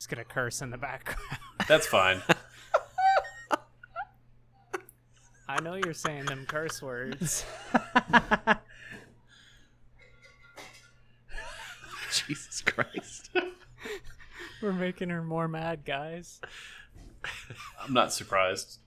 He's 0.00 0.06
gonna 0.06 0.24
curse 0.24 0.62
in 0.62 0.70
the 0.70 0.78
background. 0.78 1.20
That's 1.68 1.86
fine. 1.86 2.22
I 5.46 5.60
know 5.60 5.74
you're 5.74 5.92
saying 5.92 6.24
them 6.24 6.46
curse 6.48 6.80
words. 6.80 7.44
Jesus 12.14 12.62
Christ. 12.62 13.28
We're 14.62 14.72
making 14.72 15.10
her 15.10 15.22
more 15.22 15.48
mad, 15.48 15.84
guys. 15.84 16.40
I'm 17.78 17.92
not 17.92 18.14
surprised. 18.14 18.78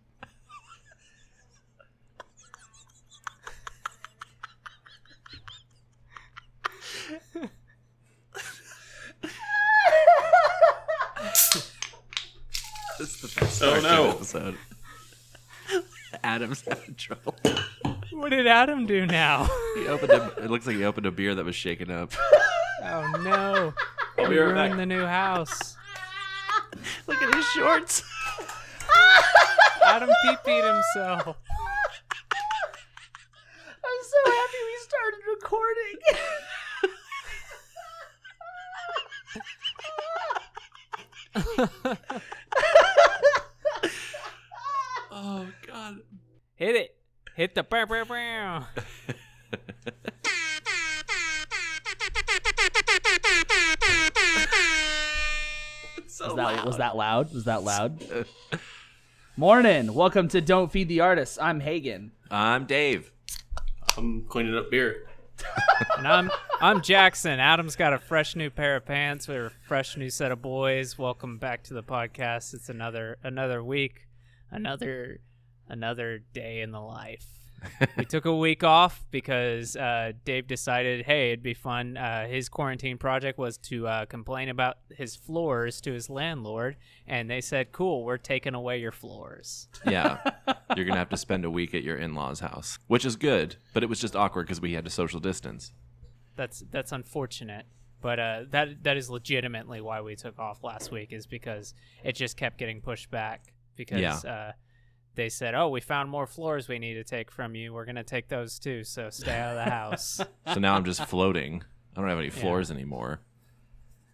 This 13.00 13.16
is 13.16 13.22
the 13.34 13.40
best 13.42 13.53
Oh, 13.66 13.80
no. 13.82 14.10
episode. 14.12 14.56
Adam's 16.24 16.62
having 16.62 16.96
trouble. 16.96 17.36
What 18.12 18.30
did 18.30 18.46
Adam 18.48 18.86
do 18.86 19.06
now? 19.06 19.48
He 19.76 19.88
opened 19.88 20.12
a, 20.12 20.28
it 20.44 20.52
looks 20.52 20.68
like 20.68 20.76
he 20.76 20.84
opened 20.86 21.06
a 21.06 21.12
beer 21.12 21.34
that 21.36 21.46
was 21.46 21.56
shaken 21.56 21.89
up. 21.92 22.12
Oh 22.86 23.10
no! 23.24 23.74
I'll 24.18 24.28
be 24.30 24.36
We 24.36 24.39
right 24.39 24.46
ruined 24.56 24.72
back. 24.72 24.78
the 24.78 24.86
new 24.86 25.06
house. 25.06 25.78
Look 27.08 27.22
at 27.22 27.34
his 27.34 27.46
shorts. 27.46 28.04
Adam 29.86 30.10
pee 30.10 30.36
peed 30.46 30.66
himself. 30.75 31.38
I'm 33.86 34.02
so 34.03 34.31
happy 34.31 34.58
we 34.66 34.78
started 34.81 35.22
recording. 35.34 35.98
Oh 45.11 45.48
god. 45.67 45.98
Hit 46.55 46.76
it. 46.76 46.95
Hit 47.53 47.69
the 47.69 47.75
bow 47.75 47.85
bow 47.85 48.03
bow. 48.03 48.65
So 56.07 56.27
Was 56.27 56.35
that, 56.35 56.65
was 56.65 56.77
that 56.77 56.95
loud? 56.95 57.31
Was 57.31 57.43
that 57.43 57.63
loud? 57.63 58.25
Morning. 59.37 59.93
Welcome 59.93 60.29
to 60.29 60.41
Don't 60.41 60.71
Feed 60.71 60.87
the 60.87 61.01
Artists. 61.01 61.37
I'm 61.39 61.59
Hagen. 61.59 62.13
I'm 62.31 62.65
Dave. 62.65 63.11
I'm 63.97 64.23
cleaning 64.23 64.57
up 64.57 64.71
beer. 64.71 65.05
And 65.99 66.07
I'm 66.07 66.31
I'm 66.59 66.81
Jackson. 66.81 67.39
Adam's 67.39 67.75
got 67.75 67.93
a 67.93 67.99
fresh 67.99 68.35
new 68.35 68.49
pair 68.49 68.77
of 68.77 68.85
pants. 68.85 69.27
We're 69.27 69.47
a 69.47 69.51
fresh 69.67 69.95
new 69.95 70.09
set 70.09 70.31
of 70.31 70.41
boys. 70.41 70.97
Welcome 70.97 71.37
back 71.37 71.61
to 71.65 71.75
the 71.75 71.83
podcast. 71.83 72.55
It's 72.55 72.69
another 72.69 73.17
another 73.23 73.63
week, 73.63 74.07
another 74.49 75.19
another 75.67 76.17
day 76.33 76.61
in 76.61 76.71
the 76.71 76.81
life. 76.81 77.27
We 77.97 78.06
took 78.06 78.25
a 78.25 78.36
week 78.36 78.64
off 78.64 79.03
because 79.11 79.75
uh, 79.75 80.14
Dave 80.25 80.47
decided, 80.47 81.06
hey, 81.06 81.30
it'd 81.31 81.44
be 81.44 81.53
fun. 81.53 81.97
Uh, 81.97 82.28
his 82.28 82.50
quarantine 82.50 82.97
project 82.97 83.38
was 83.38 83.58
to 83.58 83.88
uh, 83.88 84.05
complain 84.05 84.50
about 84.50 84.78
his 84.95 85.16
floors 85.16 85.81
to 85.81 85.94
his 85.94 86.09
landlord, 86.09 86.78
and 87.08 87.30
they 87.30 87.42
said, 87.42 87.72
"Cool, 87.72 88.03
we're 88.03 88.17
taking 88.17 88.53
away 88.53 88.80
your 88.80 88.92
floors." 88.92 89.67
Yeah. 89.86 90.17
You're 90.75 90.86
going 90.86 90.94
to 90.94 91.00
have 91.00 91.09
to 91.09 91.17
spend 91.17 91.45
a 91.45 91.52
week 91.52 91.75
at 91.75 91.83
your 91.83 91.97
in-laws' 91.97 92.39
house, 92.39 92.80
which 92.88 93.05
is 93.05 93.16
good, 93.16 93.58
but 93.73 93.83
it 93.83 93.89
was 93.89 94.00
just 94.00 94.16
awkward 94.16 94.48
because 94.48 94.59
we 94.61 94.73
had 94.73 94.86
to 94.86 94.92
social 94.92 95.20
distance. 95.20 95.72
that's 96.36 96.64
that's 96.72 96.92
unfortunate 96.92 97.66
but 98.02 98.20
uh, 98.20 98.42
that 98.52 98.83
that 98.83 98.98
is 98.98 99.09
legitimately 99.09 99.80
why 99.80 100.02
we 100.02 100.16
took 100.16 100.38
off 100.38 100.61
last 100.64 100.92
week 100.92 101.14
is 101.14 101.25
because 101.25 101.73
it 102.03 102.14
just 102.16 102.36
kept 102.36 102.58
getting 102.58 102.81
pushed 102.81 103.09
back 103.09 103.53
because 103.77 104.02
Yeah. 104.02 104.52
They 105.16 105.30
said 105.30 105.53
oh 105.56 105.69
we 105.69 105.80
found 105.81 106.09
more 106.09 106.25
floors 106.25 106.67
we 106.67 106.80
need 106.80 106.95
to 106.95 107.03
take 107.03 107.30
from 107.31 107.53
you 107.56 107.72
we're 107.73 107.86
gonna 107.86 108.03
take 108.03 108.28
those 108.30 108.58
too 108.59 108.83
so 108.83 109.10
stay 109.10 109.37
out 109.39 109.58
of 109.58 109.64
the 109.65 109.70
house 109.71 110.20
So 110.54 110.60
now 110.60 110.76
I'm 110.76 110.86
just 110.86 111.05
floating. 111.05 111.64
I 111.95 111.99
don't 112.02 112.10
have 112.10 112.17
any 112.20 112.30
floors 112.32 112.71
anymore. 112.71 113.20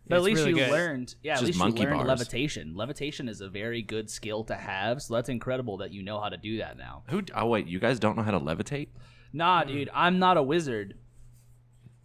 But 0.07 0.16
at 0.16 0.18
It's 0.18 0.25
least 0.25 0.38
really 0.40 0.50
you 0.50 0.56
good. 0.57 0.72
learned. 0.72 1.16
Yeah, 1.23 1.34
It's 1.34 1.41
at 1.41 1.46
least 1.47 1.59
you 1.59 1.66
learned 1.66 1.97
bars. 1.97 2.07
levitation. 2.07 2.75
Levitation 2.75 3.29
is 3.29 3.41
a 3.41 3.47
very 3.47 3.81
good 3.81 4.09
skill 4.09 4.44
to 4.46 4.56
have. 4.56 5.01
So 5.01 5.13
that's 5.13 5.29
incredible 5.29 5.78
that 5.78 5.91
you 5.94 6.01
know 6.03 6.19
how 6.19 6.29
to 6.29 6.35
do 6.38 6.57
that 6.57 6.78
now. 6.78 7.03
Who 7.09 7.22
Oh 7.35 7.46
wait, 7.46 7.68
you 7.68 7.79
guys 7.79 8.00
don't 8.00 8.18
know 8.18 8.23
how 8.23 8.31
to 8.31 8.40
levitate? 8.40 8.90
Nah, 9.31 9.63
dude, 9.63 9.90
I'm 9.94 10.18
not 10.19 10.35
a 10.38 10.44
wizard. 10.44 10.96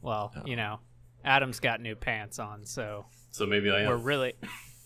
well 0.03 0.33
Oh. 0.37 0.43
you 0.47 0.57
know 0.57 0.81
adam's 1.25 1.59
got 1.61 1.81
new 1.81 1.97
pants 1.97 2.39
on 2.39 2.67
so 2.67 3.07
So 3.31 3.47
maybe 3.47 3.71
I 3.71 3.81
am. 3.81 3.89
we're 3.89 3.97
really 3.97 4.35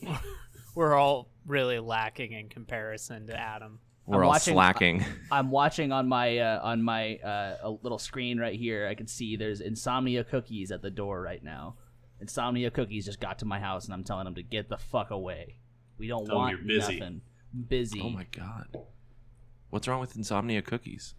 we're 0.76 0.94
all 0.94 1.28
really 1.46 1.78
lacking 1.80 2.32
in 2.32 2.48
comparison 2.48 3.26
to 3.26 3.36
adam 3.38 3.80
We're 4.08 4.20
I'm 4.20 4.24
all 4.24 4.28
watching- 4.30 4.54
slacking. 4.54 5.04
I'm 5.30 5.50
watching 5.50 5.92
on 5.92 6.08
my 6.08 6.38
uh, 6.38 6.60
on 6.62 6.82
my 6.82 7.16
uh, 7.16 7.56
a 7.62 7.70
little 7.82 7.98
screen 7.98 8.38
right 8.38 8.58
here. 8.58 8.86
I 8.86 8.94
can 8.94 9.06
see 9.06 9.36
there's 9.36 9.60
insomnia 9.60 10.24
cookies 10.24 10.72
at 10.72 10.80
the 10.82 10.90
door 10.90 11.20
right 11.20 11.42
now. 11.44 11.74
Insomnia 12.20 12.70
cookies 12.70 13.04
just 13.04 13.20
got 13.20 13.38
to 13.40 13.44
my 13.44 13.60
house, 13.60 13.84
and 13.84 13.94
I'm 13.94 14.02
telling 14.04 14.24
them 14.24 14.34
to 14.36 14.42
get 14.42 14.68
the 14.68 14.78
fuck 14.78 15.10
away. 15.10 15.58
We 15.98 16.08
don't 16.08 16.24
Tell 16.26 16.36
'em 16.36 16.40
want 16.42 16.56
you're 16.58 16.80
busy. 16.80 16.98
nothing. 16.98 17.20
Busy. 17.68 18.00
oh 18.02 18.10
my 18.10 18.26
god. 18.32 18.76
What's 19.70 19.86
wrong 19.86 20.00
with 20.00 20.16
insomnia 20.16 20.62
cookies? 20.62 21.14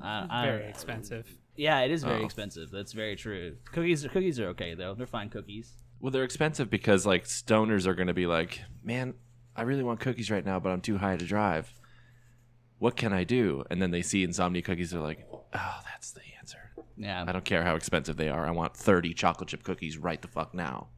I- 0.00 0.26
I- 0.30 0.46
very 0.46 0.66
expensive 0.68 1.26
Yeah, 1.56 1.80
it 1.80 1.90
is 1.90 2.04
very 2.04 2.22
Oh. 2.22 2.24
expensive. 2.24 2.70
That's 2.70 2.92
very 2.92 3.16
true. 3.16 3.56
Cookies, 3.72 4.06
cookies 4.06 4.38
are 4.38 4.46
okay 4.50 4.74
though. 4.74 4.94
They're 4.94 5.06
fine 5.06 5.28
cookies. 5.30 5.74
Well, 6.00 6.10
they're 6.12 6.24
expensive 6.24 6.70
because 6.70 7.04
like 7.04 7.24
stoners 7.24 7.86
are 7.86 7.94
going 7.94 8.06
to 8.08 8.14
be 8.14 8.26
like, 8.26 8.62
"Man, 8.84 9.14
I 9.56 9.62
really 9.62 9.82
want 9.82 9.98
cookies 10.00 10.30
right 10.30 10.44
now, 10.46 10.58
but 10.60 10.70
I'm 10.70 10.80
too 10.80 10.96
high 10.98 11.16
to 11.16 11.26
drive. 11.26 11.72
What 12.80 12.96
can 12.96 13.12
I 13.12 13.22
do?" 13.22 13.62
And 13.70 13.80
then 13.80 13.92
they 13.92 14.02
see 14.02 14.24
insomnia 14.24 14.62
cookies, 14.62 14.90
they're 14.90 15.00
like, 15.00 15.28
"Oh, 15.32 15.80
that's 15.84 16.10
the 16.10 16.22
answer. 16.40 16.72
Yeah. 16.96 17.24
I 17.26 17.30
don't 17.30 17.44
care 17.44 17.62
how 17.62 17.76
expensive 17.76 18.16
they 18.16 18.28
are. 18.28 18.44
I 18.44 18.50
want 18.50 18.76
30 18.76 19.14
chocolate 19.14 19.50
chip 19.50 19.62
cookies 19.62 19.96
right 19.96 20.20
the 20.20 20.26
fuck 20.26 20.52
now." 20.52 20.88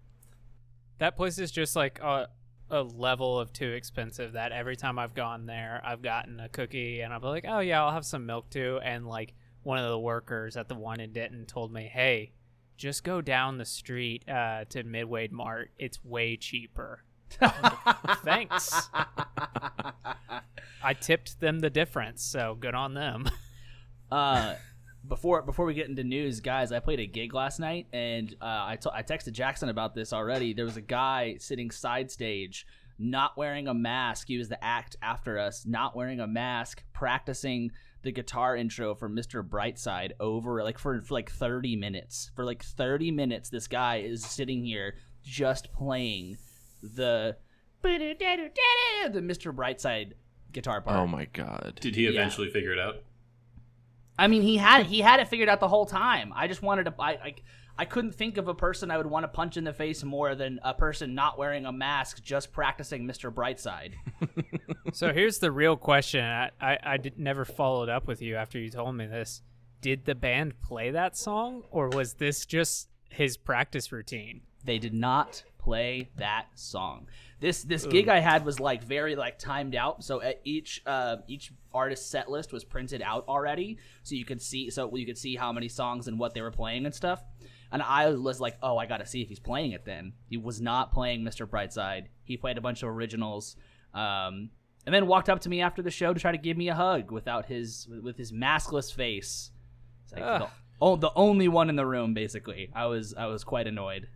That 0.99 1.17
place 1.17 1.39
is 1.39 1.51
just 1.51 1.77
like 1.77 1.99
a, 2.01 2.29
a 2.71 2.83
level 2.83 3.39
of 3.39 3.53
too 3.53 3.73
expensive 3.73 4.33
that 4.33 4.53
every 4.53 4.77
time 4.77 4.99
I've 4.99 5.15
gone 5.15 5.47
there, 5.47 5.83
I've 5.85 6.01
gotten 6.01 6.41
a 6.41 6.49
cookie 6.49 7.01
and 7.01 7.13
I'm 7.13 7.21
like, 7.21 7.45
oh 7.47 7.59
yeah, 7.59 7.83
I'll 7.83 7.93
have 7.93 8.07
some 8.07 8.25
milk 8.25 8.51
too. 8.51 8.81
And 8.83 9.07
like 9.07 9.35
one 9.63 9.79
of 9.79 9.89
the 9.89 9.99
workers 9.99 10.57
at 10.57 10.69
the 10.69 10.75
one 10.75 11.01
in 11.01 11.13
Denton 11.13 11.45
told 11.45 11.73
me, 11.73 11.91
hey, 11.93 12.33
just 12.77 13.05
go 13.05 13.21
down 13.21 13.59
the 13.59 13.65
street 13.65 14.29
uh, 14.29 14.65
to 14.71 14.83
Midway 14.85 15.29
Mart. 15.29 15.71
It's 15.79 16.05
way 16.05 16.37
cheaper. 16.37 17.05
Thanks. 18.25 18.89
I 20.83 20.95
tipped 20.95 21.41
them 21.41 21.61
the 21.61 21.71
difference, 21.71 22.23
so 22.25 22.57
good 22.59 22.75
on 22.75 22.95
them. 22.95 23.27
Uh, 24.11 24.57
before 25.09 25.41
before 25.41 25.65
we 25.65 25.73
get 25.73 25.89
into 25.89 26.05
news, 26.05 26.41
guys, 26.41 26.71
I 26.71 26.81
played 26.81 27.01
a 27.01 27.07
gig 27.07 27.33
last 27.33 27.59
night, 27.59 27.87
and 27.91 28.31
uh, 28.43 28.45
I 28.45 28.77
to- 28.83 28.93
I 28.95 29.03
texted 29.03 29.33
Jackson 29.33 29.71
about 29.71 29.95
this 29.95 30.13
already. 30.13 30.53
There 30.53 30.67
was 30.67 30.77
a 30.77 30.83
guy 30.83 31.37
sitting 31.39 31.71
side 31.71 32.11
stage, 32.11 32.67
not 32.99 33.39
wearing 33.39 33.69
a 33.69 33.73
mask. 33.73 34.29
He 34.29 34.37
was 34.37 34.51
the 34.51 34.63
act 34.63 34.97
after 35.01 35.39
us, 35.39 35.65
not 35.65 35.97
wearing 35.97 36.21
a 36.21 36.27
mask, 36.27 36.85
practicing 36.93 37.71
the 38.03 38.13
guitar 38.13 38.55
intro 38.55 38.95
for 38.95 39.09
Mr. 39.09 39.43
Brightside 39.43 40.13
over 40.21 40.63
like 40.63 40.79
for, 40.79 41.01
for 41.01 41.15
like 41.15 41.31
30 41.31 41.75
minutes. 41.77 42.31
For 42.37 42.45
like 42.45 42.63
30 42.63 43.13
minutes, 43.13 43.49
this 43.49 43.69
guy 43.69 43.97
is 44.01 44.23
sitting 44.23 44.63
here 44.63 44.97
just 45.23 45.73
playing 45.73 46.37
the 46.83 47.37
the 47.83 49.21
Mr. 49.21 49.55
Brightside 49.55 50.13
guitar 50.53 50.81
part. 50.81 50.99
Oh 50.99 51.07
my 51.07 51.25
god. 51.27 51.79
Did 51.81 51.97
he 51.97 52.05
Yeah. 52.05 52.11
eventually 52.11 52.51
figure 52.51 52.73
it 52.73 52.79
out? 52.79 53.03
I 54.19 54.29
mean, 54.29 54.43
he 54.43 54.57
had 54.59 54.87
he 54.87 55.01
had 55.01 55.21
it 55.21 55.29
figured 55.29 55.49
out 55.49 55.61
the 55.61 55.69
whole 55.69 55.87
time. 55.87 56.33
I 56.35 56.47
just 56.49 56.63
wanted 56.63 56.85
to. 56.85 56.95
I 56.99 57.11
I, 57.11 57.35
I 57.79 57.85
couldn't 57.87 58.13
think 58.15 58.37
of 58.37 58.49
a 58.49 58.55
person 58.55 58.91
I 58.91 58.99
would 58.99 59.07
want 59.07 59.25
to 59.25 59.29
punch 59.29 59.57
in 59.57 59.65
the 59.65 59.73
face 59.73 60.05
more 60.05 60.35
than 60.35 60.61
a 60.63 60.75
person 60.75 61.15
not 61.15 61.39
wearing 61.39 61.65
a 61.65 61.73
mask, 61.73 62.23
just 62.23 62.53
practicing 62.53 63.07
Mr. 63.07 63.33
Brightside. 63.33 63.95
so 64.93 65.13
here's 65.13 65.39
the 65.39 65.51
real 65.51 65.77
question. 65.79 66.23
I, 66.23 66.51
I, 66.61 66.79
I 66.85 66.97
did, 66.99 67.19
never 67.19 67.47
followed 67.47 67.89
up 67.89 68.07
with 68.07 68.21
you 68.21 68.37
after 68.37 68.59
you 68.59 68.69
told 68.71 68.95
me 68.95 69.07
this. 69.07 69.43
Did 69.81 70.05
the 70.05 70.15
band 70.15 70.61
play 70.61 70.91
that 70.91 71.17
song, 71.17 71.63
or 71.71 71.89
was 71.89 72.15
this 72.15 72.45
just 72.45 72.89
his 73.09 73.37
practice 73.39 73.91
routine? 73.91 74.43
They 74.65 74.79
did 74.79 74.95
not 74.95 75.43
play 75.63 76.11
that 76.17 76.47
song. 76.55 77.07
This 77.41 77.63
this 77.63 77.87
gig 77.87 78.09
I 78.09 78.21
had 78.21 78.45
was 78.45 78.61
like 78.61 78.85
very 78.85 79.17
like 79.17 79.39
timed 79.39 79.75
out. 79.75 80.05
So 80.05 80.23
at 80.23 80.41
each 80.45 80.83
uh, 80.87 81.17
each 81.27 81.53
artist 81.73 82.11
set 82.11 82.31
list 82.31 82.53
was 82.53 82.65
printed 82.65 83.03
out 83.03 83.25
already, 83.29 83.79
so 84.03 84.15
you 84.15 84.25
could 84.25 84.41
see 84.41 84.71
so 84.71 84.95
you 84.95 85.07
could 85.07 85.19
see 85.19 85.37
how 85.37 85.53
many 85.53 85.69
songs 85.69 86.09
and 86.09 86.19
what 86.19 86.35
they 86.35 86.41
were 86.41 86.51
playing 86.51 86.87
and 86.87 86.95
stuff. 86.95 87.23
And 87.73 87.83
I 87.83 88.11
was 88.11 88.39
like, 88.39 88.59
oh, 88.63 88.77
I 88.77 88.85
got 88.85 88.99
to 88.99 89.07
see 89.07 89.23
if 89.23 89.29
he's 89.29 89.41
playing 89.41 89.73
it. 89.73 89.85
Then 89.87 90.13
he 90.29 90.37
was 90.37 90.61
not 90.61 90.93
playing 90.93 91.23
Mr. 91.23 91.47
Brightside. 91.47 92.09
He 92.23 92.37
played 92.37 92.59
a 92.59 92.61
bunch 92.61 92.83
of 92.83 92.91
originals. 92.91 93.57
Um, 93.95 94.51
and 94.85 94.95
then 94.95 95.07
walked 95.07 95.31
up 95.31 95.41
to 95.41 95.49
me 95.49 95.63
after 95.63 95.81
the 95.81 95.91
show 95.91 96.13
to 96.13 96.21
try 96.21 96.33
to 96.33 96.39
give 96.39 96.57
me 96.57 96.69
a 96.69 96.75
hug 96.75 97.11
without 97.11 97.47
his 97.47 97.89
with 98.03 98.19
his 98.19 98.31
maskless 98.33 98.93
face. 98.93 99.51
It's 100.05 100.13
like 100.13 100.23
the, 100.41 100.49
oh, 100.81 100.97
the 100.97 101.13
only 101.15 101.49
one 101.49 101.71
in 101.71 101.77
the 101.77 101.87
room, 101.87 102.15
basically. 102.15 102.71
I 102.75 102.87
was 102.87 103.15
I 103.15 103.27
was 103.27 103.45
quite 103.45 103.67
annoyed. 103.67 104.09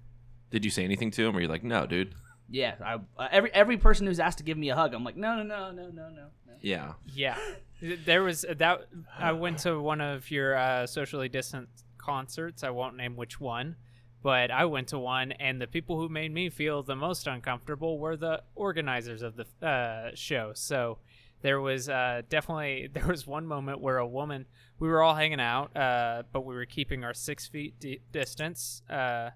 Did 0.50 0.64
you 0.64 0.70
say 0.70 0.84
anything 0.84 1.10
to 1.12 1.26
him 1.26 1.36
or 1.36 1.40
you're 1.40 1.50
like, 1.50 1.64
"No, 1.64 1.86
dude." 1.86 2.14
Yeah, 2.48 2.74
I, 2.84 2.94
uh, 3.18 3.28
every 3.30 3.52
every 3.52 3.76
person 3.76 4.06
who's 4.06 4.20
asked 4.20 4.38
to 4.38 4.44
give 4.44 4.56
me 4.56 4.68
a 4.70 4.74
hug, 4.74 4.94
I'm 4.94 5.04
like, 5.04 5.16
no, 5.16 5.36
no, 5.36 5.42
no, 5.42 5.72
no, 5.72 5.90
no, 5.90 6.08
no. 6.08 6.10
no. 6.10 6.52
Yeah. 6.60 6.92
Yeah, 7.12 7.38
there 7.80 8.22
was 8.22 8.44
that. 8.56 8.86
I 9.18 9.32
went 9.44 9.58
to 9.60 9.80
one 9.80 10.00
of 10.00 10.30
your 10.30 10.56
uh, 10.56 10.86
socially 10.86 11.28
distant 11.28 11.68
concerts. 11.98 12.62
I 12.62 12.70
won't 12.70 12.96
name 12.96 13.16
which 13.16 13.40
one, 13.40 13.76
but 14.22 14.50
I 14.50 14.64
went 14.66 14.88
to 14.88 14.98
one, 14.98 15.32
and 15.32 15.60
the 15.60 15.66
people 15.66 15.98
who 15.98 16.08
made 16.08 16.32
me 16.32 16.48
feel 16.48 16.82
the 16.82 16.96
most 16.96 17.26
uncomfortable 17.26 17.98
were 17.98 18.16
the 18.16 18.42
organizers 18.54 19.22
of 19.22 19.34
the 19.36 19.66
uh, 19.66 20.10
show. 20.14 20.52
So 20.54 20.98
there 21.42 21.60
was 21.60 21.88
uh, 21.88 22.22
definitely 22.28 22.88
there 22.92 23.06
was 23.06 23.26
one 23.26 23.46
moment 23.46 23.80
where 23.80 23.98
a 23.98 24.06
woman. 24.06 24.46
We 24.78 24.88
were 24.88 25.02
all 25.02 25.14
hanging 25.14 25.40
out, 25.40 25.76
uh, 25.76 26.22
but 26.32 26.44
we 26.44 26.54
were 26.54 26.66
keeping 26.66 27.02
our 27.02 27.14
six 27.14 27.48
feet 27.48 27.80
di- 27.80 28.00
distance. 28.12 28.82
Uh, 28.88 29.30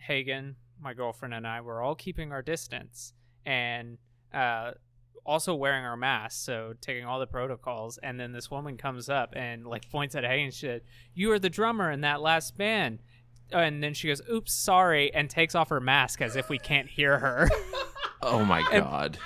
Hagen, 0.00 0.56
my 0.80 0.94
girlfriend, 0.94 1.34
and 1.34 1.46
I 1.46 1.60
were 1.60 1.80
all 1.82 1.94
keeping 1.94 2.32
our 2.32 2.42
distance, 2.42 3.12
and 3.46 3.98
uh, 4.34 4.72
also 5.24 5.54
wearing 5.54 5.84
our 5.84 5.96
masks, 5.96 6.40
so 6.40 6.74
taking 6.80 7.04
all 7.04 7.20
the 7.20 7.26
protocols. 7.26 7.98
And 8.02 8.18
then 8.18 8.32
this 8.32 8.50
woman 8.50 8.76
comes 8.76 9.08
up 9.08 9.34
and 9.36 9.66
like 9.66 9.90
points 9.90 10.14
at 10.14 10.24
Hagen 10.24 10.46
and 10.46 10.54
shit. 10.54 10.84
You 11.14 11.30
are 11.32 11.38
the 11.38 11.50
drummer 11.50 11.90
in 11.90 12.00
that 12.02 12.20
last 12.20 12.56
band. 12.56 13.00
And 13.52 13.82
then 13.82 13.94
she 13.94 14.06
goes, 14.08 14.22
"Oops, 14.30 14.52
sorry," 14.52 15.12
and 15.12 15.28
takes 15.28 15.54
off 15.56 15.70
her 15.70 15.80
mask 15.80 16.22
as 16.22 16.36
if 16.36 16.48
we 16.48 16.58
can't 16.58 16.88
hear 16.88 17.18
her. 17.18 17.48
Oh 18.22 18.44
my 18.44 18.58
And- 18.70 18.84
god. 18.84 19.18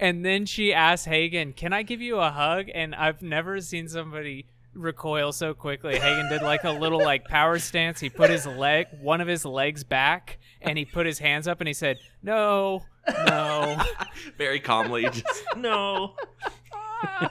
and 0.00 0.24
then 0.24 0.44
she 0.44 0.74
asks 0.74 1.06
Hagen, 1.06 1.52
"Can 1.52 1.72
I 1.72 1.84
give 1.84 2.00
you 2.00 2.18
a 2.18 2.30
hug?" 2.30 2.66
And 2.74 2.96
I've 2.96 3.22
never 3.22 3.60
seen 3.60 3.86
somebody 3.86 4.46
recoil 4.74 5.32
so 5.32 5.54
quickly. 5.54 5.98
Hagen 5.98 6.28
did 6.28 6.42
like 6.42 6.64
a 6.64 6.70
little 6.70 6.98
like 6.98 7.24
power 7.24 7.58
stance. 7.58 8.00
He 8.00 8.10
put 8.10 8.30
his 8.30 8.46
leg, 8.46 8.86
one 9.00 9.20
of 9.20 9.28
his 9.28 9.44
legs 9.44 9.84
back, 9.84 10.38
and 10.60 10.78
he 10.78 10.84
put 10.84 11.06
his 11.06 11.18
hands 11.18 11.48
up 11.48 11.60
and 11.60 11.68
he 11.68 11.74
said, 11.74 11.98
"No, 12.22 12.84
no." 13.26 13.80
Very 14.38 14.60
calmly, 14.60 15.02
just 15.04 15.44
no. 15.56 16.14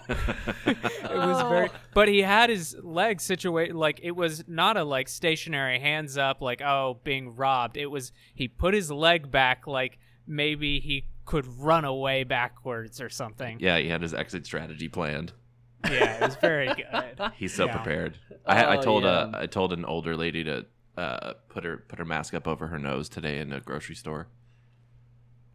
it 0.65 1.15
was 1.15 1.41
very 1.44 1.69
but 1.94 2.07
he 2.07 2.24
had 2.24 2.50
his 2.50 2.75
legs 2.81 3.24
situated 3.24 3.75
like 3.75 4.00
it 4.01 4.15
was 4.15 4.44
not 4.47 4.77
a 4.77 4.83
like 4.83 5.07
stationary 5.07 5.80
hands 5.80 6.18
up 6.18 6.41
like 6.41 6.59
oh 6.59 7.00
being 7.03 7.36
robbed 7.36 7.77
it 7.77 7.86
was 7.86 8.12
he 8.33 8.47
put 8.47 8.74
his 8.74 8.89
leg 8.89 9.30
back 9.30 9.68
like 9.68 10.00
maybe 10.25 10.80
he 10.80 11.06
could 11.24 11.45
run 11.59 11.86
away 11.86 12.24
backwards 12.24 13.00
or 13.00 13.09
something 13.09 13.59
yeah, 13.59 13.77
he 13.77 13.89
had 13.89 14.01
his 14.01 14.13
exit 14.13 14.44
strategy 14.44 14.88
planned. 14.88 15.33
Yeah 15.86 16.16
it 16.16 16.22
was 16.22 16.36
very 16.38 16.68
good 16.68 17.31
He's 17.38 17.54
so 17.54 17.66
Yeah. 17.66 17.76
prepared. 17.78 18.18
I, 18.46 18.64
I 18.64 18.78
Oh, 18.78 18.81
told 18.81 19.04
yeah. 19.04 19.10
uh, 19.10 19.31
I 19.34 19.46
told 19.46 19.74
an 19.74 19.86
older 19.86 20.16
lady 20.18 20.44
to 20.44 20.66
uh, 20.98 21.34
put 21.50 21.64
her 21.64 21.78
put 21.88 22.00
her 22.00 22.06
mask 22.06 22.34
up 22.34 22.48
over 22.48 22.68
her 22.68 22.80
nose 22.80 23.08
today 23.10 23.40
in 23.40 23.54
a 23.54 23.60
grocery 23.60 23.96
store. 23.96 24.28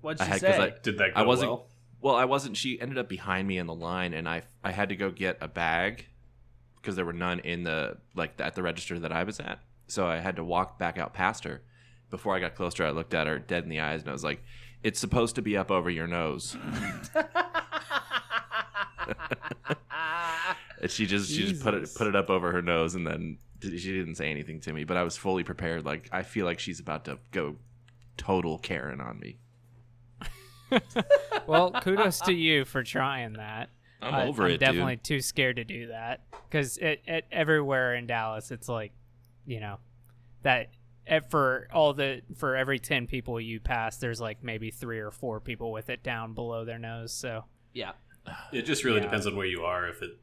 What'd 0.00 0.21
I 0.21 0.25
she 0.25 0.31
had- 0.31 0.41
say? 0.41 0.59
I- 0.59 0.73
Did 0.82 0.99
that 0.99 1.15
go 1.15 1.21
I 1.21 1.25
wasn't. 1.25 1.50
well? 1.50 1.67
Well, 2.00 2.15
I 2.17 2.26
wasn't. 2.26 2.56
She 2.59 2.79
ended 2.81 2.99
up 2.99 3.09
behind 3.09 3.49
me 3.49 3.56
in 3.59 3.67
the 3.67 3.75
line, 3.75 4.12
and 4.12 4.29
I 4.29 4.43
I 4.62 4.73
had 4.73 4.91
to 4.91 4.97
go 4.97 5.11
get 5.11 5.38
a 5.41 5.49
bag 5.49 6.06
because 6.77 6.97
there 6.97 7.05
were 7.06 7.15
none 7.15 7.41
in 7.41 7.62
the 7.65 7.97
like 8.15 8.35
at 8.38 8.55
the 8.55 8.62
register 8.62 8.99
that 8.99 9.11
I 9.12 9.25
was 9.25 9.41
at. 9.41 9.61
So 9.87 10.06
I 10.06 10.19
had 10.19 10.37
to 10.37 10.44
walk 10.44 10.79
back 10.79 10.99
out 10.99 11.15
past 11.15 11.44
her. 11.44 11.62
Before 12.11 12.37
I 12.37 12.41
got 12.41 12.55
closer, 12.55 12.85
I 12.85 12.91
looked 12.91 13.15
at 13.15 13.27
her 13.27 13.38
dead 13.38 13.65
in 13.65 13.70
the 13.70 13.81
eyes, 13.81 14.00
and 14.03 14.11
I 14.11 14.12
was 14.12 14.23
like, 14.25 14.43
"It's 14.82 15.00
supposed 15.00 15.35
to 15.37 15.43
be 15.43 15.56
up 15.56 15.70
over 15.70 15.88
your 15.91 16.06
nose." 16.06 16.56
and 20.81 20.91
she 20.91 21.06
just 21.06 21.31
she 21.31 21.47
just 21.47 21.62
put 21.62 21.75
it 21.75 21.91
put 21.95 22.06
it 22.06 22.17
up 22.17 22.31
over 22.31 22.53
her 22.53 22.62
nose, 22.62 22.95
and 22.95 23.06
then 23.06 23.39
she 23.62 23.93
didn't 23.93 24.17
say 24.17 24.31
anything 24.31 24.61
to 24.61 24.73
me. 24.73 24.85
But 24.85 24.97
I 24.97 25.03
was 25.03 25.17
fully 25.17 25.45
prepared. 25.45 25.85
Like 25.85 26.09
I 26.12 26.23
feel 26.23 26.45
like 26.47 26.59
she's 26.59 26.81
about 26.81 27.05
to 27.06 27.19
go 27.33 27.56
total 28.17 28.59
Karen 28.59 29.01
on 29.01 29.19
me. 29.19 29.37
well 31.47 31.71
kudos 31.83 32.21
to 32.21 32.33
you 32.33 32.65
for 32.65 32.83
trying 32.83 33.35
that 33.35 33.69
I'm 34.01 34.15
I- 34.15 34.27
over 34.27 34.47
I'm 34.47 34.53
it, 34.53 34.59
definitely 34.59 34.97
dude. 34.97 35.05
too 35.05 35.21
scared 35.21 35.56
to 35.56 35.65
do 35.65 35.89
that 35.89 36.23
because 36.49 36.79
it, 36.79 37.03
it 37.06 37.27
everywhere 37.31 37.95
in 37.95 38.06
dallas 38.06 38.51
it's 38.51 38.69
like 38.69 38.93
you 39.47 39.61
know 39.61 39.77
that 40.43 40.71
for 41.29 41.69
all 41.73 41.93
the 41.93 42.23
for 42.37 42.56
every 42.56 42.79
10 42.79 43.06
people 43.06 43.41
you 43.41 43.61
pass 43.61 43.99
there's 43.99 44.21
like 44.21 44.43
maybe 44.43 44.71
three 44.71 44.99
or 44.99 45.11
four 45.11 45.39
people 45.39 45.71
with 45.71 45.91
it 45.91 46.03
down 46.03 46.33
below 46.33 46.65
their 46.65 46.79
nose 46.79 47.12
so 47.12 47.45
yeah. 47.75 47.93
It 48.53 48.62
just 48.62 48.85
really 48.85 48.99
Yeah. 48.99 49.05
depends 49.05 49.26
on 49.26 49.37
where 49.37 49.47
you 49.47 49.65
are. 49.65 49.87
If 49.88 50.03
it 50.03 50.19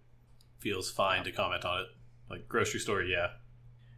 feels 0.59 0.89
fine 0.91 1.23
to 1.25 1.31
comment 1.31 1.65
on 1.65 1.81
it, 1.81 1.87
like 2.29 2.47
grocery 2.47 2.79
store, 2.79 3.01
yeah. 3.03 3.31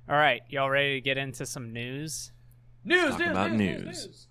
all 0.10 0.16
right 0.18 0.42
y'all 0.50 0.70
ready 0.70 0.96
to 0.96 1.02
get 1.02 1.18
into 1.18 1.46
some 1.46 1.72
news 1.72 2.32
News, 2.84 3.12
talk 3.12 3.20
news, 3.20 3.30
about 3.30 3.52
news, 3.52 3.60
news, 3.60 3.86
news. 3.86 4.06
news. 4.08 4.28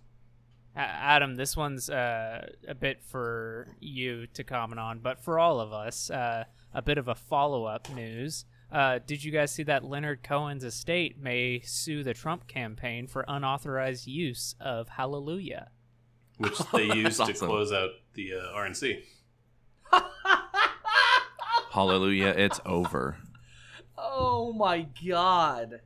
A- 0.77 0.79
Adam, 0.81 1.37
this 1.37 1.57
one's 1.57 1.89
uh, 1.89 2.47
a 2.69 2.75
bit 2.75 3.03
for 3.03 3.69
you 3.81 4.27
to 4.35 4.45
comment 4.45 4.79
on, 4.81 4.99
but 4.99 5.19
for 5.23 5.39
all 5.39 5.61
of 5.61 5.73
us, 5.73 6.11
uh, 6.11 6.45
a 6.75 6.83
bit 6.83 6.99
of 6.99 7.09
a 7.09 7.15
follow 7.15 7.65
up 7.65 7.89
news. 7.91 8.45
Uh, 8.71 8.99
did 9.07 9.23
you 9.25 9.31
guys 9.33 9.53
see 9.53 9.63
that 9.65 9.85
Leonard 9.85 10.23
Cohen's 10.23 10.65
estate 10.65 11.19
may 11.19 11.61
sue 11.61 12.03
the 12.03 12.13
Trump 12.15 12.47
campaign 12.49 13.07
for 13.07 13.25
unauthorized 13.29 14.07
use 14.07 14.55
of 14.61 14.89
Hallelujah? 14.91 15.69
Which 16.39 16.59
they 16.75 16.85
used 16.95 17.19
to 17.19 17.23
awesome. 17.25 17.49
close 17.49 17.73
out 17.73 17.91
the 18.15 18.33
uh, 18.35 18.57
RNC. 18.59 19.03
Hallelujah, 21.73 22.35
it's 22.37 22.61
over. 22.67 23.17
Oh 23.97 24.53
my 24.53 24.87
god. 25.07 25.81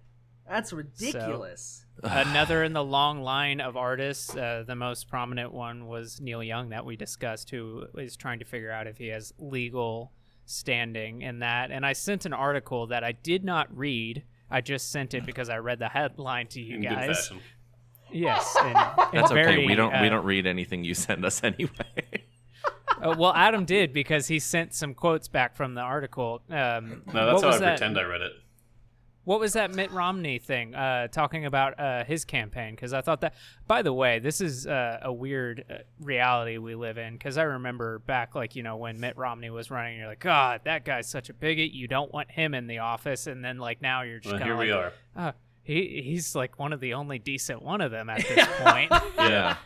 That's 0.49 0.73
ridiculous. 0.73 1.85
Another 2.03 2.63
in 2.63 2.73
the 2.73 2.85
long 2.85 3.23
line 3.23 3.61
of 3.61 3.77
artists. 3.77 4.37
Uh, 4.37 4.65
the 4.67 4.77
most 4.77 5.09
prominent 5.09 5.53
one 5.53 5.87
was 5.87 6.21
Neil 6.21 6.43
Young 6.43 6.69
that 6.69 6.85
we 6.85 6.97
discussed, 6.97 7.51
who 7.51 7.85
is 7.97 8.17
trying 8.17 8.39
to 8.41 8.45
figure 8.45 8.71
out 8.71 8.87
if 8.87 8.99
he 8.99 9.09
has 9.09 9.33
legal 9.39 10.13
standing 10.45 11.23
in 11.23 11.41
that. 11.41 11.71
And 11.71 11.85
I 11.85 11.93
sent 11.95 12.27
an 12.27 12.33
article 12.33 12.89
that 12.89 13.03
I 13.03 13.13
did 13.13 13.45
not 13.45 13.77
read. 13.77 14.25
I 14.51 14.61
just 14.61 14.91
sent 14.93 15.15
it 15.15 15.27
because 15.27 15.49
I 15.49 15.59
read 15.59 15.79
the 15.79 15.89
headline 15.89 16.47
to 16.49 16.61
you 16.61 16.77
In 16.77 16.83
guys. 16.83 17.29
fashion. 17.29 17.41
Yes, 18.13 18.57
and, 18.61 18.77
and 18.77 18.77
That's 19.13 19.33
okay. 19.33 19.67
we 19.67 19.75
don't 19.75 19.91
we 20.01 20.07
uh, 20.07 20.11
don't 20.11 20.25
read 20.25 20.47
anything 20.47 20.85
you 20.85 20.95
send 20.95 21.25
us 21.25 21.43
anyway. 21.45 22.25
Uh, 23.03 23.15
well, 23.19 23.33
Adam 23.35 23.65
did 23.65 23.93
because 23.93 24.29
he 24.29 24.39
sent 24.39 24.75
some 24.75 24.95
quotes 24.95 25.29
back 25.29 25.57
from 25.57 25.75
the 25.75 25.81
article. 25.81 26.43
Um, 26.51 27.03
No, 27.13 27.27
that's 27.27 27.43
how 27.43 27.49
I 27.51 27.59
that? 27.59 27.79
pretend 27.79 27.99
I 27.99 28.03
read 28.05 28.21
it. 28.23 28.33
What 29.25 29.41
was 29.41 29.55
that 29.55 29.75
Mitt 29.75 29.91
Romney 29.91 30.39
thing 30.39 30.73
uh, 30.77 31.09
talking 31.09 31.47
about 31.47 31.81
uh, 31.81 32.05
his 32.05 32.25
campaign? 32.25 32.77
Because 32.77 32.93
I 32.93 33.01
thought 33.01 33.23
that, 33.23 33.35
by 33.67 33.83
the 33.83 33.93
way, 33.93 34.21
this 34.21 34.41
is 34.41 34.69
uh, 34.69 35.01
a 35.03 35.13
weird 35.13 35.65
uh, 35.69 35.79
reality 36.01 36.59
we 36.59 36.77
live 36.77 36.97
in. 36.97 37.15
Because 37.15 37.37
I 37.37 37.43
remember 37.43 37.99
back, 37.99 38.37
like, 38.37 38.55
you 38.55 38.63
know, 38.63 38.77
when 38.77 39.01
Mitt 39.01 39.17
Romney 39.17 39.51
was 39.51 39.69
running, 39.69 39.99
you're 39.99 40.07
like, 40.07 40.21
God, 40.21 40.61
that 40.63 40.85
guy's 40.85 41.09
such 41.09 41.29
a 41.29 41.35
bigot. 41.35 41.73
You 41.73 41.89
don't 41.89 42.13
want 42.15 42.31
him 42.31 42.55
in 42.55 42.69
the 42.69 42.79
office. 42.79 43.27
And 43.27 43.45
then, 43.45 43.59
like, 43.59 43.83
now 43.83 44.03
you're 44.03 44.21
just 44.21 44.31
Well, 44.33 44.39
kind 44.39 44.45
here 44.45 44.53
of 44.55 44.59
we 44.61 44.73
like, 44.73 44.85
are. 44.85 44.93
"Ah, 45.17 45.33
he, 45.65 46.03
he's 46.05 46.37
like 46.37 46.61
one 46.61 46.73
of 46.73 46.79
the 46.79 46.95
only 46.95 47.19
decent 47.19 47.61
one 47.63 47.81
of 47.81 47.91
them 47.91 48.09
at 48.09 48.19
this 48.29 48.47
point. 48.63 48.93
Yeah. 49.19 49.57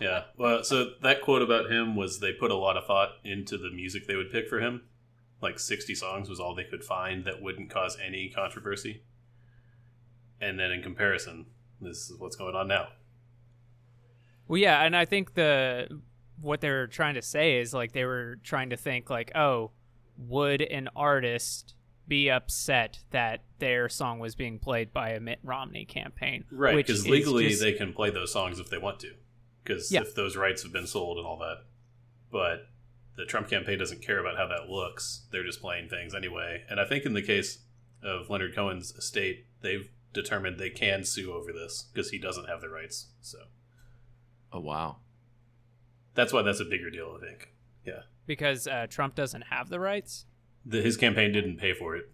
Yeah. 0.00 0.24
Well, 0.36 0.62
so 0.64 0.92
that 1.02 1.22
quote 1.22 1.42
about 1.42 1.70
him 1.70 1.96
was 1.96 2.20
they 2.20 2.32
put 2.32 2.50
a 2.50 2.56
lot 2.56 2.76
of 2.76 2.86
thought 2.86 3.10
into 3.24 3.58
the 3.58 3.70
music 3.70 4.06
they 4.06 4.16
would 4.16 4.30
pick 4.30 4.48
for 4.48 4.60
him. 4.60 4.82
Like 5.40 5.58
60 5.58 5.94
songs 5.94 6.28
was 6.28 6.40
all 6.40 6.54
they 6.54 6.64
could 6.64 6.84
find 6.84 7.24
that 7.24 7.42
wouldn't 7.42 7.70
cause 7.70 7.96
any 8.04 8.28
controversy. 8.28 9.02
And 10.40 10.58
then 10.58 10.70
in 10.70 10.82
comparison, 10.82 11.46
this 11.80 12.10
is 12.10 12.18
what's 12.18 12.36
going 12.36 12.54
on 12.54 12.68
now. 12.68 12.88
Well, 14.46 14.58
yeah, 14.58 14.82
and 14.84 14.96
I 14.96 15.04
think 15.04 15.34
the 15.34 16.00
what 16.40 16.60
they 16.60 16.70
were 16.70 16.86
trying 16.86 17.14
to 17.14 17.22
say 17.22 17.58
is 17.58 17.74
like 17.74 17.92
they 17.92 18.04
were 18.04 18.38
trying 18.42 18.70
to 18.70 18.76
think 18.76 19.10
like, 19.10 19.32
oh, 19.34 19.72
would 20.16 20.62
an 20.62 20.88
artist 20.96 21.74
be 22.06 22.30
upset 22.30 23.00
that 23.10 23.42
their 23.58 23.88
song 23.88 24.18
was 24.18 24.34
being 24.34 24.58
played 24.58 24.92
by 24.92 25.10
a 25.10 25.20
Mitt 25.20 25.40
Romney 25.42 25.84
campaign? 25.84 26.44
Right. 26.50 26.76
Because 26.76 27.06
legally 27.06 27.48
just- 27.48 27.60
they 27.60 27.72
can 27.72 27.92
play 27.92 28.10
those 28.10 28.32
songs 28.32 28.58
if 28.58 28.70
they 28.70 28.78
want 28.78 29.00
to. 29.00 29.12
Because 29.68 29.92
Yeah. 29.92 30.00
if 30.00 30.14
those 30.14 30.34
rights 30.36 30.62
have 30.62 30.72
been 30.72 30.86
sold 30.86 31.18
and 31.18 31.26
all 31.26 31.36
that. 31.40 31.64
But 32.32 32.68
the 33.16 33.26
Trump 33.26 33.48
campaign 33.50 33.78
doesn't 33.78 34.00
care 34.02 34.18
about 34.18 34.36
how 34.38 34.46
that 34.48 34.70
looks. 34.70 35.26
They're 35.30 35.44
just 35.44 35.60
playing 35.60 35.88
things 35.90 36.14
anyway. 36.14 36.64
And 36.70 36.80
I 36.80 36.86
think 36.86 37.04
in 37.04 37.12
the 37.12 37.20
case 37.22 37.58
of 38.02 38.30
Leonard 38.30 38.54
Cohen's 38.54 38.92
estate, 38.92 39.44
they've 39.60 39.90
determined 40.14 40.58
they 40.58 40.70
can 40.70 41.04
sue 41.04 41.32
over 41.32 41.52
this 41.52 41.82
because 41.92 42.10
he 42.10 42.18
doesn't 42.18 42.46
have 42.48 42.60
the 42.62 42.68
rights. 42.70 43.08
So 43.20 43.38
Oh 44.52 44.60
wow. 44.60 45.00
that's 46.14 46.32
why 46.32 46.40
that's 46.42 46.60
a 46.60 46.64
bigger 46.64 46.88
deal, 46.90 47.14
I 47.20 47.24
think. 47.26 47.52
Yeah. 47.84 48.02
because 48.26 48.66
uh, 48.66 48.86
Trump 48.88 49.14
doesn't 49.14 49.42
have 49.42 49.68
the 49.68 49.80
rights. 49.80 50.24
The, 50.64 50.80
his 50.82 50.96
campaign 50.96 51.32
didn't 51.32 51.56
pay 51.58 51.72
for 51.74 51.94
it 51.96 52.10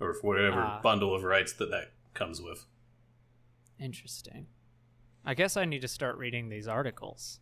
or 0.00 0.12
for 0.14 0.26
whatever 0.28 0.60
Ah. 0.60 0.80
bundle 0.82 1.14
of 1.14 1.22
rights 1.22 1.52
that 1.54 1.70
that 1.70 1.92
comes 2.14 2.40
with. 2.42 2.66
Interesting. 3.78 4.46
I 5.28 5.34
guess 5.34 5.58
I 5.58 5.66
need 5.66 5.82
to 5.82 5.88
start 5.88 6.16
reading 6.16 6.48
these 6.48 6.66
articles. 6.66 7.38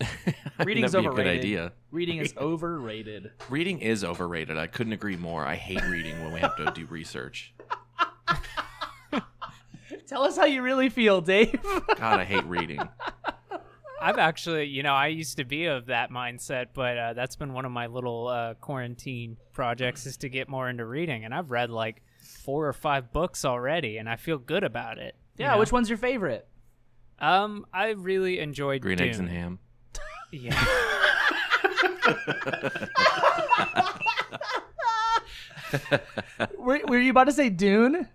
Reading's 0.64 0.92
That'd 0.92 1.04
be 1.04 1.08
a 1.08 1.10
good 1.10 1.20
overrated. 1.20 1.38
idea. 1.44 1.72
Reading 1.90 2.16
is 2.20 2.32
overrated. 2.40 3.32
Reading 3.50 3.80
is 3.80 4.02
overrated. 4.02 4.56
I 4.56 4.66
couldn't 4.66 4.94
agree 4.94 5.16
more. 5.18 5.44
I 5.44 5.56
hate 5.56 5.84
reading 5.84 6.22
when 6.24 6.32
we 6.32 6.40
have 6.40 6.56
to 6.56 6.72
do 6.74 6.86
research. 6.86 7.52
Tell 10.06 10.22
us 10.22 10.38
how 10.38 10.46
you 10.46 10.62
really 10.62 10.88
feel, 10.88 11.20
Dave. 11.20 11.60
God, 11.96 12.18
I 12.20 12.24
hate 12.24 12.44
reading. 12.46 12.80
I've 14.00 14.16
actually, 14.16 14.64
you 14.64 14.82
know, 14.82 14.94
I 14.94 15.08
used 15.08 15.36
to 15.36 15.44
be 15.44 15.66
of 15.66 15.86
that 15.86 16.10
mindset, 16.10 16.68
but 16.72 16.96
uh, 16.96 17.12
that's 17.12 17.36
been 17.36 17.52
one 17.52 17.66
of 17.66 17.72
my 17.72 17.86
little 17.88 18.26
uh, 18.28 18.54
quarantine 18.54 19.36
projects 19.52 20.06
is 20.06 20.16
to 20.18 20.30
get 20.30 20.48
more 20.48 20.70
into 20.70 20.86
reading, 20.86 21.26
and 21.26 21.34
I've 21.34 21.50
read 21.50 21.68
like 21.68 22.02
four 22.42 22.66
or 22.66 22.72
five 22.72 23.12
books 23.12 23.44
already, 23.44 23.98
and 23.98 24.08
I 24.08 24.16
feel 24.16 24.38
good 24.38 24.64
about 24.64 24.96
it. 24.96 25.14
you 25.36 25.44
Yeah, 25.44 25.52
know? 25.52 25.58
which 25.58 25.70
one's 25.72 25.90
your 25.90 25.98
favorite? 25.98 26.48
Um, 27.20 27.66
I 27.72 27.90
really 27.90 28.38
enjoyed 28.40 28.82
Green 28.82 28.98
Dune. 28.98 29.08
eggs 29.08 29.18
and 29.18 29.28
ham. 29.28 29.58
Yeah. 30.32 30.64
Were, 36.58 36.80
were 36.86 36.98
you 36.98 37.10
about 37.10 37.24
to 37.24 37.32
say 37.32 37.48
Dune? 37.50 38.08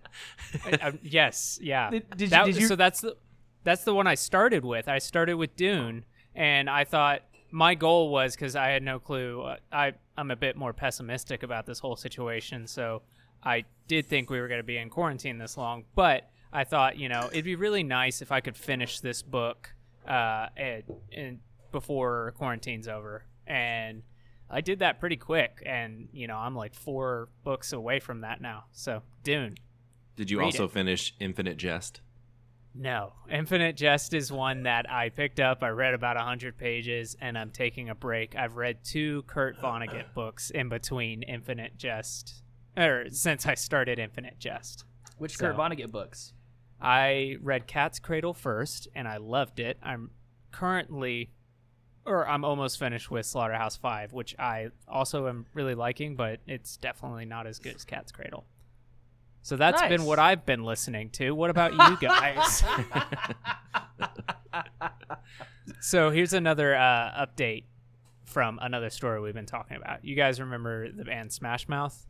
Uh, 0.80 0.92
yes, 1.02 1.58
yeah. 1.62 1.90
Did- 1.90 2.10
did 2.10 2.20
you- 2.22 2.28
That- 2.28 2.46
did 2.46 2.56
you- 2.56 2.66
So 2.66 2.76
that's 2.76 3.00
the 3.00 3.16
that's 3.64 3.82
the 3.84 3.94
one 3.94 4.06
I 4.06 4.14
started 4.14 4.64
with. 4.64 4.88
I 4.88 4.98
started 4.98 5.34
with 5.34 5.56
Dune, 5.56 6.04
and 6.36 6.70
I 6.70 6.84
thought 6.84 7.22
my 7.50 7.74
goal 7.74 8.10
was 8.10 8.36
because 8.36 8.54
I 8.54 8.68
had 8.68 8.82
no 8.82 9.00
clue. 9.00 9.42
Uh, 9.42 9.56
I 9.72 9.92
I'm 10.16 10.30
a 10.30 10.36
bit 10.36 10.56
more 10.56 10.72
pessimistic 10.72 11.42
about 11.42 11.66
this 11.66 11.78
whole 11.80 11.96
situation, 11.96 12.66
so 12.66 13.02
I 13.42 13.64
did 13.88 14.06
think 14.06 14.30
we 14.30 14.40
were 14.40 14.48
going 14.48 14.60
to 14.60 14.64
be 14.64 14.76
in 14.76 14.88
quarantine 14.90 15.38
this 15.38 15.56
long. 15.56 15.84
But 15.94 16.30
I 16.52 16.64
thought, 16.64 16.98
you 16.98 17.08
know, 17.08 17.28
it'd 17.32 17.44
be 17.44 17.56
really 17.56 17.82
nice 17.82 18.22
if 18.22 18.32
I 18.32 18.40
could 18.40 18.56
finish 18.56 19.00
this 19.00 19.22
book 19.22 19.74
uh, 20.06 20.46
and, 20.56 20.82
and 21.12 21.38
before 21.72 22.32
quarantine's 22.38 22.88
over, 22.88 23.24
and 23.46 24.02
I 24.48 24.60
did 24.60 24.78
that 24.78 25.00
pretty 25.00 25.16
quick. 25.16 25.62
And 25.66 26.08
you 26.12 26.26
know, 26.26 26.36
I'm 26.36 26.54
like 26.54 26.74
four 26.74 27.28
books 27.44 27.72
away 27.72 28.00
from 28.00 28.20
that 28.20 28.40
now. 28.40 28.64
So 28.72 29.02
Dune. 29.24 29.56
Did 30.16 30.30
you 30.30 30.40
also 30.40 30.64
it. 30.64 30.72
finish 30.72 31.14
Infinite 31.20 31.58
Jest? 31.58 32.00
No. 32.74 33.14
Infinite 33.30 33.76
Jest 33.76 34.14
is 34.14 34.30
one 34.30 34.64
that 34.64 34.90
I 34.90 35.08
picked 35.08 35.40
up. 35.40 35.62
I 35.62 35.68
read 35.68 35.94
about 35.94 36.16
100 36.16 36.56
pages 36.58 37.16
and 37.20 37.36
I'm 37.38 37.50
taking 37.50 37.88
a 37.88 37.94
break. 37.94 38.36
I've 38.36 38.56
read 38.56 38.84
two 38.84 39.22
Kurt 39.26 39.58
Vonnegut 39.60 40.12
books 40.14 40.50
in 40.50 40.68
between 40.68 41.22
Infinite 41.22 41.76
Jest, 41.78 42.42
or 42.76 43.06
since 43.10 43.46
I 43.46 43.54
started 43.54 43.98
Infinite 43.98 44.38
Jest. 44.38 44.84
Which 45.18 45.36
So- 45.36 45.46
Kurt 45.46 45.56
Vonnegut 45.56 45.90
books? 45.90 46.32
I 46.80 47.36
read 47.42 47.66
Cat's 47.66 47.98
Cradle 47.98 48.34
first 48.34 48.88
and 48.94 49.08
I 49.08 49.16
loved 49.16 49.60
it. 49.60 49.78
I'm 49.82 50.10
currently, 50.52 51.30
or 52.04 52.28
I'm 52.28 52.44
almost 52.44 52.78
finished 52.78 53.10
with 53.10 53.26
Slaughterhouse 53.26 53.76
5, 53.76 54.12
which 54.12 54.34
I 54.38 54.68
also 54.88 55.28
am 55.28 55.46
really 55.54 55.74
liking, 55.74 56.16
but 56.16 56.40
it's 56.46 56.76
definitely 56.76 57.24
not 57.24 57.46
as 57.46 57.58
good 57.58 57.74
as 57.74 57.84
Cat's 57.84 58.12
Cradle. 58.12 58.44
So 59.42 59.56
that's 59.56 59.80
been 59.82 60.04
what 60.04 60.18
I've 60.18 60.44
been 60.44 60.64
listening 60.64 61.10
to. 61.10 61.30
What 61.30 61.50
about 61.50 61.72
you 61.72 61.96
guys? 62.08 62.64
so 65.80 66.10
here's 66.10 66.32
another 66.32 66.74
uh, 66.74 67.26
update 67.26 67.64
from 68.24 68.58
another 68.60 68.90
story 68.90 69.20
we've 69.20 69.34
been 69.34 69.46
talking 69.46 69.76
about. 69.76 70.04
You 70.04 70.16
guys 70.16 70.40
remember 70.40 70.90
the 70.90 71.04
band 71.04 71.32
Smash 71.32 71.68
Mouth? 71.68 72.06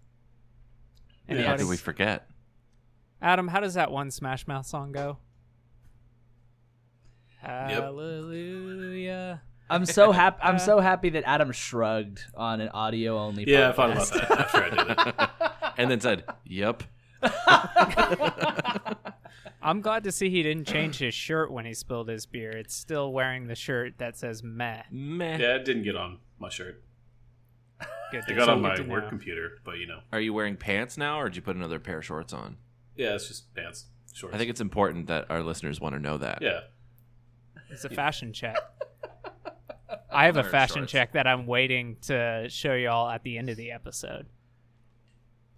How 1.28 1.34
Anybody? 1.34 1.58
did 1.58 1.68
we 1.68 1.76
forget? 1.76 2.30
Adam, 3.20 3.48
how 3.48 3.60
does 3.60 3.74
that 3.74 3.90
one 3.90 4.10
Smash 4.10 4.46
Mouth 4.46 4.66
song 4.66 4.92
go? 4.92 5.18
Hallelujah. 7.40 9.42
I'm 9.68 9.84
so 9.86 10.12
happy. 10.12 10.38
I'm 10.42 10.58
so 10.58 10.80
happy 10.80 11.10
that 11.10 11.24
Adam 11.26 11.52
shrugged 11.52 12.22
on 12.34 12.60
an 12.60 12.68
audio 12.70 13.18
only. 13.18 13.44
Yeah, 13.46 13.68
I 13.70 13.72
thought 13.72 13.92
about 13.92 14.08
that 14.08 14.30
after 14.30 14.64
I 14.64 14.70
did 14.70 14.90
it. 14.90 15.14
And 15.78 15.90
then 15.90 16.00
said, 16.00 16.24
"Yep." 16.46 16.84
I'm 19.62 19.82
glad 19.82 20.04
to 20.04 20.12
see 20.12 20.30
he 20.30 20.42
didn't 20.42 20.66
change 20.66 20.96
his 20.96 21.12
shirt 21.12 21.52
when 21.52 21.66
he 21.66 21.74
spilled 21.74 22.08
his 22.08 22.24
beer. 22.24 22.50
It's 22.52 22.74
still 22.74 23.12
wearing 23.12 23.46
the 23.46 23.54
shirt 23.54 23.98
that 23.98 24.16
says 24.16 24.42
meh. 24.42 24.84
Meh. 24.90 25.36
Yeah, 25.36 25.56
it 25.56 25.66
didn't 25.66 25.82
get 25.82 25.94
on 25.96 26.20
my 26.38 26.48
shirt. 26.48 26.82
Good. 28.10 28.24
It 28.26 28.36
got 28.36 28.46
so 28.46 28.52
on 28.52 28.62
my 28.62 28.80
work 28.80 29.04
know. 29.04 29.08
computer, 29.10 29.58
but 29.64 29.72
you 29.72 29.86
know, 29.86 29.98
Are 30.12 30.20
you 30.20 30.32
wearing 30.32 30.56
pants 30.56 30.96
now, 30.96 31.20
or 31.20 31.28
did 31.28 31.36
you 31.36 31.42
put 31.42 31.56
another 31.56 31.78
pair 31.78 31.98
of 31.98 32.06
shorts 32.06 32.32
on? 32.32 32.56
Yeah, 32.96 33.14
it's 33.14 33.28
just 33.28 33.54
pants, 33.54 33.86
shorts. 34.14 34.34
I 34.34 34.38
think 34.38 34.50
it's 34.50 34.60
important 34.60 35.06
that 35.08 35.30
our 35.30 35.42
listeners 35.42 35.80
want 35.80 35.94
to 35.94 36.00
know 36.00 36.18
that. 36.18 36.40
yeah. 36.42 36.60
It's 37.70 37.84
a 37.84 37.88
fashion 37.90 38.32
check. 38.32 38.56
I 40.10 40.26
have 40.26 40.36
a 40.36 40.40
Or 40.40 40.44
fashion 40.44 40.82
shorts. 40.82 40.92
check 40.92 41.12
that 41.12 41.26
I'm 41.26 41.46
waiting 41.46 41.96
to 42.02 42.46
show 42.48 42.74
y'all 42.74 43.08
at 43.10 43.22
the 43.24 43.38
end 43.38 43.50
of 43.50 43.56
the 43.56 43.72
episode. 43.72 44.26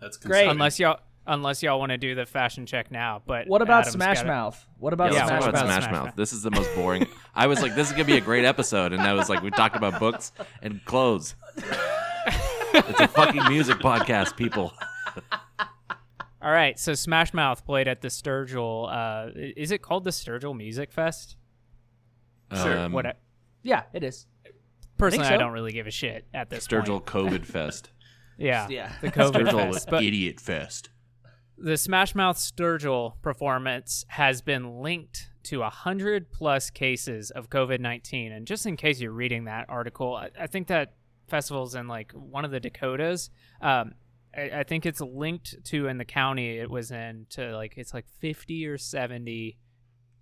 That's 0.00 0.16
Great. 0.16 0.30
concerning. 0.30 0.50
Unless 0.52 0.78
y'all 0.80 1.00
unless 1.26 1.62
y'all 1.62 1.78
want 1.78 1.90
to 1.90 1.98
do 1.98 2.14
the 2.14 2.24
fashion 2.24 2.64
check 2.64 2.90
now. 2.90 3.20
But 3.26 3.46
What 3.46 3.60
about 3.60 3.80
Adam's 3.82 3.92
Smash 3.92 4.16
gotta- 4.18 4.28
Mouth? 4.28 4.66
What 4.78 4.94
about 4.94 5.12
Yeah, 5.12 5.18
Yeah, 5.18 5.24
let's 5.26 5.28
Smash 5.28 5.40
talk 5.44 5.48
about 5.50 5.66
Mouth? 5.66 5.74
Smash, 5.74 5.82
Smash 5.84 5.92
Mouth. 5.92 6.04
Mouth. 6.06 6.16
This 6.16 6.32
is 6.32 6.42
the 6.42 6.50
most 6.50 6.74
boring. 6.74 7.06
I 7.34 7.46
was 7.46 7.60
like, 7.60 7.74
this 7.74 7.88
is 7.88 7.92
gonna 7.92 8.04
be 8.06 8.16
a 8.16 8.20
great 8.22 8.46
episode, 8.46 8.92
and 8.94 9.02
I 9.02 9.12
was 9.12 9.28
like, 9.28 9.42
we 9.42 9.50
talked 9.50 9.76
about 9.76 10.00
books 10.00 10.32
and 10.62 10.82
clothes. 10.86 11.34
it's 11.58 13.00
a 13.00 13.08
fucking 13.08 13.42
music 13.48 13.76
podcast, 13.78 14.34
people. 14.36 14.72
All 16.40 16.50
right, 16.52 16.78
so 16.78 16.94
Smash 16.94 17.34
Mouth 17.34 17.64
played 17.64 17.88
at 17.88 18.00
the 18.00 18.10
Sturgis. 18.10 18.56
Uh, 18.56 19.30
is 19.34 19.72
it 19.72 19.82
called 19.82 20.04
the 20.04 20.12
Sturgis 20.12 20.54
Music 20.54 20.92
Fest? 20.92 21.36
Sure. 22.54 22.78
Um, 22.78 22.92
what? 22.92 23.06
I, 23.06 23.14
Yeah, 23.62 23.82
it 23.92 24.04
is. 24.04 24.26
personally, 24.96 25.26
I, 25.26 25.30
so. 25.30 25.38
don't 25.38 25.52
really 25.52 25.72
give 25.72 25.86
a 25.86 25.90
shit 25.90 26.26
at 26.32 26.48
this 26.48 26.64
Sturgis 26.64 26.88
point. 26.90 27.06
COVID 27.06 27.44
Fest. 27.46 27.90
Yeah, 28.38 28.68
Yeah. 28.68 28.92
the 29.00 29.10
COVID 29.10 29.48
Sturgis 29.48 29.52
Fest. 29.74 29.90
But 29.90 30.04
Idiot 30.04 30.40
Fest. 30.40 30.90
the 31.58 31.76
Smash 31.76 32.14
Mouth 32.14 32.38
Sturgis 32.38 33.12
performance 33.20 34.04
has 34.08 34.40
been 34.40 34.80
linked 34.80 35.30
to 35.44 35.62
a 35.62 35.70
hundred 35.70 36.30
plus 36.30 36.70
cases 36.70 37.30
of 37.32 37.50
COVID 37.50 37.80
nineteen. 37.80 38.30
And 38.32 38.46
just 38.46 38.64
in 38.64 38.76
case 38.76 39.00
you're 39.00 39.10
reading 39.12 39.44
that 39.44 39.66
article, 39.68 40.14
I, 40.14 40.30
I 40.38 40.46
think 40.46 40.68
that 40.68 40.94
festival's 41.26 41.74
in 41.74 41.88
like 41.88 42.12
one 42.12 42.44
of 42.44 42.50
the 42.52 42.60
Dakotas. 42.60 43.28
Um, 43.60 43.92
I, 44.36 44.60
I 44.60 44.62
think 44.64 44.86
it's 44.86 45.00
linked 45.00 45.64
to 45.66 45.86
in 45.88 45.98
the 45.98 46.04
county 46.04 46.58
it 46.58 46.70
was 46.70 46.90
in 46.90 47.26
to 47.30 47.56
like 47.56 47.74
it's 47.76 47.94
like 47.94 48.06
fifty 48.20 48.66
or 48.66 48.78
seventy 48.78 49.58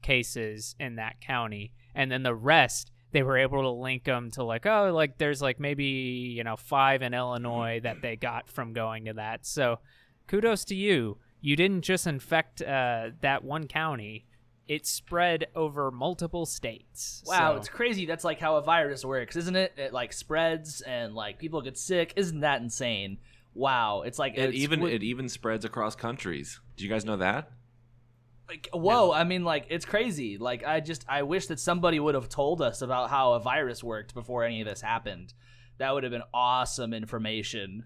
cases 0.02 0.76
in 0.78 0.96
that 0.96 1.20
county, 1.20 1.72
and 1.94 2.10
then 2.10 2.22
the 2.22 2.34
rest 2.34 2.90
they 3.12 3.22
were 3.22 3.38
able 3.38 3.62
to 3.62 3.70
link 3.70 4.04
them 4.04 4.30
to 4.32 4.44
like 4.44 4.66
oh 4.66 4.90
like 4.92 5.16
there's 5.18 5.40
like 5.40 5.58
maybe 5.58 5.84
you 5.84 6.44
know 6.44 6.56
five 6.56 7.02
in 7.02 7.14
Illinois 7.14 7.80
that 7.82 8.02
they 8.02 8.16
got 8.16 8.48
from 8.48 8.72
going 8.72 9.06
to 9.06 9.14
that. 9.14 9.46
So 9.46 9.78
kudos 10.26 10.64
to 10.66 10.74
you. 10.74 11.18
You 11.40 11.54
didn't 11.54 11.82
just 11.82 12.06
infect 12.06 12.62
uh, 12.62 13.10
that 13.20 13.44
one 13.44 13.68
county; 13.68 14.26
it 14.66 14.86
spread 14.86 15.46
over 15.54 15.90
multiple 15.90 16.46
states. 16.46 17.22
Wow, 17.26 17.52
So- 17.52 17.58
it's 17.58 17.68
crazy. 17.68 18.06
That's 18.06 18.24
like 18.24 18.40
how 18.40 18.56
a 18.56 18.62
virus 18.62 19.04
works, 19.04 19.36
isn't 19.36 19.54
it? 19.56 19.72
It 19.76 19.92
like 19.92 20.12
spreads 20.12 20.80
and 20.80 21.14
like 21.14 21.38
people 21.38 21.60
get 21.62 21.78
sick. 21.78 22.12
Isn't 22.16 22.40
that 22.40 22.60
insane? 22.62 23.18
Wow, 23.56 24.02
it's 24.02 24.18
like 24.18 24.34
It 24.36 24.50
it's, 24.50 24.56
even 24.56 24.80
wi- 24.80 24.94
it 24.94 25.02
even 25.02 25.28
spreads 25.28 25.64
across 25.64 25.96
countries. 25.96 26.60
Do 26.76 26.84
you 26.84 26.90
guys 26.90 27.04
know 27.04 27.16
that? 27.16 27.50
like 28.48 28.68
whoa. 28.72 29.12
I 29.12 29.24
mean, 29.24 29.44
like 29.44 29.66
it's 29.70 29.84
crazy. 29.84 30.38
Like 30.38 30.64
I 30.64 30.80
just 30.80 31.04
I 31.08 31.22
wish 31.22 31.46
that 31.46 31.58
somebody 31.58 31.98
would 31.98 32.14
have 32.14 32.28
told 32.28 32.62
us 32.62 32.82
about 32.82 33.10
how 33.10 33.32
a 33.32 33.40
virus 33.40 33.82
worked 33.82 34.14
before 34.14 34.44
any 34.44 34.60
of 34.60 34.68
this 34.68 34.80
happened. 34.80 35.34
That 35.78 35.94
would 35.94 36.04
have 36.04 36.12
been 36.12 36.22
awesome 36.32 36.94
information. 36.94 37.84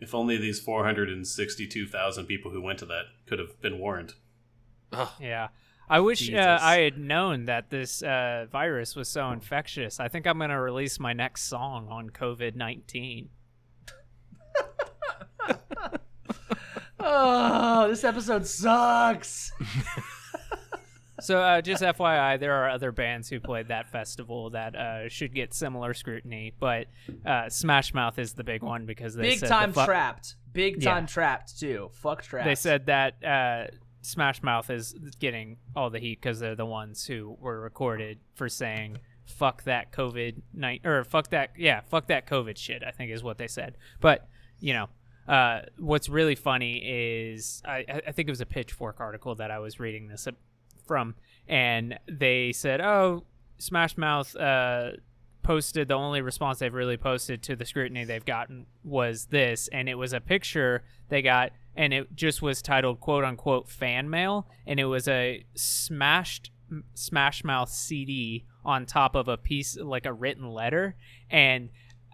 If 0.00 0.14
only 0.14 0.36
these 0.36 0.60
462,000 0.60 2.26
people 2.26 2.52
who 2.52 2.62
went 2.62 2.78
to 2.78 2.86
that 2.86 3.04
could 3.26 3.38
have 3.38 3.60
been 3.60 3.78
warned. 3.78 4.14
Ugh. 4.92 5.08
Yeah. 5.20 5.48
I 5.90 6.00
wish 6.00 6.32
uh, 6.32 6.58
I 6.60 6.80
had 6.80 6.98
known 6.98 7.46
that 7.46 7.70
this 7.70 8.02
uh, 8.02 8.46
virus 8.50 8.94
was 8.94 9.08
so 9.08 9.30
infectious. 9.30 9.98
I 9.98 10.08
think 10.08 10.26
I'm 10.26 10.38
going 10.38 10.50
to 10.50 10.60
release 10.60 11.00
my 11.00 11.14
next 11.14 11.44
song 11.44 11.88
on 11.88 12.10
COVID 12.10 12.54
19. 12.54 13.30
Oh, 17.10 17.88
this 17.88 18.04
episode 18.04 18.46
sucks. 18.46 19.50
So, 21.20 21.40
uh, 21.40 21.60
just 21.62 21.82
FYI, 21.82 22.38
there 22.38 22.52
are 22.54 22.70
other 22.70 22.92
bands 22.92 23.28
who 23.28 23.40
played 23.40 23.68
that 23.68 23.88
festival 23.90 24.50
that 24.50 24.76
uh, 24.76 25.08
should 25.08 25.34
get 25.34 25.52
similar 25.52 25.92
scrutiny, 25.92 26.54
but 26.60 26.86
uh, 27.26 27.48
Smash 27.48 27.92
Mouth 27.92 28.20
is 28.20 28.34
the 28.34 28.44
big 28.44 28.62
one 28.62 28.86
because 28.86 29.16
they 29.16 29.22
Big 29.30 29.40
said 29.40 29.48
time 29.48 29.72
the 29.72 29.80
fu- 29.80 29.86
trapped. 29.86 30.36
Big 30.52 30.80
Yeah. 30.80 30.94
time 30.94 31.06
trapped 31.08 31.58
too. 31.58 31.90
Fuck 31.94 32.22
trapped. 32.22 32.46
They 32.46 32.54
said 32.54 32.86
that 32.86 33.24
uh, 33.24 33.66
Smash 34.02 34.44
Mouth 34.44 34.70
is 34.70 34.94
getting 35.18 35.56
all 35.74 35.90
the 35.90 35.98
heat 35.98 36.20
because 36.22 36.38
they're 36.38 36.54
the 36.54 36.64
ones 36.64 37.04
who 37.04 37.36
were 37.40 37.60
recorded 37.60 38.20
for 38.36 38.48
saying 38.48 38.98
"fuck 39.26 39.64
that 39.64 39.90
COVID 39.90 40.40
night" 40.54 40.82
or 40.86 41.02
"fuck 41.02 41.30
that 41.30 41.50
yeah, 41.58 41.80
fuck 41.80 42.06
that 42.06 42.28
COVID 42.28 42.56
shit." 42.56 42.84
I 42.86 42.92
think 42.92 43.10
is 43.10 43.24
what 43.24 43.38
they 43.38 43.48
said. 43.48 43.76
But 44.00 44.28
you 44.60 44.72
know, 44.72 44.86
uh, 45.28 45.60
what's 45.78 46.08
really 46.08 46.34
funny 46.34 46.78
is 46.84 47.62
I, 47.64 47.84
I 48.06 48.12
think 48.12 48.28
it 48.28 48.32
was 48.32 48.40
a 48.40 48.46
Pitchfork 48.46 49.00
article 49.00 49.34
that 49.36 49.50
I 49.50 49.58
was 49.58 49.78
reading 49.78 50.08
this 50.08 50.26
from, 50.86 51.14
and 51.46 51.98
they 52.10 52.52
said, 52.52 52.80
"Oh, 52.80 53.24
Smash 53.58 53.96
Mouth." 53.96 54.34
Uh, 54.36 54.90
posted 55.44 55.88
the 55.88 55.94
only 55.94 56.20
response 56.20 56.58
they've 56.58 56.74
really 56.74 56.98
posted 56.98 57.42
to 57.42 57.56
the 57.56 57.64
scrutiny 57.64 58.04
they've 58.04 58.26
gotten 58.26 58.66
was 58.84 59.26
this 59.26 59.66
and 59.68 59.88
it 59.88 59.94
was 59.94 60.12
a 60.12 60.20
picture 60.20 60.84
they 61.08 61.22
got 61.22 61.52
and 61.74 61.94
it 61.94 62.14
just 62.14 62.42
was 62.42 62.60
titled 62.60 63.00
quote 63.00 63.24
unquote 63.24 63.66
fan 63.66 64.10
mail 64.10 64.46
and 64.66 64.78
it 64.78 64.84
was 64.84 65.08
a 65.08 65.42
smashed 65.54 66.50
Smash 66.94 67.44
Mouth 67.44 67.70
CD 67.70 68.44
on 68.64 68.86
top 68.86 69.14
of 69.14 69.28
a 69.28 69.36
piece 69.36 69.76
like 69.76 70.06
a 70.06 70.12
written 70.12 70.50
letter, 70.50 70.96
and 71.30 71.70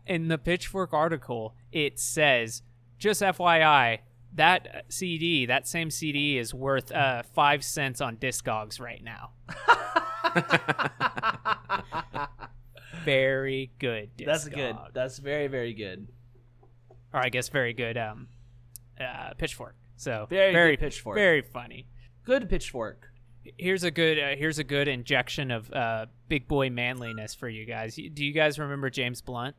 in 0.06 0.28
the 0.28 0.38
Pitchfork 0.38 0.92
article 0.92 1.54
it 1.72 1.98
says, 1.98 2.62
just 3.04 3.20
FYI, 3.20 3.98
that 4.34 4.86
CD, 4.88 5.44
that 5.44 5.68
same 5.68 5.90
CD, 5.90 6.38
is 6.38 6.54
worth 6.54 6.90
uh, 6.90 7.22
five 7.34 7.62
cents 7.62 8.00
on 8.00 8.16
Discogs 8.16 8.80
right 8.80 9.04
now. 9.04 9.32
Very 13.04 13.70
good. 13.78 14.08
That's 14.16 14.48
good. 14.48 14.74
That's 14.94 15.18
very 15.18 15.48
very 15.48 15.74
good. 15.74 16.08
or 17.12 17.20
I 17.20 17.28
guess 17.28 17.50
very 17.50 17.74
good. 17.74 17.98
Um, 17.98 18.28
uh, 18.98 19.34
Pitchfork. 19.36 19.74
So 19.96 20.26
Very 20.30 20.52
good 20.52 20.56
very 20.56 20.76
Pitchfork. 20.78 21.16
Very 21.16 21.42
funny. 21.42 21.86
Good 22.24 22.48
pitchfork. 22.48 23.10
Here's 23.58 23.84
a 23.84 23.90
good. 23.90 24.18
Uh, 24.18 24.36
here's 24.38 24.58
a 24.58 24.64
good 24.64 24.88
injection 24.88 25.50
of 25.50 25.70
uh, 25.70 26.06
big 26.28 26.48
boy 26.48 26.70
manliness 26.70 27.34
for 27.34 27.50
you 27.50 27.66
guys. 27.66 27.96
Do 27.96 28.24
you 28.24 28.32
guys 28.32 28.58
remember 28.58 28.88
James 28.88 29.20
Blunt? 29.20 29.56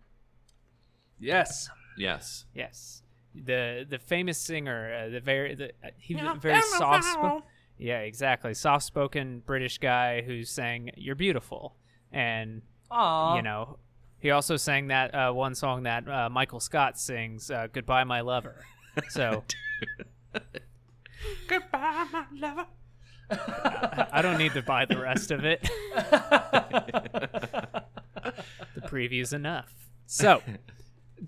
Yes. 1.19 1.69
yes. 1.95 2.45
Yes, 2.55 3.03
the 3.43 3.85
the 3.89 3.99
famous 3.99 4.37
singer. 4.37 4.93
Uh, 4.93 5.09
the 5.09 5.19
very 5.19 5.55
the 5.55 5.69
uh, 5.83 5.89
he 5.97 6.15
was 6.15 6.37
very 6.39 6.61
soft. 6.61 7.05
Spo- 7.05 7.43
yeah, 7.77 7.99
exactly. 7.99 8.53
Soft 8.53 8.85
spoken 8.85 9.41
British 9.45 9.77
guy 9.77 10.21
who 10.21 10.43
sang 10.43 10.91
"You're 10.95 11.15
Beautiful," 11.15 11.75
and 12.11 12.61
Aw. 12.91 13.35
you 13.35 13.41
know. 13.41 13.77
He 14.19 14.31
also 14.31 14.57
sang 14.57 14.87
that 14.87 15.13
uh, 15.13 15.31
one 15.33 15.53
song 15.53 15.83
that 15.83 16.09
uh, 16.09 16.29
Michael 16.29 16.59
Scott 16.59 16.99
sings, 16.99 17.51
uh, 17.51 17.67
"Goodbye, 17.71 18.05
My 18.05 18.21
Lover." 18.21 18.63
So, 19.09 19.43
goodbye, 21.47 22.05
my 22.11 22.25
lover. 22.33 22.65
I 23.29 24.07
I 24.13 24.21
don't 24.21 24.37
need 24.37 24.53
to 24.53 24.61
buy 24.61 24.85
the 24.85 24.99
rest 24.99 25.31
of 25.31 25.43
it. 25.43 25.61
the 25.95 27.83
preview's 28.83 29.33
enough. 29.33 29.73
So, 30.05 30.41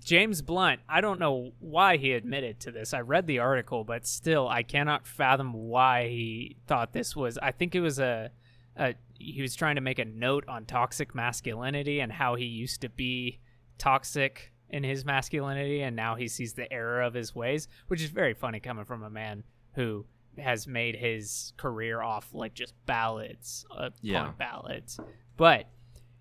James 0.04 0.42
Blunt, 0.42 0.80
I 0.88 1.00
don't 1.00 1.18
know 1.18 1.52
why 1.60 1.96
he 1.96 2.12
admitted 2.12 2.60
to 2.60 2.70
this. 2.72 2.92
I 2.92 3.00
read 3.00 3.26
the 3.26 3.38
article, 3.38 3.84
but 3.84 4.06
still, 4.06 4.48
I 4.48 4.62
cannot 4.62 5.06
fathom 5.06 5.52
why 5.52 6.08
he 6.08 6.56
thought 6.66 6.92
this 6.92 7.16
was. 7.16 7.38
I 7.38 7.52
think 7.52 7.74
it 7.74 7.80
was 7.80 7.98
a, 7.98 8.30
a 8.76 8.94
he 9.14 9.40
was 9.42 9.54
trying 9.56 9.76
to 9.76 9.80
make 9.80 9.98
a 9.98 10.04
note 10.04 10.44
on 10.48 10.64
toxic 10.66 11.14
masculinity 11.14 12.00
and 12.00 12.12
how 12.12 12.34
he 12.34 12.44
used 12.44 12.82
to 12.82 12.88
be 12.88 13.38
toxic 13.78 14.52
in 14.70 14.84
his 14.84 15.04
masculinity, 15.04 15.80
and 15.80 15.96
now 15.96 16.14
he 16.14 16.28
sees 16.28 16.52
the 16.52 16.70
error 16.72 17.00
of 17.00 17.14
his 17.14 17.34
ways, 17.34 17.66
which 17.86 18.02
is 18.02 18.10
very 18.10 18.34
funny 18.34 18.60
coming 18.60 18.84
from 18.84 19.02
a 19.02 19.10
man 19.10 19.42
who 19.72 20.04
has 20.36 20.66
made 20.68 20.94
his 20.94 21.54
career 21.56 22.02
off 22.02 22.28
like 22.34 22.52
just 22.54 22.74
ballads, 22.84 23.64
uh, 23.76 23.90
Yeah. 24.02 24.24
punk 24.24 24.38
ballads. 24.38 25.00
But 25.38 25.68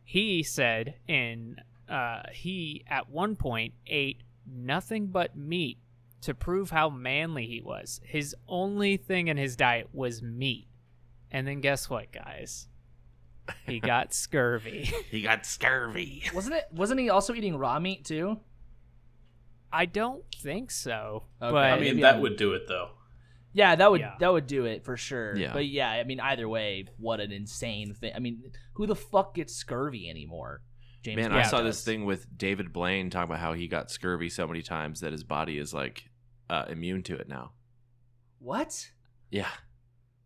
he 0.03 0.41
said 0.43 0.95
in 1.07 1.57
uh, 1.89 2.24
he 2.32 2.84
at 2.88 3.10
one 3.10 3.36
point 3.36 3.74
ate 3.88 4.22
nothing 4.46 5.08
but 5.08 5.36
meat 5.38 5.77
to 6.22 6.34
prove 6.34 6.70
how 6.72 6.89
manly 6.89 7.46
he 7.46 7.62
was. 7.62 8.01
His 8.03 8.36
only 8.48 8.98
thing 8.98 9.27
in 9.27 9.38
his 9.38 9.56
diet 9.56 9.89
was 9.94 10.22
meat. 10.22 10.67
And 11.32 11.48
then 11.48 11.62
guess 11.62 11.89
what, 11.89 12.12
guys? 12.12 12.67
He 13.65 13.79
got 13.82 14.13
scurvy. 14.13 14.91
He 15.12 15.22
got 15.22 15.46
scurvy. 15.46 16.24
Wasn't 16.34 16.56
it? 16.56 16.65
Wasn't 16.72 17.00
he 17.00 17.10
also 17.10 17.34
eating 17.34 17.56
raw 17.58 17.79
meat 17.79 18.06
too? 18.06 18.39
I 19.72 19.86
don't 19.86 20.24
think 20.41 20.72
so. 20.72 21.24
Okay. 21.41 21.51
But 21.51 21.74
I 21.74 21.79
mean, 21.79 22.00
that 22.01 22.13
I'm- 22.15 22.22
would 22.22 22.38
do 22.38 22.53
it 22.53 22.67
though. 22.67 22.91
Yeah, 23.53 23.75
that 23.75 23.89
would 23.89 24.01
Yeah. 24.01 24.15
that 24.20 24.32
would 24.32 24.46
do 24.48 24.65
it 24.65 24.86
for 24.86 24.98
sure. 24.98 25.36
Yeah. 25.36 25.51
But 25.53 25.65
yeah, 25.67 25.89
I 25.89 26.03
mean, 26.03 26.20
either 26.20 26.48
way, 26.48 26.86
what 26.98 27.20
an 27.20 27.32
insane 27.32 27.94
thing. 27.94 28.12
I 28.15 28.20
mean, 28.20 28.51
who 28.74 28.86
the 28.86 28.96
fuck 28.96 29.34
gets 29.36 29.53
scurvy 29.56 30.10
anymore? 30.10 30.62
James 31.03 31.15
Man, 31.17 31.31
I 31.31 31.43
saw 31.43 31.61
does. 31.61 31.77
this 31.77 31.85
thing 31.85 32.05
with 32.05 32.37
David 32.37 32.73
Blaine 32.73 33.09
talking 33.09 33.29
about 33.31 33.39
how 33.39 33.53
he 33.53 33.67
got 33.67 33.89
scurvy 33.91 34.29
so 34.29 34.47
many 34.47 34.61
times 34.61 34.99
that 35.01 35.11
his 35.11 35.23
body 35.23 35.57
is 35.57 35.73
like 35.73 36.10
uh, 36.49 36.65
immune 36.69 37.03
to 37.03 37.15
it 37.15 37.27
now. 37.29 37.51
What? 38.39 38.89
Yeah. 39.29 39.47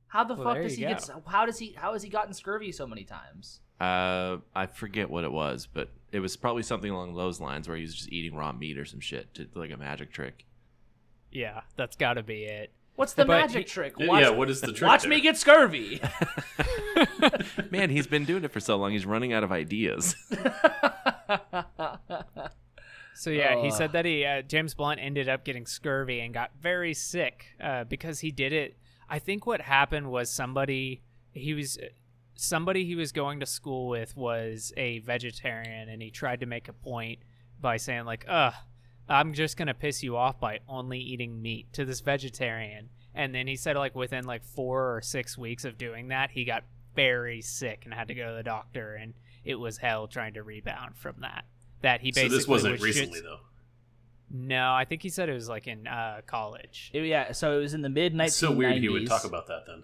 How 0.08 0.24
the 0.24 0.34
Well, 0.36 0.44
fuck 0.54 0.62
does 0.64 0.76
he 0.76 0.82
go. 0.84 0.90
get? 0.90 1.10
How 1.28 1.46
does 1.46 1.58
he? 1.60 1.74
How 1.74 1.94
has 1.94 2.04
he 2.04 2.10
gotten 2.10 2.34
scurvy 2.34 2.72
so 2.72 2.86
many 2.88 3.04
times? 3.04 3.62
Uh, 3.80 4.38
I 4.56 4.66
forget 4.68 5.10
what 5.10 5.24
it 5.24 5.32
was, 5.32 5.68
but 5.72 5.90
it 6.12 6.20
was 6.20 6.36
probably 6.38 6.64
something 6.64 6.92
along 6.92 7.16
those 7.16 7.40
lines 7.40 7.68
where 7.68 7.78
he 7.78 7.84
was 7.84 7.96
just 7.96 8.12
eating 8.12 8.36
raw 8.36 8.52
meat 8.52 8.78
or 8.78 8.86
some 8.86 9.00
shit 9.00 9.34
to 9.36 9.48
like 9.56 9.72
a 9.72 9.78
magic 9.78 10.12
trick. 10.12 10.46
yeah, 11.32 11.62
that's 11.78 11.96
got 11.96 12.14
to 12.16 12.24
be 12.24 12.44
it. 12.44 12.72
What's 12.96 13.14
the 13.14 13.26
But 13.26 13.42
magic 13.42 13.58
he- 13.60 13.64
trick? 13.64 13.94
Yeah, 13.98 14.08
Watch, 14.08 14.22
yeah, 14.24 14.30
what 14.30 14.50
is 14.50 14.62
the 14.62 14.74
trick? 14.74 14.88
watch 14.88 15.02
there? 15.04 15.10
me 15.10 15.22
get 15.22 15.38
scurvy. 15.38 16.02
Man, 17.72 17.90
he's 17.90 18.06
been 18.08 18.26
doing 18.26 18.44
it 18.44 18.52
for 18.52 18.60
so 18.60 18.76
long, 18.78 18.92
he's 18.92 19.06
running 19.06 19.34
out 19.34 19.44
of 19.44 19.52
ideas. 19.52 20.16
So 23.14 23.30
yeah, 23.30 23.62
he 23.62 23.70
said 23.70 23.92
that 23.92 24.06
he 24.06 24.26
uh, 24.26 24.42
James 24.42 24.74
Blunt 24.74 25.00
ended 25.00 25.30
up 25.30 25.44
getting 25.46 25.66
scurvy 25.68 26.22
and 26.22 26.34
got 26.34 26.52
very 26.60 26.94
sick 26.96 27.46
uh, 27.62 27.84
because 27.84 28.20
he 28.20 28.32
did 28.32 28.52
it. 28.52 28.78
I 29.10 29.20
think 29.20 29.46
what 29.46 29.62
happened 29.62 30.10
was 30.12 30.32
somebody 30.32 31.02
he 31.32 31.54
was 31.54 31.78
somebody 32.36 32.84
he 32.86 32.96
was 32.96 33.12
going 33.12 33.40
to 33.42 33.46
school 33.46 33.90
with 33.90 34.18
was 34.18 34.74
a 34.76 35.00
vegetarian, 35.00 35.88
and 35.90 36.02
he 36.02 36.10
tried 36.10 36.40
to 36.40 36.46
make 36.48 36.68
a 36.68 36.74
point 36.74 37.20
by 37.60 37.78
saying 37.78 38.06
like, 38.06 38.26
"Ugh, 38.28 38.54
I'm 39.12 39.34
just 39.34 39.58
gonna 39.58 39.74
piss 39.74 40.02
you 40.04 40.16
off 40.18 40.40
by 40.40 40.60
only 40.68 41.00
eating 41.00 41.42
meat" 41.42 41.72
to 41.74 41.86
this 41.86 42.00
vegetarian. 42.00 42.90
And 43.14 43.36
then 43.36 43.46
he 43.48 43.56
said 43.56 43.76
like 43.76 43.94
within 43.96 44.26
like 44.26 44.44
four 44.44 44.96
or 44.96 45.02
six 45.02 45.38
weeks 45.38 45.66
of 45.66 45.78
doing 45.78 46.08
that, 46.10 46.32
he 46.32 46.46
got 46.46 46.64
very 46.96 47.42
sick 47.42 47.82
and 47.86 47.94
had 47.94 48.08
to 48.10 48.14
go 48.16 48.30
to 48.30 48.36
the 48.36 48.44
doctor, 48.44 48.96
and 48.96 49.14
it 49.44 49.56
was 49.56 49.78
hell 49.78 50.08
trying 50.08 50.34
to 50.36 50.44
rebound 50.44 50.96
from 50.98 51.16
that. 51.22 51.46
That 51.82 52.02
he 52.02 52.12
basically 52.12 52.12
So 52.12 52.22
basically 52.22 52.38
this 52.38 52.48
wasn't 52.48 52.72
was 52.74 52.82
recently 52.82 53.20
just- 53.20 53.24
though. 53.24 53.40
no, 54.30 54.72
I 54.74 54.86
think 54.86 55.02
he 55.02 55.10
said 55.10 55.30
it 55.30 55.34
was 55.34 55.50
like 55.50 55.68
in 55.68 55.88
uh, 55.88 56.22
college. 56.26 56.90
It- 56.94 57.06
yeah, 57.06 57.32
so 57.34 57.58
it 57.58 57.62
was 57.62 57.74
in 57.74 57.82
the 57.82 57.90
mid 57.90 58.14
1990s. 58.14 58.32
So 58.32 58.52
weird 58.52 58.78
he 58.78 58.90
would 58.90 59.08
talk 59.08 59.26
about 59.26 59.48
that 59.48 59.64
then. 59.68 59.84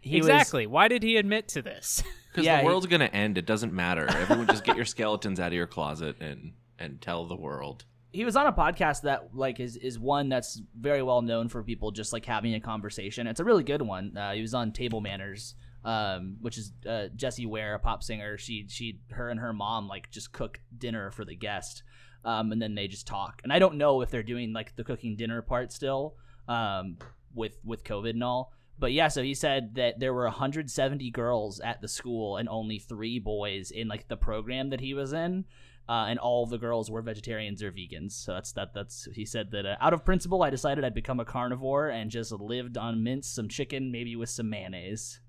He 0.00 0.18
was- 0.18 0.28
exactly. 0.28 0.66
Why 0.66 0.88
did 0.88 1.02
he 1.02 1.16
admit 1.16 1.48
to 1.48 1.62
this? 1.62 2.02
Because 2.36 2.44
Yeah, 2.44 2.56
the 2.56 2.60
he- 2.62 2.66
world's 2.66 2.84
gonna 2.86 3.06
end. 3.06 3.38
It 3.38 3.46
doesn't 3.46 3.72
matter. 3.72 4.06
Everyone 4.10 4.46
just 4.46 4.62
get 4.62 4.76
your 4.76 4.84
skeletons 4.94 5.40
out 5.40 5.46
of 5.48 5.52
your 5.54 5.66
closet 5.66 6.16
and 6.20 6.52
and 6.78 7.00
tell 7.00 7.24
the 7.26 7.34
world. 7.34 7.86
He 8.16 8.24
was 8.24 8.34
on 8.34 8.46
a 8.46 8.52
podcast 8.52 9.02
that 9.02 9.34
like 9.34 9.60
is 9.60 9.76
is 9.76 9.98
one 9.98 10.30
that's 10.30 10.62
very 10.74 11.02
well 11.02 11.20
known 11.20 11.50
for 11.50 11.62
people 11.62 11.90
just 11.90 12.14
like 12.14 12.24
having 12.24 12.54
a 12.54 12.60
conversation. 12.60 13.26
It's 13.26 13.40
a 13.40 13.44
really 13.44 13.62
good 13.62 13.82
one. 13.82 14.16
Uh, 14.16 14.32
he 14.32 14.40
was 14.40 14.54
on 14.54 14.72
Table 14.72 15.02
Manners, 15.02 15.54
um, 15.84 16.38
which 16.40 16.56
is 16.56 16.72
uh, 16.88 17.08
Jessie 17.14 17.44
Ware, 17.44 17.74
a 17.74 17.78
pop 17.78 18.02
singer. 18.02 18.38
She 18.38 18.64
she 18.68 19.00
her 19.10 19.28
and 19.28 19.38
her 19.38 19.52
mom 19.52 19.86
like 19.86 20.10
just 20.10 20.32
cook 20.32 20.60
dinner 20.78 21.10
for 21.10 21.26
the 21.26 21.36
guest, 21.36 21.82
um, 22.24 22.52
and 22.52 22.62
then 22.62 22.74
they 22.74 22.88
just 22.88 23.06
talk. 23.06 23.42
And 23.44 23.52
I 23.52 23.58
don't 23.58 23.76
know 23.76 24.00
if 24.00 24.10
they're 24.10 24.22
doing 24.22 24.54
like 24.54 24.74
the 24.76 24.84
cooking 24.84 25.16
dinner 25.16 25.42
part 25.42 25.70
still, 25.70 26.14
um, 26.48 26.96
with 27.34 27.58
with 27.64 27.84
COVID 27.84 28.10
and 28.10 28.24
all. 28.24 28.54
But 28.78 28.92
yeah, 28.92 29.08
so 29.08 29.22
he 29.22 29.34
said 29.34 29.74
that 29.76 29.98
there 30.00 30.12
were 30.12 30.24
170 30.24 31.10
girls 31.10 31.60
at 31.60 31.80
the 31.80 31.88
school 31.88 32.36
and 32.36 32.48
only 32.48 32.78
three 32.78 33.18
boys 33.18 33.70
in 33.70 33.88
like 33.88 34.08
the 34.08 34.16
program 34.16 34.70
that 34.70 34.80
he 34.80 34.92
was 34.92 35.12
in 35.12 35.46
uh, 35.88 36.06
and 36.08 36.18
all 36.18 36.46
the 36.46 36.58
girls 36.58 36.90
were 36.90 37.02
vegetarians 37.02 37.62
or 37.62 37.70
vegans. 37.70 38.12
So 38.12 38.34
that's 38.34 38.52
that. 38.52 38.74
That's 38.74 39.08
he 39.14 39.24
said 39.24 39.50
that 39.52 39.66
uh, 39.66 39.76
out 39.80 39.92
of 39.92 40.04
principle, 40.04 40.42
I 40.42 40.50
decided 40.50 40.84
I'd 40.84 40.94
become 40.94 41.20
a 41.20 41.24
carnivore 41.24 41.88
and 41.88 42.10
just 42.10 42.32
lived 42.32 42.76
on 42.76 43.02
mince, 43.02 43.28
some 43.28 43.48
chicken, 43.48 43.92
maybe 43.92 44.16
with 44.16 44.28
some 44.28 44.50
mayonnaise. 44.50 45.20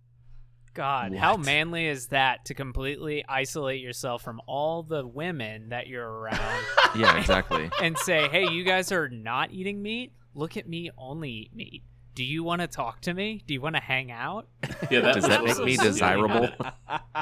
God, 0.74 1.16
how 1.16 1.38
manly 1.38 1.88
is 1.88 2.08
that 2.08 2.46
to 2.46 2.54
completely 2.54 3.26
isolate 3.28 3.82
yourself 3.82 4.22
from 4.22 4.40
all 4.46 4.84
the 4.84 5.08
women 5.08 5.70
that 5.70 5.88
you're 5.88 6.08
around 6.08 6.64
Yeah, 6.96 7.18
exactly. 7.18 7.72
and 7.82 7.98
say, 7.98 8.28
"Hey, 8.28 8.48
you 8.50 8.64
guys 8.64 8.92
are 8.92 9.10
not 9.10 9.52
eating 9.52 9.82
meat. 9.82 10.12
Look 10.36 10.56
at 10.56 10.68
me, 10.70 10.92
only 10.98 11.32
eat 11.32 11.56
meat. 11.56 11.84
Do 12.17 12.23
you 12.23 12.43
want 12.43 12.62
to 12.62 12.67
talk 12.67 13.01
to 13.01 13.13
me? 13.13 13.43
Do 13.45 13.53
you 13.53 13.62
want 13.62 13.75
to 13.75 13.82
hang 13.82 14.10
out?" 14.12 14.47
Yeah, 14.89 15.01
that 15.01 15.13
Does 15.13 15.27
that 15.27 15.43
make 15.43 15.58
me 15.60 15.77
desirable? 15.77 16.49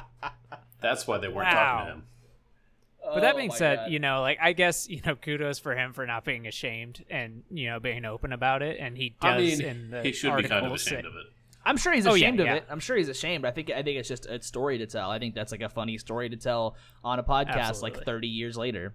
That's 0.81 1.08
why 1.08 1.17
they 1.17 1.27
weren't 1.27 1.47
Wow. 1.53 1.53
talking 1.77 1.86
to 1.88 1.91
him. 1.93 2.03
But 3.13 3.19
that 3.21 3.34
Oh 3.36 3.38
being 3.38 3.49
my 3.49 3.55
said, 3.55 3.75
God. 3.77 3.91
you 3.91 3.99
know, 3.99 4.21
like 4.21 4.38
I 4.41 4.53
guess 4.53 4.89
you 4.89 5.01
know, 5.05 5.15
kudos 5.15 5.60
for 5.60 5.75
him 5.75 5.93
for 5.93 6.05
not 6.08 6.23
being 6.25 6.47
ashamed 6.47 7.03
and 7.10 7.43
you 7.51 7.67
know 7.69 7.79
being 7.79 8.03
open 8.05 8.34
about 8.34 8.62
it, 8.62 8.77
and 8.79 8.97
he 8.97 9.10
does 9.21 9.34
I 9.36 9.38
mean, 9.38 9.62
in 9.62 9.89
the 9.91 10.01
he 10.01 10.12
should 10.12 10.36
be 10.38 10.43
kind 10.43 10.45
of 10.45 10.51
article 10.71 10.75
ashamed 10.75 11.03
say- 11.03 11.08
of 11.08 11.15
it. 11.15 11.25
I'm 11.67 11.77
sure 11.77 11.93
he's 11.93 12.05
Oh, 12.05 12.13
yeah, 12.13 12.27
ashamed 12.27 12.39
of 12.41 12.45
yeah. 12.45 12.53
it. 12.55 12.65
I'm 12.69 12.79
sure 12.79 12.95
he's 12.95 13.10
ashamed. 13.10 13.43
I 13.43 13.49
think 13.51 13.71
I 13.71 13.81
think 13.84 13.97
it's 13.97 14.08
just 14.08 14.27
a 14.27 14.39
story 14.41 14.77
to 14.77 14.86
tell. 14.86 15.10
I 15.10 15.17
think 15.19 15.34
that's 15.34 15.51
like 15.51 15.62
a 15.62 15.69
funny 15.69 15.97
story 15.97 16.29
to 16.29 16.38
tell 16.38 16.75
on 17.03 17.17
a 17.19 17.23
podcast 17.23 17.81
like 17.81 18.03
30 18.03 18.27
years 18.27 18.55
later. 18.55 18.93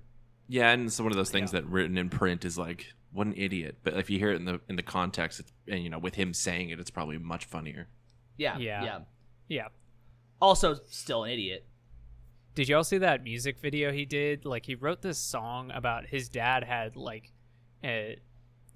Yeah, 0.48 0.70
and 0.70 0.86
it's 0.86 1.00
one 1.00 1.10
of 1.10 1.16
those 1.16 1.30
things 1.30 1.52
Yeah. 1.52 1.60
that 1.60 1.66
written 1.68 1.98
in 1.98 2.10
print 2.10 2.44
is 2.44 2.56
like, 2.58 2.86
what 3.12 3.26
an 3.26 3.34
idiot. 3.36 3.78
But 3.82 3.94
if 3.94 4.10
you 4.10 4.18
hear 4.18 4.30
it 4.30 4.36
in 4.36 4.44
the 4.44 4.60
in 4.68 4.76
the 4.76 4.82
context, 4.82 5.40
it's, 5.40 5.52
and 5.68 5.82
you 5.82 5.90
know, 5.90 5.98
with 5.98 6.14
him 6.14 6.32
saying 6.34 6.70
it, 6.70 6.80
it's 6.80 6.90
probably 6.90 7.18
much 7.18 7.44
funnier. 7.44 7.88
Yeah, 8.36 8.58
Yeah. 8.58 8.84
yeah. 8.84 8.98
Yeah. 9.48 9.68
Also, 10.40 10.76
still 10.88 11.24
an 11.24 11.30
idiot. 11.32 11.66
Did 12.54 12.68
y'all 12.68 12.84
see 12.84 12.98
that 12.98 13.22
music 13.22 13.58
video 13.60 13.92
he 13.92 14.04
did? 14.04 14.44
Like 14.44 14.66
he 14.66 14.74
wrote 14.74 15.02
this 15.02 15.18
song 15.18 15.70
about 15.72 16.06
his 16.06 16.28
dad 16.28 16.64
had 16.64 16.96
like 16.96 17.32
uh 17.84 18.16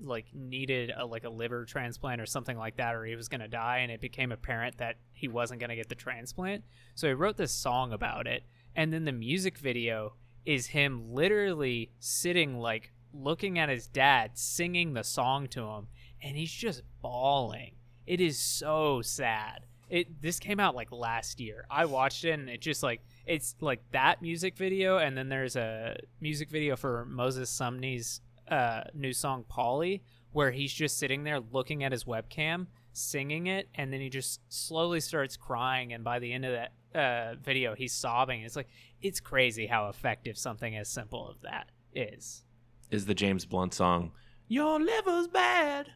like 0.01 0.27
needed 0.35 0.92
a, 0.97 1.07
like 1.07 1.25
a 1.25 1.29
liver 1.31 1.64
transplant 1.64 2.20
or 2.20 2.27
something 2.27 2.59
like 2.59 2.77
that, 2.77 2.94
or 2.94 3.05
he 3.05 3.16
was 3.16 3.29
gonna 3.29 3.49
die, 3.49 3.79
and 3.79 3.90
it 3.90 4.01
became 4.01 4.33
apparent 4.33 4.79
that 4.79 4.97
he 5.12 5.29
wasn't 5.29 5.61
gonna 5.61 5.77
get 5.77 5.88
the 5.88 5.94
transplant. 5.94 6.64
So 6.94 7.07
he 7.07 7.14
wrote 7.14 7.37
this 7.37 7.53
song 7.53 7.92
about 7.92 8.27
it, 8.27 8.42
and 8.75 8.92
then 8.92 9.05
the 9.05 9.12
music 9.12 9.59
video 9.59 10.14
is 10.44 10.68
him 10.68 11.12
literally 11.14 11.92
sitting 12.01 12.59
like 12.59 12.92
looking 13.14 13.59
at 13.59 13.68
his 13.68 13.87
dad 13.87 14.33
singing 14.35 14.92
the 14.92 15.05
song 15.05 15.46
to 15.48 15.66
him, 15.66 15.88
and 16.22 16.37
he's 16.37 16.53
just 16.53 16.83
bawling. 17.00 17.77
It 18.07 18.20
is 18.20 18.38
so 18.38 19.03
sad. 19.03 19.66
It 19.88 20.20
this 20.20 20.38
came 20.38 20.61
out 20.61 20.74
like 20.74 20.90
last 20.92 21.40
year. 21.40 21.66
I 21.70 21.85
watched 21.85 22.24
it 22.24 22.33
and 22.33 22.48
it 22.48 22.61
just 22.61 22.83
like 22.83 23.03
it's 23.27 23.55
like 23.61 23.81
that 23.92 24.22
music 24.22 24.57
video 24.57 24.98
and 24.98 25.16
then 25.16 25.29
there's 25.29 25.57
a 25.57 25.96
music 26.20 26.50
video 26.50 26.74
for 26.74 27.05
Moses 27.05 27.50
Sumney's 27.50 28.20
uh, 28.48 28.83
new 28.94 29.12
song 29.12 29.44
Polly 29.48 30.03
where 30.33 30.50
he's 30.50 30.72
just 30.72 30.98
sitting 30.98 31.24
there 31.24 31.40
looking 31.40 31.85
at 31.85 31.92
his 31.92 32.05
webcam 32.05 32.66
singing 32.92 33.46
it 33.46 33.68
and 33.74 33.92
then 33.92 34.00
he 34.00 34.09
just 34.09 34.40
slowly 34.48 35.00
starts 35.00 35.37
crying 35.37 35.92
and 35.92 36.05
by 36.05 36.18
the 36.18 36.33
end 36.33 36.44
of 36.44 36.53
that 36.53 36.72
uh, 36.98 37.35
video 37.42 37.74
he's 37.74 37.92
sobbing 37.92 38.42
it's 38.42 38.57
like 38.57 38.68
it's 39.03 39.18
crazy 39.18 39.66
how 39.66 39.88
effective 39.88 40.38
something 40.38 40.77
as 40.77 40.88
simple 40.88 41.29
as 41.35 41.40
that 41.42 41.70
is 41.92 42.43
Is 42.90 43.07
the 43.07 43.14
James 43.14 43.44
Blunt 43.47 43.75
song 43.75 44.12
"Your 44.49 44.81
liver's 44.81 45.29
bad"? 45.29 45.88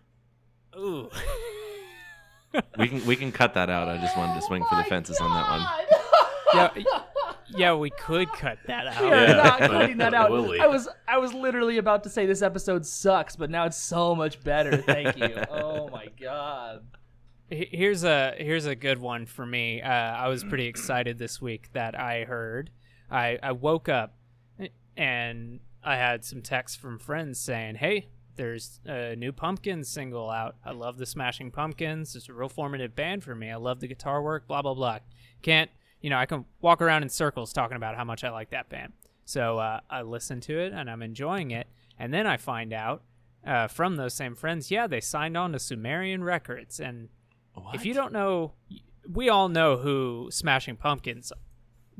ooh 0.76 1.10
We 2.78 2.88
can 2.88 3.04
we 3.06 3.16
can 3.16 3.30
cut 3.32 3.54
that 3.54 3.68
out. 3.70 3.88
I 3.88 3.98
just 3.98 4.16
wanted 4.16 4.34
to 4.40 4.42
swing 4.46 4.64
for 4.68 4.76
the 4.76 4.84
fences 4.84 5.18
on 5.20 5.30
that 5.30 5.50
one. 5.50 5.66
yeah 6.54 6.98
yeah 7.50 7.74
we 7.74 7.90
could 7.90 8.28
cut 8.32 8.58
that 8.66 8.86
out 8.96 9.02
We 9.02 9.10
are 9.10 9.26
Yeah, 9.26 9.32
not 9.34 9.58
cutting 9.60 9.98
that 9.98 10.14
out. 10.14 10.30
I 10.60 10.66
was 10.66 10.88
I 11.06 11.18
was 11.18 11.32
literally 11.34 11.78
about 11.78 12.04
to 12.04 12.10
say 12.10 12.26
this 12.26 12.42
episode 12.42 12.86
sucks, 12.86 13.36
but 13.36 13.50
now 13.50 13.64
it's 13.66 13.76
so 13.76 14.14
much 14.14 14.42
better. 14.42 14.76
Thank 14.78 15.16
you. 15.18 15.34
oh 15.50 15.88
my 15.88 16.06
god. 16.20 16.84
Here's 17.50 18.04
a 18.04 18.34
here's 18.38 18.66
a 18.66 18.74
good 18.74 18.98
one 18.98 19.24
for 19.26 19.44
me. 19.46 19.80
Uh, 19.82 19.88
I 19.90 20.28
was 20.28 20.42
pretty 20.44 20.66
excited 20.72 21.18
this 21.18 21.40
week 21.40 21.70
that 21.72 21.98
I 21.98 22.24
heard. 22.24 22.70
I 23.10 23.38
I 23.42 23.52
woke 23.52 23.88
up 23.88 24.14
and 24.96 25.60
I 25.88 25.96
had 25.96 26.24
some 26.24 26.42
texts 26.42 26.76
from 26.76 26.98
friends 26.98 27.38
saying, 27.38 27.76
"Hey, 27.76 28.08
there's 28.36 28.80
a 28.86 29.16
new 29.16 29.32
Pumpkins 29.32 29.88
single 29.88 30.30
out. 30.30 30.56
I 30.64 30.72
love 30.72 30.98
the 30.98 31.06
Smashing 31.06 31.50
Pumpkins. 31.50 32.14
It's 32.14 32.28
a 32.28 32.32
real 32.32 32.48
formative 32.48 32.94
band 32.94 33.24
for 33.24 33.34
me. 33.34 33.50
I 33.50 33.56
love 33.56 33.80
the 33.80 33.88
guitar 33.88 34.22
work. 34.22 34.46
Blah 34.46 34.62
blah 34.62 34.74
blah. 34.74 34.98
Can't 35.42 35.70
you 36.00 36.10
know? 36.10 36.18
I 36.18 36.26
can 36.26 36.44
walk 36.60 36.82
around 36.82 37.02
in 37.02 37.08
circles 37.08 37.52
talking 37.52 37.76
about 37.76 37.96
how 37.96 38.04
much 38.04 38.24
I 38.24 38.30
like 38.30 38.50
that 38.50 38.68
band. 38.68 38.92
So 39.24 39.58
uh, 39.58 39.80
I 39.90 40.02
listen 40.02 40.40
to 40.42 40.58
it 40.58 40.72
and 40.72 40.90
I'm 40.90 41.02
enjoying 41.02 41.50
it. 41.50 41.66
And 41.98 42.14
then 42.14 42.26
I 42.26 42.36
find 42.36 42.72
out 42.72 43.02
uh, 43.46 43.66
from 43.66 43.96
those 43.96 44.14
same 44.14 44.34
friends, 44.34 44.70
yeah, 44.70 44.86
they 44.86 45.00
signed 45.00 45.36
on 45.36 45.52
to 45.52 45.58
Sumerian 45.58 46.22
Records 46.22 46.80
and 46.80 47.08
if 47.74 47.84
you 47.84 47.94
don't 47.94 48.12
know, 48.12 48.52
we 49.10 49.28
all 49.28 49.48
know 49.48 49.78
who 49.78 50.28
Smashing 50.30 50.76
Pumpkins. 50.76 51.32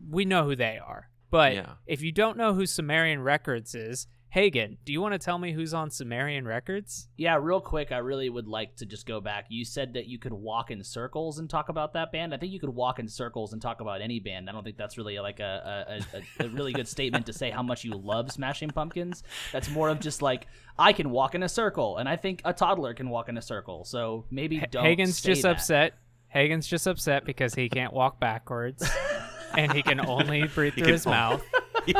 We 0.08 0.24
know 0.24 0.44
who 0.44 0.54
they 0.54 0.78
are. 0.78 1.08
But 1.30 1.54
Yeah. 1.54 1.72
if 1.86 2.02
you 2.02 2.12
don't 2.12 2.36
know 2.36 2.54
who 2.54 2.66
Sumerian 2.66 3.22
Records 3.22 3.74
is, 3.74 4.06
Hagen, 4.30 4.76
do 4.84 4.92
you 4.92 5.00
want 5.00 5.12
to 5.14 5.18
tell 5.18 5.38
me 5.38 5.52
who's 5.52 5.72
on 5.72 5.88
Sumerian 5.90 6.46
Records? 6.46 7.08
Yeah, 7.16 7.38
real 7.40 7.62
quick, 7.62 7.92
I 7.92 7.96
really 7.98 8.28
would 8.28 8.46
like 8.46 8.76
to 8.76 8.84
just 8.84 9.06
go 9.06 9.22
back. 9.22 9.46
You 9.48 9.64
said 9.64 9.94
that 9.94 10.06
you 10.06 10.18
could 10.18 10.34
walk 10.34 10.70
in 10.70 10.84
circles 10.84 11.38
and 11.38 11.48
talk 11.48 11.70
about 11.70 11.94
that 11.94 12.12
band. 12.12 12.34
I 12.34 12.36
think 12.36 12.52
you 12.52 12.60
could 12.60 12.68
walk 12.74 12.98
in 12.98 13.08
circles 13.08 13.54
and 13.54 13.62
talk 13.62 13.80
about 13.80 14.02
any 14.02 14.20
band. 14.20 14.50
I 14.50 14.52
don't 14.52 14.62
think 14.64 14.76
that's 14.76 14.98
really 14.98 15.18
like 15.18 15.40
a 15.40 16.02
a, 16.12 16.18
a, 16.42 16.44
a 16.44 16.48
really 16.50 16.74
good 16.74 16.86
statement 16.86 17.24
to 17.24 17.32
say 17.32 17.48
how 17.50 17.62
much 17.62 17.84
you 17.84 17.92
love 17.92 18.30
Smashing 18.30 18.68
Pumpkins. 18.68 19.22
That's 19.50 19.70
more 19.70 19.88
of 19.88 19.98
just 19.98 20.20
like 20.20 20.46
I 20.78 20.92
can 20.92 21.08
walk 21.08 21.34
in 21.34 21.42
a 21.42 21.48
circle, 21.48 21.96
and 21.96 22.06
I 22.06 22.16
think 22.16 22.42
a 22.44 22.52
toddler 22.52 22.92
can 22.92 23.08
walk 23.08 23.30
in 23.30 23.38
a 23.38 23.42
circle. 23.42 23.84
So 23.86 24.26
maybe 24.30 24.62
don't. 24.70 24.84
Hagen's 24.84 25.18
say 25.18 25.30
just 25.30 25.42
that. 25.42 25.52
upset. 25.52 25.94
Hagen's 26.28 26.66
just 26.66 26.86
upset 26.86 27.24
because 27.24 27.54
he 27.54 27.70
can't 27.70 27.94
walk 27.94 28.20
backwards 28.20 28.86
and 29.56 29.72
he 29.72 29.82
can 29.82 30.04
only 30.04 30.46
breathe 30.54 30.74
through 30.74 30.92
his 30.92 31.06
mouth. 31.06 31.42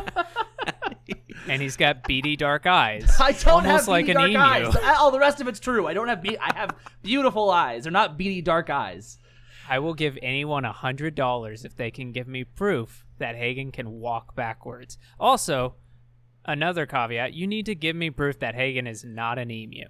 and 1.48 1.62
he's 1.62 1.76
got 1.76 2.04
beady 2.04 2.37
dark 2.37 2.66
eyes. 2.66 3.11
I 3.20 3.32
don't 3.32 3.48
almost 3.48 3.70
have 3.70 3.88
like 3.88 4.06
beady 4.06 4.34
an 4.34 4.40
dark 4.40 4.56
emu. 4.61 4.68
eyes. 4.68 4.76
Uh, 4.76 4.96
all 4.98 5.11
the 5.11 5.18
rest 5.18 5.40
of 5.40 5.48
it's 5.48 5.61
true. 5.61 5.87
I 5.87 5.94
don't 5.94 6.08
have 6.08 6.22
be- 6.22 6.38
I 6.38 6.54
have 6.54 6.74
beautiful 7.02 7.50
eyes. 7.50 7.84
They're 7.84 7.92
not 7.92 8.18
beady 8.18 8.42
dark 8.42 8.70
eyes. 8.70 9.18
I 9.68 9.78
will 9.80 9.94
give 9.94 10.18
anyone 10.22 10.64
a 10.64 10.72
hundred 10.72 11.14
dollars 11.14 11.64
if 11.64 11.76
they 11.76 11.90
can 11.90 12.12
give 12.12 12.26
me 12.26 12.44
proof 12.44 13.04
that 13.18 13.37
Hagen 13.37 13.70
can 13.72 14.00
walk 14.00 14.34
backwards. 14.34 14.96
Also, 15.20 15.74
another 16.44 16.87
caveat: 16.87 17.34
you 17.34 17.46
need 17.46 17.66
to 17.66 17.74
give 17.74 17.96
me 17.96 18.11
proof 18.11 18.38
that 18.40 18.54
Hagen 18.54 18.87
is 18.87 19.04
not 19.04 19.38
an 19.38 19.50
emu. 19.50 19.84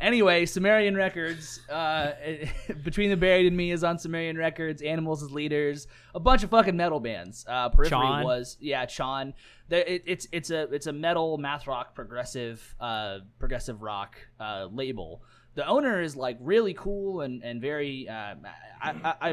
Anyway, 0.00 0.46
Sumerian 0.46 0.96
Records. 0.96 1.60
Uh, 1.68 2.12
Between 2.84 3.10
the 3.10 3.16
Buried 3.16 3.46
and 3.46 3.56
Me 3.56 3.70
is 3.70 3.82
on 3.84 3.98
Sumerian 3.98 4.36
Records. 4.36 4.82
Animals 4.82 5.22
as 5.22 5.30
leaders. 5.32 5.86
A 6.14 6.20
bunch 6.20 6.42
of 6.42 6.50
fucking 6.50 6.76
metal 6.76 7.00
bands. 7.00 7.44
Uh, 7.48 7.68
Periphery 7.68 7.90
Chon. 7.90 8.24
was 8.24 8.56
yeah, 8.60 8.86
Chon. 8.86 9.34
There, 9.68 9.84
it, 9.84 10.02
it's 10.06 10.28
it's 10.32 10.50
a 10.50 10.62
it's 10.72 10.86
a 10.86 10.92
metal 10.92 11.38
math 11.38 11.66
rock 11.66 11.94
progressive 11.94 12.74
uh, 12.80 13.18
progressive 13.38 13.82
rock 13.82 14.16
uh, 14.38 14.68
label. 14.70 15.22
The 15.54 15.66
owner 15.66 16.00
is 16.02 16.16
like 16.16 16.36
really 16.40 16.74
cool 16.74 17.20
and 17.22 17.42
and 17.42 17.60
very. 17.60 18.08
Uh, 18.08 18.34
I, 18.82 18.90
I, 18.90 19.14
I 19.20 19.30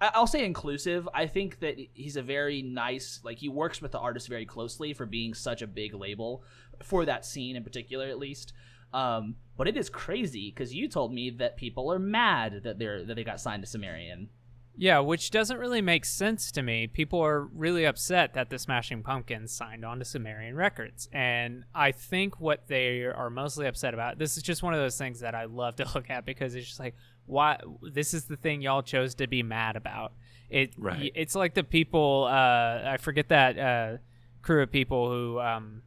I- 0.00 0.10
I'll 0.14 0.26
say 0.26 0.44
inclusive. 0.44 1.08
I 1.14 1.26
think 1.26 1.60
that 1.60 1.76
he's 1.94 2.16
a 2.16 2.22
very 2.22 2.62
nice, 2.62 3.20
like 3.24 3.38
he 3.38 3.48
works 3.48 3.80
with 3.80 3.92
the 3.92 3.98
artist 3.98 4.28
very 4.28 4.44
closely 4.44 4.92
for 4.92 5.06
being 5.06 5.32
such 5.34 5.62
a 5.62 5.66
big 5.66 5.94
label 5.94 6.42
for 6.82 7.04
that 7.06 7.24
scene 7.24 7.56
in 7.56 7.62
particular, 7.64 8.06
at 8.08 8.18
least. 8.18 8.52
Um, 8.94 9.34
but 9.56 9.68
it 9.68 9.76
is 9.76 9.90
crazy 9.90 10.50
because 10.50 10.72
you 10.72 10.88
told 10.88 11.12
me 11.12 11.28
that 11.30 11.56
people 11.56 11.92
are 11.92 11.98
mad 11.98 12.62
that 12.62 12.78
they're 12.78 13.04
that 13.04 13.14
they 13.14 13.24
got 13.24 13.40
signed 13.40 13.62
to 13.62 13.68
Sumerian. 13.68 14.28
Yeah, 14.76 14.98
which 15.00 15.30
doesn't 15.30 15.58
really 15.58 15.80
make 15.80 16.04
sense 16.04 16.50
to 16.52 16.62
me. 16.62 16.88
People 16.88 17.20
are 17.20 17.42
really 17.42 17.84
upset 17.84 18.34
that 18.34 18.50
the 18.50 18.58
Smashing 18.58 19.04
Pumpkins 19.04 19.52
signed 19.52 19.84
on 19.84 20.00
to 20.00 20.04
Sumerian 20.04 20.56
Records. 20.56 21.08
And 21.12 21.64
I 21.72 21.92
think 21.92 22.40
what 22.40 22.66
they 22.66 23.02
are 23.02 23.30
mostly 23.30 23.66
upset 23.66 23.94
about, 23.94 24.18
this 24.18 24.36
is 24.36 24.42
just 24.42 24.64
one 24.64 24.74
of 24.74 24.80
those 24.80 24.98
things 24.98 25.20
that 25.20 25.32
I 25.34 25.44
love 25.44 25.76
to 25.76 25.86
look 25.94 26.10
at 26.10 26.26
because 26.26 26.56
it's 26.56 26.66
just 26.66 26.80
like, 26.80 26.96
why? 27.26 27.60
This 27.82 28.14
is 28.14 28.24
the 28.24 28.36
thing 28.36 28.62
y'all 28.62 28.82
chose 28.82 29.14
to 29.16 29.28
be 29.28 29.44
mad 29.44 29.76
about. 29.76 30.12
It, 30.50 30.74
Right. 30.76 31.12
It's 31.14 31.36
like 31.36 31.54
the 31.54 31.64
people, 31.64 32.26
uh, 32.28 32.82
I 32.84 32.96
forget 33.00 33.28
that 33.28 33.58
uh, 33.58 33.96
crew 34.42 34.62
of 34.62 34.72
people 34.72 35.08
who 35.08 35.38
um, 35.38 35.82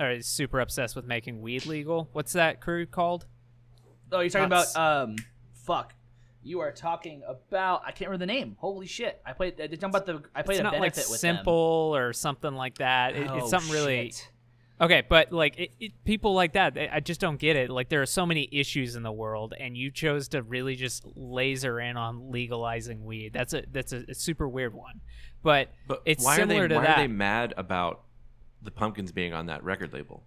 are 0.00 0.20
super 0.22 0.60
obsessed 0.60 0.96
with 0.96 1.04
making 1.06 1.40
weed 1.42 1.66
legal. 1.66 2.08
What's 2.12 2.32
that 2.32 2.60
crew 2.60 2.86
called? 2.86 3.26
Oh, 4.12 4.20
you're 4.20 4.30
talking 4.30 4.48
Nuts. 4.48 4.72
about 4.74 5.02
um, 5.08 5.16
fuck. 5.64 5.94
You 6.42 6.60
are 6.60 6.72
talking 6.72 7.22
about 7.28 7.82
I 7.84 7.92
can't 7.92 8.10
remember 8.10 8.24
the 8.26 8.32
name. 8.32 8.56
Holy 8.58 8.86
shit! 8.86 9.20
I 9.26 9.32
played. 9.34 9.56
They're 9.58 9.68
talking 9.68 9.90
about 9.90 10.06
the. 10.06 10.22
I 10.34 10.42
played 10.42 10.54
It's 10.54 10.60
a 10.60 10.62
not 10.64 10.72
like 10.72 10.94
benefit 10.94 11.04
with 11.10 11.16
it. 11.16 11.20
simple 11.20 11.92
or 11.94 12.12
something 12.14 12.54
like 12.54 12.78
that. 12.78 13.14
It, 13.14 13.28
Oh, 13.30 13.36
it's 13.38 13.50
something 13.50 13.70
really. 13.70 14.12
Okay, 14.80 15.02
but 15.06 15.30
like 15.30 15.58
it, 15.58 15.72
it, 15.78 15.92
people 16.06 16.32
like 16.32 16.54
that, 16.54 16.78
I 16.78 16.88
I 16.94 17.00
just 17.00 17.20
don't 17.20 17.38
get 17.38 17.56
it. 17.56 17.68
Like 17.68 17.90
there 17.90 18.00
are 18.00 18.06
so 18.06 18.24
many 18.24 18.48
issues 18.50 18.96
in 18.96 19.02
the 19.02 19.12
world, 19.12 19.52
and 19.60 19.76
you 19.76 19.90
chose 19.90 20.28
to 20.28 20.42
really 20.42 20.74
just 20.76 21.04
laser 21.14 21.78
in 21.78 21.98
on 21.98 22.30
legalizing 22.32 23.04
weed. 23.04 23.34
That's 23.34 23.52
a 23.52 23.64
that's 23.70 23.92
a, 23.92 24.04
a 24.08 24.14
super 24.14 24.48
weird 24.48 24.72
one. 24.72 25.02
But, 25.42 25.68
But 25.86 26.00
it's 26.06 26.24
why 26.24 26.36
similar 26.36 26.64
are 26.64 26.68
they 26.68 26.74
to 26.74 26.80
why 26.80 26.86
that. 26.86 26.98
are 26.98 27.02
they 27.02 27.08
mad 27.08 27.52
about 27.58 28.00
the 28.62 28.70
pumpkins 28.70 29.12
being 29.12 29.32
on 29.32 29.46
that 29.46 29.62
record 29.64 29.92
label? 29.92 30.24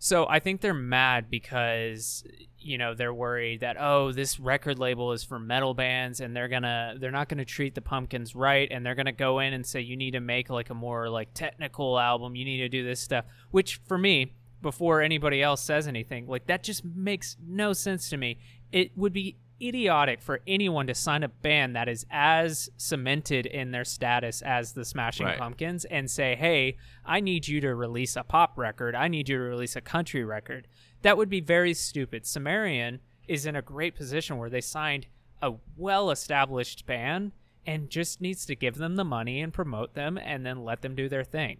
So 0.00 0.26
I 0.28 0.38
think 0.38 0.60
they're 0.60 0.74
mad 0.74 1.28
because 1.28 2.24
you 2.60 2.78
know 2.78 2.94
they're 2.94 3.14
worried 3.14 3.60
that 3.60 3.76
oh 3.78 4.12
this 4.12 4.38
record 4.38 4.78
label 4.78 5.12
is 5.12 5.24
for 5.24 5.38
metal 5.38 5.74
bands 5.74 6.20
and 6.20 6.36
they're 6.36 6.48
gonna 6.48 6.94
they're 7.00 7.10
not 7.10 7.28
gonna 7.28 7.44
treat 7.44 7.74
the 7.74 7.80
pumpkins 7.80 8.34
right 8.34 8.68
and 8.70 8.84
they're 8.84 8.94
gonna 8.94 9.12
go 9.12 9.38
in 9.38 9.52
and 9.52 9.64
say 9.64 9.80
you 9.80 9.96
need 9.96 10.12
to 10.12 10.20
make 10.20 10.50
like 10.50 10.70
a 10.70 10.74
more 10.74 11.08
like 11.08 11.32
technical 11.34 11.98
album 11.98 12.34
you 12.34 12.44
need 12.44 12.58
to 12.58 12.68
do 12.68 12.84
this 12.84 13.00
stuff 13.00 13.24
which 13.52 13.80
for 13.86 13.96
me 13.96 14.32
before 14.60 15.00
anybody 15.00 15.40
else 15.40 15.62
says 15.62 15.86
anything 15.86 16.26
like 16.26 16.46
that 16.46 16.64
just 16.64 16.84
makes 16.84 17.36
no 17.46 17.72
sense 17.72 18.08
to 18.08 18.16
me 18.16 18.38
it 18.72 18.90
would 18.96 19.12
be 19.12 19.36
idiotic 19.60 20.20
for 20.22 20.40
anyone 20.46 20.86
to 20.86 20.94
sign 20.94 21.22
a 21.22 21.28
band 21.28 21.74
that 21.76 21.88
is 21.88 22.06
as 22.10 22.70
cemented 22.76 23.46
in 23.46 23.70
their 23.70 23.84
status 23.84 24.42
as 24.42 24.72
the 24.72 24.84
Smashing 24.84 25.26
Right. 25.26 25.38
Pumpkins 25.38 25.84
and 25.84 26.10
say, 26.10 26.36
"Hey, 26.36 26.76
I 27.04 27.20
need 27.20 27.48
you 27.48 27.60
to 27.60 27.74
release 27.74 28.16
a 28.16 28.22
pop 28.22 28.56
record. 28.56 28.94
I 28.94 29.08
need 29.08 29.28
you 29.28 29.36
to 29.38 29.42
release 29.42 29.76
a 29.76 29.80
country 29.80 30.24
record." 30.24 30.68
That 31.02 31.16
would 31.16 31.28
be 31.28 31.40
very 31.40 31.74
stupid. 31.74 32.26
Sumerian 32.26 33.00
is 33.26 33.46
in 33.46 33.56
a 33.56 33.62
great 33.62 33.94
position 33.94 34.38
where 34.38 34.50
they 34.50 34.60
signed 34.60 35.06
a 35.40 35.54
well-established 35.76 36.86
band 36.86 37.32
and 37.66 37.90
just 37.90 38.20
needs 38.20 38.46
to 38.46 38.56
give 38.56 38.76
them 38.76 38.96
the 38.96 39.04
money 39.04 39.40
and 39.40 39.52
promote 39.52 39.94
them 39.94 40.18
and 40.18 40.44
then 40.44 40.64
let 40.64 40.82
them 40.82 40.94
do 40.94 41.08
their 41.08 41.24
thing. 41.24 41.58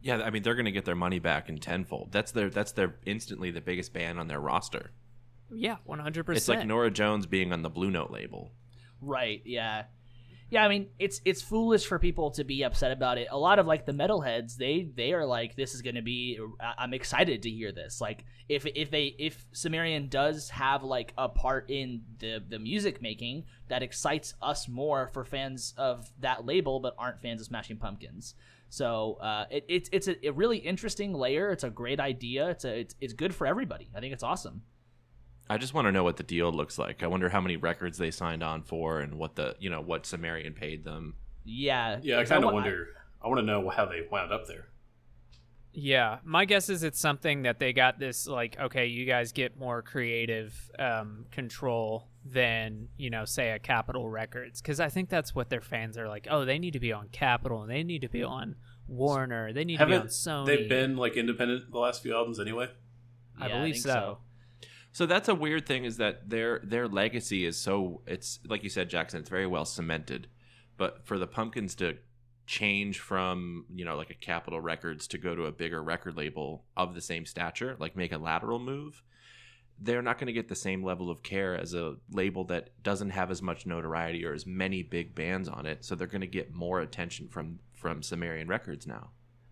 Yeah, 0.00 0.22
I 0.22 0.30
mean 0.30 0.42
they're 0.42 0.54
going 0.54 0.64
to 0.64 0.72
get 0.72 0.84
their 0.86 0.94
money 0.94 1.18
back 1.18 1.48
in 1.48 1.58
tenfold. 1.58 2.12
That's 2.12 2.32
their 2.32 2.48
that's 2.48 2.72
their 2.72 2.96
instantly 3.04 3.50
the 3.50 3.60
biggest 3.60 3.92
band 3.92 4.18
on 4.18 4.28
their 4.28 4.40
roster. 4.40 4.92
Yeah, 5.52 5.76
100%. 5.88 6.36
It's 6.36 6.48
like 6.48 6.66
Norah 6.66 6.90
Jones 6.90 7.26
being 7.26 7.52
on 7.52 7.62
the 7.62 7.70
Blue 7.70 7.90
Note 7.90 8.10
label. 8.10 8.52
Right. 9.00 9.42
Yeah. 9.44 9.84
Yeah, 10.50 10.64
I 10.64 10.68
mean, 10.68 10.88
it's 10.98 11.20
it's 11.24 11.40
foolish 11.40 11.86
for 11.86 12.00
people 12.00 12.32
to 12.32 12.42
be 12.42 12.64
upset 12.64 12.90
about 12.90 13.18
it. 13.18 13.28
A 13.30 13.38
lot 13.38 13.60
of 13.60 13.68
like 13.68 13.86
the 13.86 13.92
metalheads, 13.92 14.56
they 14.56 14.88
they 14.96 15.12
are 15.12 15.24
like, 15.24 15.54
this 15.54 15.76
is 15.76 15.82
gonna 15.82 16.02
be. 16.02 16.40
I- 16.60 16.74
I'm 16.78 16.92
excited 16.92 17.44
to 17.44 17.50
hear 17.50 17.70
this. 17.70 18.00
Like, 18.00 18.24
if 18.48 18.66
if 18.66 18.90
they 18.90 19.14
if 19.16 19.46
Sumerian 19.52 20.08
does 20.08 20.50
have 20.50 20.82
like 20.82 21.14
a 21.16 21.28
part 21.28 21.70
in 21.70 22.02
the 22.18 22.42
the 22.48 22.58
music 22.58 23.00
making, 23.00 23.44
that 23.68 23.84
excites 23.84 24.34
us 24.42 24.66
more 24.68 25.08
for 25.14 25.24
fans 25.24 25.72
of 25.76 26.10
that 26.18 26.44
label, 26.44 26.80
but 26.80 26.96
aren't 26.98 27.22
fans 27.22 27.40
of 27.40 27.46
Smashing 27.46 27.76
Pumpkins. 27.76 28.34
So 28.70 29.18
uh, 29.20 29.44
it, 29.52 29.66
it's 29.68 29.88
it's 29.92 30.08
a, 30.08 30.26
a 30.26 30.32
really 30.32 30.58
interesting 30.58 31.12
layer. 31.14 31.52
It's 31.52 31.62
a 31.64 31.70
great 31.70 32.00
idea. 32.00 32.48
It's 32.50 32.64
a 32.64 32.80
it's, 32.80 32.96
it's 33.00 33.12
good 33.12 33.32
for 33.32 33.46
everybody. 33.46 33.88
I 33.94 34.00
think 34.00 34.12
it's 34.12 34.24
awesome. 34.24 34.62
I 35.50 35.58
just 35.58 35.74
want 35.74 35.86
to 35.88 35.92
know 35.92 36.04
what 36.04 36.16
the 36.16 36.22
deal 36.22 36.52
looks 36.52 36.78
like. 36.78 37.02
I 37.02 37.08
wonder 37.08 37.28
how 37.28 37.40
many 37.40 37.56
records 37.56 37.98
they 37.98 38.12
signed 38.12 38.44
on 38.44 38.62
for 38.62 39.00
and 39.00 39.18
what 39.18 39.34
the 39.34 39.56
you 39.58 39.68
know 39.68 39.80
what 39.80 40.06
Sumerian 40.06 40.54
paid 40.54 40.84
them. 40.84 41.16
Yeah, 41.44 41.98
Yeah, 42.02 42.20
I 42.20 42.24
kind 42.24 42.44
of 42.44 42.54
wonder. 42.54 42.88
I 43.20 43.26
want 43.26 43.40
to 43.40 43.44
know 43.44 43.68
how 43.68 43.84
they 43.84 44.06
wound 44.10 44.32
up 44.32 44.46
there. 44.46 44.68
Yeah, 45.72 46.18
my 46.24 46.44
guess 46.44 46.68
is 46.68 46.82
it's 46.84 46.98
something 47.00 47.42
that 47.42 47.58
they 47.58 47.72
got 47.72 47.98
this 47.98 48.26
like, 48.26 48.58
okay, 48.60 48.86
you 48.86 49.06
guys 49.06 49.32
get 49.32 49.58
more 49.58 49.82
creative 49.82 50.70
um, 50.78 51.26
control 51.30 52.08
than 52.24 52.88
you 52.96 53.10
know, 53.10 53.24
say 53.24 53.50
a 53.50 53.58
Capitol 53.58 54.08
Records, 54.08 54.60
because 54.60 54.78
I 54.78 54.88
think 54.88 55.08
that's 55.08 55.34
what 55.34 55.50
their 55.50 55.60
fans 55.60 55.98
are 55.98 56.08
like. 56.08 56.28
Oh, 56.30 56.44
they 56.44 56.58
need 56.60 56.72
to 56.74 56.80
be 56.80 56.92
on 56.92 57.08
Capitol, 57.08 57.62
and 57.62 57.70
they 57.70 57.82
need 57.82 58.02
to 58.02 58.08
be 58.08 58.22
on 58.22 58.54
Warner, 58.86 59.52
they 59.52 59.64
need 59.64 59.78
to 59.78 59.86
be 59.86 59.92
on 59.94 59.98
Haven't 60.00 60.10
Sony. 60.10 60.46
they 60.46 60.66
been 60.68 60.96
like 60.96 61.16
independent 61.16 61.70
the 61.70 61.78
last 61.78 62.02
few 62.02 62.14
albums 62.14 62.38
anyway? 62.38 62.68
I 63.40 63.48
Yeah, 63.48 63.58
believe 63.58 63.74
think 63.74 63.84
so. 63.84 63.90
So 63.90 64.18
that's 65.06 65.28
a 65.28 65.34
weird 65.34 65.66
thing 65.66 65.84
is 65.84 65.98
that 65.98 66.28
their 66.28 66.60
their 66.64 66.88
legacy 66.88 67.44
is 67.44 67.56
so 67.56 68.02
it's 68.06 68.40
like 68.48 68.64
you 68.64 68.70
said 68.70 68.90
Jackson 68.90 69.20
it's 69.20 69.30
very 69.30 69.46
well 69.46 69.64
cemented. 69.64 70.28
But 70.76 71.06
for 71.06 71.18
the 71.18 71.26
Pumpkins 71.26 71.74
to 71.76 71.98
change 72.46 72.98
from, 72.98 73.64
you 73.72 73.84
know, 73.84 73.96
like 73.96 74.10
a 74.10 74.14
Capitol 74.14 74.60
Records 74.60 75.06
to 75.08 75.18
go 75.18 75.36
to 75.36 75.44
a 75.44 75.52
bigger 75.52 75.82
record 75.82 76.16
label 76.16 76.64
of 76.76 76.94
the 76.94 77.00
same 77.00 77.24
stature, 77.24 77.76
like 77.78 77.94
make 77.94 78.12
a 78.12 78.18
lateral 78.18 78.58
move, 78.58 79.02
they're 79.78 80.02
not 80.02 80.18
going 80.18 80.26
to 80.26 80.32
get 80.32 80.48
the 80.48 80.54
same 80.54 80.82
level 80.82 81.10
of 81.10 81.22
care 81.22 81.56
as 81.56 81.74
a 81.74 81.94
label 82.10 82.44
that 82.44 82.70
doesn't 82.82 83.10
have 83.10 83.30
as 83.30 83.40
much 83.40 83.66
notoriety 83.66 84.26
or 84.26 84.32
as 84.32 84.46
many 84.46 84.82
big 84.82 85.14
bands 85.14 85.48
on 85.48 85.64
it. 85.64 85.84
So 85.84 85.94
they're 85.94 86.06
going 86.06 86.20
to 86.22 86.26
get 86.26 86.52
more 86.52 86.80
attention 86.80 87.28
from 87.28 87.60
from 87.74 88.02
Sumerian 88.02 88.48
Records 88.48 88.86
now. 88.86 89.10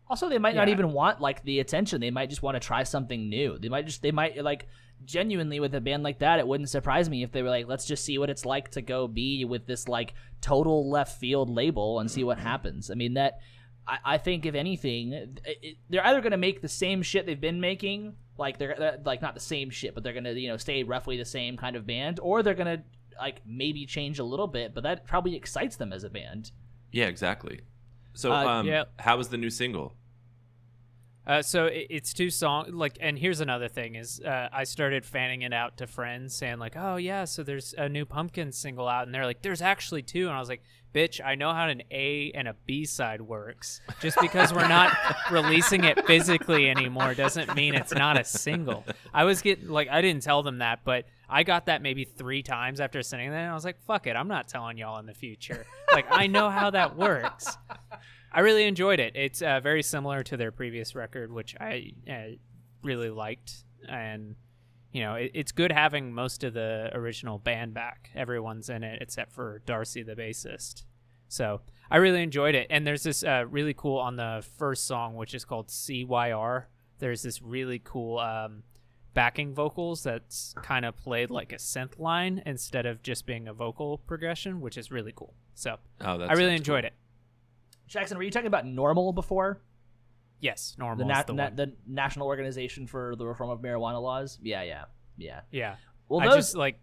Also, 0.09 0.29
they 0.29 0.39
might 0.39 0.57
not 0.57 0.69
even 0.69 0.93
want 0.93 1.21
like 1.21 1.45
the 1.45 1.61
attention. 1.61 2.01
They 2.01 2.11
might 2.11 2.31
just 2.31 2.43
want 2.43 2.57
to 2.57 2.61
try 2.61 2.83
something 2.83 3.29
new. 3.29 3.59
They 3.59 3.69
might 3.69 3.87
just 3.87 4.03
they 4.03 4.11
might 4.11 4.43
like 4.43 4.67
genuinely 5.05 5.61
with 5.61 5.75
a 5.75 5.81
band 5.81 6.03
like 6.03 6.19
that. 6.21 6.39
It 6.39 6.47
wouldn't 6.47 6.69
surprise 6.71 7.09
me 7.09 7.23
if 7.23 7.33
they 7.33 7.43
were 7.43 7.51
like, 7.51 7.67
let's 7.69 7.87
just 7.87 8.05
see 8.05 8.19
what 8.19 8.31
it's 8.31 8.45
like 8.45 8.71
to 8.73 8.83
go 8.83 9.09
be 9.09 9.45
with 9.45 9.67
this 9.67 9.89
like 9.89 10.15
total 10.41 10.91
left 10.91 11.19
field 11.21 11.51
label 11.51 12.01
and 12.01 12.11
see 12.11 12.25
what 12.25 12.39
happens. 12.39 12.91
I 12.91 12.95
mean 12.95 13.15
that. 13.15 13.39
I, 13.87 13.99
I 14.05 14.19
think 14.19 14.45
if 14.45 14.55
anything, 14.55 15.13
it, 15.15 15.41
it, 15.45 15.77
they're 15.89 16.05
either 16.05 16.21
going 16.21 16.33
to 16.33 16.37
make 16.37 16.61
the 16.61 16.69
same 16.69 17.01
shit 17.03 17.25
they've 17.25 17.41
been 17.41 17.61
making, 17.61 18.17
like 18.37 18.59
they're 18.59 18.75
they're- 18.79 18.99
like 19.05 19.23
not 19.23 19.33
the 19.33 19.41
same 19.41 19.71
shit, 19.71 19.95
but 19.95 20.03
they're 20.05 20.13
going 20.13 20.25
to 20.25 20.39
you 20.39 20.49
know 20.49 20.59
stay 20.59 20.83
roughly 20.83 21.17
the 21.17 21.25
same 21.25 21.57
kind 21.57 21.75
of 21.75 21.87
band, 21.87 22.21
or 22.23 22.43
they're 22.43 22.53
going 22.55 22.79
to 22.79 22.85
like 23.19 23.41
maybe 23.47 23.87
change 23.87 24.19
a 24.19 24.25
little 24.25 24.47
bit, 24.47 24.75
but 24.75 24.83
that 24.83 25.07
probably 25.07 25.35
excites 25.37 25.77
them 25.77 25.93
as 25.93 26.05
a 26.05 26.11
band. 26.11 26.53
Yeah, 26.93 27.07
exactly. 27.07 27.61
So 28.13 28.31
Uh, 28.33 28.45
um 28.47 28.67
yeah. 28.67 28.85
how 28.99 29.17
was 29.17 29.29
the 29.29 29.39
new 29.39 29.51
single? 29.51 29.95
Uh, 31.29 31.43
so 31.43 31.67
it, 31.67 31.87
it's 31.91 32.15
two 32.15 32.31
songs. 32.31 32.73
Like, 32.73 32.97
and 33.01 33.19
here's 33.19 33.41
another 33.41 33.69
thing: 33.69 33.97
is 33.97 34.19
uh, 34.21 34.49
I 34.51 34.65
started 34.65 35.05
fanning 35.05 35.43
it 35.43 35.53
out 35.53 35.77
to 35.77 35.87
friends, 35.87 36.35
saying 36.35 36.59
like, 36.59 36.75
"Oh 36.75 36.97
yeah, 36.97 37.27
so 37.27 37.43
there's 37.43 37.75
a 37.77 37.87
new 37.87 38.07
Pumpkin 38.07 38.51
single 38.51 38.89
out," 38.89 39.05
and 39.07 39.15
they're 39.15 39.27
like, 39.27 39.43
"There's 39.43 39.61
actually 39.61 40.03
two. 40.03 40.29
and 40.29 40.35
I 40.35 40.41
was 40.41 40.49
like, 40.49 40.63
"Bitch, 40.95 41.21
I 41.23 41.35
know 41.35 41.53
how 41.53 41.69
an 41.69 41.83
A 41.91 42.33
and 42.35 42.49
a 42.49 42.57
B 42.65 42.87
side 42.87 43.21
works. 43.21 43.83
Just 44.01 44.19
because 44.23 44.55
we're 44.55 44.69
not 44.69 44.97
releasing 45.31 45.85
it 45.85 46.07
physically 46.07 46.71
anymore 46.71 47.13
doesn't 47.13 47.55
mean 47.55 47.75
it's 47.75 47.93
not 47.93 48.19
a 48.19 48.25
single." 48.25 48.87
I 49.13 49.25
was 49.25 49.43
getting 49.43 49.69
like, 49.69 49.89
I 49.91 50.01
didn't 50.01 50.23
tell 50.23 50.43
them 50.43 50.59
that, 50.59 50.81
but 50.83 51.05
I 51.29 51.43
got 51.43 51.67
that 51.67 51.83
maybe 51.83 52.05
three 52.05 52.43
times 52.43 52.81
after 52.81 53.03
sending 53.03 53.31
that, 53.33 53.37
and 53.37 53.51
I 53.51 53.55
was 53.55 53.67
like, 53.67 53.83
"Fuck 53.83 54.07
it, 54.07 54.17
I'm 54.17 54.29
not 54.29 54.49
telling 54.49 54.79
y'all 54.79 54.99
in 54.99 55.05
the 55.05 55.15
future. 55.15 55.67
Like, 55.93 56.07
I 56.11 56.27
know 56.27 56.49
how 56.49 56.71
that 56.71 56.97
works." 56.97 57.59
I 58.33 58.41
really 58.41 58.65
enjoyed 58.65 59.01
it. 59.01 59.15
It's 59.17 59.43
uh, 59.43 59.61
very 59.61 59.83
similar 59.83 60.23
to 60.25 60.37
their 60.37 60.53
previous 60.53 60.95
record, 60.95 61.33
which 61.33 61.57
I 61.61 61.93
uh, 62.09 62.37
really 62.83 63.11
liked, 63.11 63.65
and 63.89 64.37
you 64.93 65.03
know, 65.03 65.15
it, 65.15 65.31
it's 65.35 65.53
good 65.53 65.73
having 65.73 66.13
most 66.13 66.45
of 66.45 66.55
the 66.55 66.91
original 66.95 67.39
band 67.39 67.75
back. 67.75 68.11
Everyone's 68.15 68.69
in 68.69 68.83
it 68.83 69.03
except 69.03 69.33
for 69.33 69.63
Darcy, 69.67 70.03
the 70.03 70.15
bassist. 70.15 70.85
So 71.29 71.61
I 71.91 71.99
really 71.99 72.23
enjoyed 72.23 72.55
it. 72.55 72.67
And 72.71 72.87
there's 72.87 73.03
this 73.03 73.23
uh, 73.23 73.45
really 73.49 73.75
cool 73.75 73.99
on 73.99 74.17
the 74.17 74.45
first 74.57 74.87
song, 74.87 75.15
which 75.15 75.35
is 75.35 75.45
called 75.45 75.69
CYR. 75.69 76.65
There's 76.99 77.23
this 77.23 77.43
really 77.43 77.81
cool 77.85 78.19
um, 78.19 78.63
backing 79.15 79.55
vocals 79.55 80.03
that's 80.03 80.55
kind 80.63 80.85
of 80.85 80.97
played 80.97 81.31
like 81.31 81.53
a 81.53 81.57
synth 81.57 81.99
line 81.99 82.43
instead 82.47 82.87
of 82.87 83.03
just 83.03 83.27
being 83.27 83.47
a 83.47 83.53
vocal 83.53 83.99
progression, 83.99 84.61
which 84.61 84.79
is 84.79 84.91
really 84.91 85.13
cool. 85.15 85.35
So 85.55 85.77
Oh, 86.01 86.21
I 86.21 86.33
really 86.33 86.57
enjoyed 86.57 86.85
it. 86.85 86.95
Jackson, 87.89 88.17
were 88.17 88.23
you 88.23 88.31
talking 88.31 88.47
about 88.47 88.65
NORML 88.65 89.15
before? 89.15 89.61
Yes, 90.41 90.75
the, 90.79 90.85
NORML. 90.85 91.07
na- 91.07 91.23
the 91.25 91.33
na- 91.33 91.51
the 91.51 91.73
National 91.87 92.27
Organization 92.29 92.87
for 92.87 93.17
the 93.17 93.27
Reform 93.27 93.51
of 93.51 93.59
Marijuana 93.61 94.01
Laws. 94.01 94.39
Yeah, 94.41 94.63
yeah, 94.63 94.85
yeah. 95.17 95.41
Yeah. 95.51 95.77
Well, 96.09 96.21
I 96.21 96.35
just 96.37 96.57
like, 96.57 96.79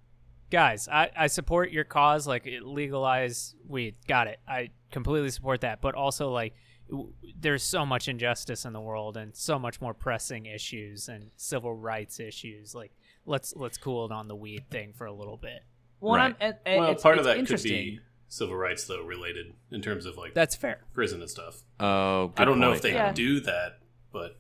guys, 0.52 0.88
I, 0.92 1.10
I 1.16 1.28
support 1.28 1.72
your 1.72 1.84
cause. 1.86 2.28
Like, 2.28 2.48
legalize 2.62 3.56
weed. 3.68 3.96
Got 4.08 4.28
it. 4.28 4.40
I 4.48 4.72
completely 4.92 5.30
support 5.30 5.62
that. 5.62 5.82
But 5.82 5.96
also, 5.96 6.32
like, 6.32 6.54
w- 6.90 7.14
there's 7.40 7.64
so 7.64 7.86
much 7.86 8.08
injustice 8.08 8.66
in 8.66 8.74
the 8.74 8.82
world 8.82 9.16
and 9.18 9.36
so 9.36 9.58
much 9.58 9.80
more 9.82 9.94
pressing 9.94 10.46
issues 10.48 11.08
and 11.08 11.32
civil 11.38 11.74
rights 11.74 12.20
issues. 12.20 12.76
Like, 12.76 12.92
let's 13.26 13.54
let's 13.56 13.78
cool 13.78 14.06
it 14.06 14.12
on 14.12 14.28
the 14.28 14.36
weed 14.36 14.66
thing 14.70 14.94
for 14.94 15.06
a 15.06 15.14
little 15.14 15.38
bit. 15.38 15.64
well, 16.02 16.16
Right. 16.16 16.26
I'm, 16.26 16.36
and, 16.40 16.56
and 16.66 16.80
well, 16.82 16.92
it's, 16.92 17.02
part 17.04 17.16
it's 17.16 17.22
of 17.22 17.26
that 17.26 17.34
could 17.34 17.40
interesting. 17.40 17.72
be 17.72 18.00
civil 18.28 18.56
rights 18.56 18.86
though 18.86 19.02
related 19.04 19.54
in 19.72 19.82
terms 19.82 20.06
of 20.06 20.18
like 20.18 20.34
That's 20.34 20.56
fair. 20.56 20.82
prison 20.94 21.22
and 21.22 21.30
stuff. 21.30 21.62
Oh, 21.80 22.34
I 22.38 22.46
don't 22.46 22.60
know 22.60 22.68
point. 22.68 22.78
if 22.78 22.82
they 22.84 22.94
Yeah. 22.94 23.14
do 23.14 23.40
that, 23.42 23.80
but 24.12 24.40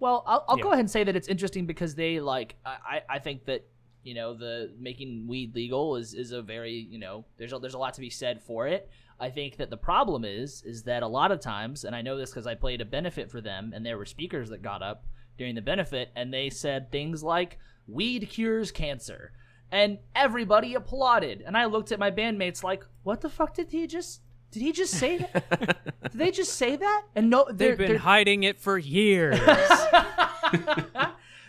Well, 0.00 0.22
I'll, 0.26 0.44
I'll 0.48 0.56
Yeah. 0.58 0.62
go 0.64 0.68
ahead 0.70 0.80
and 0.80 0.90
say 0.90 1.04
that 1.04 1.16
it's 1.16 1.28
interesting 1.28 1.66
because 1.66 1.94
they 1.94 2.20
like 2.20 2.56
I, 2.64 2.76
I 2.86 3.02
I 3.16 3.18
think 3.20 3.44
that 3.46 3.66
you 4.02 4.14
know 4.14 4.34
the 4.34 4.72
making 4.78 5.26
weed 5.28 5.54
legal 5.54 5.96
is 5.96 6.12
is 6.14 6.32
a 6.32 6.42
very 6.42 6.72
you 6.74 6.98
know 6.98 7.24
there's 7.38 7.52
a, 7.52 7.58
there's 7.58 7.74
a 7.74 7.78
lot 7.78 7.94
to 7.94 8.00
be 8.00 8.10
said 8.10 8.42
for 8.42 8.66
it. 8.66 8.90
I 9.20 9.30
think 9.30 9.56
that 9.58 9.70
the 9.70 9.76
problem 9.76 10.24
is 10.24 10.62
is 10.64 10.82
that 10.82 11.02
a 11.04 11.06
lot 11.06 11.30
of 11.30 11.40
times, 11.40 11.84
and 11.84 11.94
I 11.94 12.02
know 12.02 12.16
this 12.18 12.30
because 12.30 12.46
I 12.46 12.54
played 12.56 12.80
a 12.80 12.84
benefit 12.84 13.30
for 13.30 13.40
them, 13.40 13.72
and 13.74 13.86
there 13.86 13.96
were 13.96 14.04
speakers 14.04 14.48
that 14.50 14.60
got 14.60 14.82
up 14.82 15.06
during 15.38 15.54
the 15.54 15.62
benefit, 15.62 16.10
and 16.16 16.34
they 16.34 16.50
said 16.50 16.90
things 16.90 17.22
like 17.22 17.58
"weed 17.86 18.28
cures 18.28 18.72
cancer," 18.72 19.32
and 19.74 19.98
everybody 20.14 20.74
applauded, 20.74 21.42
and 21.46 21.56
I 21.56 21.66
looked 21.66 21.92
at 21.92 21.98
my 21.98 22.10
bandmates 22.10 22.62
like, 22.62 22.84
"What 23.02 23.20
the 23.20 23.28
fuck 23.28 23.54
did 23.54 23.70
he 23.70 23.86
just?" 23.86 24.20
Did 24.50 24.62
he 24.62 24.70
just 24.70 24.94
say 24.94 25.18
that? 25.18 26.00
did 26.02 26.12
they 26.12 26.30
just 26.30 26.54
say 26.54 26.76
that? 26.76 27.02
And 27.16 27.28
no, 27.28 27.44
They've 27.50 27.76
been 27.76 27.88
they're- 27.88 27.98
hiding 27.98 28.44
it 28.44 28.60
for 28.60 28.78
years. 28.78 29.40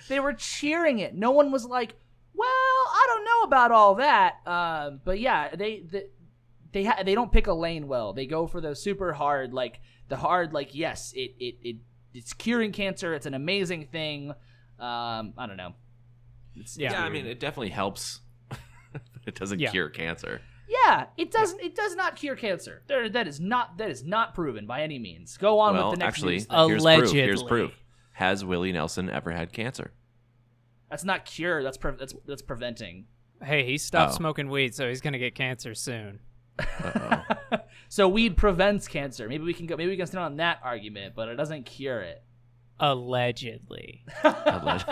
they 0.08 0.20
were 0.20 0.34
cheering 0.34 1.00
it. 1.00 1.16
No 1.16 1.32
one 1.32 1.52
was 1.52 1.66
like, 1.66 1.96
"Well, 2.34 2.48
I 2.50 3.06
don't 3.08 3.26
know 3.26 3.42
about 3.44 3.72
all 3.72 3.96
that." 3.96 4.36
Um, 4.46 5.00
but 5.04 5.20
yeah, 5.20 5.56
they 5.56 5.82
they 5.82 6.04
they, 6.72 6.84
ha- 6.86 7.04
they 7.06 7.16
don't 7.16 7.32
pick 7.32 7.48
a 7.48 7.54
lane 7.54 7.88
well. 7.88 8.14
They 8.14 8.26
go 8.26 8.48
for 8.48 8.60
the 8.60 8.76
super 8.76 9.14
hard, 9.14 9.54
like 9.54 9.80
the 10.10 10.18
hard, 10.18 10.54
like 10.54 10.74
yes, 10.74 11.14
it 11.16 11.36
it, 11.40 11.56
it 11.62 11.76
it's 12.14 12.34
curing 12.34 12.72
cancer. 12.72 13.14
It's 13.14 13.26
an 13.26 13.34
amazing 13.34 13.88
thing. 13.92 14.32
Um, 14.80 15.34
I 15.38 15.46
don't 15.48 15.58
know. 15.58 15.74
It's, 16.56 16.78
Yeah. 16.78 16.92
Yeah, 16.94 17.04
I 17.04 17.10
mean, 17.10 17.26
it 17.26 17.40
definitely 17.40 17.70
helps. 17.70 18.22
it 19.26 19.36
doesn't 19.36 19.60
Yeah. 19.60 19.72
cure 19.72 19.90
cancer. 19.90 20.42
yeah, 20.68 21.06
it 21.18 21.32
doesn't. 21.32 21.62
It 21.62 21.76
does 21.76 21.96
not 21.96 22.16
cure 22.16 22.36
cancer. 22.36 22.82
There, 22.88 23.08
that 23.10 23.28
is 23.28 23.40
not 23.40 23.78
that 23.78 23.90
is 23.90 24.04
not 24.04 24.34
proven 24.34 24.66
by 24.66 24.82
any 24.82 24.98
means. 25.00 25.38
Go 25.38 25.60
on 25.60 25.74
well, 25.76 25.90
with 25.92 26.00
the 26.00 26.06
next 26.06 26.18
actually, 26.18 26.36
news. 26.36 26.48
here's 26.50 26.84
proof. 26.84 27.12
Here's 27.12 27.44
proof. 27.44 27.72
Has 28.14 28.44
Willie 28.46 28.72
Nelson 28.72 29.10
ever 29.10 29.32
had 29.32 29.52
cancer? 29.54 29.92
That's 30.90 31.04
not 31.04 31.26
cure. 31.26 31.62
That's 31.64 31.78
pre- 31.78 31.96
that's 31.98 32.14
that's 32.26 32.42
preventing. 32.42 33.06
hey, 33.44 33.66
he 33.66 33.78
stopped 33.78 34.14
Oh. 34.14 34.16
smoking 34.16 34.50
weed, 34.50 34.74
so 34.74 34.88
he's 34.88 35.02
gonna 35.02 35.20
get 35.20 35.36
cancer 35.36 35.74
soon. 35.76 36.20
So 37.88 38.10
weed 38.10 38.36
prevents 38.36 38.88
cancer. 38.88 39.30
Maybe 39.30 39.44
we 39.44 39.54
can 39.54 39.68
go. 39.68 39.78
Maybe 39.78 39.92
we 39.92 39.96
can 39.98 40.08
stand 40.08 40.24
on 40.24 40.38
that 40.38 40.60
argument, 40.64 41.14
but 41.16 41.30
it 41.30 41.36
doesn't 41.36 41.66
cure 41.66 42.02
it. 42.02 42.24
Allegedly. 42.80 44.04
Alleg- 44.24 44.90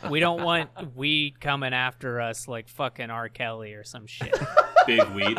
we 0.10 0.20
don't 0.20 0.42
want 0.42 0.70
weed 0.96 1.40
coming 1.40 1.72
after 1.74 2.20
us 2.20 2.48
like 2.48 2.68
fucking 2.68 3.10
R. 3.10 3.28
Kelly 3.28 3.74
or 3.74 3.84
some 3.84 4.06
shit. 4.06 4.34
big 4.86 5.06
weed. 5.10 5.38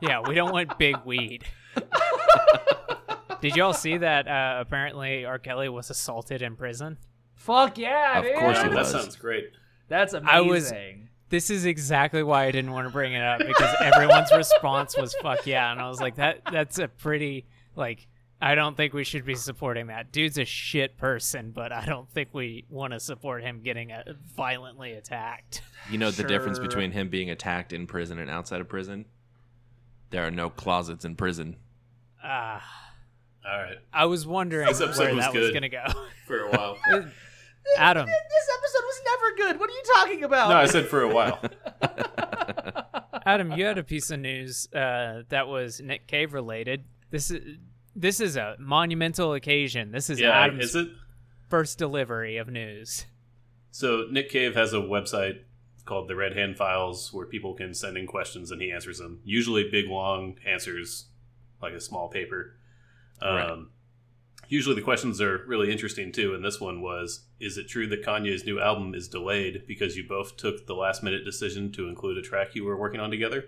yeah, 0.00 0.20
we 0.26 0.34
don't 0.34 0.52
want 0.52 0.78
big 0.78 0.96
weed. 1.04 1.44
Did 3.40 3.56
y'all 3.56 3.72
see 3.72 3.96
that? 3.98 4.28
Uh, 4.28 4.58
apparently, 4.60 5.24
R. 5.24 5.38
Kelly 5.38 5.68
was 5.70 5.88
assaulted 5.90 6.42
in 6.42 6.56
prison. 6.56 6.98
Fuck 7.36 7.78
yeah, 7.78 8.18
Of 8.18 8.24
dude. 8.24 8.34
course 8.36 8.58
he 8.60 8.68
that 8.68 8.74
was. 8.76 8.90
sounds 8.90 9.16
great. 9.16 9.50
That's 9.88 10.12
amazing. 10.12 10.28
I 10.36 10.40
was- 10.42 10.72
this 11.30 11.48
is 11.48 11.64
exactly 11.64 12.22
why 12.24 12.44
I 12.46 12.50
didn't 12.50 12.72
want 12.72 12.88
to 12.88 12.92
bring 12.92 13.12
it 13.12 13.22
up 13.22 13.38
because 13.38 13.72
everyone's 13.80 14.32
response 14.36 14.96
was 14.98 15.14
"fuck 15.22 15.46
yeah," 15.46 15.70
and 15.70 15.80
I 15.80 15.88
was 15.88 16.00
like, 16.00 16.16
that 16.16 16.40
that's 16.50 16.80
a 16.80 16.88
pretty 16.88 17.46
like. 17.76 18.08
I 18.42 18.54
don't 18.54 18.76
think 18.76 18.94
we 18.94 19.04
should 19.04 19.26
be 19.26 19.34
supporting 19.34 19.88
that. 19.88 20.12
Dude's 20.12 20.38
a 20.38 20.44
shit 20.46 20.96
person, 20.96 21.50
but 21.50 21.72
I 21.72 21.84
don't 21.84 22.10
think 22.10 22.30
we 22.32 22.64
want 22.70 22.92
to 22.94 23.00
support 23.00 23.42
him 23.42 23.60
getting 23.62 23.92
uh 23.92 24.02
violently 24.34 24.92
attacked. 24.92 25.60
You 25.90 25.98
know 25.98 26.10
the 26.10 26.24
difference 26.24 26.58
between 26.58 26.90
him 26.92 27.08
being 27.10 27.30
attacked 27.30 27.72
in 27.72 27.86
prison 27.86 28.18
and 28.18 28.30
outside 28.30 28.60
of 28.62 28.68
prison? 28.68 29.04
There 30.10 30.26
are 30.26 30.30
no 30.30 30.48
closets 30.50 31.04
in 31.04 31.16
prison. 31.16 31.56
Ah, 32.24 32.62
All 33.48 33.58
right, 33.58 33.78
I 33.92 34.06
was 34.06 34.26
wondering 34.26 34.66
This 34.68 34.80
episode 34.80 35.04
where 35.04 35.14
was 35.16 35.24
that 35.26 35.34
was 35.34 35.50
gonna 35.50 35.68
go. 35.68 35.84
for 36.26 36.38
a 36.40 36.50
while. 36.50 36.78
Adam, 37.76 38.06
This 38.06 38.48
episode 38.58 38.84
was 38.84 39.00
never 39.04 39.36
good. 39.36 39.60
What 39.60 39.68
are 39.70 39.72
you 39.74 39.82
talking 39.96 40.24
about? 40.24 40.48
no, 40.50 40.56
I 40.56 40.66
said 40.66 40.86
for 40.86 41.02
a 41.02 41.08
while. 41.08 41.40
Adam, 43.26 43.52
you 43.52 43.64
had 43.66 43.78
a 43.78 43.84
piece 43.84 44.10
of 44.10 44.20
news 44.20 44.66
uh, 44.72 45.22
that 45.28 45.46
was 45.46 45.80
Nick 45.80 46.06
Cave 46.06 46.32
related. 46.32 46.84
This 47.10 47.30
is 47.30 47.58
this 47.94 48.20
is 48.20 48.36
a 48.36 48.56
monumental 48.58 49.34
occasion. 49.34 49.92
This 49.92 50.10
is 50.10 50.20
yeah, 50.20 50.30
Adam's 50.30 50.66
is 50.66 50.74
it? 50.76 50.88
first 51.48 51.78
delivery 51.78 52.36
of 52.36 52.48
news. 52.48 53.06
So 53.70 54.06
Nick 54.10 54.30
Cave 54.30 54.54
has 54.54 54.72
a 54.72 54.78
website 54.78 55.40
called 55.84 56.08
the 56.08 56.16
Red 56.16 56.36
Hand 56.36 56.56
Files 56.56 57.12
where 57.12 57.26
people 57.26 57.54
can 57.54 57.74
send 57.74 57.96
in 57.96 58.06
questions 58.06 58.50
and 58.50 58.60
he 58.60 58.70
answers 58.70 58.98
them. 58.98 59.20
Usually 59.24 59.68
big 59.70 59.86
long 59.88 60.36
answers, 60.46 61.06
like 61.62 61.72
a 61.72 61.80
small 61.80 62.08
paper. 62.08 62.56
Um, 63.20 63.34
Right. 63.36 63.58
Usually 64.48 64.74
the 64.74 64.82
questions 64.82 65.20
are 65.20 65.44
really 65.46 65.70
interesting 65.70 66.10
too, 66.10 66.34
and 66.34 66.44
this 66.44 66.60
one 66.60 66.80
was: 66.82 67.26
Is 67.38 67.56
it 67.56 67.68
true 67.68 67.86
that 67.86 68.04
Kanye's 68.04 68.44
new 68.44 68.58
album 68.58 68.96
is 68.96 69.06
delayed 69.06 69.62
because 69.68 69.96
you 69.96 70.02
both 70.08 70.36
took 70.36 70.66
the 70.66 70.74
last 70.74 71.04
minute 71.04 71.24
decision 71.24 71.70
to 71.72 71.86
include 71.88 72.18
a 72.18 72.22
track 72.22 72.56
you 72.56 72.64
were 72.64 72.76
working 72.76 72.98
on 72.98 73.12
together? 73.12 73.44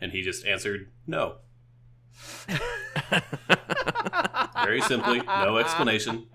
And 0.00 0.12
he 0.12 0.22
just 0.22 0.46
answered, 0.46 0.92
"No." 1.08 1.38
Very 4.64 4.80
simply, 4.82 5.20
no 5.20 5.56
explanation. 5.58 6.26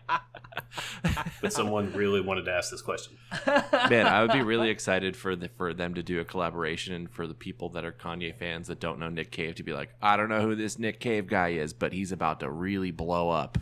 But 1.41 1.53
someone 1.53 1.93
really 1.93 2.21
wanted 2.21 2.45
to 2.45 2.51
ask 2.51 2.71
this 2.71 2.81
question. 2.81 3.17
Man, 3.89 4.07
I 4.07 4.21
would 4.21 4.31
be 4.31 4.41
really 4.41 4.69
excited 4.69 5.15
for 5.15 5.35
the, 5.35 5.49
for 5.49 5.73
them 5.73 5.93
to 5.95 6.03
do 6.03 6.19
a 6.19 6.25
collaboration 6.25 6.93
and 6.93 7.11
for 7.11 7.27
the 7.27 7.33
people 7.33 7.69
that 7.69 7.85
are 7.85 7.91
Kanye 7.91 8.35
fans 8.35 8.67
that 8.67 8.79
don't 8.79 8.97
know 8.99 9.09
Nick 9.09 9.31
Cave 9.31 9.55
to 9.55 9.63
be 9.63 9.73
like, 9.73 9.89
I 10.01 10.17
don't 10.17 10.29
know 10.29 10.41
who 10.41 10.55
this 10.55 10.79
Nick 10.79 10.99
Cave 10.99 11.27
guy 11.27 11.49
is, 11.49 11.73
but 11.73 11.93
he's 11.93 12.11
about 12.11 12.39
to 12.39 12.49
really 12.49 12.91
blow 12.91 13.29
up. 13.29 13.57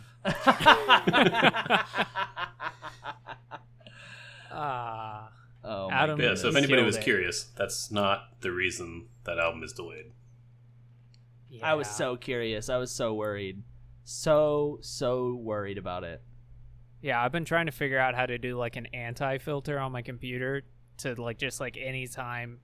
Ah, 4.50 5.30
oh, 5.64 5.88
my 5.90 5.94
Adam- 5.96 6.20
Yeah, 6.20 6.34
so 6.34 6.48
if 6.48 6.56
anybody 6.56 6.82
was 6.82 6.96
it. 6.96 7.02
curious, 7.02 7.44
that's 7.56 7.90
not 7.90 8.40
the 8.40 8.50
reason 8.52 9.06
that 9.24 9.38
album 9.38 9.62
is 9.62 9.72
delayed. 9.72 10.12
I 11.62 11.74
was 11.74 11.88
so 11.88 12.16
curious. 12.16 12.68
I 12.68 12.76
was 12.76 12.90
so 12.90 13.14
worried. 13.14 13.62
So 14.04 14.78
so 14.80 15.34
worried 15.34 15.78
about 15.78 16.04
it. 16.04 16.22
Yeah, 17.00 17.22
I've 17.22 17.32
been 17.32 17.44
trying 17.44 17.66
to 17.66 17.72
figure 17.72 17.98
out 17.98 18.14
how 18.14 18.26
to 18.26 18.38
do 18.38 18.56
like 18.56 18.76
an 18.76 18.86
anti-filter 18.94 19.78
on 19.78 19.92
my 19.92 20.02
computer 20.02 20.62
to 20.98 21.20
like 21.20 21.38
just 21.38 21.60
like 21.60 21.76
anytime 21.76 22.60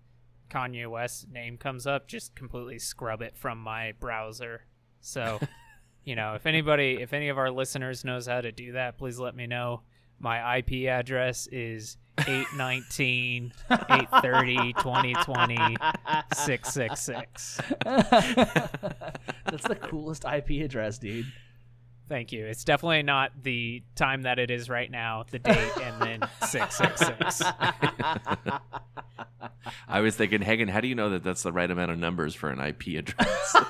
Kanye 0.48 0.88
West's 0.88 1.26
name 1.30 1.58
comes 1.58 1.86
up, 1.86 2.08
just 2.08 2.34
completely 2.34 2.78
scrub 2.78 3.20
it 3.20 3.36
from 3.36 3.58
my 3.58 3.92
browser. 4.00 4.64
So, 5.00 5.40
you 6.04 6.16
know, 6.16 6.34
if 6.34 6.46
anybody, 6.46 6.98
if 7.00 7.12
any 7.12 7.28
of 7.28 7.38
our 7.38 7.50
listeners 7.50 8.04
knows 8.04 8.26
how 8.26 8.40
to 8.40 8.52
do 8.52 8.72
that, 8.72 8.98
please 8.98 9.18
let 9.18 9.34
me 9.34 9.46
know. 9.46 9.82
My 10.20 10.58
IP 10.58 10.88
address 10.88 11.46
is 11.48 11.96
819 12.26 13.52
830 13.70 14.72
2020 14.74 15.76
666. 16.34 17.60
That's 17.84 19.68
the 19.68 19.76
coolest 19.80 20.24
IP 20.24 20.62
address, 20.64 20.98
dude. 20.98 21.26
Thank 22.08 22.32
you. 22.32 22.46
It's 22.46 22.64
definitely 22.64 23.02
not 23.02 23.32
the 23.42 23.82
time 23.94 24.22
that 24.22 24.38
it 24.38 24.50
is 24.50 24.70
right 24.70 24.90
now, 24.90 25.24
the 25.30 25.38
date, 25.38 25.76
and 25.82 26.00
then 26.00 26.28
666. 26.46 27.42
I 29.88 30.00
was 30.00 30.16
thinking, 30.16 30.40
Hagen, 30.40 30.68
how 30.68 30.80
do 30.80 30.88
you 30.88 30.94
know 30.94 31.10
that 31.10 31.22
that's 31.22 31.42
the 31.42 31.52
right 31.52 31.70
amount 31.70 31.90
of 31.90 31.98
numbers 31.98 32.34
for 32.34 32.48
an 32.50 32.60
IP 32.60 32.98
address? 32.98 33.54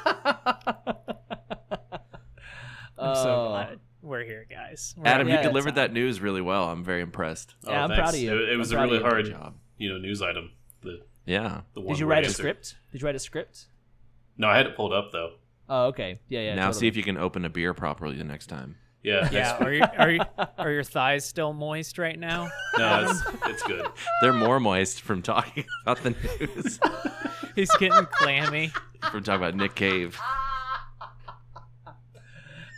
I'm 2.96 3.14
so 3.14 3.30
Oh. 3.30 3.48
glad 3.50 3.80
we're 4.02 4.24
here, 4.24 4.46
guys. 4.48 4.94
We're 4.96 5.06
Adam, 5.06 5.28
you 5.28 5.40
delivered 5.42 5.74
that 5.76 5.92
news 5.92 6.20
really 6.20 6.40
well. 6.40 6.64
I'm 6.70 6.84
very 6.84 7.00
impressed. 7.02 7.54
Oh, 7.66 7.70
yeah, 7.72 7.84
I'm 7.84 7.90
proud 7.90 8.14
of 8.14 8.20
you. 8.20 8.32
Oh, 8.32 8.36
It, 8.42 8.48
it 8.50 8.56
was 8.56 8.72
a 8.72 8.78
really 8.80 8.98
you. 8.98 9.02
hard, 9.02 9.26
job. 9.26 9.54
you 9.76 9.88
know, 9.90 9.98
news 9.98 10.22
item. 10.22 10.50
The 10.82 11.02
Yeah. 11.26 11.62
the 11.74 11.80
one 11.80 11.94
Did 11.94 12.00
you 12.00 12.06
word 12.06 12.12
write 12.12 12.26
a 12.26 12.30
script? 12.30 12.76
Did 12.92 13.00
you 13.02 13.06
write 13.06 13.16
a 13.16 13.20
script? 13.20 13.66
No, 14.36 14.48
I 14.48 14.56
had 14.56 14.66
it 14.66 14.76
pulled 14.76 14.92
up 14.92 15.10
though. 15.12 15.32
Oh, 15.68 15.86
okay. 15.86 16.20
Yeah, 16.28 16.40
yeah. 16.40 16.54
now 16.54 16.66
totally. 16.66 16.80
see 16.80 16.86
if 16.88 16.96
you 16.96 17.02
can 17.02 17.16
open 17.18 17.44
a 17.44 17.50
beer 17.50 17.74
properly 17.74 18.16
the 18.16 18.24
next 18.24 18.46
time. 18.46 18.76
Yeah, 19.02 19.28
Yeah, 19.30 19.56
are 19.62 19.72
you, 19.72 19.84
are 19.96 20.10
you, 20.10 20.20
are 20.58 20.70
your 20.72 20.82
thighs 20.82 21.24
still 21.24 21.52
moist 21.52 21.98
right 21.98 22.18
now? 22.18 22.50
no, 22.78 23.08
it's, 23.08 23.22
it's 23.46 23.62
good. 23.62 23.86
They're 24.22 24.32
more 24.32 24.58
moist 24.58 25.02
from 25.02 25.22
talking 25.22 25.64
about 25.82 26.02
the 26.02 26.10
news, 26.10 26.80
He's 27.54 27.70
getting 27.76 28.06
clammy. 28.10 28.72
from 29.10 29.22
talking 29.22 29.40
about 29.40 29.54
Nick 29.54 29.74
Cave. 29.76 30.18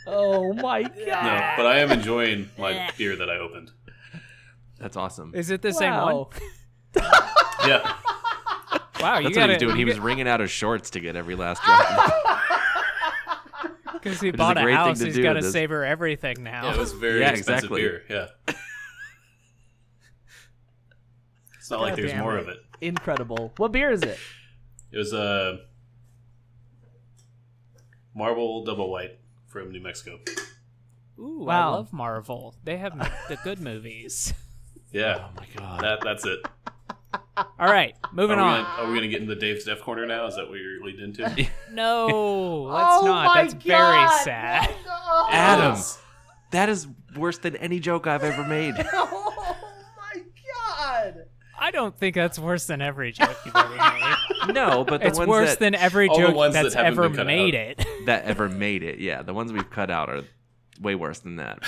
Oh 0.07 0.53
my 0.53 0.83
god. 0.83 0.95
No, 0.97 1.53
but 1.57 1.65
I 1.65 1.79
am 1.79 1.91
enjoying 1.91 2.49
my 2.57 2.91
beer 2.97 3.15
that 3.15 3.29
I 3.29 3.37
opened. 3.37 3.71
That's 4.79 4.97
awesome. 4.97 5.33
Is 5.35 5.49
it 5.51 5.61
the 5.61 5.73
same 5.73 5.93
one? 5.93 6.25
Yeah, 7.67 7.93
Wow, 8.99 9.19
you 9.19 9.25
what 9.25 9.33
he 9.35 9.47
was 9.47 9.57
doing. 9.59 9.75
He 9.75 9.85
was 9.85 9.99
wringing 9.99 10.27
out 10.27 10.39
his 10.39 10.49
shorts 10.49 10.89
to 10.91 10.99
get 10.99 11.15
every 11.15 11.35
last 11.35 11.61
drop. 11.61 12.11
because 13.93 14.19
he 14.19 14.29
is 14.29 14.33
a 14.33 14.37
bought 14.37 14.57
a, 14.57 14.61
great 14.63 14.73
thing 14.73 14.77
house. 14.87 14.99
to 14.99 15.05
He's 15.05 15.15
do 15.15 15.21
got 15.21 15.33
to 15.33 15.41
with 15.41 15.51
savor 15.51 15.85
everything 15.85 16.41
now. 16.41 16.65
yeah, 16.65 16.73
it 16.73 16.77
was 16.79 16.91
very 16.93 17.19
Yeah, 17.19 17.29
expensive 17.29 17.71
exactly. 17.71 17.81
beer. 17.81 18.03
Yeah, 18.09 18.27
it's 21.59 21.69
not 21.69 21.81
like 21.81 21.95
there's 21.95 22.15
more 22.15 22.37
it. 22.37 22.41
of 22.41 22.47
it. 22.49 22.57
Incredible. 22.81 23.53
What 23.57 23.71
beer 23.71 23.91
is 23.91 24.01
it? 24.01 24.17
It 24.91 24.97
was 24.97 25.13
a 25.13 25.59
Marble 28.15 28.65
Double 28.65 28.89
White 28.91 29.19
from 29.51 29.71
New 29.71 29.81
Mexico. 29.81 30.19
Ooh, 31.19 31.43
Wow. 31.45 31.71
I 31.73 31.75
love 31.75 31.93
Marvel. 31.93 32.55
They 32.63 32.77
have 32.77 32.97
the 33.29 33.37
good 33.43 33.59
movies. 33.69 34.33
Yeah, 34.91 35.27
oh 35.29 35.33
my 35.39 35.45
god. 35.55 35.81
that 35.83 35.99
that's 36.01 36.25
it. 36.25 36.39
All 37.37 37.67
right, 37.71 37.95
Are 38.03 38.09
moving 38.13 38.39
on. 38.39 38.63
gonna, 38.63 38.83
are 38.83 38.89
we 38.91 38.95
gonna 38.97 39.07
get 39.07 39.21
into 39.21 39.35
Dave's 39.35 39.63
Deaf 39.65 39.79
corner 39.81 40.05
now? 40.05 40.25
Is 40.27 40.35
that 40.35 40.49
what 40.49 40.59
you're 40.59 40.83
leading 40.83 41.05
into? 41.05 41.23
No, 41.71 42.63
let's 42.71 42.85
Oh 43.01 43.05
not. 43.05 43.25
my 43.35 43.41
That's 43.43 43.53
very 43.53 43.77
God. 43.77 44.23
sad. 44.23 44.75
Adam, 45.29 45.81
that 46.51 46.69
is 46.69 46.87
worse 47.15 47.37
than 47.37 47.55
any 47.57 47.79
joke 47.79 48.05
I've 48.07 48.23
ever 48.23 48.43
made. 48.47 48.75
My 51.61 51.67
god. 51.67 51.67
I 51.67 51.71
don't 51.71 51.97
think 51.97 52.15
that's 52.15 52.39
worse 52.39 52.65
than 52.65 52.81
every 52.81 53.11
joke 53.11 53.37
you've 53.45 53.55
ever 53.55 53.69
made. 53.75 54.15
No, 54.55 54.83
but 54.83 55.01
the 55.01 55.07
it's 55.07 55.19
ones 55.19 55.29
worse 55.29 55.49
that, 55.51 55.59
than 55.59 55.75
every 55.75 56.07
all 56.09 56.19
the 56.19 56.27
joke 56.27 56.35
ones 56.35 56.53
that 56.55 56.63
that's 56.63 56.73
haven't 56.73 56.93
ever 56.93 57.09
been 57.09 57.17
cut 57.17 57.27
made 57.27 57.53
out. 57.53 57.61
it. 57.79 57.87
that 58.07 58.25
ever 58.25 58.49
made 58.49 58.81
it. 58.81 58.97
Yeah, 58.99 59.21
the 59.21 59.35
ones 59.35 59.53
we've 59.53 59.69
cut 59.69 59.91
out 59.91 60.09
are 60.09 60.23
way 60.81 60.95
worse 60.95 61.19
than 61.19 61.35
that. 61.35 61.59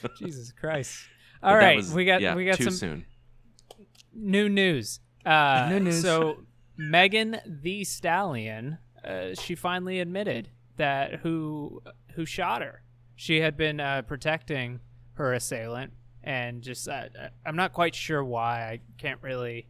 But, 0.00 0.16
Jesus 0.18 0.50
Christ! 0.52 1.04
but 1.40 1.48
All 1.48 1.54
that 1.54 1.60
right, 1.60 1.76
was- 1.76 1.92
we 1.92 2.04
got 2.06 2.20
yeah, 2.22 2.34
we 2.34 2.46
got 2.46 2.56
too 2.56 2.64
some 2.64 2.72
soon. 2.72 3.04
new 4.14 4.48
news. 4.48 5.00
Uh, 5.26 5.68
New 5.70 5.80
news. 5.80 6.00
So 6.02 6.38
Megan 6.78 7.36
Thee 7.46 7.84
Stallion, 7.84 8.78
uh, 9.04 9.34
she 9.34 9.54
finally 9.54 10.00
admitted 10.00 10.48
that 10.78 11.16
who 11.16 11.82
who 12.14 12.24
shot 12.24 12.62
her. 12.62 12.82
She 13.14 13.40
had 13.40 13.56
been 13.58 13.78
uh, 13.78 14.02
protecting 14.02 14.80
her 15.14 15.32
assailant, 15.34 15.92
and 16.24 16.62
just 16.62 16.88
uh, 16.88 17.08
I'm 17.44 17.56
not 17.56 17.72
quite 17.72 17.94
sure 17.94 18.22
why. 18.24 18.62
I 18.62 18.80
can't 18.98 19.20
really 19.22 19.66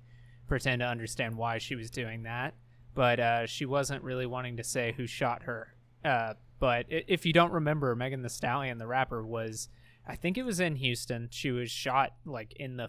pretend 0.48 0.80
to 0.80 0.86
understand 0.86 1.36
why 1.36 1.58
she 1.58 1.74
was 1.74 1.90
doing 1.90 2.24
that, 2.24 2.54
but 2.94 3.20
uh, 3.20 3.46
she 3.46 3.64
wasn't 3.66 4.02
really 4.02 4.26
wanting 4.26 4.56
to 4.58 4.64
say 4.64 4.92
who 4.96 5.06
shot 5.06 5.44
her. 5.44 5.74
Uh, 6.04 6.34
but 6.58 6.86
if 6.88 7.26
you 7.26 7.32
don't 7.32 7.52
remember, 7.52 7.94
Megan 7.96 8.22
Thee 8.22 8.28
Stallion, 8.28 8.78
the 8.78 8.86
rapper, 8.86 9.24
was 9.26 9.68
I 10.06 10.16
think 10.16 10.36
it 10.36 10.44
was 10.44 10.60
in 10.60 10.76
Houston. 10.76 11.28
She 11.30 11.50
was 11.50 11.70
shot 11.70 12.14
like 12.24 12.54
in 12.56 12.76
the 12.76 12.88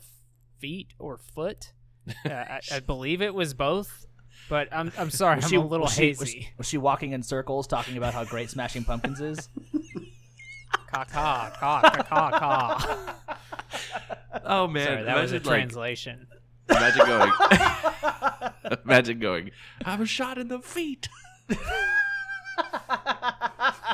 feet 0.60 0.94
or 1.00 1.18
foot. 1.18 1.74
Uh, 2.26 2.30
I, 2.30 2.60
I 2.72 2.80
believe 2.86 3.22
it 3.22 3.34
was 3.34 3.54
both, 3.54 4.06
but 4.50 4.68
I'm 4.72 4.92
I'm 4.98 5.10
sorry, 5.10 5.38
Was 5.38 5.46
I'm 5.46 5.50
she 5.50 5.56
a 5.56 5.62
little 5.62 5.86
was 5.86 5.94
she, 5.94 6.08
hazy. 6.08 6.38
Was 6.40 6.58
was 6.60 6.68
she 6.68 6.78
walking 6.78 7.14
in 7.14 7.24
circles 7.24 7.68
talking 7.68 7.98
about 7.98 8.14
how 8.14 8.26
great 8.26 8.50
Smashing 8.50 8.84
Pumpkins 8.84 9.22
is? 9.22 9.50
Ka 10.94 11.04
ka 11.06 11.50
ka 11.60 11.82
ka 11.82 12.04
ka 12.04 12.40
ka. 12.40 13.16
Oh 14.46 14.68
man, 14.68 14.86
Sorry, 14.86 15.04
that 15.04 15.22
was 15.22 15.32
a 15.32 15.38
imagine, 15.38 15.50
like, 15.50 15.60
translation. 15.60 16.28
imagine 16.70 17.06
going. 17.08 17.32
imagine 18.86 19.20
going. 19.20 19.52
I 19.86 19.96
was 19.96 20.10
shot 20.10 20.38
in 20.38 20.50
the 20.50 20.60
feet. 20.60 21.10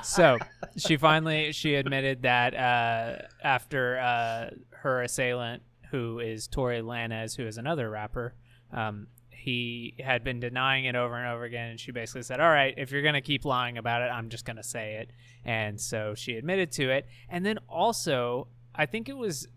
so 0.03 0.37
she 0.75 0.97
finally 0.97 1.53
she 1.53 1.75
admitted 1.75 2.23
that 2.23 2.53
uh, 2.53 3.21
after 3.43 3.97
uh, 3.99 4.49
her 4.71 5.01
assailant 5.01 5.63
who 5.91 6.19
is 6.19 6.47
Tory 6.47 6.81
Lanez, 6.81 7.37
who 7.37 7.47
is 7.47 7.57
another 7.57 7.89
rapper. 7.89 8.33
Um, 8.73 9.07
he 9.39 9.95
had 9.99 10.23
been 10.23 10.39
denying 10.39 10.85
it 10.85 10.95
over 10.95 11.15
and 11.15 11.27
over 11.27 11.43
again, 11.43 11.69
and 11.71 11.79
she 11.79 11.91
basically 11.91 12.23
said, 12.23 12.39
"All 12.39 12.49
right, 12.49 12.73
if 12.77 12.91
you're 12.91 13.01
gonna 13.01 13.21
keep 13.21 13.45
lying 13.45 13.77
about 13.77 14.01
it, 14.01 14.05
I'm 14.11 14.29
just 14.29 14.45
gonna 14.45 14.63
say 14.63 14.95
it." 14.95 15.11
And 15.45 15.79
so 15.79 16.13
she 16.15 16.35
admitted 16.35 16.71
to 16.73 16.89
it. 16.89 17.07
And 17.29 17.45
then 17.45 17.57
also, 17.69 18.47
I 18.75 18.85
think 18.85 19.09
it 19.09 19.17
was 19.17 19.47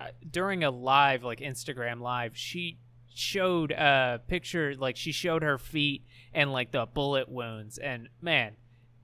uh, 0.00 0.06
during 0.30 0.64
a 0.64 0.70
live, 0.70 1.22
like 1.24 1.40
Instagram 1.40 2.00
live, 2.00 2.36
she 2.36 2.78
showed 3.14 3.72
a 3.72 4.20
picture, 4.26 4.74
like 4.76 4.96
she 4.96 5.12
showed 5.12 5.42
her 5.42 5.58
feet 5.58 6.04
and 6.32 6.50
like 6.52 6.72
the 6.72 6.86
bullet 6.86 7.28
wounds, 7.28 7.78
and 7.78 8.08
man, 8.20 8.56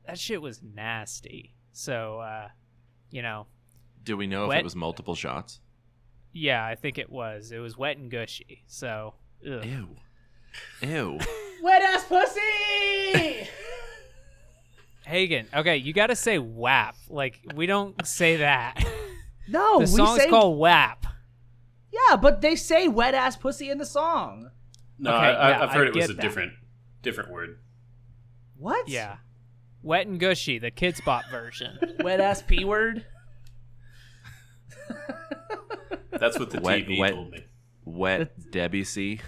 that 0.06 0.18
shit 0.18 0.40
was 0.40 0.62
nasty. 0.62 1.54
So, 1.72 2.20
uh, 2.20 2.48
you 3.10 3.22
know, 3.22 3.46
Do 4.02 4.16
we 4.16 4.26
know 4.26 4.50
if 4.50 4.58
it 4.58 4.64
was 4.64 4.74
multiple 4.76 5.14
shots? 5.14 5.60
yeah, 6.32 6.64
I 6.64 6.74
think 6.74 6.98
it 6.98 7.10
was. 7.10 7.52
It 7.52 7.58
was 7.58 7.76
wet 7.76 7.96
and 7.98 8.10
gushy. 8.10 8.64
So, 8.66 9.14
ugh. 9.46 9.64
Ew. 9.64 9.96
Ew. 10.82 11.18
Wet 11.62 11.82
ass 11.82 12.04
pussy. 12.04 13.48
Hagen. 15.04 15.46
Okay, 15.54 15.76
you 15.78 15.92
got 15.92 16.08
to 16.08 16.16
say 16.16 16.38
WAP. 16.38 16.94
Like 17.08 17.40
we 17.54 17.66
don't 17.66 18.06
say 18.06 18.36
that. 18.36 18.84
no, 19.48 19.80
the 19.80 19.86
song's 19.86 20.26
called 20.26 20.58
WAP. 20.58 21.06
Yeah, 21.92 22.16
but 22.16 22.40
they 22.42 22.54
say 22.56 22.86
wet 22.88 23.14
ass 23.14 23.36
pussy 23.36 23.70
in 23.70 23.78
the 23.78 23.86
song. 23.86 24.50
No, 24.98 25.10
Okay, 25.14 25.26
I, 25.26 25.30
I, 25.30 25.50
yeah, 25.50 25.62
I've 25.62 25.70
heard 25.70 25.86
I 25.86 25.90
it 25.90 25.94
was 25.96 26.10
a 26.10 26.14
that. 26.14 26.22
different 26.22 26.52
different 27.02 27.30
word. 27.30 27.58
What? 28.58 28.88
Yeah, 28.88 29.16
wet 29.82 30.06
and 30.06 30.20
gushy, 30.20 30.58
the 30.58 30.70
Kidz 30.70 31.02
Bop 31.04 31.24
version. 31.30 31.78
Wet 32.00 32.20
ass 32.20 32.42
p 32.42 32.64
word. 32.64 33.04
That's 36.10 36.38
what 36.38 36.50
the 36.50 36.60
Wet- 36.60 36.86
TV 36.86 36.98
wet- 36.98 37.14
told 37.14 37.30
me. 37.30 37.44
Wet 37.84 38.50
Debbie 38.50 38.84
C. 38.84 39.20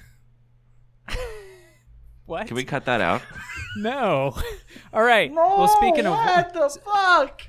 What? 2.30 2.46
Can 2.46 2.54
we 2.56 2.64
cut 2.64 2.84
that 2.86 3.00
out? 3.00 3.22
No. 3.76 4.36
All 4.92 5.02
right. 5.02 5.30
well, 5.32 5.68
speaking 5.68 6.04
of 6.04 6.14
what 6.14 6.52
the 6.52 6.68
fuck? 6.84 7.42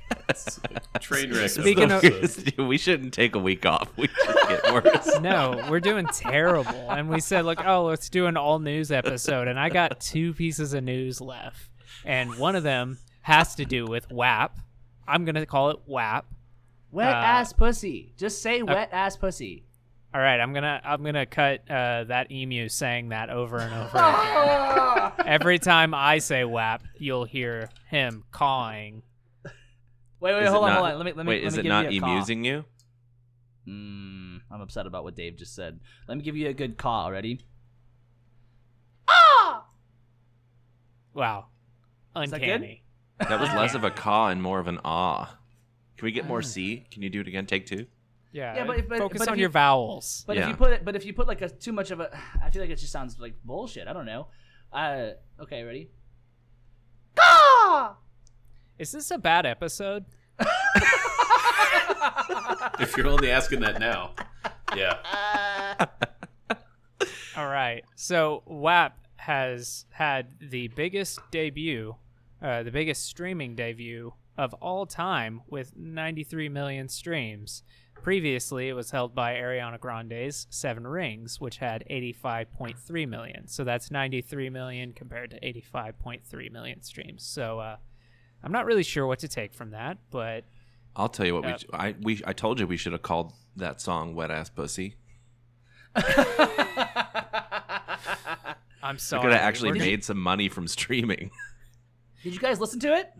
Train 1.00 1.32
wreck. 1.34 1.50
Speaking 1.50 1.90
an 1.90 1.92
of- 1.92 2.58
we 2.68 2.78
shouldn't 2.78 3.12
take 3.12 3.34
a 3.34 3.40
week 3.40 3.66
off. 3.66 3.88
We 3.96 4.06
just 4.06 4.48
get 4.48 4.72
worse. 4.72 5.18
no, 5.20 5.60
we're 5.68 5.80
doing 5.80 6.06
terrible. 6.06 6.92
And 6.92 7.08
we 7.08 7.18
said, 7.18 7.44
like, 7.44 7.64
oh, 7.66 7.86
let's 7.86 8.08
do 8.08 8.26
an 8.26 8.36
all 8.36 8.60
news 8.60 8.92
episode. 8.92 9.48
And 9.48 9.58
I 9.58 9.68
got 9.68 9.98
two 9.98 10.32
pieces 10.32 10.74
of 10.74 10.84
news 10.84 11.20
left. 11.20 11.68
And 12.04 12.36
one 12.38 12.54
of 12.54 12.62
them 12.62 12.98
has 13.22 13.56
to 13.56 13.64
do 13.64 13.84
with 13.86 14.08
WAP. 14.08 14.56
I'm 15.08 15.24
going 15.24 15.34
to 15.34 15.44
call 15.44 15.70
it 15.70 15.80
WAP. 15.86 16.24
Wet 16.92 17.08
Uh, 17.08 17.16
ass 17.16 17.52
pussy. 17.52 18.12
Just 18.16 18.42
say 18.42 18.62
wet 18.62 18.90
ass 18.92 19.16
pussy. 19.16 19.64
All 20.14 20.20
right, 20.20 20.38
I'm 20.40 20.52
going 20.52 20.62
to 20.64 20.80
I'm 20.84 21.02
going 21.02 21.14
to 21.14 21.24
cut 21.26 21.62
uh, 21.70 22.04
that 22.04 22.30
emu 22.30 22.68
saying 22.68 23.08
that 23.10 23.30
over 23.30 23.58
and 23.58 23.72
over 23.72 23.96
again. 25.18 25.26
Every 25.26 25.58
time 25.58 25.94
I 25.94 26.18
say 26.18 26.44
WAP, 26.44 26.82
you'll 26.98 27.24
hear 27.24 27.70
him 27.88 28.22
cawing. 28.30 29.02
Wait, 30.20 30.34
wait, 30.34 30.42
Is 30.42 30.48
it 30.48 30.52
hold 30.52 30.64
on, 30.64 30.70
not- 30.70 30.78
hold 30.78 30.90
on. 30.92 30.96
Let 30.98 31.04
me, 31.06 31.12
let 31.14 31.26
me. 31.26 31.30
Wait, 31.30 31.42
let 31.44 31.48
is 31.48 31.54
me 31.54 31.60
it 31.60 31.62
give 31.62 31.70
not 31.70 31.92
you 31.92 31.98
a 31.98 32.00
caw. 32.02 32.10
amusing 32.12 32.44
you? 32.44 32.64
Mm, 33.66 34.40
I'm 34.50 34.60
upset 34.60 34.86
about 34.86 35.02
what 35.04 35.16
Dave 35.16 35.36
just 35.36 35.54
said. 35.54 35.80
Let 36.06 36.18
me 36.18 36.22
give 36.24 36.36
you 36.36 36.48
a 36.48 36.52
good 36.52 36.76
call. 36.76 37.10
Ready? 37.10 37.40
Ah 39.08 39.64
Wow. 41.14 41.46
that 42.14 42.28
good? 42.30 42.34
Uncanny. 42.42 42.82
That 43.18 43.40
was 43.40 43.48
less 43.50 43.74
of 43.74 43.84
a 43.84 43.90
caw 43.90 44.28
and 44.28 44.42
more 44.42 44.58
of 44.58 44.66
an 44.66 44.78
ah. 44.84 45.38
Can 45.96 46.04
we 46.06 46.12
get 46.12 46.26
more 46.26 46.42
C? 46.42 46.86
Can 46.90 47.02
you 47.02 47.08
do 47.10 47.20
it 47.20 47.28
again? 47.28 47.46
Take 47.46 47.66
two. 47.66 47.86
Yeah, 48.32 48.56
Yeah, 48.56 48.64
but 48.66 48.78
if- 48.78 48.88
but- 48.88 48.98
focus 48.98 49.18
but 49.18 49.28
if 49.28 49.32
on 49.32 49.38
you- 49.38 49.42
your 49.42 49.50
vowels. 49.50 50.24
But 50.26 50.36
if 50.38 50.48
you 50.48 50.54
put 50.54 50.72
it, 50.72 50.84
but 50.84 50.96
if 50.96 51.04
you 51.04 51.12
put 51.12 51.28
like 51.28 51.42
a 51.42 51.48
too 51.50 51.72
much 51.72 51.90
of 51.90 52.00
a, 52.00 52.10
I 52.42 52.50
feel 52.50 52.62
like 52.62 52.70
it 52.70 52.76
just 52.76 52.92
sounds 52.92 53.18
like 53.18 53.34
bullshit. 53.44 53.86
I 53.88 53.92
don't 53.92 54.06
know. 54.06 54.28
Uh, 54.72 55.10
okay, 55.40 55.62
ready? 55.64 55.90
Is 58.78 58.90
this 58.92 59.10
a 59.10 59.18
bad 59.18 59.46
episode? 59.46 60.06
if 62.80 62.96
you're 62.96 63.06
only 63.06 63.30
asking 63.30 63.60
that 63.60 63.78
now, 63.78 64.14
yeah. 64.76 64.96
All 67.36 67.46
right. 67.48 67.84
So 67.96 68.42
WAP 68.46 68.98
has 69.16 69.86
had 69.90 70.28
the 70.40 70.68
biggest 70.68 71.20
debut, 71.30 71.94
uh, 72.42 72.62
the 72.62 72.70
biggest 72.70 73.04
streaming 73.04 73.54
debut 73.54 74.14
of 74.36 74.52
all 74.54 74.86
time 74.86 75.42
with 75.48 75.76
93 75.76 76.48
million 76.48 76.88
streams. 76.88 77.62
Previously, 78.02 78.68
it 78.68 78.72
was 78.72 78.90
held 78.90 79.14
by 79.14 79.34
Ariana 79.34 79.78
Grande's 79.78 80.46
Seven 80.50 80.84
Rings, 80.86 81.40
which 81.40 81.58
had 81.58 81.84
85.3 81.88 83.08
million. 83.08 83.46
So 83.46 83.62
that's 83.62 83.92
93 83.92 84.50
million 84.50 84.92
compared 84.92 85.30
to 85.30 85.40
85.3 85.40 86.50
million 86.50 86.82
streams. 86.82 87.22
So 87.24 87.60
uh, 87.60 87.76
I'm 88.42 88.50
not 88.52 88.66
really 88.66 88.82
sure 88.82 89.06
what 89.06 89.20
to 89.20 89.28
take 89.28 89.54
from 89.54 89.70
that, 89.70 89.98
but 90.10 90.42
I'll 90.96 91.08
tell 91.08 91.26
you 91.26 91.34
what 91.36 91.44
Uh, 91.44 91.58
we 91.72 91.78
I 91.78 91.94
we 92.02 92.20
I 92.26 92.32
told 92.32 92.58
you 92.58 92.66
we 92.66 92.76
should 92.76 92.92
have 92.92 93.02
called 93.02 93.32
that 93.56 93.80
song 93.80 94.14
"Wet 94.16 94.30
Ass 94.32 94.50
Pussy." 94.50 94.96
I'm 95.94 96.02
sorry. 96.04 98.94
We 98.94 98.98
sorry. 98.98 99.22
could 99.22 99.32
have 99.32 99.40
actually 99.42 99.70
We're- 99.72 99.86
made 99.86 100.04
some 100.04 100.18
money 100.18 100.48
from 100.48 100.66
streaming. 100.66 101.30
Did 102.24 102.34
you 102.34 102.40
guys 102.40 102.58
listen 102.60 102.80
to 102.80 102.94
it? 102.94 103.12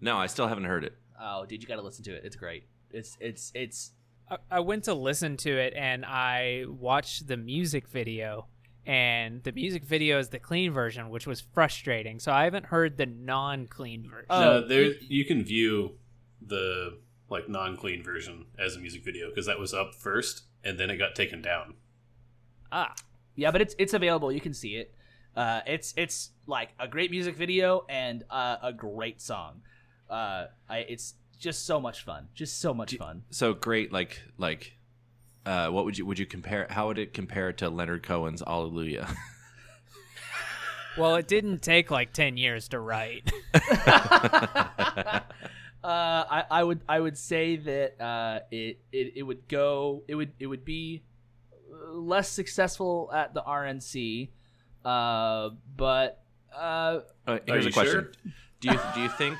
No, 0.00 0.16
I 0.16 0.26
still 0.28 0.46
haven't 0.46 0.64
heard 0.64 0.84
it. 0.84 0.94
Oh, 1.20 1.44
dude, 1.46 1.62
you 1.62 1.68
gotta 1.68 1.82
listen 1.82 2.04
to 2.04 2.14
it. 2.14 2.24
It's 2.24 2.36
great. 2.36 2.64
It's 2.92 3.16
it's 3.20 3.50
it's. 3.54 3.92
I- 4.30 4.38
I 4.50 4.60
went 4.60 4.84
to 4.84 4.94
listen 4.94 5.36
to 5.38 5.50
it 5.50 5.74
and 5.74 6.04
I 6.04 6.64
watched 6.68 7.26
the 7.26 7.36
music 7.36 7.88
video, 7.88 8.46
and 8.86 9.42
the 9.42 9.52
music 9.52 9.84
video 9.84 10.18
is 10.18 10.28
the 10.28 10.38
clean 10.38 10.72
version, 10.72 11.10
which 11.10 11.26
was 11.26 11.40
frustrating. 11.40 12.18
So 12.20 12.32
I 12.32 12.44
haven't 12.44 12.66
heard 12.66 12.96
the 12.96 13.06
non-clean 13.06 14.08
version. 14.08 14.26
Oh, 14.30 14.40
no, 14.60 14.66
there 14.66 14.82
you- 14.84 14.98
you 15.08 15.24
can 15.24 15.42
view 15.44 15.98
the 16.40 16.98
like 17.28 17.48
non-clean 17.48 18.02
version 18.02 18.46
as 18.58 18.74
a 18.76 18.80
music 18.80 19.04
video 19.04 19.28
because 19.28 19.46
that 19.46 19.58
was 19.58 19.72
up 19.72 19.94
first 19.94 20.44
and 20.64 20.78
then 20.80 20.90
it 20.90 20.96
got 20.96 21.14
taken 21.14 21.40
down. 21.42 21.74
ah, 22.72 22.94
Yeah, 23.36 23.50
but 23.52 23.60
it's 23.60 23.74
it's 23.78 23.94
available. 23.94 24.30
You 24.32 24.40
can 24.40 24.52
see 24.54 24.76
it. 24.76 24.94
Uh, 25.36 25.60
it's 25.66 25.94
it's 25.96 26.30
like 26.46 26.70
a 26.78 26.86
great 26.88 27.10
music 27.10 27.36
video 27.36 27.84
and 27.88 28.24
uh, 28.30 28.56
a 28.62 28.72
great 28.72 29.20
song. 29.20 29.62
Uh, 30.08 30.46
I, 30.68 30.78
it's 30.80 31.14
just 31.40 31.66
so 31.66 31.80
much 31.80 32.04
fun. 32.04 32.28
Just 32.34 32.60
so 32.60 32.72
much 32.72 32.96
fun. 32.96 33.24
So 33.30 33.54
great, 33.54 33.92
like 33.92 34.22
like, 34.38 34.76
uh, 35.44 35.68
what 35.68 35.84
would 35.84 35.98
you 35.98 36.06
would 36.06 36.18
you 36.18 36.26
compare? 36.26 36.66
How 36.70 36.86
would 36.86 36.98
it 36.98 37.12
compare 37.12 37.52
to 37.54 37.68
Leonard 37.68 38.04
Cohen's 38.04 38.42
"Hallelujah"? 38.46 39.08
well, 40.98 41.16
it 41.16 41.26
didn't 41.26 41.62
take 41.62 41.90
like 41.90 42.12
ten 42.12 42.36
years 42.36 42.68
to 42.68 42.78
write. 42.78 43.32
Uh, 45.82 46.24
I, 46.30 46.44
I 46.50 46.62
would 46.62 46.80
I 46.86 47.00
would 47.00 47.16
say 47.16 47.56
that 47.56 47.98
uh, 47.98 48.40
it, 48.50 48.80
it 48.92 49.14
it 49.16 49.22
would 49.22 49.48
go 49.48 50.02
it 50.06 50.14
would 50.14 50.32
it 50.38 50.46
would 50.46 50.62
be 50.62 51.02
less 51.90 52.28
successful 52.28 53.10
at 53.14 53.32
the 53.32 53.40
RNC, 53.40 54.28
uh, 54.84 55.48
but 55.78 56.22
uh, 56.54 56.98
Uh, 57.26 57.38
here's 57.46 57.64
a 57.64 57.70
question: 57.72 57.92
sure? 57.92 58.32
Do 58.60 58.70
you 58.72 58.78
do 58.94 59.00
you 59.00 59.08
think? 59.08 59.38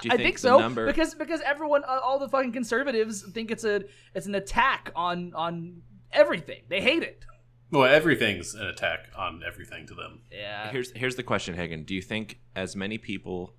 Do 0.00 0.08
you 0.08 0.10
I 0.12 0.16
think, 0.16 0.20
think 0.22 0.34
the 0.36 0.40
so 0.40 0.58
number? 0.58 0.86
because 0.86 1.14
because 1.14 1.40
everyone 1.42 1.84
uh, 1.84 2.00
all 2.02 2.18
the 2.18 2.28
fucking 2.28 2.52
conservatives 2.52 3.22
think 3.22 3.50
it's 3.50 3.64
a 3.64 3.84
it's 4.14 4.26
an 4.26 4.34
attack 4.34 4.90
on 4.96 5.32
on 5.34 5.82
everything. 6.12 6.62
They 6.68 6.80
hate 6.80 7.02
it. 7.02 7.24
Well, 7.70 7.84
everything's 7.84 8.54
an 8.54 8.66
attack 8.66 9.08
on 9.16 9.42
everything 9.46 9.86
to 9.88 9.94
them. 9.94 10.20
Yeah. 10.30 10.70
Here's 10.70 10.92
here's 10.92 11.16
the 11.16 11.22
question, 11.22 11.54
Hagen. 11.54 11.84
Do 11.84 11.94
you 11.94 12.02
think 12.02 12.40
as 12.54 12.76
many 12.76 12.98
people 12.98 13.54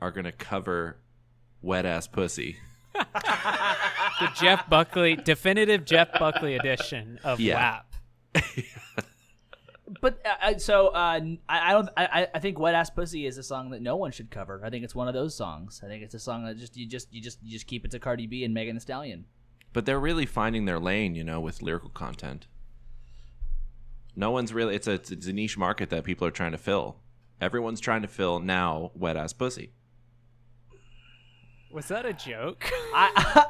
are 0.00 0.10
going 0.10 0.24
to 0.24 0.32
cover 0.32 0.98
"Wet 1.60 1.86
Ass 1.86 2.06
Pussy"? 2.08 2.56
the 2.94 4.30
Jeff 4.34 4.68
Buckley 4.68 5.16
definitive 5.16 5.84
Jeff 5.84 6.12
Buckley 6.18 6.56
edition 6.56 7.18
of 7.24 7.40
Yeah. 7.40 7.80
WAP. 8.34 8.44
But 10.02 10.20
uh, 10.26 10.34
uh, 10.42 10.58
so 10.58 10.88
uh, 10.88 11.20
I, 11.48 11.70
I 11.70 11.72
don't. 11.72 11.88
I, 11.96 12.28
I 12.34 12.38
think 12.40 12.58
"Wet 12.58 12.74
Ass 12.74 12.90
Pussy" 12.90 13.24
is 13.24 13.38
a 13.38 13.42
song 13.42 13.70
that 13.70 13.80
no 13.80 13.94
one 13.94 14.10
should 14.10 14.32
cover. 14.32 14.60
I 14.64 14.68
think 14.68 14.82
it's 14.84 14.96
one 14.96 15.06
of 15.06 15.14
those 15.14 15.32
songs. 15.32 15.80
I 15.82 15.86
think 15.86 16.02
it's 16.02 16.12
a 16.12 16.18
song 16.18 16.44
that 16.44 16.58
just 16.58 16.76
you 16.76 16.86
just 16.86 17.14
you 17.14 17.22
just 17.22 17.38
you 17.40 17.52
just 17.52 17.68
keep 17.68 17.84
it 17.84 17.92
to 17.92 18.00
Cardi 18.00 18.26
B 18.26 18.44
and 18.44 18.52
Megan 18.52 18.74
Thee 18.74 18.80
Stallion. 18.80 19.26
But 19.72 19.86
they're 19.86 20.00
really 20.00 20.26
finding 20.26 20.64
their 20.64 20.80
lane, 20.80 21.14
you 21.14 21.22
know, 21.22 21.40
with 21.40 21.62
lyrical 21.62 21.88
content. 21.88 22.48
No 24.16 24.32
one's 24.32 24.52
really. 24.52 24.74
It's 24.74 24.88
a 24.88 24.94
it's 24.94 25.28
a 25.28 25.32
niche 25.32 25.56
market 25.56 25.88
that 25.90 26.02
people 26.02 26.26
are 26.26 26.32
trying 26.32 26.52
to 26.52 26.58
fill. 26.58 26.96
Everyone's 27.40 27.80
trying 27.80 28.02
to 28.02 28.08
fill 28.08 28.40
now 28.40 28.90
"Wet 28.96 29.16
Ass 29.16 29.32
Pussy." 29.32 29.70
Was 31.70 31.86
that 31.88 32.04
a 32.04 32.12
joke? 32.12 32.68
I, 32.92 33.10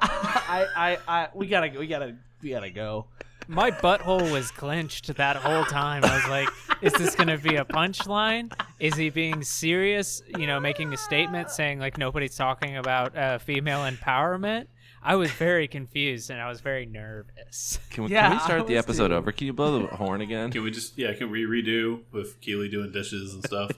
I, 0.49 0.67
I, 0.77 0.99
I, 1.09 1.29
we 1.35 1.49
gotta, 1.49 1.77
we 1.77 1.89
gotta, 1.89 2.15
we 2.41 2.51
gotta 2.51 2.71
go. 2.71 3.07
My 3.49 3.71
butthole 3.71 4.31
was 4.33 4.51
clenched 4.51 5.15
that 5.17 5.37
whole 5.37 5.65
time. 5.65 6.05
I 6.05 6.17
was 6.17 6.29
like, 6.29 6.49
is 6.81 6.93
this 6.95 7.15
going 7.15 7.29
to 7.29 7.39
be 7.39 7.57
a 7.57 7.65
punchline? 7.65 8.53
Is 8.79 8.95
he 8.95 9.11
being 9.11 9.43
serious, 9.43 10.23
you 10.39 10.47
know, 10.47 10.61
making 10.61 10.93
a 10.93 10.97
statement 10.97 11.51
saying 11.51 11.79
like 11.79 11.99
nobody's 11.99 12.37
talking 12.37 12.77
about 12.77 13.17
uh, 13.17 13.39
female 13.39 13.81
empowerment? 13.81 14.67
I 15.05 15.17
was 15.17 15.31
very 15.33 15.67
confused 15.67 16.31
and 16.31 16.41
I 16.41 16.49
was 16.49 16.61
very 16.61 16.87
nervous. 16.87 17.79
Can 17.91 18.05
we, 18.05 18.11
Yeah, 18.11 18.29
can 18.29 18.37
we 18.37 18.43
start 18.45 18.67
the 18.69 18.77
episode 18.77 19.09
too. 19.09 19.15
over? 19.15 19.33
Can 19.33 19.47
you 19.49 19.53
blow 19.53 19.81
the 19.81 19.87
horn 19.89 20.21
again? 20.21 20.53
Can 20.53 20.63
we 20.63 20.71
just 20.71 20.97
yeah? 20.97 21.13
Can 21.13 21.31
we 21.31 21.45
redo 21.45 22.03
with 22.13 22.41
Keely 22.41 22.69
doing 22.69 22.93
dishes 22.93 23.35
and 23.35 23.45
stuff? 23.45 23.73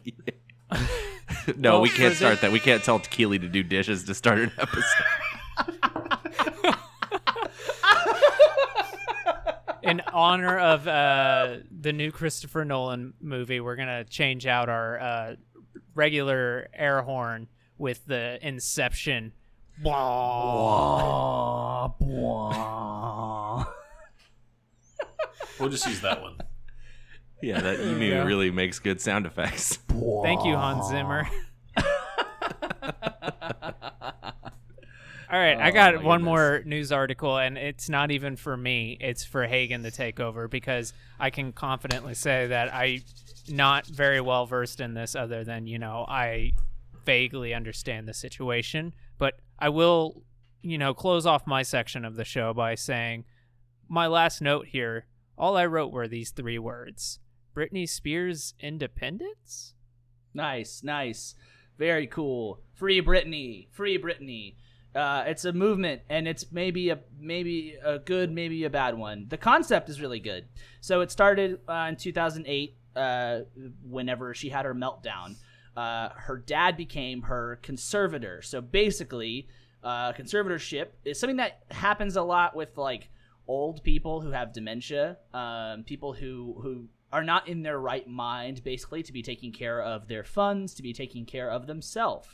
no, 1.56 1.72
Well, 1.72 1.80
we 1.80 1.88
can't 1.88 2.14
start 2.14 2.42
that. 2.42 2.52
We 2.52 2.60
can't 2.60 2.84
tell 2.84 2.98
Keely 2.98 3.38
to 3.38 3.48
do 3.48 3.62
dishes 3.62 4.04
to 4.04 4.14
start 4.14 4.38
an 4.38 4.52
episode. 4.58 4.84
In 9.84 10.00
honor 10.12 10.58
of 10.58 10.88
uh, 10.88 11.56
the 11.80 11.92
new 11.92 12.10
Christopher 12.10 12.64
Nolan 12.64 13.12
movie, 13.20 13.60
we're 13.60 13.76
going 13.76 13.88
to 13.88 14.04
change 14.04 14.46
out 14.46 14.68
our 14.68 14.98
uh, 14.98 15.34
regular 15.94 16.68
air 16.74 17.02
horn 17.02 17.48
with 17.76 18.04
the 18.06 18.38
Inception. 18.46 19.32
Blah, 19.82 21.88
blah. 22.00 23.66
We'll 25.60 25.68
just 25.68 25.86
use 25.86 26.00
that 26.00 26.22
one. 26.22 26.38
yeah, 27.42 27.60
that 27.60 27.80
emu 27.80 28.06
Yeah. 28.06 28.24
really 28.24 28.50
makes 28.50 28.78
good 28.78 29.00
sound 29.00 29.26
effects. 29.26 29.78
Thank 30.22 30.44
you, 30.44 30.54
Hans 30.56 30.88
Zimmer. 30.88 31.28
All 35.30 35.38
right, 35.38 35.56
I 35.58 35.70
Oh, 35.70 35.72
got 35.72 35.94
one 36.02 36.20
goodness. 36.20 36.24
more 36.24 36.62
news 36.66 36.92
article, 36.92 37.38
and 37.38 37.56
it's 37.56 37.88
not 37.88 38.10
even 38.10 38.36
for 38.36 38.56
me. 38.56 38.96
It's 39.00 39.24
for 39.24 39.46
Hagen 39.46 39.82
the 39.82 39.90
Takeover 39.90 40.48
because 40.50 40.92
I 41.18 41.30
can 41.30 41.52
confidently 41.52 42.14
say 42.14 42.46
that 42.48 42.72
I 42.72 43.00
not 43.48 43.86
very 43.86 44.20
well 44.20 44.46
versed 44.46 44.80
in 44.80 44.94
this, 44.94 45.14
other 45.14 45.44
than 45.44 45.66
you 45.66 45.78
know 45.78 46.04
I 46.08 46.52
vaguely 47.04 47.52
understand 47.54 48.06
the 48.08 48.14
situation. 48.14 48.94
But 49.18 49.34
I 49.58 49.68
will, 49.70 50.22
you 50.62 50.78
know, 50.78 50.94
close 50.94 51.26
off 51.26 51.46
my 51.46 51.62
section 51.62 52.04
of 52.04 52.16
the 52.16 52.24
show 52.24 52.52
by 52.54 52.74
saying 52.74 53.24
my 53.88 54.06
last 54.06 54.40
note 54.42 54.66
here. 54.68 55.06
All 55.36 55.56
I 55.56 55.66
wrote 55.66 55.92
were 55.92 56.06
these 56.08 56.30
three 56.30 56.58
words: 56.58 57.18
Britney 57.56 57.88
Spears 57.88 58.54
independence. 58.60 59.74
Nice, 60.32 60.82
nice. 60.82 61.34
Very 61.78 62.06
cool. 62.06 62.60
Free 62.74 63.00
Britney. 63.02 63.66
Free 63.72 63.98
Britney. 63.98 64.54
Uh, 64.94 65.24
it's 65.26 65.44
a 65.44 65.52
movement, 65.52 66.02
and 66.08 66.28
it's 66.28 66.52
maybe 66.52 66.90
a 66.90 67.00
maybe 67.18 67.76
a 67.84 67.98
good, 67.98 68.30
maybe 68.30 68.64
a 68.64 68.70
bad 68.70 68.96
one. 68.96 69.26
The 69.28 69.36
concept 69.36 69.88
is 69.88 70.00
really 70.00 70.20
good. 70.20 70.46
So 70.80 71.00
it 71.00 71.10
started 71.10 71.58
uh, 71.68 71.86
in 71.88 71.96
2008, 71.96 72.76
uh, 72.96 73.40
whenever 73.88 74.34
she 74.34 74.48
had 74.48 74.64
her 74.64 74.74
meltdown. 74.74 75.36
Uh, 75.76 76.10
her 76.14 76.36
dad 76.36 76.76
became 76.76 77.22
her 77.22 77.58
conservator. 77.62 78.40
So 78.42 78.60
basically, 78.60 79.48
uh, 79.82 80.12
conservatorship 80.12 80.88
is 81.04 81.18
something 81.18 81.38
that 81.38 81.64
happens 81.70 82.14
a 82.16 82.22
lot 82.22 82.54
with 82.54 82.78
like 82.78 83.10
old 83.48 83.82
people 83.82 84.20
who 84.20 84.30
have 84.30 84.52
dementia, 84.52 85.18
um, 85.32 85.82
people 85.82 86.12
who 86.12 86.56
who 86.62 86.88
are 87.12 87.24
not 87.24 87.48
in 87.48 87.62
their 87.62 87.78
right 87.78 88.08
mind, 88.08 88.62
basically, 88.64 89.02
to 89.02 89.12
be 89.12 89.22
taking 89.22 89.52
care 89.52 89.80
of 89.82 90.08
their 90.08 90.24
funds, 90.24 90.74
to 90.74 90.82
be 90.82 90.92
taking 90.92 91.24
care 91.24 91.50
of 91.50 91.66
themselves. 91.66 92.28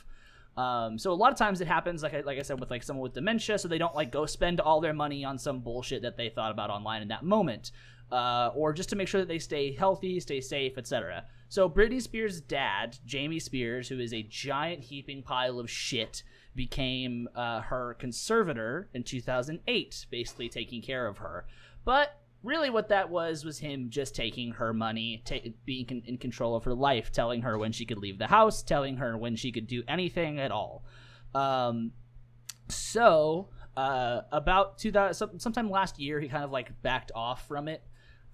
Um, 0.61 0.99
so 0.99 1.11
a 1.11 1.15
lot 1.15 1.31
of 1.31 1.37
times 1.37 1.59
it 1.59 1.67
happens, 1.67 2.03
like 2.03 2.13
I, 2.13 2.21
like 2.21 2.37
I 2.37 2.43
said, 2.43 2.59
with 2.59 2.69
like 2.69 2.83
someone 2.83 3.01
with 3.01 3.13
dementia, 3.13 3.57
so 3.57 3.67
they 3.67 3.79
don't 3.79 3.95
like 3.95 4.11
go 4.11 4.25
spend 4.25 4.59
all 4.59 4.79
their 4.79 4.93
money 4.93 5.25
on 5.25 5.37
some 5.39 5.59
bullshit 5.61 6.03
that 6.03 6.17
they 6.17 6.29
thought 6.29 6.51
about 6.51 6.69
online 6.69 7.01
in 7.01 7.07
that 7.07 7.23
moment, 7.23 7.71
uh, 8.11 8.51
or 8.53 8.71
just 8.71 8.89
to 8.89 8.95
make 8.95 9.07
sure 9.07 9.21
that 9.21 9.27
they 9.27 9.39
stay 9.39 9.73
healthy, 9.73 10.19
stay 10.19 10.39
safe, 10.39 10.77
etc. 10.77 11.25
So 11.49 11.67
Britney 11.67 12.01
Spears' 12.01 12.41
dad, 12.41 12.97
Jamie 13.05 13.39
Spears, 13.39 13.89
who 13.89 13.99
is 13.99 14.13
a 14.13 14.23
giant 14.23 14.83
heaping 14.83 15.23
pile 15.23 15.59
of 15.59 15.69
shit, 15.69 16.21
became 16.55 17.27
uh, 17.35 17.61
her 17.61 17.95
conservator 17.95 18.89
in 18.93 19.03
2008, 19.03 20.05
basically 20.11 20.49
taking 20.49 20.81
care 20.81 21.07
of 21.07 21.17
her. 21.17 21.45
But 21.83 22.20
really, 22.43 22.69
what 22.69 22.89
that 22.89 23.09
was 23.09 23.45
was 23.45 23.59
him 23.59 23.89
just 23.89 24.15
taking 24.15 24.51
her 24.53 24.73
money, 24.73 25.21
ta- 25.25 25.49
being 25.65 25.85
con- 25.85 26.03
in 26.05 26.17
control 26.17 26.55
of 26.55 26.63
her 26.63 26.73
life, 26.73 27.11
telling 27.11 27.41
her 27.41 27.57
when 27.57 27.71
she 27.71 27.85
could 27.85 27.97
leave 27.97 28.17
the 28.17 28.27
house, 28.27 28.63
telling 28.63 28.97
her 28.97 29.17
when 29.17 29.35
she 29.35 29.51
could 29.51 29.67
do 29.67 29.83
anything 29.87 30.39
at 30.39 30.51
all. 30.51 30.83
Um, 31.33 31.91
so 32.67 33.49
uh, 33.77 34.21
about 34.31 34.77
2000, 34.77 35.13
some, 35.13 35.39
sometime 35.39 35.69
last 35.69 35.99
year, 35.99 36.19
he 36.19 36.27
kind 36.27 36.43
of 36.43 36.51
like 36.51 36.81
backed 36.81 37.11
off 37.15 37.47
from 37.47 37.67
it 37.67 37.83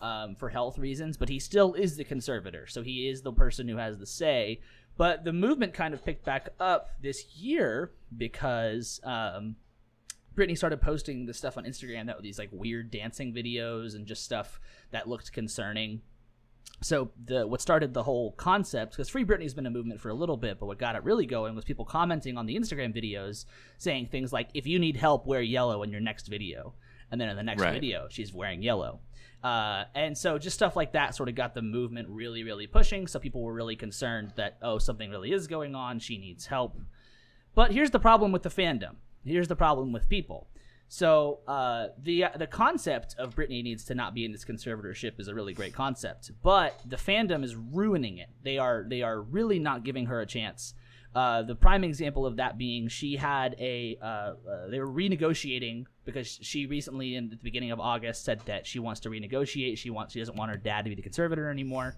um, 0.02 0.36
for 0.36 0.50
health 0.50 0.78
reasons, 0.78 1.18
but 1.18 1.30
he 1.30 1.40
still 1.40 1.74
is 1.74 1.98
the 1.98 2.04
conservator, 2.04 2.68
so 2.68 2.82
he 2.82 3.10
is 3.10 3.22
the 3.22 3.34
person 3.34 3.68
who 3.68 3.78
has 3.78 3.98
the 3.98 4.06
say. 4.06 4.62
But 4.96 5.24
the 5.24 5.34
movement 5.34 5.74
kind 5.74 5.94
of 5.94 6.04
picked 6.04 6.26
back 6.26 6.50
up 6.60 6.90
this 7.02 7.36
year 7.36 7.92
because 8.16 9.00
um, 9.04 9.56
Britney 10.38 10.58
started 10.58 10.82
posting 10.82 11.26
the 11.26 11.34
stuff 11.34 11.58
on 11.58 11.66
Instagram 11.66 12.06
that 12.06 12.16
were 12.16 12.22
these 12.22 12.40
like 12.40 12.50
weird 12.52 12.92
dancing 12.92 13.34
videos 13.34 13.96
and 13.96 14.06
just 14.06 14.24
stuff 14.24 14.60
that 14.92 15.10
looked 15.10 15.34
concerning. 15.34 16.02
So 16.82 17.12
the 17.26 17.48
what 17.48 17.60
started 17.60 17.94
the 17.94 18.04
whole 18.04 18.34
concept 18.34 18.92
because 18.92 19.10
Free 19.10 19.26
Britney's 19.26 19.56
been 19.56 19.66
a 19.66 19.72
movement 19.72 20.00
for 20.00 20.10
a 20.10 20.14
little 20.14 20.38
bit, 20.38 20.60
but 20.60 20.68
what 20.68 20.78
got 20.78 20.96
it 20.96 21.04
really 21.04 21.26
going 21.26 21.56
was 21.56 21.66
people 21.66 21.86
commenting 21.86 22.38
on 22.38 22.46
the 22.46 22.56
Instagram 22.56 22.96
videos 22.96 23.46
saying 23.80 24.08
things 24.08 24.32
like, 24.32 24.50
"If 24.54 24.68
you 24.68 24.78
need 24.78 24.96
help, 24.96 25.26
wear 25.26 25.42
yellow 25.42 25.82
in 25.82 25.92
your 25.92 26.02
next 26.02 26.28
video," 26.28 26.76
and 27.12 27.20
then 27.20 27.30
in 27.30 27.36
the 27.36 27.44
next 27.44 27.64
Right. 27.64 27.74
video, 27.74 28.08
she's 28.10 28.32
wearing 28.32 28.62
yellow. 28.62 29.00
Uh, 29.44 29.86
and 29.96 30.18
so 30.18 30.38
just 30.38 30.56
stuff 30.56 30.76
like 30.76 30.92
that 30.92 31.16
sort 31.16 31.30
of 31.30 31.36
got 31.36 31.56
the 31.56 31.62
movement 31.62 32.08
really, 32.10 32.44
really 32.44 32.68
pushing. 32.68 33.08
So 33.08 33.20
people 33.20 33.42
were 33.42 33.54
really 33.54 33.76
concerned 33.76 34.34
that 34.36 34.58
oh, 34.62 34.78
something 34.78 35.10
really 35.10 35.32
is 35.32 35.48
going 35.48 35.74
on. 35.74 36.00
She 36.00 36.18
needs 36.18 36.48
help. 36.48 36.80
But 37.56 37.72
here's 37.72 37.92
the 37.92 38.00
problem 38.00 38.32
with 38.32 38.44
the 38.44 38.50
fandom. 38.50 38.98
Here's 39.26 39.48
the 39.48 39.56
problem 39.56 39.92
with 39.92 40.08
people. 40.08 40.48
So 40.90 41.40
uh, 41.48 41.88
the 42.02 42.26
the 42.38 42.48
concept 42.48 43.16
of 43.18 43.36
Britney 43.36 43.62
needs 43.62 43.84
to 43.86 43.96
not 43.96 44.14
be 44.14 44.24
in 44.24 44.32
this 44.32 44.46
conservatorship 44.46 45.20
is 45.20 45.28
a 45.28 45.36
really 45.36 45.54
great 45.54 45.74
concept, 45.74 46.32
but 46.42 46.80
the 46.86 46.96
fandom 46.96 47.44
is 47.44 47.56
ruining 47.56 48.20
it. 48.20 48.30
They 48.44 48.58
are 48.58 48.86
they 48.88 49.02
are 49.02 49.22
really 49.22 49.60
not 49.60 49.84
giving 49.84 50.06
her 50.06 50.22
a 50.22 50.26
chance. 50.26 50.74
Uh, 51.14 51.42
the 51.42 51.56
prime 51.56 51.84
example 51.84 52.26
of 52.26 52.38
that 52.38 52.58
being 52.58 52.88
she 52.88 53.16
had 53.18 53.56
a 53.60 53.98
uh, 54.02 54.06
uh, 54.06 54.36
they 54.70 54.80
were 54.80 54.88
renegotiating 54.88 55.86
because 56.06 56.40
she 56.42 56.68
recently 56.68 57.16
in 57.16 57.30
the 57.30 57.38
beginning 57.38 57.72
of 57.72 57.82
August 57.82 58.24
said 58.24 58.40
that 58.46 58.66
she 58.66 58.80
wants 58.80 59.02
to 59.02 59.10
renegotiate. 59.10 59.78
She 59.78 59.90
wants 59.90 60.14
she 60.14 60.20
doesn't 60.20 60.38
want 60.38 60.52
her 60.52 60.58
dad 60.58 60.84
to 60.84 60.90
be 60.90 60.96
the 60.96 61.02
conservator 61.02 61.50
anymore. 61.50 61.98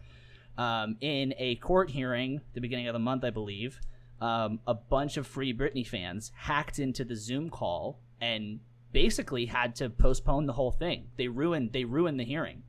Um, 0.57 0.97
in 0.99 1.34
a 1.38 1.55
court 1.55 1.89
hearing, 1.89 2.41
the 2.53 2.59
beginning 2.59 2.88
of 2.88 2.93
the 2.93 2.99
month, 2.99 3.24
I 3.24 3.30
believe, 3.30 3.80
um, 4.22 4.59
a 4.67 4.74
bunch 4.74 5.17
of 5.17 5.26
Free 5.28 5.53
Britney 5.53 5.86
fans 5.88 6.32
hacked 6.36 6.80
into 6.80 7.03
the 7.05 7.15
Zoom 7.15 7.49
call 7.49 7.99
and 8.20 8.59
basically 8.91 9.45
had 9.45 9.76
to 9.76 9.89
postpone 9.89 10.45
the 10.45 10.53
whole 10.53 10.72
thing. 10.72 11.07
They 11.17 11.28
ruined 11.28 11.72
they 11.74 11.84
ruined 11.86 12.20
the 12.20 12.26
hearing. 12.26 12.63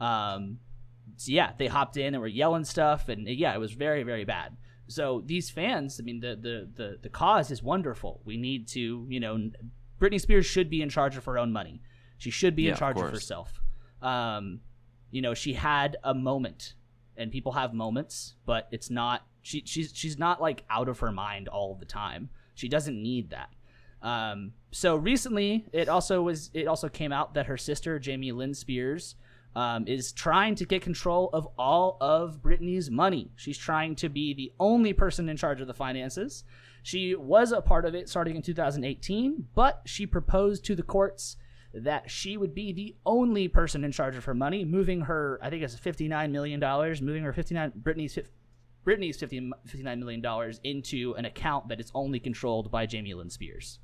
Um, 0.00 0.58
so 1.16 1.32
yeah, 1.32 1.52
they 1.58 1.66
hopped 1.68 1.96
in 1.96 2.14
and 2.14 2.20
were 2.20 2.26
yelling 2.26 2.64
stuff, 2.64 3.08
and 3.08 3.26
yeah, 3.28 3.54
it 3.54 3.58
was 3.58 3.72
very 3.72 4.02
very 4.02 4.24
bad. 4.24 4.56
So 4.86 5.22
these 5.24 5.48
fans, 5.50 5.98
I 6.00 6.02
mean, 6.02 6.20
the 6.20 6.36
the 6.36 6.68
the, 6.74 6.98
the 7.02 7.08
cause 7.08 7.50
is 7.50 7.62
wonderful. 7.62 8.20
We 8.24 8.36
need 8.36 8.68
to, 8.68 9.06
you 9.08 9.20
know, 9.20 9.50
Britney 10.00 10.20
Spears 10.20 10.44
should 10.46 10.68
be 10.68 10.82
in 10.82 10.88
charge 10.88 11.16
of 11.16 11.24
her 11.24 11.38
own 11.38 11.52
money. 11.52 11.80
She 12.18 12.30
should 12.30 12.54
be 12.56 12.64
Yeah, 12.64 12.72
in 12.72 12.76
charge 12.76 12.96
of, 12.96 13.02
course. 13.02 13.14
herself. 13.14 13.60
Um, 14.02 14.60
you 15.10 15.22
know, 15.22 15.34
she 15.34 15.54
had 15.54 15.96
a 16.02 16.14
moment, 16.14 16.74
and 17.16 17.30
people 17.30 17.52
have 17.52 17.72
moments, 17.72 18.34
but 18.44 18.68
it's 18.72 18.90
not. 18.90 19.26
She 19.44 19.62
she's 19.66 19.92
she's 19.94 20.18
not 20.18 20.40
like 20.40 20.64
out 20.70 20.88
of 20.88 20.98
her 21.00 21.12
mind 21.12 21.48
all 21.48 21.74
the 21.74 21.84
time. 21.84 22.30
She 22.54 22.68
doesn't 22.68 23.00
need 23.00 23.30
that. 23.30 23.50
Um, 24.00 24.52
so 24.70 24.96
recently, 24.96 25.66
it 25.72 25.88
also 25.88 26.22
was 26.22 26.50
it 26.54 26.66
also 26.66 26.88
came 26.88 27.12
out 27.12 27.34
that 27.34 27.46
her 27.46 27.58
sister 27.58 27.98
Jamie 27.98 28.32
Lynn 28.32 28.54
Spears 28.54 29.16
um, 29.54 29.86
is 29.86 30.12
trying 30.12 30.54
to 30.56 30.64
get 30.64 30.80
control 30.80 31.28
of 31.34 31.46
all 31.58 31.98
of 32.00 32.40
Britney's 32.42 32.90
money. 32.90 33.30
She's 33.36 33.58
trying 33.58 33.96
to 33.96 34.08
be 34.08 34.32
the 34.32 34.52
only 34.58 34.94
person 34.94 35.28
in 35.28 35.36
charge 35.36 35.60
of 35.60 35.66
the 35.66 35.74
finances. 35.74 36.44
She 36.82 37.14
was 37.14 37.52
a 37.52 37.60
part 37.60 37.84
of 37.84 37.94
it 37.94 38.08
starting 38.08 38.36
in 38.36 38.42
2018, 38.42 39.48
but 39.54 39.82
she 39.84 40.06
proposed 40.06 40.64
to 40.64 40.74
the 40.74 40.82
courts 40.82 41.36
that 41.74 42.10
she 42.10 42.36
would 42.36 42.54
be 42.54 42.72
the 42.72 42.96
only 43.04 43.48
person 43.48 43.84
in 43.84 43.92
charge 43.92 44.16
of 44.16 44.24
her 44.24 44.34
money, 44.34 44.64
moving 44.64 45.02
her, 45.02 45.38
I 45.42 45.50
think 45.50 45.62
it's 45.62 45.74
59 45.74 46.32
million 46.32 46.60
dollars, 46.60 47.02
moving 47.02 47.24
her 47.24 47.32
59 47.32 47.72
Britney's 47.82 48.18
fif- 48.84 48.98
Britney's 48.98 49.16
50, 49.16 49.50
59 49.66 49.98
million 50.00 50.20
dollars 50.20 50.60
into 50.64 51.14
an 51.16 51.24
account 51.24 51.68
that 51.68 51.80
is 51.80 51.90
only 51.94 52.20
controlled 52.20 52.70
by 52.70 52.86
Jamie 52.86 53.14
Lynn 53.14 53.30
Spears. 53.30 53.78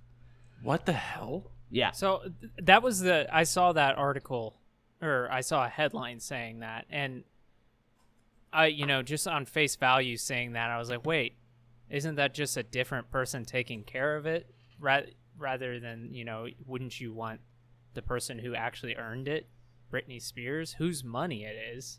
What 0.62 0.86
the 0.86 0.92
hell? 0.92 1.50
Yeah. 1.70 1.92
So 1.92 2.20
th- 2.40 2.52
that 2.62 2.82
was 2.82 3.00
the 3.00 3.26
I 3.32 3.44
saw 3.44 3.72
that 3.72 3.96
article 3.96 4.56
or 5.00 5.28
I 5.30 5.40
saw 5.40 5.64
a 5.64 5.68
headline 5.68 6.20
saying 6.20 6.60
that 6.60 6.84
and 6.90 7.24
I 8.52 8.66
you 8.66 8.86
know 8.86 9.02
just 9.02 9.26
on 9.28 9.46
face 9.46 9.76
value 9.76 10.16
saying 10.16 10.52
that 10.52 10.70
I 10.70 10.78
was 10.78 10.90
like 10.90 11.06
wait 11.06 11.36
isn't 11.88 12.16
that 12.16 12.34
just 12.34 12.56
a 12.56 12.62
different 12.62 13.10
person 13.10 13.44
taking 13.44 13.82
care 13.84 14.16
of 14.16 14.26
it 14.26 14.52
Ra- 14.78 15.02
rather 15.38 15.78
than 15.80 16.12
you 16.12 16.24
know 16.24 16.46
wouldn't 16.66 17.00
you 17.00 17.12
want 17.12 17.40
the 17.94 18.02
person 18.02 18.38
who 18.38 18.54
actually 18.54 18.96
earned 18.96 19.28
it 19.28 19.48
Britney 19.92 20.22
Spears, 20.22 20.74
whose 20.78 21.02
money 21.02 21.42
it 21.44 21.56
is. 21.74 21.98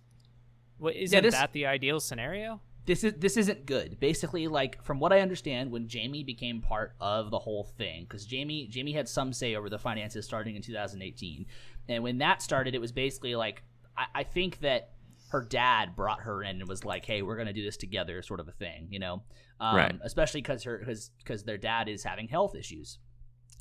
What 0.77 0.95
isn't 0.95 1.13
Yeah, 1.15 1.19
this- 1.21 1.33
that 1.35 1.51
the 1.51 1.65
ideal 1.65 1.99
scenario? 1.99 2.61
This 2.85 3.03
is 3.03 3.13
this 3.17 3.37
isn't 3.37 3.65
good. 3.65 3.99
Basically, 3.99 4.47
like 4.47 4.83
from 4.83 4.99
what 4.99 5.13
I 5.13 5.21
understand, 5.21 5.71
when 5.71 5.87
Jamie 5.87 6.23
became 6.23 6.61
part 6.61 6.95
of 6.99 7.29
the 7.29 7.39
whole 7.39 7.63
thing, 7.77 8.03
because 8.03 8.25
Jamie 8.25 8.67
Jamie 8.67 8.93
had 8.93 9.07
some 9.07 9.33
say 9.33 9.55
over 9.55 9.69
the 9.69 9.77
finances 9.77 10.25
starting 10.25 10.55
in 10.55 10.61
2018, 10.61 11.45
and 11.89 12.03
when 12.03 12.17
that 12.19 12.41
started, 12.41 12.73
it 12.73 12.81
was 12.81 12.91
basically 12.91 13.35
like 13.35 13.63
I, 13.97 14.05
I 14.15 14.23
think 14.23 14.59
that 14.61 14.91
her 15.29 15.41
dad 15.41 15.95
brought 15.95 16.21
her 16.21 16.43
in 16.43 16.59
and 16.59 16.67
was 16.67 16.83
like, 16.83 17.05
"Hey, 17.05 17.21
we're 17.21 17.37
gonna 17.37 17.53
do 17.53 17.63
this 17.63 17.77
together," 17.77 18.21
sort 18.21 18.39
of 18.39 18.47
a 18.47 18.51
thing, 18.51 18.87
you 18.89 18.99
know. 18.99 19.23
Um, 19.59 19.75
Right. 19.75 19.95
Especially 20.03 20.41
because 20.41 20.63
her 20.63 20.83
because 21.19 21.43
their 21.43 21.57
dad 21.57 21.87
is 21.87 22.03
having 22.03 22.27
health 22.27 22.55
issues. 22.55 22.97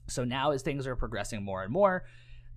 So 0.08 0.24
now, 0.24 0.50
as 0.50 0.62
things 0.62 0.86
are 0.86 0.96
progressing 0.96 1.44
more 1.44 1.62
and 1.62 1.72
more, 1.72 2.04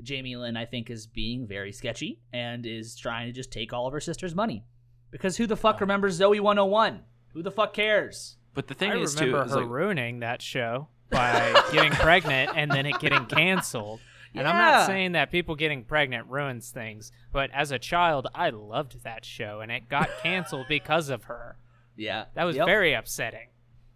Jamie 0.02 0.36
Lynn, 0.36 0.58
I 0.58 0.66
think, 0.66 0.90
is 0.90 1.06
being 1.06 1.46
very 1.46 1.72
sketchy 1.72 2.22
and 2.32 2.66
is 2.66 2.96
trying 2.96 3.28
to 3.28 3.34
just 3.34 3.52
take 3.52 3.74
all 3.74 3.86
of 3.86 3.94
her 3.94 4.00
sister's 4.00 4.34
money. 4.34 4.66
Because 5.14 5.38
who 5.38 5.46
the 5.48 5.56
fuck 5.56 5.80
remembers 5.80 6.20
Zoey 6.20 6.40
101? 6.42 7.02
Who 7.34 7.44
the 7.44 7.52
fuck 7.52 7.74
cares? 7.74 8.36
But 8.56 8.68
the 8.68 8.74
thing 8.74 8.92
I 8.92 8.98
is 8.98 9.16
remember 9.16 9.38
too, 9.44 9.46
is 9.46 9.52
her 9.54 9.62
like, 9.62 9.70
ruining 9.70 10.20
that 10.22 10.42
show 10.42 10.88
by 11.12 11.64
getting 11.72 11.92
pregnant 11.92 12.52
and 12.56 12.70
then 12.72 12.86
it 12.88 13.00
getting 13.00 13.26
canceled. 13.28 14.00
And 14.36 14.48
I'm 14.48 14.58
not 14.58 14.88
saying 14.88 15.12
that 15.12 15.32
people 15.32 15.56
getting 15.56 15.84
pregnant 15.84 16.28
ruins 16.28 16.72
things, 16.72 17.12
but 17.32 17.52
as 17.52 17.72
a 17.72 17.78
child, 17.78 18.28
I 18.34 18.50
loved 18.50 19.04
that 19.04 19.24
show 19.24 19.60
and 19.62 19.72
it 19.72 19.88
got 19.88 20.10
canceled 20.24 20.66
because 20.68 21.10
of 21.10 21.26
her. 21.26 21.58
Yeah. 21.96 22.26
That 22.34 22.46
was 22.46 22.56
Yep. 22.56 22.66
very 22.66 22.94
upsetting. 22.94 23.50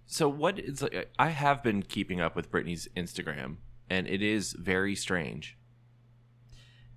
so 0.05 0.29
what 0.29 0.59
is 0.59 0.83
like, 0.83 1.09
I 1.17 1.29
have 1.29 1.63
been 1.63 1.81
keeping 1.81 2.21
up 2.21 2.35
with 2.35 2.51
Britney's 2.51 2.87
Instagram, 2.95 3.57
and 3.89 4.07
it 4.07 4.21
is 4.21 4.53
very 4.53 4.95
strange. 4.95 5.57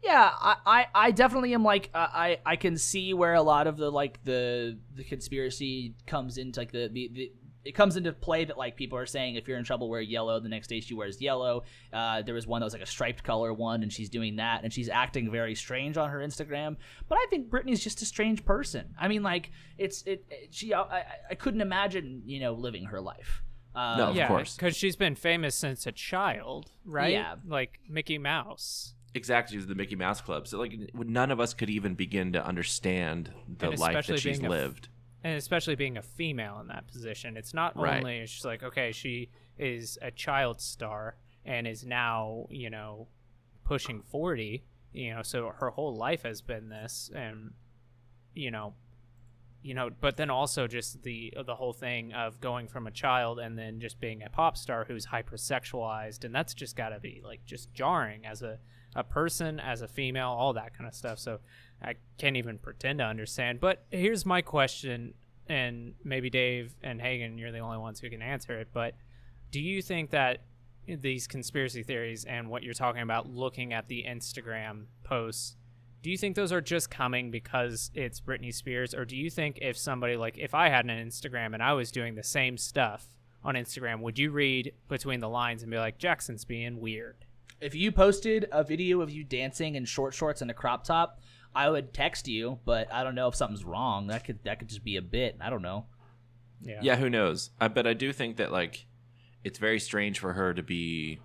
Yeah, 0.03 0.31
I, 0.35 0.57
I, 0.65 0.87
I 0.95 1.11
definitely 1.11 1.53
am 1.55 1.63
like 1.63 1.91
uh, 1.95 2.07
I 2.13 2.39
I 2.47 2.57
can 2.57 2.77
see 2.79 3.13
where 3.15 3.35
a 3.35 3.43
lot 3.43 3.67
of 3.67 3.77
the 3.77 3.91
like 3.91 4.23
the 4.25 4.79
the 4.95 5.05
conspiracy 5.05 5.95
comes 6.07 6.39
into 6.39 6.61
like 6.61 6.73
the, 6.73 6.89
the, 6.89 7.11
the 7.13 7.33
it 7.63 7.75
comes 7.75 7.99
into 7.99 8.11
play 8.15 8.47
that 8.47 8.57
like 8.57 8.75
people 8.75 8.97
are 8.97 9.05
saying 9.05 9.35
if 9.35 9.47
you're 9.47 9.59
in 9.59 9.65
trouble 9.65 9.91
wear 9.91 10.01
yellow 10.01 10.41
the 10.41 10.49
next 10.49 10.69
day 10.69 10.81
she 10.81 10.95
wears 10.95 11.21
yellow 11.21 11.63
uh, 11.93 12.23
there 12.23 12.35
was 12.35 12.47
one 12.47 12.61
that 12.61 12.65
was 12.65 12.73
like 12.73 12.81
a 12.83 12.87
striped 12.87 13.23
color 13.23 13.53
one 13.53 13.83
and 13.83 13.93
she's 13.93 14.09
doing 14.09 14.37
that 14.37 14.65
and 14.65 14.73
she's 14.73 14.89
acting 14.89 15.31
very 15.31 15.55
strange 15.55 15.99
on 15.99 16.09
her 16.09 16.21
instagram 16.21 16.77
but 17.07 17.19
i 17.19 17.27
think 17.29 17.51
Britney's 17.51 17.85
just 17.85 18.01
a 18.01 18.07
strange 18.07 18.47
person 18.47 18.95
i 18.99 19.09
mean 19.09 19.23
like 19.23 19.51
it's 19.77 20.01
it, 20.07 20.25
it 20.31 20.49
she 20.55 20.73
I, 20.73 20.81
I- 20.81 21.05
I 21.33 21.35
couldn't 21.35 21.61
imagine 21.61 22.23
you 22.25 22.41
know 22.41 22.55
living 22.55 22.85
her 22.87 23.01
life 23.01 23.43
um, 23.75 23.99
No. 23.99 24.05
Of 24.09 24.17
yeah, 24.17 24.27
course. 24.29 24.57
because 24.57 24.75
she's 24.75 24.97
been 24.97 25.15
famous 25.15 25.55
since 25.55 25.87
a 25.87 25.93
child, 25.93 26.73
right? 26.85 27.13
Yeah. 27.13 27.37
Like 27.47 27.79
Mickey 27.89 28.19
Mouse. 28.19 28.95
Exactly, 29.15 29.59
the 29.59 29.75
Mickey 29.75 29.97
Mouse 29.97 30.21
Club. 30.21 30.47
So 30.47 30.59
like, 30.59 30.73
none 30.95 31.31
of 31.31 31.41
us 31.41 31.53
could 31.55 31.69
even 31.71 31.95
begin 31.95 32.33
to 32.35 32.45
understand 32.47 33.33
the 33.59 33.71
life 33.71 34.07
that 34.07 34.19
she's 34.21 34.39
being 34.39 34.43
a 34.45 34.55
f- 34.55 34.61
lived. 34.61 34.89
and 35.25 35.37
especially 35.37 35.75
being 35.75 35.97
a 35.97 36.03
female 36.03 36.59
in 36.61 36.69
that 36.69 36.87
position 36.87 37.37
it's 37.37 37.53
not 37.53 37.77
Right. 37.77 37.99
only 37.99 38.25
she's 38.27 38.45
like 38.45 38.63
okay 38.63 38.93
she 38.93 39.29
is 39.59 39.99
a 40.01 40.11
child 40.11 40.61
star 40.61 41.17
and 41.45 41.67
is 41.67 41.85
now 41.85 42.47
you 42.51 42.71
know 42.71 43.09
pushing 43.65 44.01
40 44.03 44.65
you 44.93 45.15
know 45.15 45.23
so 45.23 45.53
her 45.59 45.71
whole 45.71 45.95
life 45.95 46.23
has 46.23 46.41
been 46.41 46.69
this 46.71 47.11
and 47.15 47.53
you 48.35 48.51
know 48.51 48.75
you 49.63 49.75
know 49.75 49.91
but 50.01 50.17
then 50.17 50.31
also 50.31 50.67
just 50.67 51.03
the 51.03 51.35
the 51.45 51.57
whole 51.57 51.73
thing 51.75 52.13
of 52.15 52.41
going 52.41 52.67
from 52.69 52.87
a 52.87 52.91
child 52.91 53.39
and 53.39 53.59
then 53.59 53.79
just 53.81 54.01
being 54.01 54.23
a 54.23 54.31
pop 54.31 54.57
star 54.57 54.85
who's 54.87 55.07
hypersexualized 55.07 56.25
and 56.25 56.35
that's 56.35 56.55
just 56.55 56.77
got 56.77 56.91
to 56.91 57.01
be 57.01 57.21
like 57.25 57.45
just 57.45 57.73
jarring 57.75 58.25
as 58.25 58.43
a 58.43 58.59
a 58.95 59.05
person 59.05 59.61
as 59.61 59.83
a 59.83 59.89
female 59.89 60.29
all 60.29 60.53
that 60.53 60.77
kind 60.77 60.89
of 60.89 60.95
stuff 60.95 61.19
so 61.19 61.39
I 61.83 61.95
can't 62.19 62.37
even 62.37 62.59
pretend 62.59 62.99
to 62.99 63.05
understand. 63.05 63.61
But 63.61 63.85
here's 63.91 64.27
my 64.27 64.43
question, 64.43 65.15
and 65.49 65.95
maybe 66.05 66.31
Dave 66.31 66.75
and 66.83 67.01
Hagen, 67.01 67.39
you're 67.39 67.53
the 67.53 67.59
only 67.59 67.79
ones 67.79 68.01
who 68.01 68.11
can 68.11 68.23
answer 68.23 68.59
it. 68.61 68.69
But 68.73 68.95
do 69.51 69.61
you 69.61 69.83
think 69.83 70.11
that 70.11 70.43
these 70.87 71.27
conspiracy 71.27 71.83
theories 71.83 72.25
and 72.25 72.51
what 72.51 72.63
you're 72.63 72.75
talking 72.75 73.03
about, 73.03 73.29
looking 73.29 73.73
at 73.73 73.89
the 73.89 74.05
Instagram 74.07 74.87
posts, 75.03 75.57
do 76.03 76.11
you 76.11 76.17
think 76.17 76.35
those 76.35 76.53
are 76.53 76.61
just 76.63 76.91
coming 76.91 77.31
because 77.31 77.91
it's 77.95 78.21
Britney 78.21 78.55
Spears, 78.55 78.95
or 78.95 79.05
do 79.05 79.17
you 79.17 79.29
think 79.29 79.59
if 79.61 79.77
somebody 79.77 80.17
like 80.17 80.39
if 80.39 80.55
I 80.55 80.69
had 80.69 80.87
an 80.87 81.09
Instagram 81.09 81.53
and 81.53 81.63
I 81.63 81.75
was 81.75 81.91
doing 81.91 82.15
the 82.15 82.23
same 82.23 82.57
stuff 82.57 83.09
on 83.45 83.55
Instagram, 83.55 84.01
would 84.01 84.19
you 84.19 84.31
read 84.31 84.73
between 84.89 85.21
the 85.21 85.29
lines 85.29 85.63
and 85.63 85.71
be 85.71 85.79
like, 85.79 85.99
Jackson's 85.99 86.45
being 86.45 86.81
weird? 86.81 87.25
If 87.61 87.75
you 87.75 87.93
posted 87.93 88.49
a 88.51 88.65
video 88.65 89.01
of 89.01 89.11
you 89.11 89.23
dancing 89.23 89.75
in 89.75 89.85
short 89.85 90.15
shorts 90.15 90.41
and 90.41 90.51
a 90.51 90.55
crop 90.55 90.85
top, 90.85 91.21
I 91.55 91.69
would 91.69 91.93
text 91.93 92.27
you, 92.29 92.59
but 92.65 92.93
I 92.93 93.05
don't 93.05 93.15
know 93.15 93.29
if 93.29 93.35
something's 93.35 93.65
wrong. 93.65 94.07
That 94.07 94.25
could 94.25 94.43
that 94.45 94.59
could 94.59 94.69
just 94.69 94.85
be 94.85 94.97
a 94.97 95.03
bit. 95.03 95.37
I 95.41 95.51
don't 95.51 95.63
know. 95.63 95.87
Yeah. 96.63 96.81
Yeah, 96.83 96.97
who 96.97 97.11
knows? 97.11 97.51
I, 97.61 97.69
but 97.69 97.87
I 97.87 97.95
do 97.95 98.13
think 98.13 98.37
that 98.37 98.53
like 98.53 98.87
it's 99.45 99.59
very 99.59 99.81
strange 99.81 100.19
for 100.19 100.33
her 100.33 100.55
to 100.55 100.63
be 100.63 101.21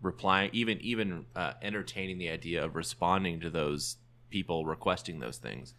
replying, 0.00 0.50
even 0.52 0.80
even 0.80 1.26
uh, 1.34 1.52
entertaining 1.62 2.18
the 2.18 2.30
idea 2.30 2.64
of 2.64 2.74
responding 2.74 3.40
to 3.40 3.50
those 3.50 3.96
people 4.30 4.66
requesting 4.66 5.20
those 5.20 5.38
things, 5.38 5.74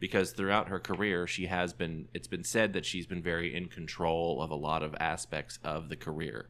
because 0.00 0.32
throughout 0.32 0.68
her 0.68 0.80
career, 0.80 1.26
she 1.26 1.46
has 1.46 1.72
been. 1.72 2.08
It's 2.14 2.28
been 2.28 2.44
said 2.44 2.72
that 2.72 2.86
she's 2.86 3.06
been 3.06 3.22
very 3.22 3.54
in 3.54 3.66
control 3.68 4.42
of 4.42 4.50
a 4.50 4.56
lot 4.56 4.82
of 4.82 4.94
aspects 4.98 5.58
of 5.62 5.88
the 5.88 5.96
career. 5.96 6.48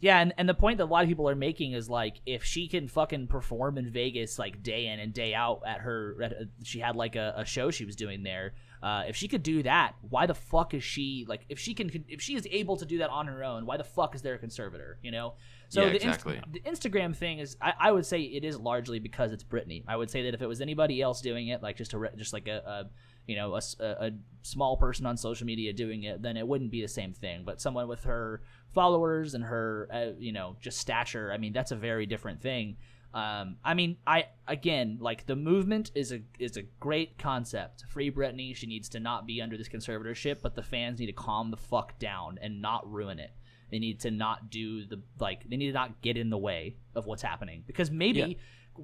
Yeah, 0.00 0.20
and, 0.20 0.32
and 0.38 0.48
the 0.48 0.54
point 0.54 0.78
that 0.78 0.84
a 0.84 0.86
lot 0.86 1.02
of 1.02 1.08
people 1.08 1.28
are 1.28 1.34
making 1.34 1.72
is 1.72 1.90
like 1.90 2.20
if 2.24 2.44
she 2.44 2.68
can 2.68 2.86
fucking 2.86 3.26
perform 3.26 3.78
in 3.78 3.90
Vegas 3.90 4.38
like 4.38 4.62
day 4.62 4.86
in 4.86 5.00
and 5.00 5.12
day 5.12 5.34
out 5.34 5.62
at 5.66 5.80
her, 5.80 6.16
at, 6.22 6.32
uh, 6.32 6.44
she 6.62 6.78
had 6.78 6.94
like 6.94 7.16
a, 7.16 7.34
a 7.36 7.44
show 7.44 7.70
she 7.70 7.84
was 7.84 7.96
doing 7.96 8.22
there. 8.22 8.54
Uh, 8.80 9.02
if 9.08 9.16
she 9.16 9.26
could 9.26 9.42
do 9.42 9.64
that, 9.64 9.96
why 10.08 10.26
the 10.26 10.34
fuck 10.34 10.72
is 10.72 10.84
she 10.84 11.24
like? 11.28 11.44
If 11.48 11.58
she 11.58 11.74
can, 11.74 11.90
if 12.08 12.20
she 12.20 12.36
is 12.36 12.46
able 12.48 12.76
to 12.76 12.86
do 12.86 12.98
that 12.98 13.10
on 13.10 13.26
her 13.26 13.42
own, 13.42 13.66
why 13.66 13.76
the 13.76 13.82
fuck 13.82 14.14
is 14.14 14.22
there 14.22 14.34
a 14.34 14.38
conservator? 14.38 14.98
You 15.02 15.10
know. 15.10 15.34
So 15.68 15.82
Yeah, 15.82 15.90
the, 15.90 16.06
inst- 16.06 16.24
the 16.52 16.60
Instagram 16.60 17.14
thing 17.14 17.40
is, 17.40 17.56
I, 17.60 17.74
I 17.80 17.92
would 17.92 18.06
say 18.06 18.20
it 18.20 18.44
is 18.44 18.56
largely 18.56 19.00
because 19.00 19.32
it's 19.32 19.42
Britney. 19.42 19.82
I 19.88 19.96
would 19.96 20.10
say 20.10 20.22
that 20.22 20.34
if 20.34 20.42
it 20.42 20.46
was 20.46 20.60
anybody 20.60 21.02
else 21.02 21.20
doing 21.20 21.48
it, 21.48 21.60
like 21.60 21.76
just 21.76 21.92
a 21.92 21.98
re- 21.98 22.10
just 22.16 22.32
like 22.32 22.46
a, 22.46 22.58
a 22.58 22.90
you 23.28 23.36
know 23.36 23.54
a, 23.54 23.60
a, 23.84 24.10
small 24.42 24.78
person 24.78 25.04
on 25.04 25.16
social 25.16 25.46
media 25.46 25.72
doing 25.72 26.04
it, 26.04 26.22
then 26.22 26.36
it 26.36 26.48
wouldn't 26.48 26.70
be 26.70 26.80
the 26.80 26.88
same 26.88 27.12
thing. 27.12 27.42
But 27.44 27.60
someone 27.60 27.86
with 27.86 28.04
her 28.04 28.40
followers 28.72 29.34
and 29.34 29.44
her 29.44 29.88
uh, 29.92 30.06
you 30.18 30.32
know 30.32 30.56
just 30.60 30.78
stature, 30.78 31.30
I 31.32 31.38
mean 31.38 31.52
that's 31.52 31.70
a 31.70 31.76
very 31.76 32.06
different 32.06 32.40
thing. 32.40 32.76
Um, 33.14 33.56
I 33.64 33.74
mean, 33.74 33.96
I 34.06 34.26
again 34.46 34.98
like 35.00 35.26
the 35.26 35.36
movement 35.36 35.92
is 35.94 36.12
a 36.12 36.20
is 36.38 36.56
a 36.56 36.62
great 36.80 37.18
concept. 37.18 37.84
Free 37.88 38.10
Britney 38.10 38.56
She 38.56 38.66
needs 38.66 38.88
to 38.90 39.00
not 39.00 39.26
be 39.26 39.40
under 39.40 39.56
this 39.56 39.68
conservatorship, 39.68 40.38
but 40.42 40.54
the 40.54 40.62
fans 40.62 40.98
need 40.98 41.06
to 41.06 41.12
calm 41.12 41.50
the 41.50 41.56
fuck 41.56 41.98
down 41.98 42.38
and 42.42 42.60
not 42.60 42.90
ruin 42.90 43.18
it. 43.18 43.30
They 43.70 43.78
need 43.78 44.00
to 44.00 44.10
not 44.10 44.50
do 44.50 44.86
the 44.86 45.00
like. 45.20 45.48
They 45.48 45.56
need 45.56 45.68
to 45.68 45.72
not 45.74 46.00
get 46.00 46.16
in 46.16 46.30
the 46.30 46.38
way 46.38 46.76
of 46.94 47.06
what's 47.06 47.22
happening 47.22 47.64
because 47.66 47.90
maybe, 47.90 48.20
Yeah. 48.20 48.34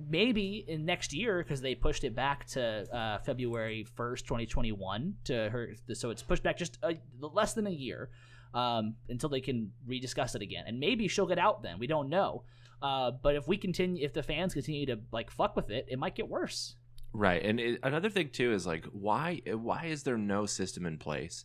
Maybe 0.09 0.65
in 0.67 0.85
next 0.85 1.13
year 1.13 1.43
because 1.43 1.61
they 1.61 1.75
pushed 1.75 2.05
it 2.05 2.15
back 2.15 2.47
to 2.49 2.87
uh, 2.95 3.19
February 3.19 3.87
first, 3.95 4.27
twenty 4.27 4.47
twenty 4.47 4.73
one 4.73 5.15
to 5.25 5.51
her. 5.51 5.75
So 5.93 6.11
it's 6.11 6.23
pushed 6.23 6.43
back 6.43 6.57
just 6.57 6.79
a, 6.83 6.97
less 7.21 7.55
than 7.55 7.67
a 7.67 7.71
year 7.71 8.11
um, 8.55 8.95
until 9.09 9.29
they 9.29 9.41
can 9.41 9.73
rediscuss 9.89 10.35
it 10.35 10.43
again, 10.43 10.65
and 10.67 10.79
maybe 10.79 11.09
she'll 11.09 11.27
get 11.27 11.39
out 11.39 11.63
then. 11.63 11.79
We 11.79 11.87
don't 11.87 12.09
know. 12.09 12.45
Uh, 12.83 13.11
but 13.11 13.35
if 13.35 13.49
we 13.49 13.57
continue, 13.57 14.05
if 14.05 14.13
the 14.13 14.23
fans 14.23 14.53
continue 14.53 14.87
to 14.87 15.01
like 15.11 15.31
fuck 15.31 15.57
with 15.57 15.71
it, 15.71 15.87
it 15.89 15.99
might 15.99 16.15
get 16.15 16.29
worse. 16.29 16.77
Right, 17.13 17.43
and 17.43 17.61
it, 17.61 17.81
another 17.83 18.11
thing 18.11 18.31
too 18.31 18.53
is 18.53 18.67
like 18.67 18.85
why 18.93 19.41
why 19.47 19.87
is 19.87 20.03
there 20.03 20.19
no 20.19 20.47
system 20.47 20.85
in 20.85 20.99
place 20.99 21.45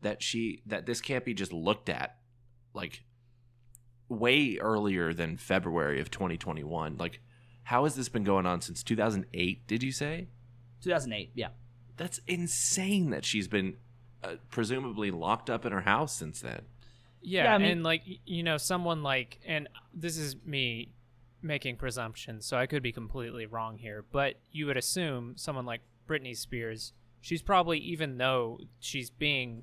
that 0.00 0.22
she 0.22 0.62
that 0.66 0.86
this 0.86 1.00
can't 1.00 1.24
be 1.24 1.34
just 1.34 1.52
looked 1.52 1.88
at 1.88 2.16
like 2.74 3.04
way 4.08 4.58
earlier 4.58 5.14
than 5.14 5.36
February 5.36 6.00
of 6.00 6.10
2021? 6.10 6.96
Like 6.96 7.20
how 7.64 7.84
has 7.84 7.94
this 7.94 8.08
been 8.08 8.24
going 8.24 8.46
on 8.46 8.60
since 8.60 8.82
2008? 8.82 9.66
Did 9.66 9.82
you 9.82 9.92
say? 9.92 10.28
Two 10.80 10.90
thousand 10.90 11.12
eight, 11.12 11.30
yeah. 11.34 11.48
That's 11.96 12.20
insane 12.26 13.10
that 13.10 13.24
she's 13.24 13.46
been 13.48 13.76
uh, 14.24 14.36
presumably 14.50 15.10
locked 15.10 15.48
up 15.50 15.64
in 15.64 15.72
her 15.72 15.82
house 15.82 16.14
since 16.16 16.40
then. 16.40 16.62
Yeah, 17.20 17.44
Yeah, 17.44 17.54
I 17.54 17.58
mean- 17.58 17.68
and 17.70 17.82
like 17.84 18.02
you 18.26 18.42
know, 18.42 18.56
someone 18.56 19.02
like, 19.02 19.38
and 19.46 19.68
this 19.94 20.16
is 20.16 20.34
me 20.44 20.88
making 21.40 21.76
presumptions, 21.76 22.46
so 22.46 22.56
I 22.56 22.66
could 22.66 22.82
be 22.82 22.92
completely 22.92 23.46
wrong 23.46 23.78
here, 23.78 24.04
but 24.10 24.34
you 24.50 24.66
would 24.66 24.76
assume 24.76 25.36
someone 25.36 25.66
like 25.66 25.80
Britney 26.08 26.36
Spears, 26.36 26.92
she's 27.20 27.42
probably 27.42 27.78
even 27.78 28.18
though 28.18 28.58
she's 28.80 29.10
being 29.10 29.62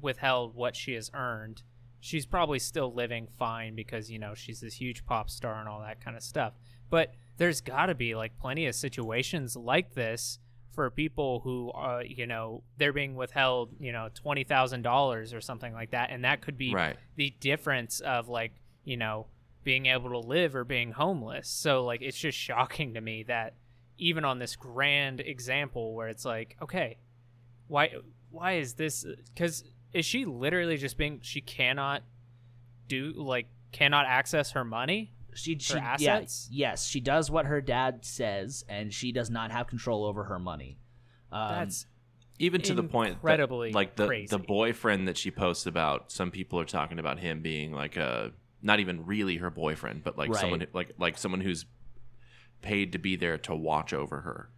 withheld 0.00 0.54
what 0.54 0.76
she 0.76 0.94
has 0.94 1.10
earned, 1.14 1.62
she's 2.00 2.26
probably 2.26 2.58
still 2.58 2.92
living 2.92 3.26
fine 3.38 3.74
because 3.74 4.10
you 4.10 4.18
know 4.18 4.34
she's 4.34 4.60
this 4.60 4.74
huge 4.74 5.04
pop 5.06 5.30
star 5.30 5.58
and 5.60 5.68
all 5.68 5.80
that 5.80 6.00
kind 6.04 6.16
of 6.16 6.22
stuff. 6.22 6.52
But 6.90 7.14
there's 7.36 7.60
got 7.60 7.86
to 7.86 7.94
be 7.94 8.14
like 8.14 8.38
plenty 8.38 8.66
of 8.66 8.74
situations 8.74 9.56
like 9.56 9.94
this 9.94 10.38
for 10.72 10.90
people 10.90 11.40
who 11.40 11.70
are 11.72 12.02
you 12.04 12.26
know 12.26 12.62
they're 12.78 12.92
being 12.92 13.14
withheld 13.14 13.70
you 13.78 13.92
know 13.92 14.08
twenty 14.14 14.42
thousand 14.44 14.82
dollars 14.82 15.32
or 15.32 15.40
something 15.40 15.72
like 15.72 15.90
that, 15.92 16.10
and 16.10 16.24
that 16.24 16.40
could 16.40 16.58
be 16.58 16.74
Right. 16.74 16.96
the 17.16 17.30
difference 17.40 18.00
of 18.00 18.28
like 18.28 18.52
you 18.84 18.96
know 18.96 19.26
being 19.62 19.86
able 19.86 20.10
to 20.10 20.18
live 20.18 20.54
or 20.54 20.64
being 20.64 20.92
homeless. 20.92 21.48
So 21.48 21.84
like 21.84 22.02
it's 22.02 22.18
just 22.18 22.36
shocking 22.36 22.94
to 22.94 23.00
me 23.00 23.22
that 23.24 23.54
even 23.96 24.24
on 24.24 24.38
this 24.40 24.56
grand 24.56 25.20
example 25.20 25.94
where 25.94 26.08
it's 26.08 26.24
like, 26.24 26.56
okay, 26.60 26.98
why 27.68 27.92
why 28.30 28.54
is 28.54 28.74
this? 28.74 29.06
Because 29.32 29.64
is 29.92 30.04
she 30.04 30.24
literally 30.24 30.76
just 30.76 30.98
being 30.98 31.20
she 31.22 31.40
cannot 31.40 32.02
do 32.88 33.12
like 33.16 33.46
cannot 33.72 34.06
access 34.06 34.50
her 34.52 34.64
money? 34.64 35.12
She, 35.34 35.58
she 35.58 35.78
Her 35.78 35.96
yeah, 35.98 36.24
yes, 36.50 36.86
she 36.86 37.00
does 37.00 37.30
what 37.30 37.46
her 37.46 37.60
dad 37.60 38.04
says, 38.04 38.64
and 38.68 38.92
she 38.92 39.12
does 39.12 39.30
not 39.30 39.50
have 39.50 39.66
control 39.66 40.04
over 40.04 40.24
her 40.24 40.38
money. 40.38 40.78
Um, 41.32 41.48
That's 41.50 41.86
even 42.38 42.62
to 42.62 42.74
the 42.74 42.82
point 42.82 43.10
that, 43.10 43.16
incredibly 43.16 43.72
like 43.72 43.96
the 43.96 44.06
crazy. 44.06 44.26
the 44.28 44.38
boyfriend 44.38 45.08
that 45.08 45.16
she 45.16 45.30
posts 45.30 45.66
about 45.66 46.10
some 46.10 46.30
people 46.30 46.58
are 46.60 46.64
talking 46.64 46.98
about 46.98 47.18
him 47.18 47.42
being 47.42 47.72
like 47.72 47.96
a 47.96 48.32
not 48.62 48.80
even 48.80 49.04
really 49.06 49.36
her 49.36 49.50
boyfriend 49.50 50.02
but 50.02 50.18
like 50.18 50.30
Right. 50.30 50.40
someone 50.40 50.66
like 50.72 50.92
like 50.98 51.16
someone 51.18 51.40
who's 51.40 51.64
paid 52.62 52.92
to 52.92 52.98
be 52.98 53.14
there 53.14 53.38
to 53.38 53.54
watch 53.54 53.92
over 53.92 54.20
her 54.22 54.50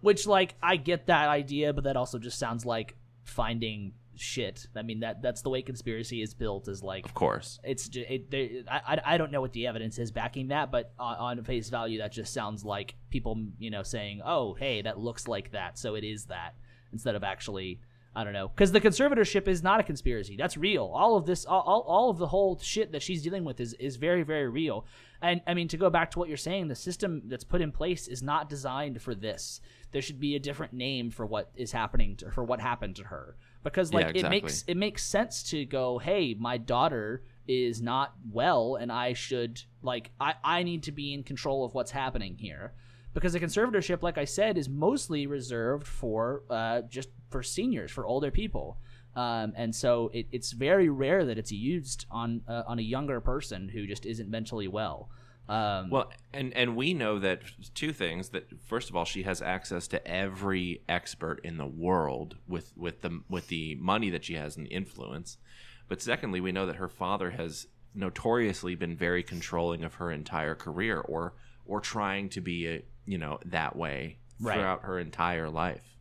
which 0.00 0.26
like 0.26 0.54
I 0.62 0.76
get 0.76 1.06
that 1.06 1.28
idea, 1.28 1.72
but 1.72 1.84
that 1.84 1.96
also 1.96 2.18
just 2.18 2.38
sounds 2.38 2.64
like 2.64 2.94
finding 3.24 3.94
shit. 4.20 4.66
I 4.76 4.82
mean 4.82 5.00
that 5.00 5.22
that's 5.22 5.42
the 5.42 5.50
way 5.50 5.62
conspiracy 5.62 6.22
is 6.22 6.34
built. 6.34 6.68
Is 6.68 6.82
like 6.82 7.04
of 7.04 7.14
course 7.14 7.58
it's 7.64 7.88
it, 7.94 8.30
there, 8.30 8.48
I, 8.70 8.94
I 8.94 9.14
I 9.14 9.18
don't 9.18 9.32
know 9.32 9.40
what 9.40 9.52
the 9.52 9.66
evidence 9.66 9.98
is 9.98 10.10
backing 10.10 10.48
that, 10.48 10.70
but 10.70 10.92
on, 10.98 11.38
on 11.38 11.44
face 11.44 11.68
value, 11.68 11.98
that 11.98 12.12
just 12.12 12.32
sounds 12.32 12.64
like 12.64 12.94
people 13.10 13.46
you 13.58 13.70
know 13.70 13.82
saying, 13.82 14.22
"Oh, 14.24 14.54
hey, 14.54 14.82
that 14.82 14.98
looks 14.98 15.28
like 15.28 15.52
that, 15.52 15.78
so 15.78 15.94
it 15.94 16.04
is 16.04 16.26
that," 16.26 16.54
instead 16.92 17.14
of 17.14 17.24
actually. 17.24 17.80
I 18.16 18.24
don't 18.24 18.32
know, 18.32 18.48
because 18.48 18.72
the 18.72 18.80
conservatorship 18.80 19.46
is 19.46 19.62
not 19.62 19.78
a 19.78 19.84
conspiracy. 19.84 20.34
That's 20.36 20.56
real. 20.56 20.90
All 20.92 21.16
of 21.16 21.24
this, 21.24 21.44
all, 21.44 21.60
all, 21.60 21.80
all 21.82 22.10
of 22.10 22.18
the 22.18 22.26
whole 22.26 22.58
shit 22.58 22.90
that 22.90 23.02
she's 23.02 23.22
dealing 23.22 23.44
with 23.44 23.60
is 23.60 23.74
is 23.74 23.94
very, 23.94 24.24
very 24.24 24.48
real. 24.48 24.86
And 25.22 25.40
I 25.46 25.54
mean, 25.54 25.68
to 25.68 25.76
go 25.76 25.88
back 25.88 26.10
to 26.12 26.18
what 26.18 26.26
you're 26.26 26.36
saying, 26.36 26.66
the 26.66 26.74
system 26.74 27.22
that's 27.26 27.44
put 27.44 27.60
in 27.60 27.70
place 27.70 28.08
is 28.08 28.20
not 28.22 28.48
designed 28.48 29.00
for 29.02 29.14
this. 29.14 29.60
There 29.92 30.02
should 30.02 30.18
be 30.18 30.34
a 30.34 30.40
different 30.40 30.72
name 30.72 31.10
for 31.10 31.26
what 31.26 31.50
is 31.54 31.70
happening 31.70 32.16
to 32.16 32.30
for 32.32 32.42
what 32.42 32.60
happened 32.60 32.96
to 32.96 33.04
her, 33.04 33.36
because 33.62 33.92
like 33.92 34.14
Yeah, 34.14 34.26
it 34.26 34.30
makes 34.30 34.64
it 34.66 34.76
makes 34.76 35.04
sense 35.04 35.42
to 35.50 35.64
go, 35.64 35.98
hey, 35.98 36.34
my 36.38 36.58
daughter 36.58 37.22
is 37.46 37.80
not 37.80 38.14
well 38.30 38.76
and 38.76 38.92
I 38.92 39.14
should 39.14 39.62
like 39.82 40.10
I, 40.20 40.34
I 40.44 40.62
need 40.62 40.82
to 40.84 40.92
be 40.92 41.14
in 41.14 41.22
control 41.22 41.64
of 41.64 41.74
what's 41.74 41.90
happening 41.90 42.36
here. 42.38 42.72
Because 43.14 43.32
the 43.32 43.40
conservatorship, 43.40 44.02
like 44.02 44.18
I 44.18 44.26
said, 44.26 44.58
is 44.58 44.68
mostly 44.68 45.26
reserved 45.26 45.86
for 45.86 46.42
uh, 46.50 46.82
just 46.82 47.08
for 47.30 47.42
seniors, 47.42 47.90
for 47.90 48.06
older 48.06 48.30
people. 48.30 48.78
Um, 49.16 49.54
and 49.56 49.74
so 49.74 50.10
it, 50.14 50.26
it's 50.30 50.52
very 50.52 50.88
rare 50.88 51.24
that 51.24 51.38
it's 51.38 51.50
used 51.50 52.06
on 52.10 52.42
uh, 52.46 52.62
on 52.66 52.78
a 52.78 52.82
younger 52.82 53.20
person 53.20 53.70
who 53.70 53.86
just 53.86 54.06
isn't 54.06 54.30
mentally 54.30 54.68
well. 54.68 55.10
Um, 55.48 55.88
well 55.90 56.10
and 56.34 56.54
and 56.54 56.76
we 56.76 56.92
know 56.92 57.18
that 57.18 57.40
two 57.74 57.92
things 57.92 58.28
that 58.30 58.48
first 58.66 58.90
of 58.90 58.96
all 58.96 59.04
she 59.06 59.22
has 59.22 59.40
access 59.40 59.88
to 59.88 60.06
every 60.06 60.82
expert 60.88 61.40
in 61.42 61.56
the 61.56 61.66
world 61.66 62.36
with 62.46 62.72
with 62.76 63.00
the 63.00 63.22
with 63.30 63.48
the 63.48 63.74
money 63.76 64.10
that 64.10 64.24
she 64.24 64.34
has 64.34 64.56
and 64.58 64.66
the 64.66 64.70
influence 64.70 65.38
but 65.88 66.02
secondly 66.02 66.40
we 66.40 66.52
know 66.52 66.66
that 66.66 66.76
her 66.76 66.88
father 66.88 67.30
has 67.30 67.66
notoriously 67.94 68.74
been 68.74 68.94
very 68.96 69.22
controlling 69.22 69.84
of 69.84 69.94
her 69.94 70.10
entire 70.12 70.54
career 70.54 71.00
or 71.00 71.34
or 71.64 71.80
trying 71.80 72.28
to 72.28 72.40
be 72.40 72.66
a, 72.68 72.82
you 73.06 73.18
know 73.18 73.38
that 73.46 73.74
way 73.76 74.18
Right. 74.40 74.54
throughout 74.54 74.82
her 74.84 74.98
entire 75.00 75.48
life 75.50 75.97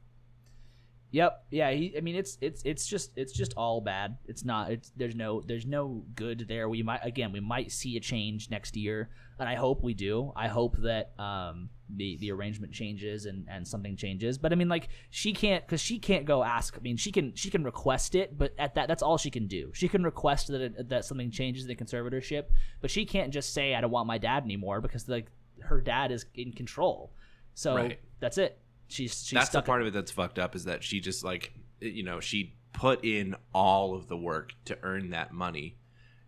Yep. 1.11 1.45
Yeah. 1.51 1.71
He, 1.71 1.95
I 1.97 2.01
mean, 2.01 2.15
it's 2.15 2.37
it's 2.41 2.61
it's 2.65 2.85
just 2.85 3.17
it's 3.17 3.31
just 3.31 3.53
all 3.55 3.79
bad. 3.81 4.17
It's 4.25 4.43
not. 4.43 4.71
It's 4.71 4.91
there's 4.95 5.15
no 5.15 5.41
there's 5.45 5.65
no 5.65 6.03
good 6.15 6.45
there. 6.47 6.67
We 6.67 6.83
might 6.83 6.99
again 7.03 7.31
we 7.31 7.39
might 7.39 7.71
see 7.71 7.95
a 7.95 7.99
change 7.99 8.49
next 8.49 8.75
year, 8.75 9.09
and 9.39 9.47
I 9.47 9.55
hope 9.55 9.83
we 9.83 9.93
do. 9.93 10.33
I 10.35 10.47
hope 10.49 10.75
that 10.79 11.13
um 11.17 11.69
the 11.89 12.17
the 12.17 12.31
arrangement 12.33 12.73
changes 12.73 13.25
and 13.25 13.47
and 13.49 13.65
something 13.65 13.95
changes. 13.95 14.37
But 14.37 14.51
I 14.51 14.55
mean, 14.55 14.67
like 14.67 14.89
she 15.09 15.31
can't 15.31 15.65
because 15.65 15.79
she 15.79 15.97
can't 15.97 16.25
go 16.25 16.43
ask. 16.43 16.75
I 16.77 16.81
mean, 16.81 16.97
she 16.97 17.13
can 17.13 17.33
she 17.35 17.49
can 17.49 17.63
request 17.63 18.13
it, 18.13 18.37
but 18.37 18.53
at 18.59 18.75
that 18.75 18.89
that's 18.89 19.01
all 19.01 19.17
she 19.17 19.31
can 19.31 19.47
do. 19.47 19.71
She 19.73 19.87
can 19.87 20.03
request 20.03 20.49
that 20.49 20.59
it, 20.59 20.89
that 20.89 21.05
something 21.05 21.31
changes 21.31 21.63
in 21.63 21.69
the 21.69 21.75
conservatorship, 21.75 22.45
but 22.81 22.91
she 22.91 23.05
can't 23.05 23.31
just 23.31 23.53
say 23.53 23.73
I 23.75 23.79
don't 23.79 23.91
want 23.91 24.07
my 24.07 24.17
dad 24.17 24.43
anymore 24.43 24.81
because 24.81 25.07
like 25.07 25.27
her 25.61 25.79
dad 25.79 26.11
is 26.11 26.25
in 26.35 26.51
control. 26.51 27.13
So 27.53 27.75
Right. 27.75 27.99
that's 28.19 28.37
it. 28.37 28.59
She's 28.87 29.25
she's 29.25 29.31
that's 29.31 29.49
the 29.49 29.61
part 29.61 29.81
of 29.81 29.87
it 29.87 29.93
that's 29.93 30.11
fucked 30.11 30.39
up 30.39 30.55
is 30.55 30.65
that 30.65 30.83
she 30.83 30.99
just 30.99 31.23
like 31.23 31.53
you 31.79 32.03
know 32.03 32.19
she 32.19 32.55
put 32.73 33.03
in 33.03 33.35
all 33.53 33.95
of 33.95 34.07
the 34.07 34.17
work 34.17 34.53
to 34.65 34.77
earn 34.83 35.09
that 35.09 35.33
money 35.33 35.77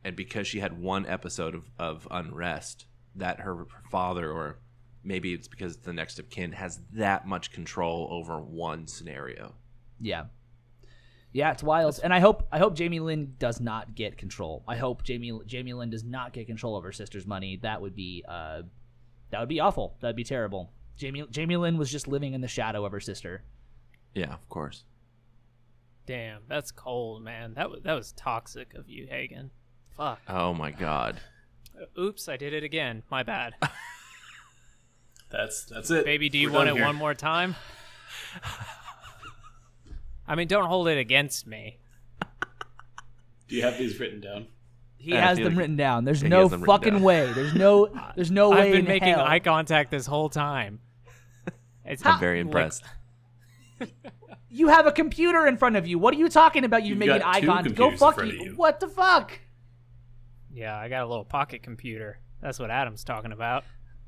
and 0.03 0.15
because 0.15 0.47
she 0.47 0.59
had 0.59 0.81
one 0.81 1.05
episode 1.05 1.55
of, 1.55 1.69
of 1.77 2.07
unrest 2.11 2.85
that 3.15 3.41
her 3.41 3.65
father 3.91 4.31
or 4.31 4.59
maybe 5.03 5.33
it's 5.33 5.47
because 5.47 5.77
the 5.77 5.93
next 5.93 6.19
of 6.19 6.29
kin 6.29 6.51
has 6.51 6.79
that 6.93 7.27
much 7.27 7.51
control 7.51 8.07
over 8.11 8.41
one 8.41 8.87
scenario 8.87 9.53
Yeah. 9.99 10.25
Yeah, 11.31 11.51
it's 11.51 11.61
wild. 11.61 11.99
And 12.03 12.11
I 12.11 12.19
hope 12.19 12.47
I 12.51 12.57
hope 12.57 12.75
Jamie 12.75 12.99
Lynn 12.99 13.35
does 13.37 13.61
not 13.61 13.93
get 13.93 14.17
control. 14.17 14.63
I 14.67 14.77
hope 14.77 15.03
Jamie 15.03 15.39
Jamie 15.45 15.73
Lynn 15.73 15.91
does 15.91 16.03
not 16.03 16.33
get 16.33 16.47
control 16.47 16.75
of 16.75 16.83
her 16.83 16.91
sister's 16.91 17.27
money. 17.27 17.59
That 17.61 17.81
would 17.81 17.95
be 17.95 18.23
uh 18.27 18.63
that 19.29 19.39
would 19.39 19.49
be 19.49 19.59
awful. 19.59 19.95
That'd 20.01 20.15
be 20.15 20.23
terrible. 20.23 20.73
Jamie 20.99 21.23
Jamie 21.31 21.57
Lynn 21.57 21.77
was 21.77 21.91
just 21.91 22.07
living 22.07 22.33
in 22.33 22.41
the 22.41 22.47
shadow 22.47 22.85
of 22.85 22.91
her 22.91 22.99
sister. 22.99 23.41
yeah 24.13 24.33
of 24.33 24.47
course 24.49 24.83
damn. 26.05 26.41
That's 26.47 26.71
cold, 26.71 27.21
man. 27.23 27.53
That 27.53 27.69
was 27.69 27.81
that 27.83 27.93
was 27.93 28.11
toxic 28.13 28.73
of 28.73 28.89
you, 28.89 29.07
Hagen. 29.09 29.51
Fuck. 29.95 30.19
oh 30.27 30.53
my 30.55 30.71
god 30.71 31.19
uh, 31.79 32.01
Oops, 32.01 32.27
I 32.27 32.35
did 32.37 32.53
it 32.53 32.63
again. 32.63 33.03
My 33.11 33.23
bad. 33.23 33.53
That's 35.31 35.65
that's 35.65 35.91
it. 35.91 36.05
Baby, 36.05 36.27
do 36.29 36.39
you 36.39 36.49
We're 36.49 36.55
want 36.57 36.69
it 36.69 36.75
here. 36.75 36.83
one 36.85 36.95
more 36.95 37.13
time? 37.13 37.55
I 40.27 40.33
mean, 40.35 40.47
don't 40.47 40.65
hold 40.65 40.87
it 40.87 40.97
against 40.97 41.45
me. 41.45 41.77
Do 43.47 43.55
you 43.55 43.61
have 43.61 43.77
these 43.77 43.99
written 43.99 44.21
down? 44.21 44.47
He 44.97 45.15
I 45.15 45.21
has 45.21 45.37
them 45.37 45.49
like- 45.49 45.57
written 45.57 45.75
down. 45.75 46.03
There's 46.03 46.23
no 46.23 46.41
has 46.41 46.49
them 46.51 46.61
written 46.61 46.75
fucking 46.75 47.03
way. 47.03 47.31
There's 47.33 47.53
no 47.53 47.89
there's 48.15 48.31
no 48.31 48.49
way 48.49 48.57
I've 48.61 48.71
been 48.71 48.79
in 48.81 48.85
making 48.85 49.09
hell. 49.09 49.23
eye 49.23 49.39
contact 49.39 49.91
this 49.91 50.07
whole 50.07 50.29
time. 50.29 50.79
It's 51.89 52.05
i'm 52.05 52.19
very 52.19 52.37
like- 52.39 52.45
impressed 52.45 52.83
You 54.49 54.67
have 54.69 54.87
a 54.87 54.91
computer 54.91 55.45
in 55.45 55.57
front 55.57 55.75
of 55.75 55.85
you. 55.87 55.99
What 55.99 56.13
are 56.15 56.17
you 56.17 56.27
talking 56.27 56.65
about? 56.65 56.81
You 56.83 56.89
You've 56.89 56.97
making 56.97 57.19
got 57.19 57.35
eye 57.35 57.41
contact? 57.45 57.75
Go 57.75 57.91
fuck 57.95 58.17
you. 58.17 58.31
you. 58.31 58.53
What 58.55 58.79
the 58.79 58.87
fuck? 58.87 59.39
Yeah, 60.51 60.75
I 60.75 60.89
got 60.89 61.03
a 61.03 61.07
little 61.07 61.23
pocket 61.23 61.61
computer. 61.61 62.19
That's 62.41 62.57
what 62.59 62.71
Adam's 62.71 63.03
talking 63.03 63.31
about. 63.31 63.63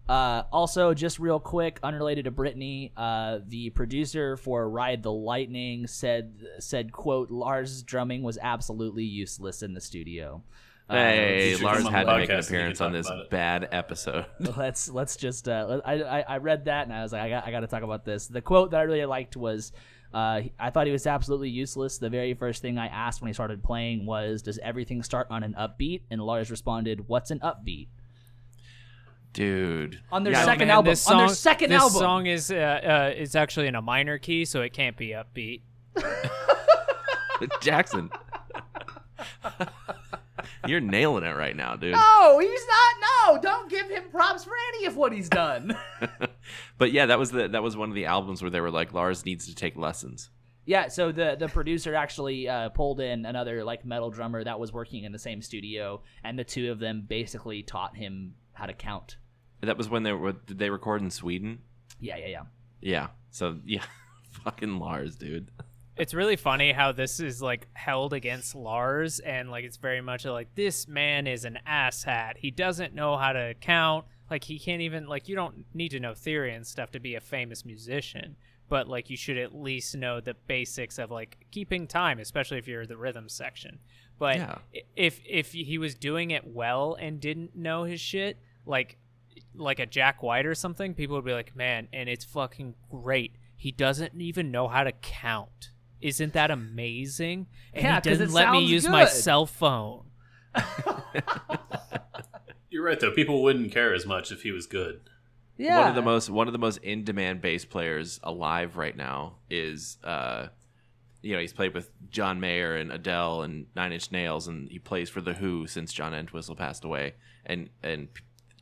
Uh, 0.09 0.43
also, 0.51 0.95
just 0.95 1.19
real 1.19 1.39
quick, 1.39 1.79
unrelated 1.83 2.25
to 2.25 2.31
Britney, 2.31 2.91
uh, 2.97 3.39
the 3.47 3.69
producer 3.69 4.35
for 4.35 4.67
Ride 4.67 5.03
the 5.03 5.11
Lightning 5.11 5.85
said 5.85 6.33
said 6.57 6.91
quote 6.91 7.29
Lars' 7.29 7.83
drumming 7.83 8.23
was 8.23 8.39
absolutely 8.41 9.03
useless 9.03 9.61
in 9.61 9.73
the 9.75 9.81
studio. 9.81 10.43
Uh, 10.91 10.95
hey 10.95 11.49
you 11.51 11.55
should 11.57 11.65
lars 11.65 11.87
had 11.87 12.05
to 12.05 12.17
make 12.17 12.29
an 12.29 12.35
podcast 12.35 12.37
and 12.39 12.49
you 12.51 12.57
appearance 12.57 12.81
on 12.81 12.91
this 12.91 13.11
bad 13.29 13.69
episode 13.71 14.25
let's 14.57 14.89
let's 14.89 15.15
just 15.15 15.47
uh, 15.47 15.79
I, 15.85 15.93
I 16.03 16.21
I 16.21 16.37
read 16.37 16.65
that 16.65 16.83
and 16.87 16.93
I 16.93 17.01
was 17.03 17.13
like 17.13 17.21
I 17.21 17.29
got 17.29 17.47
I 17.47 17.51
got 17.51 17.61
to 17.61 17.67
talk 17.67 17.83
about 17.83 18.03
this. 18.05 18.27
The 18.27 18.41
quote 18.41 18.71
that 18.71 18.79
I 18.79 18.83
really 18.83 19.05
liked 19.05 19.35
was. 19.37 19.71
Uh, 20.13 20.41
I 20.59 20.71
thought 20.71 20.87
he 20.87 20.91
was 20.91 21.07
absolutely 21.07 21.47
useless. 21.49 21.97
The 21.97 22.09
very 22.09 22.33
first 22.33 22.61
thing 22.61 22.77
I 22.77 22.87
asked 22.87 23.21
when 23.21 23.27
he 23.27 23.33
started 23.33 23.63
playing 23.63 24.05
was, 24.05 24.41
"Does 24.41 24.59
everything 24.59 25.03
start 25.03 25.27
on 25.29 25.41
an 25.41 25.55
upbeat?" 25.57 26.01
And 26.11 26.21
Lars 26.21 26.51
responded, 26.51 27.07
"What's 27.07 27.31
an 27.31 27.39
upbeat?" 27.39 27.87
dude 29.31 30.01
On 30.11 30.25
their 30.25 30.33
Yeah, 30.33 30.43
second 30.43 30.67
Man, 30.67 30.75
album. 30.75 30.91
This 30.91 31.07
on 31.07 31.17
their 31.17 31.29
second 31.29 31.69
this 31.69 31.81
album. 31.81 31.99
song 31.99 32.25
is 32.25 32.51
uh, 32.51 32.55
uh, 33.13 33.13
is 33.17 33.37
actually 33.37 33.67
in 33.67 33.75
a 33.75 33.81
minor 33.81 34.17
key, 34.17 34.43
so 34.43 34.59
it 34.59 34.73
can't 34.73 34.97
be 34.97 35.15
upbeat. 35.15 35.61
jackson 37.61 38.09
you're 40.67 40.79
nailing 40.81 41.23
it 41.23 41.35
right 41.35 41.55
now 41.55 41.75
dude 41.75 41.93
No, 41.93 42.39
he's 42.39 42.65
not. 42.67 43.35
No, 43.35 43.41
don't 43.41 43.69
give 43.69 43.89
him 43.89 44.03
props 44.11 44.43
for 44.43 44.53
any 44.75 44.85
of 44.85 44.95
what 44.95 45.11
he's 45.13 45.29
done. 45.29 45.75
but 46.77 46.91
yeah, 46.91 47.05
that 47.07 47.19
was 47.19 47.31
the 47.31 47.47
that 47.47 47.63
was 47.63 47.75
one 47.77 47.89
of 47.89 47.95
the 47.95 48.05
albums 48.05 48.41
where 48.41 48.51
they 48.51 48.61
were 48.61 48.71
like 48.71 48.93
Lars 48.93 49.25
needs 49.25 49.47
to 49.47 49.55
take 49.55 49.75
lessons. 49.75 50.29
yeah, 50.65 50.87
so 50.87 51.11
the 51.11 51.35
the 51.39 51.47
producer 51.47 51.95
actually 51.95 52.47
uh, 52.47 52.69
pulled 52.69 52.99
in 52.99 53.25
another 53.25 53.63
like 53.63 53.85
metal 53.85 54.09
drummer 54.09 54.43
that 54.43 54.59
was 54.59 54.71
working 54.71 55.03
in 55.03 55.11
the 55.11 55.19
same 55.19 55.41
studio, 55.41 56.01
and 56.23 56.37
the 56.37 56.43
two 56.43 56.71
of 56.71 56.79
them 56.79 57.05
basically 57.07 57.63
taught 57.63 57.95
him 57.95 58.35
how 58.53 58.65
to 58.65 58.73
count. 58.73 59.17
That 59.61 59.77
was 59.77 59.89
when 59.89 60.03
they 60.03 60.13
were 60.13 60.33
did 60.33 60.57
they 60.57 60.69
record 60.69 61.01
in 61.01 61.09
Sweden? 61.11 61.59
Yeah, 61.99 62.17
yeah, 62.17 62.27
yeah. 62.27 62.43
Yeah. 62.81 63.07
So 63.31 63.57
yeah, 63.65 63.83
fucking 64.43 64.79
Lars, 64.79 65.15
dude. 65.15 65.49
It's 65.97 66.13
really 66.13 66.35
funny 66.37 66.71
how 66.71 66.91
this 66.93 67.19
is 67.19 67.41
like 67.41 67.67
held 67.73 68.13
against 68.13 68.55
Lars, 68.55 69.19
and 69.19 69.51
like 69.51 69.65
it's 69.65 69.77
very 69.77 70.01
much 70.01 70.25
like 70.25 70.55
this 70.55 70.87
man 70.87 71.27
is 71.27 71.45
an 71.45 71.59
asshat. 71.67 72.37
He 72.37 72.49
doesn't 72.51 72.93
know 72.95 73.17
how 73.17 73.33
to 73.33 73.53
count. 73.59 74.05
Like 74.29 74.43
he 74.45 74.57
can't 74.57 74.81
even 74.81 75.07
like 75.07 75.27
you 75.27 75.35
don't 75.35 75.65
need 75.73 75.89
to 75.89 75.99
know 75.99 76.13
theory 76.13 76.53
and 76.55 76.65
stuff 76.65 76.91
to 76.91 76.99
be 76.99 77.15
a 77.15 77.19
famous 77.19 77.65
musician, 77.65 78.37
but 78.69 78.87
like 78.87 79.09
you 79.09 79.17
should 79.17 79.37
at 79.37 79.53
least 79.53 79.95
know 79.95 80.21
the 80.21 80.33
basics 80.47 80.97
of 80.97 81.11
like 81.11 81.45
keeping 81.51 81.87
time, 81.87 82.19
especially 82.19 82.57
if 82.57 82.67
you're 82.67 82.85
the 82.85 82.97
rhythm 82.97 83.27
section. 83.27 83.79
But 84.17 84.37
Yeah. 84.37 84.57
if 84.95 85.19
if 85.27 85.51
he 85.51 85.77
was 85.77 85.95
doing 85.95 86.31
it 86.31 86.47
well 86.47 86.95
and 86.99 87.19
didn't 87.19 87.55
know 87.55 87.83
his 87.83 87.99
shit, 87.99 88.39
like 88.65 88.97
like 89.53 89.79
a 89.79 89.85
Jack 89.85 90.23
White 90.23 90.45
or 90.45 90.55
something, 90.55 90.93
people 90.93 91.17
would 91.17 91.25
be 91.25 91.33
like, 91.33 91.53
"Man, 91.55 91.89
and 91.91 92.07
it's 92.07 92.23
fucking 92.23 92.75
great. 92.89 93.35
He 93.57 93.71
doesn't 93.73 94.19
even 94.19 94.49
know 94.51 94.69
how 94.69 94.85
to 94.85 94.93
count. 94.93 95.71
Isn't 96.01 96.33
that 96.33 96.51
amazing?" 96.51 97.47
And 97.73 97.83
Yeah, 97.83 97.95
he 97.95 98.01
'cause 98.01 98.03
doesn't 98.19 98.29
it 98.29 98.33
let 98.33 98.51
me 98.51 98.59
sounds 98.61 98.71
use 98.71 98.87
my 98.87 99.03
good. 99.05 99.11
cell 99.13 99.45
phone. 99.45 100.05
You're 102.69 102.83
right 102.85 102.99
though. 102.99 103.11
People 103.11 103.43
wouldn't 103.43 103.71
care 103.71 103.93
as 103.93 104.05
much 104.05 104.31
if 104.31 104.43
he 104.43 104.51
was 104.51 104.65
good. 104.65 105.01
Yeah. 105.57 105.79
One 105.79 105.89
of 105.89 105.95
the 105.95 106.01
most 106.01 106.29
one 106.29 106.47
of 106.47 106.53
the 106.53 106.59
most 106.59 106.77
in 106.77 107.03
demand 107.03 107.41
bass 107.41 107.65
players 107.65 108.19
alive 108.23 108.77
right 108.77 108.95
now 108.95 109.35
is 109.49 109.97
uh 110.03 110.47
you 111.23 111.33
know, 111.35 111.39
he's 111.39 111.53
played 111.53 111.75
with 111.75 111.91
John 112.09 112.39
Mayer 112.39 112.75
and 112.77 112.91
Adele 112.91 113.43
and 113.43 113.67
Nine 113.75 113.91
Inch 113.93 114.11
Nails 114.11 114.47
and 114.47 114.71
he 114.71 114.79
plays 114.79 115.07
for 115.09 115.21
the 115.21 115.33
Who 115.33 115.67
since 115.67 115.93
John 115.93 116.13
Entwistle 116.15 116.55
passed 116.55 116.83
away. 116.83 117.13
And 117.45 117.69
and 117.83 118.07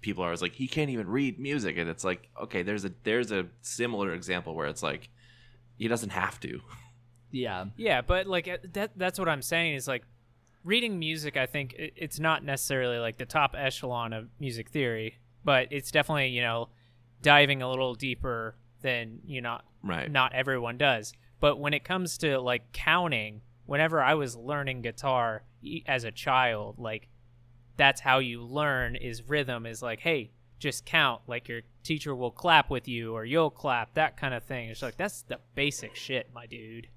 people 0.01 0.23
are 0.23 0.27
always 0.27 0.41
like 0.41 0.53
he 0.55 0.67
can't 0.67 0.89
even 0.89 1.07
read 1.07 1.39
music 1.39 1.77
and 1.77 1.89
it's 1.89 2.03
like 2.03 2.29
okay, 2.41 2.63
there's 2.63 2.83
a 2.85 2.91
there's 3.03 3.31
a 3.31 3.45
similar 3.61 4.11
example 4.13 4.55
where 4.55 4.67
it's 4.67 4.83
like 4.83 5.09
he 5.77 5.87
doesn't 5.87 6.11
have 6.11 6.39
to. 6.41 6.61
Yeah. 7.31 7.65
Yeah, 7.77 8.01
but 8.01 8.27
like 8.27 8.47
uh, 8.47 8.57
that 8.73 8.91
that's 8.97 9.19
what 9.19 9.29
I'm 9.29 9.41
saying 9.41 9.75
is 9.75 9.87
like 9.87 10.03
reading 10.63 10.99
music 10.99 11.37
I 11.37 11.45
think 11.45 11.73
it, 11.73 11.93
it's 11.95 12.19
not 12.19 12.43
necessarily 12.43 12.97
like 12.97 13.17
the 13.17 13.25
top 13.25 13.55
echelon 13.57 14.13
of 14.13 14.27
music 14.39 14.69
theory, 14.69 15.17
but 15.43 15.67
it's 15.71 15.91
definitely, 15.91 16.29
you 16.29 16.41
know, 16.41 16.69
diving 17.21 17.61
a 17.61 17.69
little 17.69 17.95
deeper 17.95 18.55
than 18.81 19.19
you 19.25 19.41
know 19.41 19.59
Right. 19.83 20.11
not 20.11 20.33
everyone 20.33 20.77
does. 20.77 21.13
But 21.39 21.59
when 21.59 21.73
it 21.73 21.83
comes 21.83 22.17
to 22.19 22.39
like 22.39 22.71
counting, 22.73 23.41
whenever 23.65 24.01
I 24.01 24.15
was 24.15 24.35
learning 24.35 24.81
guitar 24.81 25.43
as 25.85 26.03
a 26.03 26.11
child, 26.11 26.75
like 26.79 27.07
that's 27.77 28.01
how 28.01 28.19
you 28.19 28.41
learn 28.41 28.95
is 28.97 29.23
rhythm 29.29 29.65
is 29.65 29.81
like, 29.81 30.01
hey, 30.01 30.31
just 30.59 30.85
count. 30.85 31.21
Like 31.27 31.47
your 31.47 31.61
teacher 31.83 32.13
will 32.13 32.31
clap 32.31 32.69
with 32.69 32.89
you 32.89 33.13
or 33.15 33.23
you'll 33.23 33.49
clap, 33.49 33.93
that 33.93 34.17
kind 34.17 34.33
of 34.33 34.43
thing. 34.43 34.69
It's 34.69 34.81
like 34.81 34.97
that's 34.97 35.21
the 35.21 35.39
basic 35.55 35.95
shit, 35.95 36.29
my 36.33 36.45
dude. 36.45 36.87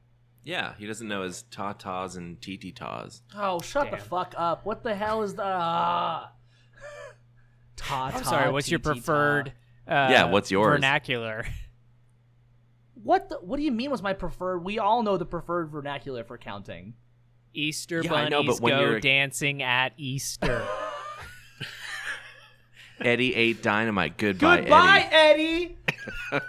Yeah, 0.45 0.75
he 0.77 0.87
doesn't 0.87 1.07
know 1.07 1.23
his 1.23 1.43
ta-tas 1.51 2.17
and 2.17 2.41
titi-tas. 2.41 3.23
Oh, 3.37 3.61
shut 3.61 3.91
the 3.91 3.97
fuck 3.97 4.35
up. 4.37 4.67
What 4.67 4.83
the 4.83 4.95
hell 4.95 5.23
is 5.23 5.35
the. 5.35 5.45
Ah. 5.45 6.33
Ta 7.77 8.07
I'm 8.15 8.25
sorry, 8.25 8.51
what's 8.51 8.71
your 8.71 8.81
preferred 8.81 9.53
uh, 9.87 10.09
Yeah, 10.11 10.25
what's 10.25 10.51
yours? 10.51 10.75
vernacular? 10.75 11.47
What 13.03 13.29
the, 13.29 13.37
What 13.37 13.57
do 13.57 13.63
you 13.63 13.73
mean 13.73 13.91
was 13.91 14.03
my 14.03 14.13
preferred? 14.13 14.65
We 14.65 14.79
all 14.79 15.03
know 15.03 15.17
the 15.17 15.27
preferred 15.27 15.71
vernacular 15.71 16.25
for 16.25 16.39
counting. 16.39 16.95
Easter 17.55 18.01
Yeah, 18.03 18.11
bunnies 18.11 18.31
know, 18.31 18.43
but 18.45 18.61
when 18.61 18.75
go 18.75 18.81
you're 18.81 19.01
dancing 19.01 19.63
at 19.63 19.93
Easter. 19.97 20.67
Eddie 23.01 23.35
ate 23.35 23.63
dynamite. 23.63 24.17
Goodbye, 24.17 24.61
Goodbye, 24.61 25.09
Eddie. 25.11 25.77
Eddie. 26.33 26.33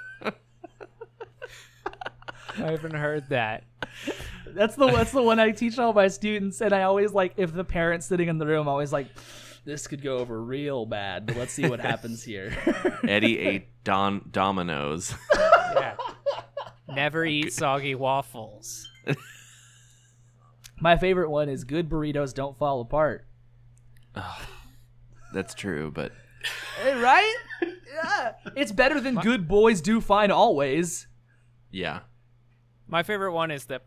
I 2.57 2.71
haven't 2.71 2.93
heard 2.95 3.29
that. 3.29 3.63
That's 4.47 4.75
the 4.75 4.87
that's 4.87 5.11
the 5.11 5.21
one 5.21 5.39
I 5.39 5.51
teach 5.51 5.79
all 5.79 5.93
my 5.93 6.07
students, 6.07 6.61
and 6.61 6.73
I 6.73 6.83
always 6.83 7.11
like 7.13 7.33
if 7.37 7.53
the 7.53 7.63
parents 7.63 8.05
sitting 8.05 8.27
in 8.29 8.37
the 8.37 8.45
room, 8.45 8.61
I'm 8.61 8.67
always 8.67 8.93
like, 8.93 9.07
this 9.65 9.87
could 9.87 10.01
go 10.03 10.17
over 10.17 10.41
real 10.41 10.85
bad, 10.85 11.25
but 11.25 11.35
let's 11.37 11.53
see 11.53 11.67
what 11.67 11.79
happens 11.79 12.23
here. 12.23 12.55
Eddie 13.07 13.39
ate 13.39 13.67
don 13.83 14.27
dominoes. 14.31 15.13
Yeah. 15.75 15.95
Never 16.87 17.25
eat 17.25 17.51
soggy 17.51 17.95
waffles. 17.95 18.87
my 20.79 20.97
favorite 20.97 21.31
one 21.31 21.49
is 21.49 21.63
good 21.63 21.89
burritos 21.89 22.31
don't 22.33 22.55
fall 22.59 22.81
apart. 22.81 23.25
That's 25.33 25.55
true, 25.55 25.91
but 25.91 26.11
Eh, 26.83 27.01
Right? 27.01 27.35
yeah, 27.61 28.33
it's 28.55 28.71
better 28.71 28.99
than 28.99 29.15
good 29.15 29.47
boys 29.47 29.81
do 29.81 29.99
fine 30.01 30.29
always. 30.29 31.07
yeah. 31.71 32.01
My 32.93 33.01
favorite 33.01 33.31
one 33.31 33.49
is 33.49 33.65
the. 33.65 33.81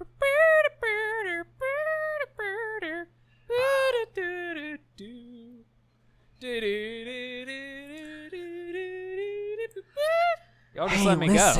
Y'all 10.74 10.88
just 10.88 11.04
let 11.04 11.18
me 11.20 11.28
go. 11.28 11.54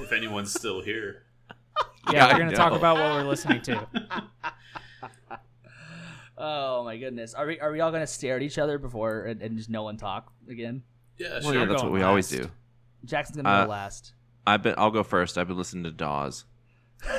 If 0.00 0.12
anyone's 0.12 0.54
still 0.54 0.80
here. 0.80 1.24
Yeah, 2.12 2.32
we're 2.32 2.38
gonna 2.38 2.54
talk 2.54 2.72
about 2.72 2.94
what 2.96 3.12
we're 3.12 3.28
listening 3.28 3.62
to. 3.62 3.88
Oh 6.42 6.84
my 6.84 6.96
goodness, 6.96 7.34
are 7.34 7.46
we 7.46 7.60
are 7.60 7.70
we 7.70 7.80
all 7.80 7.90
gonna 7.92 8.06
stare 8.06 8.36
at 8.36 8.42
each 8.42 8.56
other 8.56 8.78
before 8.78 9.24
and, 9.24 9.42
and 9.42 9.58
just 9.58 9.68
no 9.68 9.82
one 9.82 9.98
talk 9.98 10.32
again? 10.48 10.82
Yeah, 11.18 11.40
Well, 11.44 11.52
yeah, 11.52 11.66
that's 11.66 11.82
what 11.82 11.88
going 11.90 11.92
we 11.92 12.02
always 12.02 12.30
do. 12.30 12.48
Jackson's 13.04 13.36
gonna 13.36 13.50
Uh, 13.50 13.64
go 13.64 13.70
last. 13.72 14.14
I've 14.46 14.62
been. 14.62 14.74
I'll 14.78 14.90
go 14.90 15.02
first. 15.02 15.36
I've 15.38 15.48
been 15.48 15.56
listening 15.58 15.84
to 15.84 15.90
Dawes. 15.90 16.44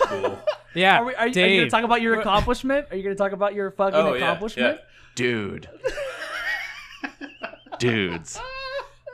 Cool. 0.04 0.38
Yeah, 0.74 1.00
Are, 1.02 1.06
we, 1.06 1.16
are, 1.16 1.28
you- 1.28 1.44
are 1.44 1.48
you 1.48 1.58
gonna 1.60 1.70
talk 1.70 1.84
about 1.84 2.02
your 2.02 2.18
accomplishment? 2.22 2.88
Are 2.92 2.96
you 2.96 3.04
gonna 3.04 3.14
talk 3.16 3.34
about 3.34 3.54
your 3.54 3.72
fucking 3.72 3.94
Oh, 3.94 4.14
yeah, 4.14 4.24
accomplishment? 4.24 4.80
Dude. 5.16 5.68
Dudes. 7.80 8.40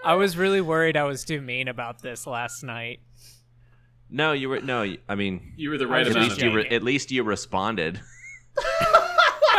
I 0.05 0.13
was 0.13 0.37
really 0.37 0.61
worried 0.61 0.95
I 0.97 1.05
was 1.05 1.25
too 1.25 1.41
mean 1.41 1.67
about 1.67 2.01
this 2.03 2.27
last 2.27 2.61
night. 2.63 2.99
No, 4.09 4.33
you 4.33 4.49
were 4.49 4.61
no. 4.61 4.95
I 5.09 5.15
mean, 5.15 5.53
You 5.57 5.71
were 5.71 5.77
the 5.79 5.87
right 5.87 6.05
at 6.05 6.11
amount 6.11 6.29
least 6.29 6.41
of 6.41 6.47
you 6.47 6.53
re- 6.55 6.67
at 6.69 6.83
least 6.83 7.11
you 7.11 7.23
responded. 7.23 7.99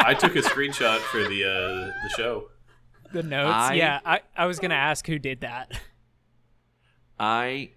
I 0.01 0.15
took 0.19 0.37
a 0.37 0.41
screenshot 0.43 0.99
for 1.01 1.19
the 1.25 1.45
uh, 1.45 1.93
the 2.05 2.11
show. 2.17 2.49
The 3.13 3.25
notes. 3.25 3.53
I- 3.53 3.75
Yeah, 3.75 3.99
I, 4.05 4.21
I 4.37 4.47
was 4.47 4.61
gonna 4.61 4.75
ask 4.75 5.05
who 5.07 5.19
did 5.19 5.41
that. 5.41 5.73
I 7.19 7.71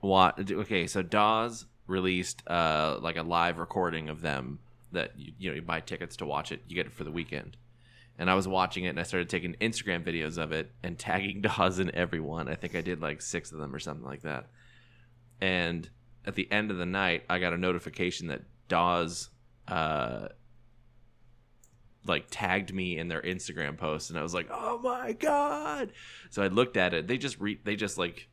what? 0.00 0.50
Okay, 0.50 0.86
so 0.86 1.02
Dawes 1.02 1.66
released 1.86 2.42
uh 2.46 2.98
like 3.00 3.16
a 3.16 3.22
live 3.22 3.58
recording 3.58 4.08
of 4.08 4.20
them 4.20 4.60
that 4.92 5.12
you, 5.18 5.32
you 5.38 5.50
know 5.50 5.56
you 5.56 5.62
buy 5.62 5.80
tickets 5.80 6.16
to 6.16 6.26
watch 6.26 6.52
it. 6.52 6.62
You 6.68 6.74
get 6.74 6.86
it 6.86 6.92
for 6.92 7.04
the 7.04 7.10
weekend. 7.10 7.56
And 8.18 8.30
I 8.30 8.34
was 8.34 8.46
watching 8.46 8.84
it, 8.84 8.90
and 8.90 9.00
I 9.00 9.04
started 9.04 9.30
taking 9.30 9.54
Instagram 9.62 10.04
videos 10.04 10.36
of 10.36 10.52
it 10.52 10.70
and 10.82 10.98
tagging 10.98 11.40
Dawes 11.40 11.78
in 11.78 11.94
everyone. 11.94 12.48
I 12.48 12.54
think 12.54 12.74
I 12.74 12.80
did 12.80 13.00
like 13.00 13.22
six 13.22 13.52
of 13.52 13.58
them 13.58 13.74
or 13.74 13.78
something 13.78 14.04
like 14.04 14.22
that. 14.22 14.46
And 15.40 15.88
at 16.26 16.34
the 16.34 16.50
end 16.52 16.70
of 16.70 16.76
the 16.76 16.86
night, 16.86 17.24
I 17.30 17.38
got 17.38 17.54
a 17.54 17.58
notification 17.58 18.28
that 18.28 18.42
Dawes 18.68 19.30
uh, 19.68 20.28
like 22.06 22.26
tagged 22.30 22.74
me 22.74 22.98
in 22.98 23.08
their 23.08 23.22
Instagram 23.22 23.76
post, 23.76 24.10
and 24.10 24.18
I 24.18 24.22
was 24.22 24.34
like, 24.34 24.48
"Oh 24.50 24.78
my 24.78 25.12
god!" 25.12 25.92
So 26.30 26.42
I 26.42 26.48
looked 26.48 26.76
at 26.76 26.94
it. 26.94 27.06
They 27.06 27.18
just 27.18 27.40
re- 27.40 27.60
they 27.62 27.76
just 27.76 27.98
like 27.98 28.28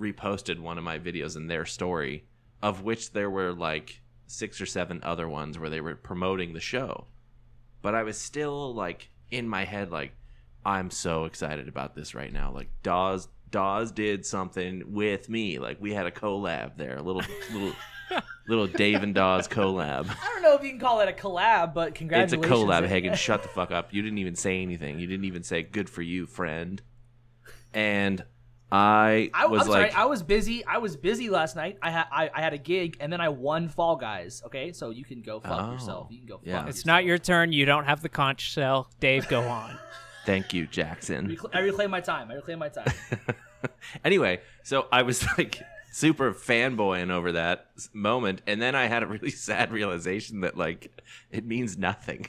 reposted 0.00 0.58
one 0.58 0.78
of 0.78 0.84
my 0.84 0.98
videos 0.98 1.36
in 1.36 1.46
their 1.46 1.64
story, 1.64 2.24
of 2.62 2.82
which 2.82 3.12
there 3.12 3.30
were 3.30 3.52
like 3.52 4.00
six 4.26 4.60
or 4.60 4.66
seven 4.66 5.00
other 5.02 5.28
ones 5.28 5.58
where 5.58 5.70
they 5.70 5.80
were 5.80 5.94
promoting 5.96 6.52
the 6.52 6.60
show. 6.60 7.06
But 7.82 7.94
I 7.94 8.02
was 8.02 8.18
still 8.18 8.74
like 8.74 9.10
in 9.30 9.48
my 9.48 9.64
head, 9.64 9.90
like 9.90 10.12
I'm 10.64 10.90
so 10.90 11.24
excited 11.24 11.68
about 11.68 11.94
this 11.94 12.14
right 12.14 12.32
now. 12.32 12.52
Like 12.52 12.68
Dawes 12.82 13.28
Dawes 13.50 13.90
did 13.90 14.24
something 14.24 14.92
with 14.92 15.28
me. 15.28 15.58
Like 15.58 15.80
we 15.80 15.92
had 15.92 16.06
a 16.06 16.10
collab 16.10 16.76
there, 16.76 16.96
a 16.96 17.02
little 17.02 17.22
little 17.52 17.72
little 18.48 18.66
Dave 18.66 19.02
and 19.02 19.14
Dawes 19.14 19.48
collab. 19.48 20.08
I 20.08 20.28
don't 20.32 20.42
know 20.42 20.54
if 20.54 20.62
you 20.62 20.70
can 20.70 20.80
call 20.80 21.00
it 21.00 21.08
a 21.08 21.12
collab, 21.12 21.74
but 21.74 21.94
congratulations. 21.94 22.44
It's 22.44 22.50
a 22.50 22.54
collab, 22.54 22.86
Hagen. 22.86 23.14
Shut 23.16 23.42
the 23.42 23.48
fuck 23.48 23.70
up. 23.70 23.92
You 23.92 24.02
didn't 24.02 24.18
even 24.18 24.34
say 24.34 24.62
anything. 24.62 24.98
You 24.98 25.06
didn't 25.06 25.24
even 25.24 25.42
say 25.42 25.62
"good 25.62 25.88
for 25.88 26.02
you, 26.02 26.26
friend." 26.26 26.82
And 27.72 28.24
I 28.72 29.30
I, 29.34 29.46
was 29.46 29.62
I'm 29.62 29.68
like, 29.68 29.90
sorry, 29.92 30.02
I 30.02 30.06
was 30.06 30.22
busy. 30.22 30.64
I 30.64 30.78
was 30.78 30.96
busy 30.96 31.28
last 31.28 31.56
night. 31.56 31.78
I 31.82 31.90
had 31.90 32.04
I, 32.12 32.30
I 32.32 32.40
had 32.40 32.52
a 32.52 32.58
gig, 32.58 32.96
and 33.00 33.12
then 33.12 33.20
I 33.20 33.28
won 33.28 33.68
Fall 33.68 33.96
Guys. 33.96 34.42
Okay, 34.46 34.72
so 34.72 34.90
you 34.90 35.04
can 35.04 35.22
go 35.22 35.40
fuck 35.40 35.60
Oh, 35.60 35.72
yourself. 35.72 36.06
You 36.10 36.18
can 36.18 36.26
go. 36.28 36.36
Fuck 36.38 36.46
yeah. 36.46 36.60
It's 36.66 36.78
yourself. 36.78 36.86
not 36.86 37.04
your 37.04 37.18
turn. 37.18 37.52
You 37.52 37.64
don't 37.66 37.84
have 37.84 38.02
the 38.02 38.08
conch 38.08 38.40
shell. 38.40 38.88
Dave, 39.00 39.26
go 39.28 39.40
on. 39.42 39.76
"Thank 40.26 40.52
you, 40.54 40.66
Jackson." 40.66 41.28
Recla- 41.28 41.50
I 41.54 41.60
reclaim 41.60 41.90
my 41.90 42.00
time. 42.00 42.30
I 42.30 42.34
reclaim 42.34 42.58
my 42.60 42.68
time. 42.68 42.92
anyway, 44.04 44.40
so 44.62 44.86
I 44.92 45.02
was 45.02 45.26
like 45.36 45.60
super 45.92 46.32
fanboying 46.32 47.10
over 47.10 47.32
that 47.32 47.66
moment, 47.92 48.42
and 48.46 48.62
then 48.62 48.74
I 48.76 48.86
had 48.86 49.02
a 49.02 49.06
really 49.06 49.30
sad 49.48 49.72
realization 49.72 50.42
that 50.42 50.56
like 50.56 50.92
it 51.30 51.44
means 51.44 51.76
nothing. 51.76 52.26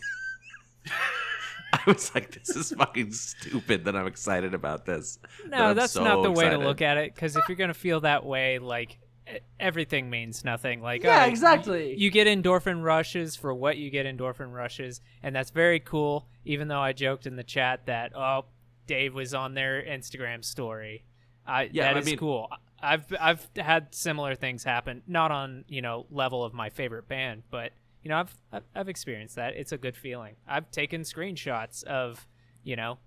I 1.88 1.92
was 1.92 2.14
like, 2.16 2.32
"This 2.32 2.56
is 2.56 2.72
fucking 2.72 3.12
stupid." 3.14 3.86
That 3.86 3.96
I'm 3.96 4.08
excited 4.08 4.54
about 4.54 4.86
this. 4.86 5.20
No, 5.48 5.58
I'm 5.68 5.76
that's 5.76 5.94
so 5.94 6.04
not 6.04 6.24
the 6.24 6.32
way 6.32 6.50
to 6.50 6.58
look 6.58 6.82
at 6.82 6.98
it. 6.98 7.14
Because 7.14 7.36
if 7.36 7.44
you're 7.50 7.56
gonna 7.56 7.74
feel 7.74 8.02
that 8.02 8.26
way, 8.26 8.60
like 8.60 9.00
e- 9.32 9.40
everything 9.60 10.10
means 10.10 10.44
nothing. 10.44 10.82
Like 10.82 11.04
Yeah, 11.04 11.12
alright, 11.14 11.30
exactly. 11.30 11.96
You 11.98 12.12
get 12.12 12.28
endorphin 12.28 12.84
rushes 12.84 13.36
for 13.36 13.54
what 13.54 13.78
you 13.78 13.90
get 13.90 14.06
endorphin 14.06 14.52
rushes, 14.54 15.02
and 15.24 15.36
that's 15.36 15.52
very 15.52 15.80
cool. 15.80 16.28
Even 16.46 16.68
though 16.68 16.82
I 16.82 16.94
joked 16.94 17.28
in 17.28 17.36
the 17.36 17.44
chat 17.44 17.86
that 17.86 18.16
oh, 18.16 18.46
Dave 18.88 19.14
was 19.14 19.34
on 19.34 19.54
their 19.54 19.82
Instagram 19.82 20.44
story. 20.44 21.06
I 21.46 21.70
Yeah, 21.72 21.86
that 21.86 21.96
I 21.96 22.00
is 22.00 22.06
mean- 22.06 22.18
cool. 22.18 22.50
I've 22.84 23.06
I've 23.20 23.48
had 23.56 23.94
similar 23.94 24.34
things 24.34 24.64
happen, 24.64 25.04
not 25.08 25.30
on 25.32 25.66
you 25.68 25.82
know 25.84 26.08
level 26.10 26.44
of 26.44 26.54
my 26.54 26.70
favorite 26.72 27.08
band, 27.08 27.44
but 27.52 27.72
you 28.04 28.10
know 28.10 28.18
I've 28.18 28.36
I've- 28.52 28.66
I've 28.76 28.90
experienced 28.90 29.36
that. 29.36 29.56
It's 29.56 29.72
a 29.72 29.78
good 29.78 29.96
feeling. 29.96 30.36
I've 30.48 30.70
taken 30.72 31.02
screenshots 31.02 31.84
of 31.84 32.28
you 32.64 32.76
know 32.76 32.98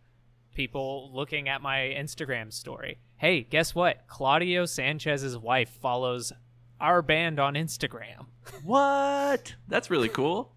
people 0.55 1.11
looking 1.13 1.49
at 1.49 1.61
my 1.63 1.79
Instagram 1.99 2.53
story. 2.53 2.99
Hey, 3.17 3.43
guess 3.43 3.75
what? 3.75 4.07
Claudio 4.07 4.67
Sanchez's 4.67 5.37
wife 5.37 5.71
follows 5.81 6.33
our 6.81 7.03
band 7.03 7.39
on 7.41 7.55
Instagram. 7.55 8.27
What? 8.63 9.55
That's 9.69 9.91
really 9.91 10.09
cool. 10.11 10.53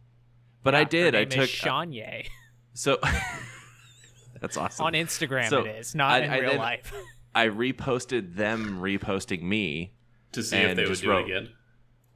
But 0.62 0.76
I 0.76 0.80
Her 0.80 0.86
did. 0.86 1.16
I 1.16 1.24
took 1.26 1.44
is 1.46 1.50
Shanye. 1.50 2.28
so. 2.74 2.98
that's 4.42 4.58
awesome. 4.58 4.86
on 4.88 4.94
Instagram. 4.94 5.50
So, 5.50 5.62
it 5.64 5.76
is 5.78 5.96
not 5.96 6.12
I- 6.12 6.20
in 6.26 6.32
I 6.32 6.38
real 6.40 6.50
then- 6.52 6.60
life. 6.60 6.94
I 7.36 7.48
reposted 7.48 8.36
them 8.36 8.80
reposting 8.82 9.42
me. 9.44 9.94
to 10.32 10.42
see 10.44 10.58
if 10.58 10.70
And 10.70 10.78
they 10.80 10.84
would 10.84 10.90
just 10.90 11.04
do 11.04 11.10
wrote- 11.12 11.30
it 11.30 11.38
again. 11.38 11.50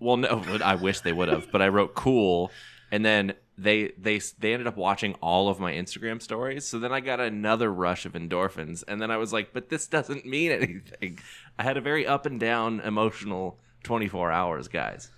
Well, 0.01 0.17
no, 0.17 0.43
I 0.63 0.75
wish 0.75 1.01
they 1.01 1.13
would 1.13 1.29
have. 1.29 1.51
But 1.51 1.61
I 1.61 1.67
wrote 1.69 1.93
cool, 1.93 2.51
and 2.91 3.05
then 3.05 3.33
they 3.57 3.93
they 3.97 4.19
they 4.39 4.53
ended 4.53 4.67
up 4.67 4.75
watching 4.75 5.13
all 5.21 5.47
of 5.47 5.59
my 5.59 5.73
Instagram 5.73 6.21
stories. 6.21 6.67
So 6.67 6.79
then 6.79 6.91
I 6.91 6.99
got 6.99 7.19
another 7.19 7.71
rush 7.71 8.05
of 8.05 8.13
endorphins, 8.13 8.83
and 8.87 8.99
then 8.99 9.11
I 9.11 9.17
was 9.17 9.31
like, 9.31 9.53
"But 9.53 9.69
this 9.69 9.87
doesn't 9.87 10.25
mean 10.25 10.51
anything." 10.51 11.19
I 11.59 11.63
had 11.63 11.77
a 11.77 11.81
very 11.81 12.05
up 12.07 12.25
and 12.25 12.39
down 12.39 12.79
emotional 12.81 13.59
24 13.83 14.31
hours, 14.31 14.67
guys. 14.67 15.11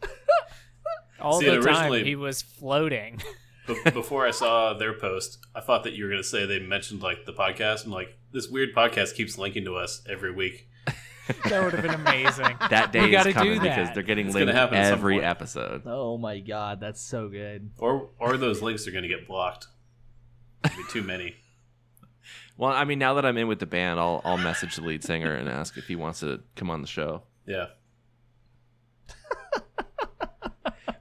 All 1.20 1.40
See, 1.40 1.46
the 1.46 1.56
and 1.56 1.64
time 1.64 2.04
he 2.04 2.14
was 2.14 2.42
floating. 2.42 3.20
Be- 3.66 3.90
before 3.90 4.26
I 4.26 4.30
saw 4.30 4.74
their 4.74 4.92
post, 4.92 5.38
I 5.54 5.60
thought 5.60 5.82
that 5.84 5.94
you 5.94 6.04
were 6.04 6.10
going 6.10 6.22
to 6.22 6.28
say 6.28 6.46
they 6.46 6.60
mentioned 6.60 7.02
like 7.02 7.26
the 7.26 7.32
podcast 7.32 7.82
and 7.84 7.92
like 7.92 8.16
this 8.32 8.48
weird 8.48 8.74
podcast 8.74 9.14
keeps 9.16 9.38
linking 9.38 9.64
to 9.64 9.74
us 9.74 10.02
every 10.08 10.30
week. 10.32 10.68
that 11.48 11.62
would 11.64 11.72
have 11.72 11.82
been 11.82 11.94
amazing. 11.94 12.56
That 12.70 12.92
We 12.92 13.00
day 13.00 13.06
is 13.06 13.12
gotta 13.12 13.30
do 13.30 13.34
coming 13.34 13.60
because 13.60 13.86
that. 13.88 13.94
they're 13.94 14.02
getting 14.02 14.26
It's 14.26 14.34
gonna 14.34 14.46
linked 14.46 14.58
happen 14.58 14.78
at 14.78 14.84
some 14.90 14.92
every 14.98 15.14
point. 15.16 15.24
episode. 15.24 15.82
Oh 15.86 16.16
my 16.18 16.38
god, 16.40 16.80
that's 16.80 17.00
so 17.00 17.28
good. 17.28 17.70
Or 17.78 18.10
or 18.18 18.36
those 18.36 18.62
links 18.62 18.86
are 18.86 18.90
going 18.92 19.02
to 19.02 19.08
get 19.08 19.26
blocked. 19.26 19.66
There'll 20.62 20.78
be 20.78 20.84
too 20.90 21.02
many. 21.02 21.36
Well, 22.58 22.72
I 22.72 22.84
mean, 22.84 22.98
now 22.98 23.12
that 23.14 23.26
I'm 23.26 23.36
in 23.36 23.48
with 23.48 23.58
the 23.58 23.66
band, 23.66 24.00
I'll 24.00 24.22
I'll 24.24 24.38
message 24.38 24.76
the 24.76 24.82
lead 24.82 25.04
singer 25.04 25.34
and 25.34 25.46
ask 25.46 25.76
if 25.76 25.86
he 25.88 25.94
wants 25.94 26.20
to 26.20 26.40
come 26.56 26.70
on 26.70 26.80
the 26.80 26.86
show. 26.88 27.22
Yeah. 27.46 27.66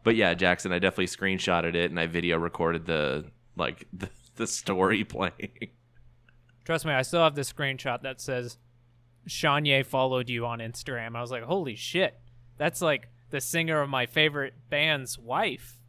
But 0.04 0.16
yeah, 0.16 0.36
Jackson, 0.36 0.72
I 0.72 0.78
definitely 0.78 1.08
screenshotted 1.08 1.74
it 1.74 1.90
and 1.90 2.00
I 2.00 2.06
video 2.06 2.38
recorded 2.38 2.86
the 2.86 3.26
like 3.56 3.88
the, 3.92 4.10
the 4.36 4.46
story 4.46 5.04
playing. 5.04 5.70
Trust 6.64 6.86
me, 6.86 6.92
I 6.94 7.02
still 7.02 7.24
have 7.24 7.34
the 7.34 7.42
screenshot 7.42 8.04
that 8.04 8.22
says 8.22 8.58
Shanye 9.28 9.86
followed 9.86 10.30
you 10.30 10.46
on 10.46 10.60
Instagram. 10.60 11.16
I 11.16 11.22
was 11.22 11.32
like, 11.32 11.44
holy 11.44 11.76
shit, 11.76 12.20
that's 12.58 12.82
like 12.82 13.10
the 13.32 13.42
singer 13.42 13.82
of 13.82 13.90
my 13.90 14.06
favorite 14.06 14.54
band's 14.70 15.18
wife. 15.18 15.80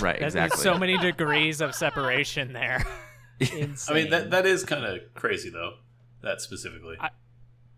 Right, 0.00 0.20
That's 0.20 0.34
exactly. 0.36 0.62
so 0.62 0.78
many 0.78 0.96
degrees 0.96 1.60
of 1.60 1.74
separation 1.74 2.52
there. 2.52 2.84
I 3.42 3.92
mean 3.94 4.10
that 4.10 4.30
that 4.30 4.46
is 4.46 4.64
kind 4.64 4.84
of 4.84 5.00
crazy 5.14 5.50
though. 5.50 5.74
That 6.22 6.40
specifically. 6.40 6.96
I- 7.00 7.10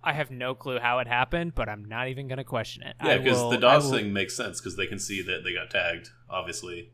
I 0.03 0.15
have 0.15 0.31
no 0.31 0.55
clue 0.55 0.79
how 0.79 1.01
it 1.01 1.07
happened, 1.07 1.55
but 1.55 1.69
I'm 1.69 1.85
not 1.85 2.09
even 2.09 2.27
going 2.27 2.39
to 2.39 2.45
question 2.45 2.83
it. 2.85 2.97
yeah, 3.05 3.19
because 3.19 3.39
the 3.51 3.59
I 3.59 3.61
DOS 3.75 3.85
will- 3.85 3.99
thing 3.99 4.15
makes 4.15 4.35
sense 4.35 4.59
because 4.59 4.75
they 4.75 4.87
can 4.87 4.99
see 4.99 5.21
that 5.21 5.45
they 5.45 5.53
got 5.53 5.69
tagged, 5.71 6.09
obviously. 6.31 6.91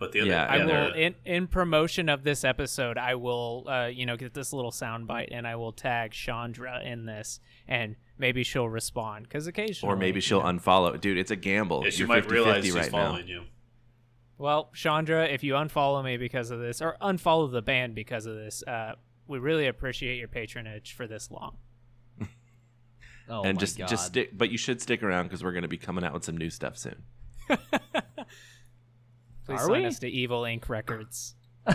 But 0.00 0.10
the 0.12 0.22
other, 0.22 0.30
Yeah, 0.30 0.46
I 0.46 0.56
yeah, 0.56 0.64
will 0.64 0.92
in 0.94 1.14
in 1.24 1.46
promotion 1.46 2.08
of 2.08 2.24
this 2.24 2.42
episode. 2.42 2.96
I 2.98 3.14
will, 3.14 3.66
uh, 3.68 3.86
you 3.86 4.06
know, 4.06 4.16
get 4.16 4.34
this 4.34 4.52
little 4.52 4.72
soundbite 4.72 5.28
and 5.30 5.46
I 5.46 5.54
will 5.56 5.72
tag 5.72 6.10
Chandra 6.12 6.80
in 6.82 7.04
this, 7.04 7.38
and 7.68 7.94
maybe 8.18 8.42
she'll 8.42 8.68
respond 8.68 9.24
because 9.28 9.46
occasionally, 9.46 9.92
or 9.92 9.96
maybe 9.96 10.20
she'll 10.20 10.42
unfollow. 10.42 10.98
Dude, 11.00 11.18
it's 11.18 11.30
a 11.30 11.36
gamble. 11.36 11.82
yeah, 11.84 11.90
she 11.90 11.98
You're 12.00 12.08
might 12.08 12.24
50-50 12.24 12.30
realize 12.30 12.64
she's 12.64 12.74
right 12.74 12.90
now. 12.90 13.06
following 13.08 13.28
you. 13.28 13.42
Well, 14.38 14.70
Chandra, 14.74 15.26
if 15.28 15.44
you 15.44 15.52
unfollow 15.52 16.02
me 16.02 16.16
because 16.16 16.50
of 16.50 16.58
this, 16.60 16.80
or 16.80 16.96
unfollow 17.02 17.52
the 17.52 17.60
band 17.60 17.94
because 17.94 18.24
of 18.24 18.36
this, 18.36 18.62
uh, 18.66 18.94
we 19.28 19.38
really 19.38 19.66
appreciate 19.66 20.16
your 20.16 20.28
patronage 20.28 20.94
for 20.94 21.06
this 21.06 21.30
long. 21.30 21.58
Oh 23.28 23.42
and 23.42 23.56
my 23.56 23.60
just 23.60 23.78
god. 23.78 23.86
just 23.86 24.06
stick, 24.06 24.30
but 24.36 24.50
you 24.50 24.58
should 24.58 24.80
stick 24.82 25.04
around 25.04 25.24
because 25.26 25.44
we're 25.44 25.52
going 25.52 25.62
to 25.62 25.68
be 25.68 25.78
coming 25.78 26.02
out 26.02 26.12
with 26.12 26.24
some 26.24 26.36
new 26.36 26.50
stuff 26.50 26.76
soon. 26.76 27.02
Please 29.50 29.62
Are 29.62 29.66
sign 29.66 29.82
we? 29.82 29.86
us 29.86 29.98
to 29.98 30.08
Evil 30.08 30.42
Inc. 30.42 30.68
Records. 30.68 31.34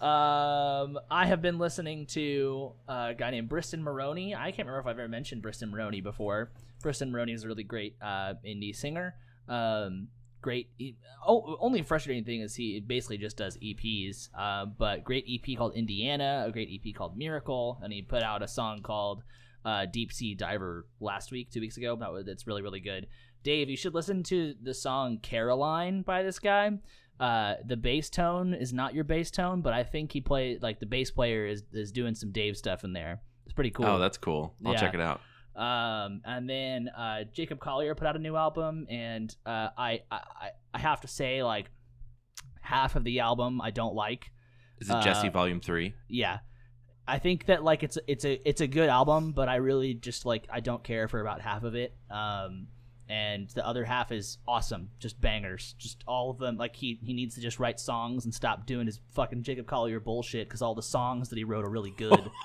Um, 0.00 0.98
I 1.10 1.24
have 1.24 1.40
been 1.40 1.58
listening 1.58 2.04
to 2.08 2.72
a 2.86 3.14
guy 3.16 3.30
named 3.30 3.48
Briston 3.48 3.82
Maroney. 3.82 4.34
I 4.34 4.50
can't 4.50 4.68
remember 4.68 4.80
if 4.80 4.86
I've 4.86 4.98
ever 4.98 5.08
mentioned 5.08 5.40
Briston 5.40 5.70
Maroney 5.70 6.02
before. 6.02 6.50
Briston 6.82 7.10
Maroney 7.10 7.32
is 7.32 7.44
a 7.44 7.48
really 7.48 7.62
great 7.62 7.96
uh, 8.02 8.34
indie 8.46 8.76
singer. 8.76 9.14
Um, 9.48 10.08
great. 10.42 10.68
He, 10.76 10.98
oh, 11.26 11.56
only 11.58 11.80
frustrating 11.80 12.24
thing 12.24 12.42
is 12.42 12.54
he 12.54 12.80
basically 12.80 13.16
just 13.16 13.38
does 13.38 13.56
EPs. 13.56 14.28
Uh, 14.38 14.66
but 14.66 15.04
great 15.04 15.24
EP 15.26 15.56
called 15.56 15.74
Indiana, 15.74 16.44
a 16.46 16.52
great 16.52 16.68
EP 16.70 16.94
called 16.94 17.16
Miracle, 17.16 17.80
and 17.82 17.90
he 17.90 18.02
put 18.02 18.22
out 18.22 18.42
a 18.42 18.48
song 18.48 18.82
called 18.82 19.22
uh, 19.64 19.86
Deep 19.86 20.12
Sea 20.12 20.34
Diver 20.34 20.84
last 21.00 21.32
week, 21.32 21.50
two 21.50 21.60
weeks 21.60 21.78
ago. 21.78 21.96
That 21.96 22.12
was 22.12 22.28
it's 22.28 22.46
really 22.46 22.60
really 22.60 22.80
good. 22.80 23.06
Dave, 23.44 23.70
you 23.70 23.76
should 23.76 23.94
listen 23.94 24.24
to 24.24 24.54
the 24.60 24.74
song 24.74 25.18
Caroline 25.22 26.02
by 26.02 26.24
this 26.24 26.40
guy 26.40 26.72
uh 27.20 27.54
the 27.64 27.76
bass 27.76 28.10
tone 28.10 28.52
is 28.52 28.72
not 28.72 28.92
your 28.92 29.04
bass 29.04 29.30
tone 29.30 29.60
but 29.60 29.72
i 29.72 29.84
think 29.84 30.10
he 30.10 30.20
played 30.20 30.60
like 30.64 30.80
the 30.80 30.86
bass 30.86 31.12
player 31.12 31.46
is 31.46 31.62
is 31.72 31.92
doing 31.92 32.12
some 32.12 32.32
dave 32.32 32.56
stuff 32.56 32.82
in 32.82 32.92
there 32.92 33.20
it's 33.44 33.52
pretty 33.54 33.70
cool 33.70 33.86
Oh, 33.86 34.00
that's 34.00 34.18
cool. 34.18 34.52
I'll 34.66 34.72
Yeah. 34.72 34.80
check 34.80 34.94
it 34.94 35.00
out. 35.00 35.20
um 35.54 36.22
and 36.24 36.50
then 36.50 36.88
uh 36.88 37.22
jacob 37.32 37.60
collier 37.60 37.94
put 37.94 38.08
out 38.08 38.16
a 38.16 38.18
new 38.18 38.34
album 38.34 38.88
and 38.90 39.32
uh 39.46 39.68
i 39.78 40.00
i 40.10 40.20
I- 40.74 40.78
have 40.80 41.02
to 41.02 41.06
say 41.06 41.44
like 41.44 41.70
half 42.60 42.96
of 42.96 43.04
the 43.04 43.20
album 43.20 43.60
i 43.60 43.70
don't 43.70 43.94
like 43.94 44.32
Is 44.80 44.90
it 44.90 44.94
Djesse 44.94 45.28
Uh, 45.28 45.30
Volume 45.30 45.60
Three? 45.60 45.94
yeah 46.08 46.38
i 47.06 47.20
think 47.20 47.46
that 47.46 47.62
like 47.62 47.84
it's 47.84 47.96
it's 48.08 48.24
a 48.24 48.48
it's 48.48 48.60
a 48.60 48.66
good 48.66 48.88
album 48.88 49.30
but 49.30 49.48
i 49.48 49.54
really 49.56 49.94
just 49.94 50.26
like 50.26 50.48
i 50.50 50.58
don't 50.58 50.82
care 50.82 51.06
for 51.06 51.20
about 51.20 51.40
half 51.40 51.62
of 51.62 51.76
it 51.76 51.94
um 52.10 52.66
and 53.08 53.48
the 53.50 53.66
other 53.66 53.84
half 53.84 54.10
is 54.12 54.38
awesome 54.48 54.88
just 54.98 55.20
bangers 55.20 55.74
just 55.78 56.02
all 56.06 56.30
of 56.30 56.38
them 56.38 56.56
like 56.56 56.74
he 56.74 56.98
he 57.02 57.12
needs 57.12 57.34
to 57.34 57.40
just 57.40 57.58
write 57.58 57.78
songs 57.78 58.24
and 58.24 58.32
stop 58.34 58.64
doing 58.66 58.86
his 58.86 59.00
fucking 59.12 59.42
jacob 59.42 59.66
collier 59.66 60.00
bullshit 60.00 60.48
because 60.48 60.62
all 60.62 60.74
the 60.74 60.82
songs 60.82 61.28
that 61.28 61.36
he 61.36 61.44
wrote 61.44 61.64
are 61.64 61.70
really 61.70 61.90
good 61.90 62.30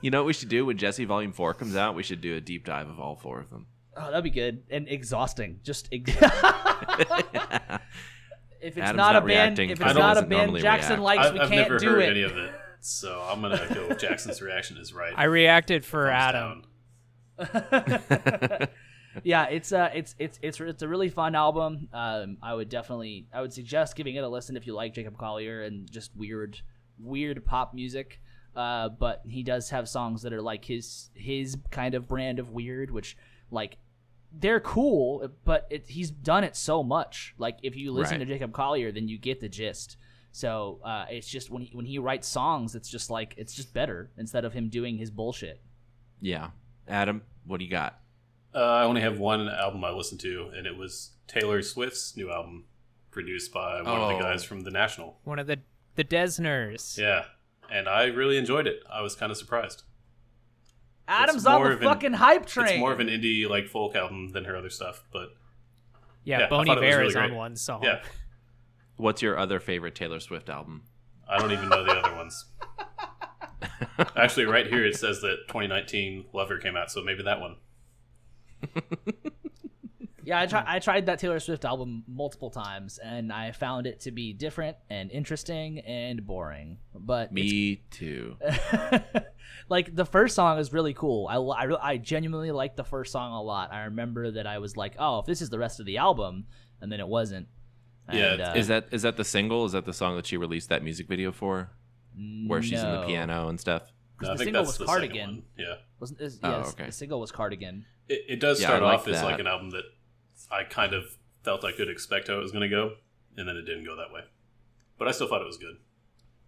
You 0.00 0.10
know 0.10 0.18
what 0.20 0.26
we 0.26 0.32
should 0.34 0.50
do 0.50 0.66
when 0.66 0.76
Djesse 0.76 1.06
Volume 1.06 1.32
Four 1.32 1.54
comes 1.54 1.76
out? 1.76 1.94
We 1.94 2.02
should 2.02 2.20
do 2.20 2.36
a 2.36 2.40
deep 2.40 2.66
dive 2.66 2.90
of 2.90 3.00
all 3.00 3.16
four 3.16 3.40
of 3.40 3.48
them. 3.48 3.66
oh 3.96 4.06
that'd 4.10 4.22
be 4.22 4.28
good 4.30 4.62
and 4.70 4.86
exhausting 4.86 5.60
just 5.62 5.88
ex- 5.92 6.10
if 8.60 8.76
it's 8.76 8.78
Adam's 8.78 8.96
not, 8.96 9.12
not 9.14 9.16
a 9.16 9.20
band 9.26 9.58
if 9.58 9.70
it's 9.70 9.80
not 9.80 9.96
a 9.96 9.98
doesn't 10.20 10.28
band 10.28 10.56
jackson 10.58 11.00
react. 11.00 11.02
likes 11.02 11.26
I've, 11.26 11.32
we 11.34 11.40
I've 11.40 11.48
can't 11.48 11.68
never 11.70 11.78
do 11.78 11.88
heard 11.88 12.02
it 12.02 12.10
any 12.10 12.22
of 12.22 12.36
it, 12.36 12.52
so 12.80 13.26
I'm 13.26 13.40
gonna 13.40 13.66
go 13.72 13.88
with 13.88 13.98
Jackson's 14.06 14.42
reaction 14.42 14.76
is 14.76 14.92
right. 14.92 15.12
I 15.16 15.24
reacted 15.24 15.84
for 15.86 16.04
Thumbs 16.04 16.14
Adam. 16.14 16.40
down. 16.60 16.64
yeah, 19.22 19.44
it's 19.46 19.72
uh, 19.72 19.90
it's 19.94 20.14
it's 20.18 20.38
it's 20.42 20.60
it's 20.60 20.82
a 20.82 20.88
really 20.88 21.08
fun 21.08 21.34
album. 21.34 21.88
Um, 21.92 22.38
I 22.42 22.54
would 22.54 22.68
definitely, 22.68 23.26
I 23.32 23.40
would 23.40 23.52
suggest 23.52 23.96
giving 23.96 24.16
it 24.16 24.24
a 24.24 24.28
listen 24.28 24.56
if 24.56 24.66
you 24.66 24.74
like 24.74 24.94
Jacob 24.94 25.16
Collier 25.18 25.62
and 25.62 25.90
just 25.90 26.10
weird, 26.16 26.60
weird 26.98 27.44
pop 27.44 27.74
music. 27.74 28.20
Uh, 28.56 28.88
but 28.88 29.22
he 29.26 29.42
does 29.42 29.70
have 29.70 29.88
songs 29.88 30.22
that 30.22 30.32
are 30.32 30.42
like 30.42 30.64
his 30.64 31.10
his 31.14 31.56
kind 31.70 31.94
of 31.94 32.08
brand 32.08 32.38
of 32.38 32.50
weird, 32.50 32.90
which 32.90 33.16
like 33.50 33.78
they're 34.36 34.60
cool, 34.60 35.28
but 35.44 35.66
it, 35.70 35.88
he's 35.88 36.10
done 36.10 36.42
it 36.44 36.56
so 36.56 36.82
much. 36.82 37.34
Like 37.38 37.58
if 37.62 37.76
you 37.76 37.92
listen 37.92 38.18
Right. 38.18 38.26
to 38.26 38.32
Jacob 38.34 38.52
Collier, 38.52 38.90
then 38.92 39.06
you 39.08 39.18
get 39.18 39.40
the 39.40 39.48
gist. 39.48 39.96
So 40.32 40.80
uh, 40.84 41.04
it's 41.10 41.28
just 41.28 41.50
when 41.50 41.62
he 41.62 41.70
when 41.76 41.86
he 41.86 41.98
writes 41.98 42.26
songs, 42.26 42.74
it's 42.74 42.88
just 42.88 43.10
like 43.10 43.34
it's 43.36 43.54
just 43.54 43.72
better 43.72 44.10
instead 44.18 44.44
of 44.44 44.52
him 44.52 44.68
doing 44.68 44.98
his 44.98 45.10
bullshit. 45.10 45.60
Yeah, 46.20 46.50
Adam, 46.88 47.22
what 47.46 47.58
do 47.58 47.64
you 47.64 47.70
got? 47.70 47.98
Uh, 48.54 48.58
I 48.60 48.84
only 48.84 49.00
have 49.00 49.18
one 49.18 49.48
album 49.48 49.84
I 49.84 49.90
listened 49.90 50.20
to, 50.20 50.50
and 50.56 50.66
it 50.66 50.76
was 50.76 51.12
Taylor 51.26 51.60
Swift's 51.62 52.16
new 52.16 52.30
album, 52.30 52.64
produced 53.10 53.52
by 53.52 53.76
one 53.82 53.86
of 54.00 54.02
Oh. 54.10 54.16
the 54.16 54.22
guys 54.22 54.44
from 54.44 54.60
The 54.62 54.70
National. 54.70 55.18
One 55.24 55.38
of 55.38 55.46
the 55.46 55.60
the 55.96 56.04
Dessners. 56.04 56.98
Yeah, 56.98 57.24
and 57.70 57.88
I 57.88 58.06
really 58.06 58.36
enjoyed 58.36 58.66
it. 58.66 58.82
I 58.92 59.00
was 59.00 59.14
kind 59.14 59.30
of 59.30 59.38
surprised. 59.38 59.84
Adam's 61.06 61.46
on 61.46 61.62
the 61.62 61.70
of 61.70 61.78
an- 61.82 61.84
fucking 61.86 62.12
hype 62.14 62.46
train. 62.46 62.66
It's 62.68 62.78
more 62.78 62.92
of 62.92 62.98
an 63.00 63.08
indie 63.08 63.48
like 63.48 63.68
folk 63.68 63.94
album 63.94 64.30
than 64.30 64.44
her 64.44 64.56
other 64.56 64.70
stuff, 64.70 65.04
but 65.12 65.34
Yeah, 66.24 66.40
Yeah, 66.40 66.46
I 66.46 66.48
Boney 66.48 66.66
thought 66.68 66.78
it 66.78 66.80
Bear 66.80 66.98
really 66.98 67.10
is 67.10 67.16
on 67.16 67.34
one 67.34 67.56
song. 67.56 67.82
yeah, 67.84 68.02
What's 68.96 69.20
your 69.22 69.36
other 69.38 69.60
favorite 69.60 69.94
Taylor 69.94 70.18
Swift 70.20 70.48
album? 70.48 70.84
I 71.28 71.38
don't 71.38 71.52
even 71.52 71.68
know 71.68 71.84
the 71.84 71.92
other 71.92 72.14
ones. 72.16 72.44
Actually, 74.16 74.46
right 74.46 74.66
here 74.66 74.84
it 74.84 74.96
says 74.96 75.20
that 75.20 75.48
2019 75.48 76.26
Lover 76.32 76.58
came 76.58 76.76
out, 76.76 76.90
so 76.90 77.02
maybe 77.02 77.22
that 77.22 77.40
one. 77.40 77.56
Yeah, 80.26 80.40
I, 80.40 80.46
try, 80.46 80.64
I 80.66 80.78
tried 80.78 81.06
that 81.06 81.18
Taylor 81.18 81.38
Swift 81.38 81.64
album 81.64 82.02
multiple 82.08 82.50
times, 82.50 82.98
and 82.98 83.32
I 83.32 83.52
found 83.52 83.86
it 83.86 84.00
to 84.00 84.10
be 84.10 84.32
different 84.32 84.76
and 84.88 85.10
interesting 85.10 85.80
and 85.80 86.26
boring. 86.26 86.78
But 86.94 87.32
Me 87.32 87.82
too. 87.90 88.36
like 89.68 89.94
the 89.94 90.06
first 90.06 90.34
song 90.34 90.58
is 90.58 90.72
really 90.72 90.94
cool. 90.94 91.28
I 91.28 91.36
I, 91.36 91.64
re- 91.64 91.78
I 91.80 91.96
genuinely 91.98 92.52
liked 92.52 92.76
the 92.76 92.84
first 92.84 93.12
song 93.12 93.32
a 93.32 93.42
lot. 93.42 93.72
I 93.72 93.84
remember 93.84 94.30
that 94.30 94.46
I 94.46 94.58
was 94.58 94.76
like, 94.76 94.94
oh, 94.98 95.18
if 95.18 95.26
this 95.26 95.42
is 95.42 95.50
the 95.50 95.58
rest 95.58 95.78
of 95.78 95.86
the 95.86 95.98
album, 95.98 96.46
and 96.80 96.90
then 96.90 97.00
it 97.00 97.08
wasn't. 97.08 97.48
Yeah, 98.10 98.32
And, 98.32 98.42
uh, 98.42 98.52
Is 98.56 98.68
that 98.68 98.88
is 98.92 99.02
that 99.02 99.16
the 99.16 99.24
single? 99.24 99.64
Is 99.66 99.72
that 99.72 99.84
the 99.84 99.92
song 99.92 100.16
that 100.16 100.26
she 100.26 100.36
released 100.36 100.70
that 100.70 100.82
music 100.82 101.06
video 101.06 101.32
for, 101.32 101.70
where 102.46 102.62
she's 102.62 102.80
in 102.82 102.88
the 102.90 103.00
no. 103.02 103.06
piano 103.06 103.48
and 103.48 103.58
stuff? 103.60 103.82
No, 104.22 104.28
I 104.30 104.32
the 104.32 104.38
think 104.38 104.46
single 104.46 104.62
that's 104.64 104.78
was 104.78 104.86
the 104.86 104.92
second 104.92 105.08
Cardigan. 105.10 105.28
one. 105.30 105.42
Yeah, 105.58 105.74
Wasn't 106.00 106.18
this, 106.18 106.38
Oh, 106.42 106.50
yes, 106.58 106.68
okay. 106.70 106.86
the 106.86 106.92
single 106.92 107.20
was 107.20 107.32
Cardigan. 107.32 107.84
it, 108.08 108.20
it 108.28 108.40
does 108.40 108.60
Yeah, 108.60 108.68
start 108.68 108.82
like 108.82 108.98
off 109.00 109.08
as 109.08 109.16
that. 109.16 109.24
like 109.24 109.40
an 109.40 109.46
album 109.46 109.70
that 109.70 109.84
I 110.50 110.64
kind 110.64 110.94
of 110.94 111.04
felt 111.42 111.64
I 111.64 111.72
could 111.72 111.88
expect 111.88 112.28
how 112.28 112.34
it 112.34 112.40
was 112.40 112.52
going 112.52 112.62
to 112.62 112.68
go, 112.68 112.92
and 113.36 113.48
then 113.48 113.56
it 113.56 113.62
didn't 113.62 113.84
go 113.84 113.96
that 113.96 114.12
way. 114.12 114.20
But 114.98 115.08
I 115.08 115.10
still 115.10 115.26
thought 115.28 115.42
it 115.42 115.46
was 115.46 115.58
good. 115.58 115.76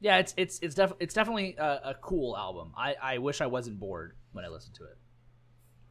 Yeah, 0.00 0.18
it's 0.18 0.32
it's 0.36 0.58
it's 0.60 0.74
def- 0.74 0.92
it's 1.00 1.14
definitely 1.14 1.56
a, 1.58 1.80
a 1.90 1.94
cool 2.00 2.36
album. 2.36 2.72
I, 2.76 2.94
I 3.02 3.18
wish 3.18 3.40
I 3.40 3.46
wasn't 3.46 3.80
bored 3.80 4.14
when 4.32 4.44
I 4.44 4.48
listened 4.48 4.74
to 4.76 4.84
it. 4.84 4.96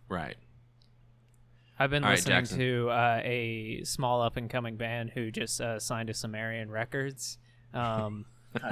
Right. 0.07 0.35
I've 1.77 1.89
been 1.89 2.03
All 2.03 2.09
right, 2.09 2.15
listening 2.15 2.37
Jackson. 2.37 2.59
to 2.59 2.89
uh, 2.89 3.21
a 3.23 3.81
small 3.83 4.21
up 4.21 4.37
and 4.37 4.49
coming 4.49 4.77
band 4.77 5.09
who 5.13 5.29
just 5.31 5.59
uh, 5.59 5.77
signed 5.79 6.07
to 6.07 6.13
Sumerian 6.13 6.69
Records. 6.71 7.37
Um, 7.73 8.25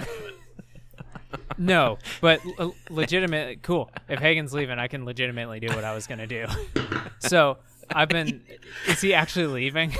no, 1.57 1.97
but 2.21 2.39
l- 2.59 2.75
legitimate, 2.89 3.61
cool. 3.63 3.89
If 4.09 4.19
Hagen's 4.19 4.53
leaving, 4.53 4.79
I 4.79 4.87
can 4.87 5.05
legitimately 5.05 5.59
do 5.59 5.67
what 5.67 5.83
I 5.83 5.93
was 5.93 6.07
gonna 6.07 6.27
do. 6.27 6.45
so 7.19 7.57
I've 7.89 8.09
been. 8.09 8.43
Is 8.87 9.01
he 9.01 9.13
actually 9.13 9.47
leaving? 9.47 9.93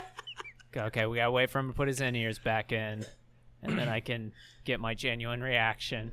okay, 0.76 1.06
we 1.06 1.16
gotta 1.16 1.30
wait 1.30 1.50
for 1.50 1.58
him 1.58 1.68
to 1.68 1.74
put 1.74 1.88
his 1.88 2.00
in 2.00 2.14
ears 2.14 2.38
back 2.38 2.72
in, 2.72 3.04
and 3.62 3.78
then 3.78 3.88
I 3.88 4.00
can 4.00 4.32
get 4.64 4.80
my 4.80 4.94
genuine 4.94 5.42
reaction. 5.42 6.12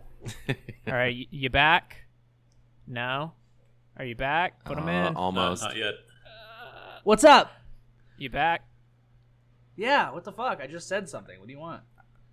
All 0.88 0.94
right, 0.94 1.16
y- 1.16 1.28
you 1.32 1.50
back? 1.50 1.98
No. 2.88 3.34
Are 3.98 4.06
you 4.06 4.16
back? 4.16 4.64
Put 4.64 4.78
him 4.78 4.86
Uh, 4.88 4.92
in. 4.92 5.04
Not, 5.04 5.16
almost. 5.16 5.64
not 5.64 5.76
yet. 5.76 5.94
What's 7.04 7.24
up? 7.24 7.52
You 8.18 8.30
back? 8.30 8.64
Yeah, 9.76 10.12
what 10.12 10.24
the 10.24 10.32
fuck? 10.32 10.60
I 10.62 10.68
just 10.68 10.88
said 10.88 11.08
something. 11.08 11.38
What 11.40 11.48
do 11.48 11.54
you 11.54 11.60
want? 11.60 11.82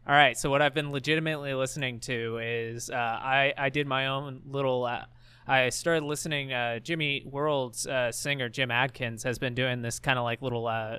All 0.07 0.15
right. 0.15 0.37
So 0.37 0.51
what 0.51 0.61
I've 0.61 0.75
been 0.75 0.93
legitimately 0.93 1.55
listening 1.55 1.99
to 2.01 2.39
is 2.43 2.91
uh, 2.91 2.95
I 2.95 3.55
I 3.57 3.71
did 3.71 3.87
my 3.87 4.09
own 4.09 4.43
little. 4.47 4.85
Uh, 4.85 5.07
I 5.47 5.71
started 5.71 6.05
listening. 6.05 6.53
Uh, 6.53 6.79
Jimmy 6.79 7.23
World's 7.25 7.87
uh, 7.87 8.13
singer 8.13 8.51
Jim 8.51 8.71
Adkins 8.71 9.23
has 9.23 9.39
been 9.39 9.55
doing 9.55 9.81
this 9.81 9.99
kind 9.99 10.19
of 10.19 10.25
like 10.25 10.43
little 10.43 10.67
uh, 10.67 10.99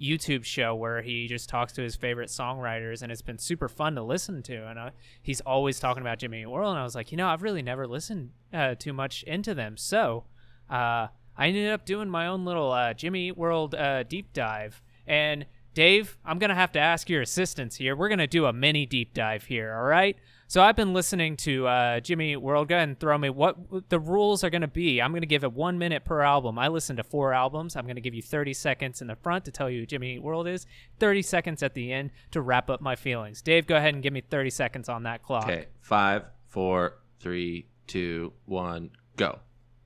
YouTube 0.00 0.46
show 0.46 0.74
where 0.74 1.02
he 1.02 1.26
just 1.26 1.50
talks 1.50 1.74
to 1.74 1.82
his 1.82 1.94
favorite 1.94 2.30
songwriters, 2.30 3.02
and 3.02 3.12
it's 3.12 3.20
been 3.20 3.36
super 3.36 3.68
fun 3.68 3.96
to 3.96 4.02
listen 4.02 4.42
to. 4.44 4.66
And 4.66 4.78
uh, 4.78 4.90
he's 5.20 5.42
always 5.42 5.78
talking 5.78 6.00
about 6.00 6.18
Jimmy 6.18 6.46
World, 6.46 6.70
and 6.70 6.78
I 6.78 6.84
was 6.84 6.94
like, 6.94 7.12
you 7.12 7.18
know, 7.18 7.28
I've 7.28 7.42
really 7.42 7.62
never 7.62 7.86
listened 7.86 8.30
too 8.78 8.94
much 8.94 9.24
into 9.24 9.52
them, 9.52 9.76
so 9.76 10.24
I 10.70 11.08
ended 11.38 11.70
up 11.70 11.84
doing 11.84 12.08
my 12.08 12.26
own 12.26 12.46
little 12.46 12.94
Jimmy 12.96 13.30
World 13.30 13.74
deep 14.08 14.32
dive. 14.32 14.80
And 15.06 15.46
Dave, 15.78 16.18
I'm 16.24 16.40
gonna 16.40 16.56
have 16.56 16.72
to 16.72 16.80
ask 16.80 17.08
your 17.08 17.22
assistance 17.22 17.76
here. 17.76 17.94
We're 17.94 18.08
gonna 18.08 18.26
do 18.26 18.46
a 18.46 18.52
mini 18.52 18.84
deep 18.84 19.14
dive 19.14 19.44
here, 19.44 19.72
all 19.72 19.84
right? 19.84 20.16
So 20.48 20.60
I've 20.60 20.74
been 20.74 20.92
listening 20.92 21.36
to 21.36 21.68
uh, 21.68 22.00
Jimmy 22.00 22.34
World. 22.34 22.66
Go 22.66 22.74
ahead 22.74 22.88
and 22.88 22.98
throw 22.98 23.16
me 23.16 23.30
what 23.30 23.88
the 23.88 24.00
rules 24.00 24.42
are 24.42 24.50
gonna 24.50 24.66
be. 24.66 25.00
I'm 25.00 25.14
gonna 25.14 25.26
give 25.26 25.44
it 25.44 25.52
one 25.52 25.78
minute 25.78 26.04
per 26.04 26.20
album. 26.20 26.58
I 26.58 26.66
listened 26.66 26.96
to 26.96 27.04
four 27.04 27.32
albums. 27.32 27.76
I'm 27.76 27.86
gonna 27.86 28.00
give 28.00 28.12
you 28.12 28.22
30 28.22 28.54
seconds 28.54 29.00
in 29.00 29.06
the 29.06 29.14
front 29.14 29.44
to 29.44 29.52
tell 29.52 29.70
you 29.70 29.78
who 29.78 29.86
Jimmy 29.86 30.16
Eat 30.16 30.22
World 30.24 30.48
is, 30.48 30.66
30 30.98 31.22
seconds 31.22 31.62
at 31.62 31.74
the 31.74 31.92
end 31.92 32.10
to 32.32 32.40
wrap 32.40 32.70
up 32.70 32.80
my 32.80 32.96
feelings. 32.96 33.40
Dave, 33.40 33.68
go 33.68 33.76
ahead 33.76 33.94
and 33.94 34.02
give 34.02 34.12
me 34.12 34.20
30 34.20 34.50
seconds 34.50 34.88
on 34.88 35.04
that 35.04 35.22
clock. 35.22 35.44
Okay. 35.44 35.66
Five, 35.80 36.24
four, 36.48 36.94
three, 37.20 37.68
two, 37.86 38.32
one, 38.46 38.90
go. 39.16 39.38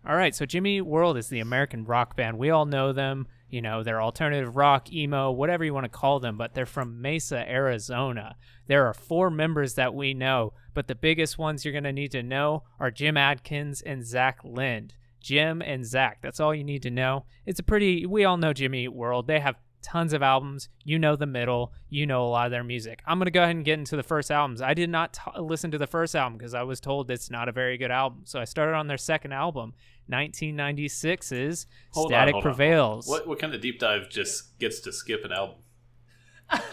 All 0.09 0.16
right, 0.16 0.34
so 0.34 0.47
Jimmy 0.47 0.80
World 0.80 1.18
is 1.18 1.28
the 1.28 1.40
American 1.40 1.84
rock 1.84 2.16
band. 2.16 2.38
We 2.38 2.49
all 2.49 2.64
know 2.64 2.95
them. 2.95 3.26
You 3.53 3.61
know, 3.61 3.82
they're 3.82 4.00
alternative 4.00 4.57
rock, 4.57 4.90
emo, 4.90 5.30
whatever 5.30 5.62
you 5.62 5.74
want 5.74 5.84
to 5.84 5.90
call 5.90 6.20
them, 6.20 6.38
but 6.38 6.55
they're 6.55 6.64
from 6.64 7.03
Mesa, 7.03 7.46
Arizona. 7.46 8.34
There 8.66 8.86
are 8.86 8.94
four 8.94 9.28
members 9.28 9.74
that 9.74 9.94
we 9.94 10.14
know, 10.14 10.55
but 10.72 10.88
the 10.88 10.94
biggest 10.94 11.36
ones 11.36 11.62
you're 11.62 11.72
going 11.72 11.84
to 11.84 11.92
need 11.92 12.12
to 12.12 12.22
know 12.22 12.62
are 12.80 12.90
Jim 12.90 13.18
Adkins 13.18 13.82
and 13.82 14.07
Zach 14.07 14.38
Lind. 14.42 14.94
Jim 15.20 15.61
and 15.61 15.84
Zach, 15.84 16.20
that's 16.22 16.40
all 16.40 16.55
you 16.55 16.64
need 16.64 16.82
to 16.82 16.90
know. 16.90 17.26
It's 17.44 17.61
a 17.61 17.62
pretty, 17.62 18.07
we 18.07 18.24
all 18.24 18.38
know 18.38 18.55
Jimmy 18.55 18.88
World. 18.88 19.26
They 19.26 19.40
have 19.40 19.57
tons 19.83 20.12
of 20.12 20.22
albums. 20.22 20.68
You 20.85 20.99
know 20.99 21.16
the 21.16 21.26
middle. 21.26 21.72
You 21.89 22.07
know 22.07 22.26
a 22.26 22.28
lot 22.28 22.47
of 22.47 22.53
their 22.53 22.64
music. 22.64 23.03
I'm 23.07 23.18
going 23.18 23.26
to 23.26 23.30
go 23.30 23.43
ahead 23.43 23.57
and 23.57 23.64
get 23.64 23.78
into 23.78 23.97
the 23.97 24.03
first 24.03 24.30
albums. 24.30 24.62
I 24.62 24.74
did 24.74 24.91
not 24.91 25.14
t- 25.14 25.41
listen 25.41 25.70
to 25.72 25.78
the 25.78 25.87
first 25.87 26.14
album 26.14 26.39
because 26.39 26.55
I 26.55 26.62
was 26.62 26.80
told 26.80 27.11
it's 27.11 27.30
not 27.30 27.49
a 27.49 27.53
very 27.53 27.76
good 27.76 27.91
album. 27.91 28.22
So 28.24 28.41
I 28.41 28.45
started 28.45 28.74
on 28.74 28.87
their 28.87 28.99
second 28.99 29.33
album, 29.33 29.74
1996's 30.11 31.66
Hold 31.91 32.07
on, 32.07 32.11
Static 32.11 32.35
hold 32.35 32.47
on. 32.47 32.51
Prevails. 32.51 33.09
What 33.09 33.26
what 33.26 33.39
kind 33.39 33.55
of 33.55 33.61
deep 33.61 33.78
dive 33.78 34.09
just 34.09 34.59
gets 34.59 34.80
to 34.80 34.93
skip 34.93 35.24
an 35.24 35.33
album? 35.33 35.57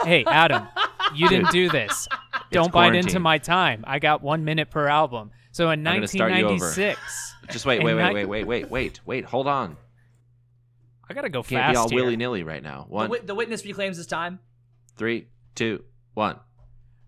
Hey, 0.04 0.26
Adam, 0.26 0.68
you 1.16 1.30
didn't 1.30 1.52
do 1.52 1.70
this. 1.70 2.08
Don't 2.52 2.72
bite 2.72 2.96
into 2.96 3.20
my 3.20 3.38
time. 3.38 3.84
I 3.88 4.00
got 4.00 4.22
one 4.22 4.44
minute 4.44 4.70
per 4.70 4.88
album. 4.88 5.32
So 5.52 5.70
in 5.72 5.84
gonna 5.84 6.08
start 6.08 6.32
you 6.34 6.46
over. 6.46 6.66
1996, 6.66 7.36
Just 7.52 7.66
wait, 7.66 7.84
wait, 7.84 7.96
wait, 7.96 8.14
wait, 8.14 8.26
wait, 8.26 8.44
wait, 8.46 8.70
wait, 8.70 9.00
wait. 9.06 9.26
Hold 9.26 9.48
on. 9.48 9.78
I 11.10 11.14
gotta 11.14 11.30
go 11.30 11.42
Can't 11.42 11.62
fast 11.62 11.74
be 11.74 11.78
all 11.78 11.90
willy 12.04 12.16
nilly 12.16 12.44
right 12.44 12.62
now. 12.62 12.86
The, 12.88 12.94
One, 12.96 13.12
the 13.26 13.36
witness 13.36 13.66
reclaims 13.66 13.98
his 13.98 14.08
time. 14.08 14.40
three, 14.96 15.28
two, 15.56 15.84
one. 16.14 16.40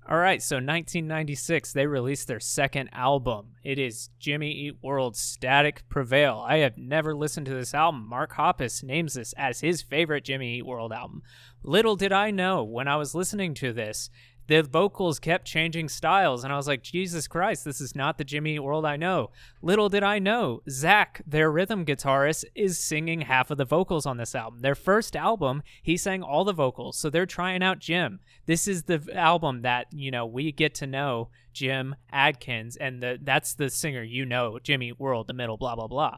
All 0.10 0.18
right, 0.18 0.41
so 0.41 0.56
1996, 0.56 1.74
they 1.74 1.86
released 1.86 2.28
their 2.28 2.39
second 2.39 2.89
album. 2.91 3.52
It 3.64 3.78
is 3.78 4.10
Jimmy 4.20 4.52
Eat 4.52 4.78
World's 4.82 5.20
Static 5.20 5.84
Prevail. 5.89 6.43
I 6.45 6.58
have 6.58 6.76
never 6.76 7.16
listened 7.16 7.45
to 7.45 7.54
this 7.54 7.74
album. 7.76 8.10
Mark 8.10 8.34
Hoppus 8.34 8.84
names 8.84 9.14
this 9.14 9.32
as 9.38 9.62
his 9.62 9.84
favorite 9.84 10.26
Jimmy 10.26 10.58
Eat 10.58 10.66
World 10.66 10.91
album. 10.91 11.22
Little 11.64 11.95
did 11.95 12.12
I 12.12 12.32
know 12.32 12.64
when 12.64 12.88
I 12.88 12.95
was 12.95 13.14
listening 13.14 13.54
to 13.56 13.72
this, 13.72 14.10
the 14.52 14.64
vocals 14.64 15.18
kept 15.18 15.45
changing 15.45 15.88
styles, 15.88 16.43
and 16.43 16.52
I 16.52 16.58
was 16.58 16.68
like, 16.68 16.84
Jesus 16.84 17.26
Christ, 17.26 17.64
this 17.64 17.80
is 17.80 17.95
not 17.95 18.18
the 18.18 18.26
Jimmy 18.26 18.60
World 18.60 18.84
I 18.84 18.97
know. 18.97 19.32
Little 19.62 19.88
did 19.88 20.04
I 20.04 20.20
know, 20.20 20.62
Zach, 20.70 21.22
their 21.26 21.49
rhythm 21.49 21.86
guitarist, 21.86 22.43
is 22.54 22.78
singing 22.78 23.22
half 23.22 23.49
of 23.49 23.58
the 23.58 23.64
vocals 23.64 24.06
on 24.06 24.18
this 24.18 24.36
album. 24.36 24.60
Their 24.60 24.76
first 24.76 25.16
album, 25.16 25.64
he 25.82 25.95
sang 25.95 26.22
all 26.22 26.43
the 26.43 26.52
vocals, 26.52 26.97
so 26.97 27.10
they're 27.10 27.26
trying 27.26 27.64
out 27.64 27.80
Jim. 27.80 28.20
This 28.45 28.68
is 28.68 28.84
the 28.84 29.02
album 29.14 29.62
that, 29.62 29.88
you 29.93 30.12
know, 30.12 30.26
we 30.26 30.52
get 30.52 30.76
to 30.76 30.86
know 30.88 31.30
Jim 31.54 31.95
Adkins, 32.12 32.76
and 32.76 33.02
the, 33.02 33.20
that's 33.24 33.54
the 33.54 33.70
singer 33.70 34.04
you 34.04 34.26
know, 34.26 34.60
Jimmy 34.62 34.91
World, 34.91 35.28
the 35.28 35.34
middle, 35.34 35.56
blah, 35.56 35.76
blah, 35.76 35.88
blah. 35.88 36.18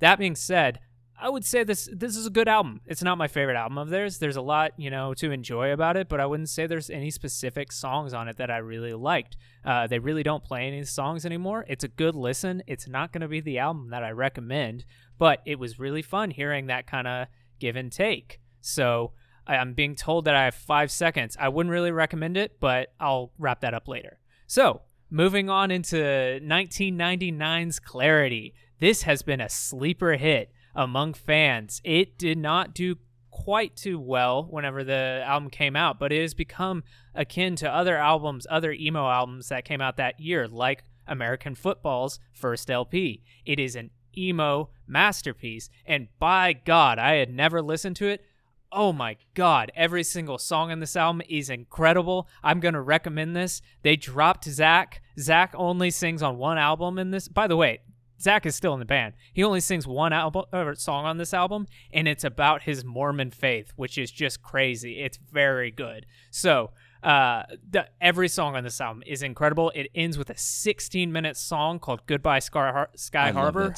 That 0.00 0.18
being 0.18 0.34
said, 0.34 0.80
I 1.22 1.28
would 1.28 1.44
say 1.44 1.64
this 1.64 1.88
this 1.92 2.16
is 2.16 2.26
a 2.26 2.30
good 2.30 2.48
album. 2.48 2.80
It's 2.86 3.02
not 3.02 3.18
my 3.18 3.28
favorite 3.28 3.56
album 3.56 3.78
of 3.78 3.90
theirs. 3.90 4.18
There's 4.18 4.36
a 4.36 4.42
lot, 4.42 4.72
you 4.76 4.90
know, 4.90 5.12
to 5.14 5.30
enjoy 5.30 5.72
about 5.72 5.96
it, 5.96 6.08
but 6.08 6.20
I 6.20 6.26
wouldn't 6.26 6.48
say 6.48 6.66
there's 6.66 6.90
any 6.90 7.10
specific 7.10 7.72
songs 7.72 8.14
on 8.14 8.28
it 8.28 8.38
that 8.38 8.50
I 8.50 8.58
really 8.58 8.94
liked. 8.94 9.36
Uh, 9.64 9.86
they 9.86 9.98
really 9.98 10.22
don't 10.22 10.42
play 10.42 10.66
any 10.66 10.82
songs 10.84 11.26
anymore. 11.26 11.66
It's 11.68 11.84
a 11.84 11.88
good 11.88 12.14
listen. 12.14 12.62
It's 12.66 12.88
not 12.88 13.12
going 13.12 13.20
to 13.20 13.28
be 13.28 13.40
the 13.40 13.58
album 13.58 13.90
that 13.90 14.02
I 14.02 14.10
recommend, 14.10 14.84
but 15.18 15.42
it 15.44 15.58
was 15.58 15.78
really 15.78 16.02
fun 16.02 16.30
hearing 16.30 16.66
that 16.66 16.86
kind 16.86 17.06
of 17.06 17.26
give 17.58 17.76
and 17.76 17.92
take. 17.92 18.40
So 18.60 19.12
I'm 19.46 19.74
being 19.74 19.94
told 19.94 20.24
that 20.24 20.34
I 20.34 20.44
have 20.44 20.54
five 20.54 20.90
seconds. 20.90 21.36
I 21.38 21.48
wouldn't 21.48 21.72
really 21.72 21.92
recommend 21.92 22.36
it, 22.36 22.58
but 22.60 22.94
I'll 22.98 23.32
wrap 23.38 23.60
that 23.60 23.74
up 23.74 23.88
later. 23.88 24.18
So 24.46 24.82
moving 25.10 25.50
on 25.50 25.70
into 25.70 25.96
1999's 25.96 27.78
Clarity. 27.78 28.54
This 28.78 29.02
has 29.02 29.22
been 29.22 29.40
a 29.40 29.48
sleeper 29.48 30.14
hit 30.14 30.50
among 30.74 31.14
fans. 31.14 31.80
It 31.84 32.18
did 32.18 32.38
not 32.38 32.74
do 32.74 32.96
quite 33.30 33.76
too 33.76 33.98
well 33.98 34.44
whenever 34.44 34.84
the 34.84 35.22
album 35.24 35.50
came 35.50 35.76
out, 35.76 35.98
but 35.98 36.12
it 36.12 36.20
has 36.20 36.34
become 36.34 36.82
akin 37.14 37.56
to 37.56 37.72
other 37.72 37.96
albums, 37.96 38.46
other 38.50 38.72
emo 38.72 39.08
albums 39.08 39.48
that 39.48 39.64
came 39.64 39.80
out 39.80 39.96
that 39.96 40.20
year, 40.20 40.46
like 40.46 40.84
American 41.06 41.54
Football's 41.54 42.20
first 42.32 42.70
LP. 42.70 43.22
It 43.44 43.58
is 43.58 43.76
an 43.76 43.90
emo 44.16 44.70
masterpiece, 44.86 45.70
and 45.86 46.08
by 46.18 46.52
God, 46.52 46.98
I 46.98 47.14
had 47.14 47.32
never 47.32 47.62
listened 47.62 47.96
to 47.96 48.08
it. 48.08 48.24
Oh 48.72 48.92
my 48.92 49.16
God, 49.34 49.72
every 49.74 50.04
single 50.04 50.38
song 50.38 50.70
in 50.70 50.78
this 50.78 50.94
album 50.94 51.22
is 51.28 51.50
incredible. 51.50 52.28
I'm 52.42 52.60
going 52.60 52.74
to 52.74 52.80
recommend 52.80 53.34
this. 53.34 53.62
They 53.82 53.96
dropped 53.96 54.44
Zach. 54.44 55.02
Zach 55.18 55.52
only 55.56 55.90
sings 55.90 56.22
on 56.22 56.38
one 56.38 56.56
album 56.56 56.96
in 56.96 57.10
this. 57.10 57.26
By 57.26 57.48
the 57.48 57.56
way, 57.56 57.80
Zach 58.20 58.44
is 58.44 58.54
still 58.54 58.74
in 58.74 58.78
the 58.80 58.84
band. 58.84 59.14
He 59.32 59.42
only 59.42 59.60
sings 59.60 59.86
one 59.86 60.12
album 60.12 60.44
or 60.52 60.74
song 60.74 61.06
on 61.06 61.16
this 61.16 61.32
album, 61.32 61.66
and 61.92 62.06
it's 62.06 62.24
about 62.24 62.62
his 62.62 62.84
Mormon 62.84 63.30
faith, 63.30 63.72
which 63.76 63.96
is 63.96 64.10
just 64.10 64.42
crazy. 64.42 65.00
It's 65.00 65.18
very 65.32 65.70
good. 65.70 66.06
So, 66.30 66.70
uh, 67.02 67.44
the, 67.70 67.88
every 68.00 68.28
song 68.28 68.56
on 68.56 68.64
this 68.64 68.80
album 68.80 69.02
is 69.06 69.22
incredible. 69.22 69.72
It 69.74 69.88
ends 69.94 70.18
with 70.18 70.28
a 70.28 70.36
16 70.36 71.10
minute 71.10 71.36
song 71.36 71.78
called 71.78 72.06
"Goodbye 72.06 72.40
Sky, 72.40 72.70
Har- 72.72 72.90
Sky 72.94 73.28
Harbor," 73.32 73.68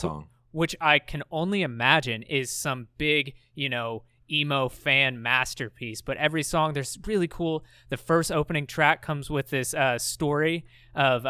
which 0.51 0.75
I 0.81 0.99
can 0.99 1.23
only 1.31 1.63
imagine 1.63 2.23
is 2.23 2.51
some 2.51 2.89
big, 2.99 3.35
you 3.55 3.69
know, 3.69 4.03
emo 4.33 4.69
fan 4.69 5.21
masterpiece. 5.21 6.01
But 6.01 6.17
every 6.17 6.43
song, 6.43 6.73
there's 6.73 6.99
really 7.07 7.29
cool. 7.29 7.65
The 7.91 7.97
first 7.97 8.33
opening 8.33 8.67
track 8.67 9.03
comes 9.03 9.29
with 9.29 9.51
this 9.51 9.75
uh, 9.75 9.99
story 9.99 10.65
of 10.95 11.27
uh, 11.27 11.29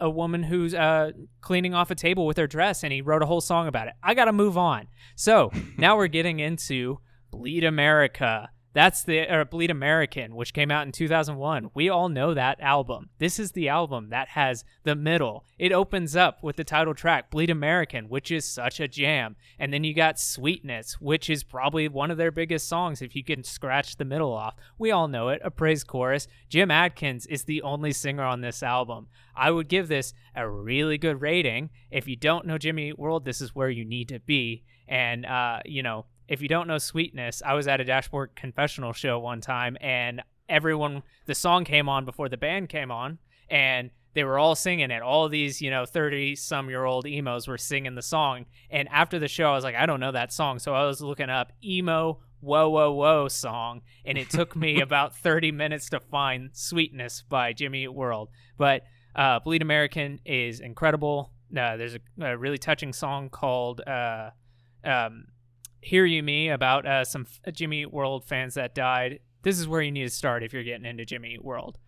a, 0.00 0.04
a 0.06 0.10
woman 0.10 0.44
who's 0.44 0.74
uh, 0.74 1.12
cleaning 1.40 1.74
off 1.74 1.90
a 1.90 1.94
table 1.94 2.26
with 2.26 2.36
her 2.36 2.46
dress, 2.46 2.82
and 2.84 2.92
he 2.92 3.00
wrote 3.00 3.22
a 3.22 3.26
whole 3.26 3.40
song 3.40 3.66
about 3.66 3.88
it. 3.88 3.94
I 4.02 4.14
got 4.14 4.26
to 4.26 4.32
move 4.32 4.56
on. 4.56 4.88
So 5.14 5.50
now 5.76 5.96
we're 5.96 6.06
getting 6.08 6.40
into 6.40 6.98
Bleed 7.30 7.64
America. 7.64 8.50
That's 8.76 9.02
the 9.02 9.26
or 9.34 9.46
Bleed 9.46 9.70
American, 9.70 10.36
which 10.36 10.52
came 10.52 10.70
out 10.70 10.84
in 10.84 10.92
2001. 10.92 11.70
We 11.72 11.88
all 11.88 12.10
know 12.10 12.34
that 12.34 12.60
album. 12.60 13.08
This 13.18 13.38
is 13.38 13.52
the 13.52 13.70
album 13.70 14.10
that 14.10 14.28
has 14.28 14.66
the 14.82 14.94
middle. 14.94 15.46
It 15.58 15.72
opens 15.72 16.14
up 16.14 16.42
with 16.42 16.56
the 16.56 16.62
title 16.64 16.92
track 16.92 17.30
Bleed 17.30 17.48
American, 17.48 18.10
which 18.10 18.30
is 18.30 18.44
such 18.44 18.78
a 18.78 18.86
jam. 18.86 19.36
And 19.58 19.72
then 19.72 19.82
you 19.82 19.94
got 19.94 20.20
Sweetness, 20.20 21.00
which 21.00 21.30
is 21.30 21.42
probably 21.42 21.88
one 21.88 22.10
of 22.10 22.18
their 22.18 22.30
biggest 22.30 22.68
songs 22.68 23.00
if 23.00 23.16
you 23.16 23.24
can 23.24 23.44
scratch 23.44 23.96
the 23.96 24.04
middle 24.04 24.34
off. 24.34 24.56
We 24.76 24.90
all 24.90 25.08
know 25.08 25.30
it, 25.30 25.40
a 25.42 25.50
praise 25.50 25.82
chorus. 25.82 26.28
Jim 26.50 26.70
Adkins 26.70 27.24
is 27.24 27.44
the 27.44 27.62
only 27.62 27.92
singer 27.92 28.24
on 28.24 28.42
this 28.42 28.62
album. 28.62 29.06
I 29.34 29.52
would 29.52 29.68
give 29.68 29.88
this 29.88 30.12
a 30.34 30.46
really 30.46 30.98
good 30.98 31.22
rating. 31.22 31.70
If 31.90 32.06
you 32.06 32.16
don't 32.16 32.46
know 32.46 32.58
Jimmy 32.58 32.92
World, 32.92 33.24
this 33.24 33.40
is 33.40 33.54
where 33.54 33.70
you 33.70 33.86
need 33.86 34.10
to 34.10 34.20
be. 34.20 34.64
And 34.86 35.24
uh, 35.24 35.60
you 35.64 35.82
know, 35.82 36.04
if 36.28 36.42
you 36.42 36.48
don't 36.48 36.66
know 36.66 36.78
Sweetness, 36.78 37.42
I 37.44 37.54
was 37.54 37.68
at 37.68 37.80
a 37.80 37.84
Dashboard 37.84 38.34
Confessional 38.34 38.92
show 38.92 39.18
one 39.18 39.40
time, 39.40 39.76
and 39.80 40.22
everyone, 40.48 41.02
the 41.26 41.34
song 41.34 41.64
came 41.64 41.88
on 41.88 42.04
before 42.04 42.28
the 42.28 42.36
band 42.36 42.68
came 42.68 42.90
on, 42.90 43.18
and 43.48 43.90
they 44.14 44.24
were 44.24 44.38
all 44.38 44.54
singing 44.54 44.90
it. 44.90 45.02
All 45.02 45.28
these, 45.28 45.60
you 45.60 45.70
know, 45.70 45.84
30 45.84 46.36
some 46.36 46.70
year 46.70 46.84
old 46.84 47.06
emos 47.06 47.46
were 47.46 47.58
singing 47.58 47.94
the 47.94 48.02
song. 48.02 48.46
And 48.70 48.88
after 48.88 49.18
the 49.18 49.28
show, 49.28 49.50
I 49.50 49.54
was 49.54 49.64
like, 49.64 49.74
I 49.74 49.84
don't 49.84 50.00
know 50.00 50.12
that 50.12 50.32
song. 50.32 50.58
So 50.58 50.74
I 50.74 50.86
was 50.86 51.02
looking 51.02 51.28
up 51.28 51.52
emo 51.62 52.20
whoa 52.40 52.68
whoa 52.68 52.92
whoa 52.92 53.28
song 53.28 53.80
and 54.04 54.18
it 54.18 54.28
took 54.30 54.54
me 54.54 54.80
about 54.82 55.16
30 55.16 55.52
minutes 55.52 55.88
to 55.90 55.98
find 55.98 56.50
sweetness 56.52 57.24
by 57.28 57.52
jimmy 57.52 57.84
Eat 57.84 57.94
world 57.94 58.28
but 58.58 58.82
uh, 59.14 59.40
bleed 59.40 59.62
american 59.62 60.20
is 60.24 60.60
incredible 60.60 61.32
uh, 61.56 61.76
there's 61.76 61.94
a, 61.94 62.00
a 62.20 62.36
really 62.36 62.58
touching 62.58 62.92
song 62.92 63.30
called 63.30 63.80
uh, 63.86 64.30
um, 64.84 65.26
hear 65.86 66.04
you 66.04 66.22
me 66.22 66.48
about 66.48 66.84
uh, 66.86 67.04
some 67.04 67.26
f- 67.46 67.54
Jimmy 67.54 67.82
Eat 67.82 67.92
World 67.92 68.24
fans 68.24 68.54
that 68.54 68.74
died. 68.74 69.20
This 69.42 69.58
is 69.60 69.68
where 69.68 69.80
you 69.80 69.92
need 69.92 70.04
to 70.04 70.10
start 70.10 70.42
if 70.42 70.52
you're 70.52 70.64
getting 70.64 70.84
into 70.86 71.04
Jimmy 71.04 71.34
Eat 71.34 71.44
World. 71.44 71.78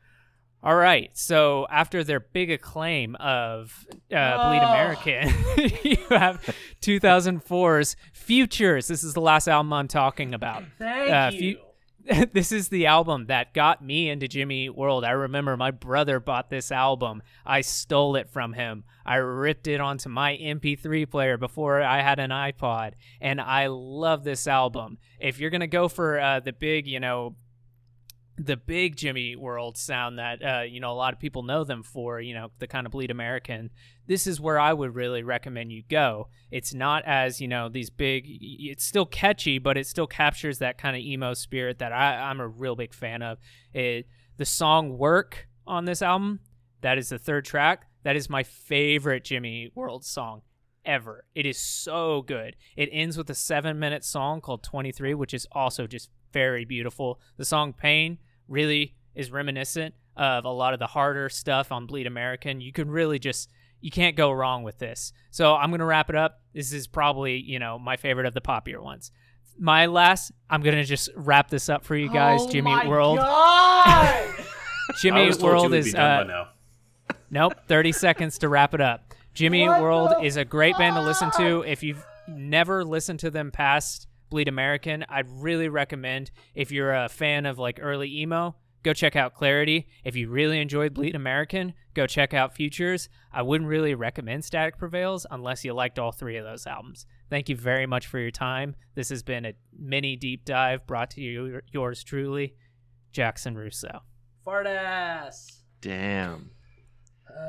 All 0.62 0.74
right, 0.74 1.10
so 1.16 1.66
after 1.70 2.02
their 2.02 2.18
big 2.20 2.50
acclaim 2.50 3.14
of 3.16 3.86
uh, 4.12 4.48
Bleed 4.48 4.60
Oh. 4.62 4.68
American, 4.70 5.28
you 5.84 5.96
have 6.10 6.42
2004's 6.82 7.96
Futures. 8.12 8.88
This 8.88 9.04
is 9.04 9.14
the 9.14 9.20
last 9.20 9.46
album 9.48 9.72
I'm 9.72 9.88
talking 9.88 10.34
about. 10.34 10.64
Thank 10.78 11.10
Uh, 11.12 11.30
you. 11.32 11.38
few- 11.38 11.58
this 12.32 12.52
is 12.52 12.68
the 12.68 12.86
album 12.86 13.26
that 13.26 13.52
got 13.52 13.84
me 13.84 14.08
into 14.08 14.28
Jimmy 14.28 14.66
Eat 14.66 14.76
World. 14.76 15.04
I 15.04 15.10
remember 15.10 15.56
my 15.56 15.70
brother 15.70 16.20
bought 16.20 16.48
this 16.48 16.72
album. 16.72 17.22
I 17.44 17.60
stole 17.60 18.16
it 18.16 18.30
from 18.30 18.54
him. 18.54 18.84
I 19.04 19.16
ripped 19.16 19.66
it 19.66 19.80
onto 19.80 20.08
my 20.08 20.36
MP3 20.36 21.10
player 21.10 21.36
before 21.36 21.82
I 21.82 22.00
had 22.00 22.18
an 22.18 22.30
iPod, 22.30 22.92
and 23.20 23.40
I 23.40 23.66
love 23.66 24.24
this 24.24 24.46
album. 24.46 24.98
If 25.20 25.38
you're 25.38 25.50
gonna 25.50 25.66
go 25.66 25.88
for 25.88 26.18
uh, 26.18 26.40
the 26.40 26.52
big, 26.52 26.86
you 26.86 27.00
know, 27.00 27.36
the 28.38 28.56
big 28.56 28.96
Jimmy 28.96 29.32
Eat 29.32 29.40
World 29.40 29.76
sound 29.76 30.18
that 30.18 30.42
uh, 30.42 30.62
you 30.62 30.80
know 30.80 30.92
a 30.92 30.94
lot 30.94 31.12
of 31.12 31.18
people 31.18 31.42
know 31.42 31.64
them 31.64 31.82
for, 31.82 32.20
you 32.20 32.34
know, 32.34 32.50
the 32.58 32.66
kind 32.66 32.86
of 32.86 32.92
bleed 32.92 33.10
American. 33.10 33.70
This 34.08 34.26
is 34.26 34.40
where 34.40 34.58
I 34.58 34.72
would 34.72 34.94
really 34.94 35.22
recommend 35.22 35.70
you 35.70 35.82
go. 35.88 36.28
It's 36.50 36.74
not 36.74 37.04
as 37.06 37.40
you 37.40 37.46
know 37.46 37.68
these 37.68 37.90
big. 37.90 38.24
It's 38.26 38.84
still 38.84 39.06
catchy, 39.06 39.58
but 39.58 39.76
it 39.76 39.86
still 39.86 40.06
captures 40.06 40.58
that 40.58 40.78
kind 40.78 40.96
of 40.96 41.02
emo 41.02 41.34
spirit 41.34 41.78
that 41.78 41.92
I, 41.92 42.16
I'm 42.16 42.40
a 42.40 42.48
real 42.48 42.74
big 42.74 42.94
fan 42.94 43.22
of. 43.22 43.38
It 43.72 44.08
the 44.38 44.46
song 44.46 44.98
"Work" 44.98 45.46
on 45.66 45.84
this 45.84 46.02
album. 46.02 46.40
That 46.80 46.98
is 46.98 47.10
the 47.10 47.18
third 47.18 47.44
track. 47.44 47.86
That 48.02 48.16
is 48.16 48.30
my 48.30 48.42
favorite 48.42 49.24
Jimmy 49.24 49.70
World 49.74 50.04
song 50.04 50.42
ever. 50.84 51.24
It 51.34 51.44
is 51.44 51.58
so 51.58 52.22
good. 52.22 52.56
It 52.76 52.88
ends 52.90 53.18
with 53.18 53.28
a 53.30 53.34
seven 53.34 53.78
minute 53.78 54.04
song 54.04 54.40
called 54.40 54.62
23, 54.62 55.14
which 55.14 55.34
is 55.34 55.46
also 55.52 55.86
just 55.86 56.08
very 56.32 56.64
beautiful. 56.64 57.20
The 57.36 57.44
song 57.44 57.74
Pain 57.74 58.18
really 58.48 58.94
is 59.14 59.30
reminiscent 59.30 59.94
of 60.16 60.44
a 60.44 60.50
lot 60.50 60.72
of 60.72 60.78
the 60.78 60.86
harder 60.86 61.28
stuff 61.28 61.70
on 61.70 61.86
Bleed 61.86 62.06
American. 62.06 62.60
You 62.60 62.72
can 62.72 62.90
really 62.90 63.18
just, 63.18 63.50
you 63.80 63.90
can't 63.90 64.16
go 64.16 64.30
wrong 64.32 64.62
with 64.62 64.78
this. 64.78 65.12
So 65.30 65.54
I'm 65.54 65.70
going 65.70 65.80
to 65.80 65.84
wrap 65.84 66.10
it 66.10 66.16
up. 66.16 66.40
This 66.52 66.72
is 66.72 66.86
probably, 66.86 67.36
you 67.38 67.58
know, 67.58 67.78
my 67.78 67.96
favorite 67.96 68.26
of 68.26 68.34
the 68.34 68.40
poppier 68.40 68.82
ones. 68.82 69.10
My 69.58 69.86
last, 69.86 70.32
I'm 70.48 70.62
going 70.62 70.76
to 70.76 70.84
just 70.84 71.10
wrap 71.16 71.50
this 71.50 71.68
up 71.68 71.84
for 71.84 71.96
you 71.96 72.08
guys. 72.08 72.40
Oh 72.42 72.50
Jimmy 72.50 72.70
my 72.70 72.86
World. 72.86 73.18
God! 73.18 74.34
Jimmy 75.00 75.22
I 75.22 75.26
was 75.26 75.36
told 75.38 75.50
World 75.50 75.70
would 75.70 75.78
is 75.80 75.86
be 75.86 75.92
done 75.92 76.20
uh, 76.20 76.24
by 76.24 76.28
now. 76.28 76.48
Nope, 77.30 77.54
30 77.66 77.92
seconds 77.92 78.38
to 78.38 78.48
wrap 78.48 78.74
it 78.74 78.80
up. 78.80 79.14
Jimmy 79.34 79.68
What 79.68 79.82
World 79.82 80.12
is 80.24 80.36
a 80.36 80.44
great 80.44 80.76
band 80.78 80.96
to 80.96 81.02
listen 81.02 81.30
to. 81.36 81.62
If 81.62 81.82
you've 81.82 82.04
never 82.26 82.84
listened 82.84 83.20
to 83.20 83.30
them 83.30 83.50
past 83.50 84.08
Bleed 84.30 84.48
American, 84.48 85.04
I'd 85.08 85.28
really 85.28 85.68
recommend 85.68 86.30
if 86.54 86.72
you're 86.72 86.94
a 86.94 87.08
fan 87.08 87.46
of 87.46 87.58
like 87.58 87.78
early 87.80 88.20
emo, 88.20 88.56
go 88.82 88.92
check 88.92 89.16
out 89.16 89.34
Clarity. 89.34 89.88
If 90.04 90.16
you 90.16 90.28
really 90.28 90.60
enjoyed 90.60 90.94
Bleed 90.94 91.14
American, 91.14 91.74
go 91.94 92.06
check 92.06 92.34
out 92.34 92.54
Futures. 92.54 93.08
I 93.32 93.42
wouldn't 93.42 93.68
really 93.68 93.94
recommend 93.94 94.44
Static 94.44 94.78
Prevails 94.78 95.26
unless 95.30 95.64
you 95.64 95.74
liked 95.74 95.98
all 95.98 96.12
three 96.12 96.36
of 96.36 96.44
those 96.44 96.66
albums. 96.66 97.06
Thank 97.28 97.48
you 97.48 97.56
very 97.56 97.86
much 97.86 98.06
for 98.06 98.18
your 98.18 98.30
time. 98.30 98.74
This 98.94 99.10
has 99.10 99.22
been 99.22 99.44
a 99.44 99.52
mini 99.78 100.16
deep 100.16 100.44
dive 100.44 100.86
brought 100.86 101.10
to 101.10 101.20
you 101.20 101.60
yours 101.70 102.02
truly, 102.02 102.54
Jackson 103.12 103.54
Russo. 103.56 104.00
Fart 104.44 104.66
ass. 104.66 105.62
Damn. 105.80 106.50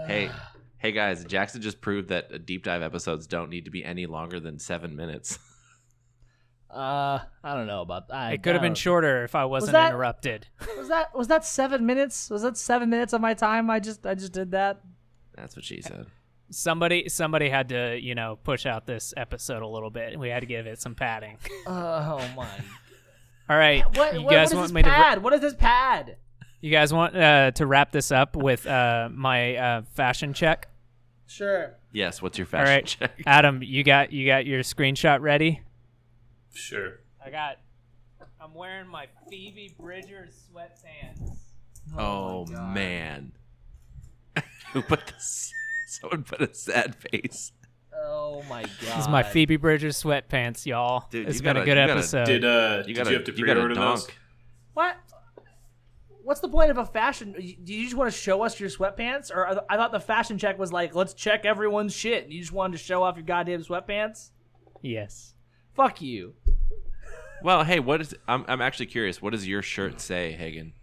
Hey, 0.05 0.29
hey 0.77 0.91
guys, 0.91 1.23
Jackson 1.23 1.61
just 1.61 1.79
proved 1.79 2.09
that 2.09 2.29
uh, 2.33 2.37
deep 2.43 2.63
dive 2.65 2.81
episodes 2.81 3.25
don't 3.25 3.49
need 3.49 3.65
to 3.65 3.71
be 3.71 3.83
any 3.83 4.05
longer 4.05 4.39
than 4.39 4.59
seven 4.59 4.95
minutes. 4.95 5.39
Uh, 6.71 7.17
I 7.43 7.55
don't 7.55 7.65
know 7.65 7.81
about 7.81 8.09
that. 8.09 8.31
It 8.31 8.43
could 8.43 8.53
have 8.53 8.61
been 8.61 8.75
shorter 8.75 9.23
if 9.23 9.33
I 9.33 9.45
wasn't 9.45 9.71
that- 9.71 9.89
interrupted. 9.89 10.45
Was 10.77 10.87
that 10.89 11.17
was 11.17 11.27
that 11.27 11.43
seven 11.43 11.83
minutes? 11.83 12.29
Was 12.29 12.43
that 12.43 12.57
seven 12.57 12.91
minutes 12.91 13.11
of 13.11 13.21
my 13.21 13.33
time? 13.33 13.71
I 13.71 13.79
just 13.79 14.05
I 14.05 14.13
just 14.13 14.33
did 14.33 14.51
that. 14.51 14.79
That's 15.39 15.55
what 15.55 15.65
she 15.65 15.81
said. 15.81 16.05
somebody 16.51 17.09
somebody 17.09 17.49
had 17.49 17.69
to 17.69 17.97
you 17.99 18.15
know 18.15 18.37
push 18.43 18.65
out 18.65 18.85
this 18.85 19.13
episode 19.15 19.61
a 19.61 19.67
little 19.67 19.89
bit 19.89 20.17
we 20.19 20.29
had 20.29 20.39
to 20.41 20.45
give 20.47 20.65
it 20.67 20.81
some 20.81 20.95
padding 20.95 21.37
Oh 21.67 22.27
my. 22.35 22.47
all 23.49 23.57
right 23.57 23.83
What, 23.97 24.13
you 24.15 24.21
what, 24.23 24.31
guys 24.31 24.47
what 24.47 24.51
is 24.51 24.53
want 24.55 24.63
this 24.67 24.73
me 24.73 24.81
to 24.83 24.89
pad? 24.89 25.23
What 25.23 25.33
is 25.33 25.41
this 25.41 25.53
pad? 25.53 26.17
you 26.61 26.71
guys 26.71 26.91
want 26.93 27.15
uh, 27.15 27.51
to 27.51 27.65
wrap 27.65 27.91
this 27.91 28.11
up 28.11 28.35
with 28.35 28.65
uh, 28.67 29.09
my 29.11 29.55
uh, 29.55 29.81
fashion 29.93 30.33
check 30.33 30.67
Sure. 31.27 31.75
Yes, 31.93 32.21
what's 32.21 32.37
your 32.39 32.47
fashion 32.47 32.73
right 32.73 32.85
check? 32.85 33.21
adam 33.25 33.61
you 33.63 33.83
got 33.83 34.11
you 34.11 34.25
got 34.27 34.45
your 34.45 34.61
screenshot 34.61 35.21
ready 35.21 35.61
Sure. 36.53 36.99
i 37.25 37.29
got 37.29 37.57
i'm 38.41 38.53
wearing 38.55 38.87
my 38.87 39.05
phoebe 39.29 39.75
bridgers 39.79 40.33
sweatpants 40.51 41.35
Oh, 41.97 42.45
man. 42.45 43.31
Who 44.73 44.81
put 44.81 45.07
this? 45.07 45.53
Someone 45.87 46.23
put 46.23 46.41
a 46.41 46.53
sad 46.53 46.95
face. 46.95 47.51
Oh 48.01 48.43
my 48.49 48.61
god. 48.63 48.71
this 48.81 48.97
is 48.99 49.07
my 49.09 49.23
phoebe 49.23 49.57
bridgers 49.57 50.01
sweatpants 50.01 50.65
y'all 50.65 51.05
Dude, 51.09 51.27
it's 51.27 51.37
you 51.37 51.43
been 51.43 51.55
gotta- 51.55 51.61
a 51.61 51.65
good 51.65 51.77
you 51.77 51.87
gotta- 51.87 51.91
episode 51.99 52.25
Did 52.25 52.45
uh 52.45 52.83
You 52.87 52.95
gotta, 52.95 53.09
you 53.09 53.15
have 53.17 53.25
to 53.25 53.33
pre-order 53.33 53.75
those? 53.75 54.07
What? 54.73 54.95
What's 56.23 56.39
the 56.41 56.47
point 56.47 56.69
of 56.71 56.77
a 56.77 56.85
fashion? 56.85 57.33
Do 57.33 57.73
you 57.73 57.83
just 57.83 57.95
want 57.95 58.11
to 58.11 58.17
show 58.17 58.43
us 58.43 58.59
your 58.59 58.69
sweatpants, 58.69 59.31
or 59.35 59.47
I 59.47 59.57
I 59.73 59.77
thought 59.77 59.91
the 59.91 59.99
fashion 59.99 60.37
check 60.37 60.59
was 60.59 60.71
like, 60.71 60.93
let's 60.95 61.13
check 61.13 61.43
everyone's 61.43 61.93
shit. 61.95 62.23
And 62.23 62.31
you 62.31 62.39
just 62.39 62.51
wanted 62.53 62.77
to 62.77 62.83
show 62.83 63.01
off 63.03 63.15
your 63.15 63.25
goddamn 63.25 63.63
sweatpants? 63.63 64.29
yes 64.81 65.33
Fuck 65.75 66.01
you. 66.01 66.33
Well, 67.43 67.63
hey, 67.63 67.79
what 67.79 68.01
is? 68.01 68.13
I'm, 68.27 68.45
I'm 68.47 68.61
actually 68.61 68.85
curious. 68.87 69.21
What 69.21 69.31
does 69.31 69.47
your 69.47 69.61
shirt 69.61 69.99
say, 70.01 70.33
Hagen? 70.33 70.73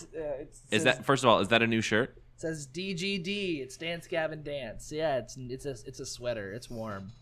Uh, 0.00 0.18
it 0.20 0.50
Is 0.52 0.60
says- 0.70 0.84
that 0.84 1.04
first 1.04 1.24
of 1.24 1.28
all? 1.30 1.40
Is 1.40 1.48
that 1.48 1.62
a 1.62 1.66
new 1.66 1.80
shirt? 1.80 2.16
It 2.44 2.54
says 2.56 2.66
DGD? 2.68 3.60
It's 3.62 3.76
Dance 3.76 4.06
Gavin 4.06 4.42
Dance. 4.42 4.90
Yeah, 4.92 5.18
it's 5.18 5.36
it's 5.38 5.64
a 5.66 5.76
it's 5.86 6.00
a 6.00 6.06
sweater. 6.06 6.52
It's 6.52 6.68
warm. 6.68 7.12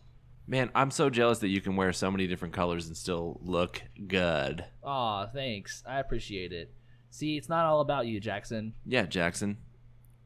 Man, 0.47 0.70
I'm 0.74 0.90
so 0.90 1.10
jealous 1.10 1.38
that 1.40 1.48
you 1.48 1.60
can 1.60 1.76
wear 1.76 1.92
so 1.92 2.10
many 2.10 2.26
different 2.26 2.55
colors 2.55 2.86
and 2.88 2.97
still 2.97 3.38
look 3.42 3.82
good. 4.09 4.64
Aw, 4.82 5.26
thanks. 5.26 5.82
I 5.86 6.01
appreciate 6.01 6.52
it. 6.52 6.72
See, 7.10 7.36
it's 7.36 7.48
not 7.48 7.66
all 7.66 7.80
about 7.80 8.06
you, 8.06 8.18
Jackson. 8.18 8.72
Yeah, 8.86 9.05
Jackson. 9.06 9.59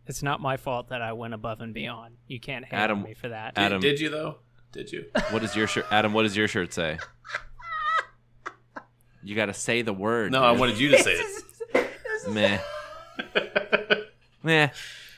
it's 0.06 0.22
not 0.22 0.40
my 0.40 0.56
fault 0.58 0.90
that 0.90 1.00
i 1.02 1.12
went 1.14 1.32
above 1.34 1.60
and 1.62 1.72
beyond 1.72 2.14
you 2.28 2.38
can't 2.38 2.64
hate 2.64 2.76
Adam- 2.76 2.98
on 2.98 3.04
me 3.04 3.14
for 3.14 3.28
that 3.30 3.54
Did, 3.54 3.60
Adam. 3.62 3.80
did 3.80 3.98
you 4.00 4.10
though? 4.10 4.38
Did 4.72 4.92
you? 4.92 5.06
What 5.30 5.40
does 5.42 5.56
your 5.56 5.66
shirt, 5.66 5.86
Adam? 5.90 6.12
What 6.12 6.22
does 6.24 6.36
your 6.36 6.46
shirt 6.48 6.72
say? 6.72 6.98
You 9.22 9.34
got 9.34 9.46
to 9.46 9.54
say 9.54 9.80
the 9.82 9.92
word. 9.94 10.30
No, 10.32 10.42
I 10.42 10.52
wanted 10.52 10.78
you 10.78 10.90
to 10.90 10.98
say 11.02 11.14
it. 11.74 12.30
Meh. 12.30 12.58
Meh. 14.44 14.68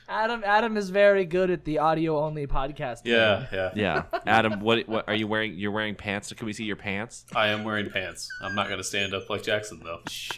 Adam 0.08 0.42
Adam 0.46 0.76
is 0.76 0.88
very 0.90 1.24
good 1.24 1.50
at 1.50 1.64
the 1.64 1.80
audio 1.80 2.20
only 2.24 2.46
podcast. 2.46 3.00
Yeah, 3.04 3.46
yeah. 3.52 3.70
Yeah, 3.74 4.02
Adam. 4.24 4.60
What? 4.60 4.88
What 4.88 5.08
are 5.08 5.14
you 5.14 5.26
wearing? 5.26 5.54
You're 5.54 5.72
wearing 5.72 5.96
pants. 5.96 6.32
Can 6.32 6.46
we 6.46 6.52
see 6.52 6.62
your 6.64 6.76
pants? 6.76 7.24
I 7.34 7.48
am 7.48 7.64
wearing 7.64 7.90
pants. 7.90 8.28
I'm 8.40 8.54
not 8.54 8.68
going 8.68 8.78
to 8.78 8.84
stand 8.84 9.14
up 9.14 9.28
like 9.28 9.42
Jackson 9.42 9.80
though. 9.82 10.00
Shh, 10.08 10.30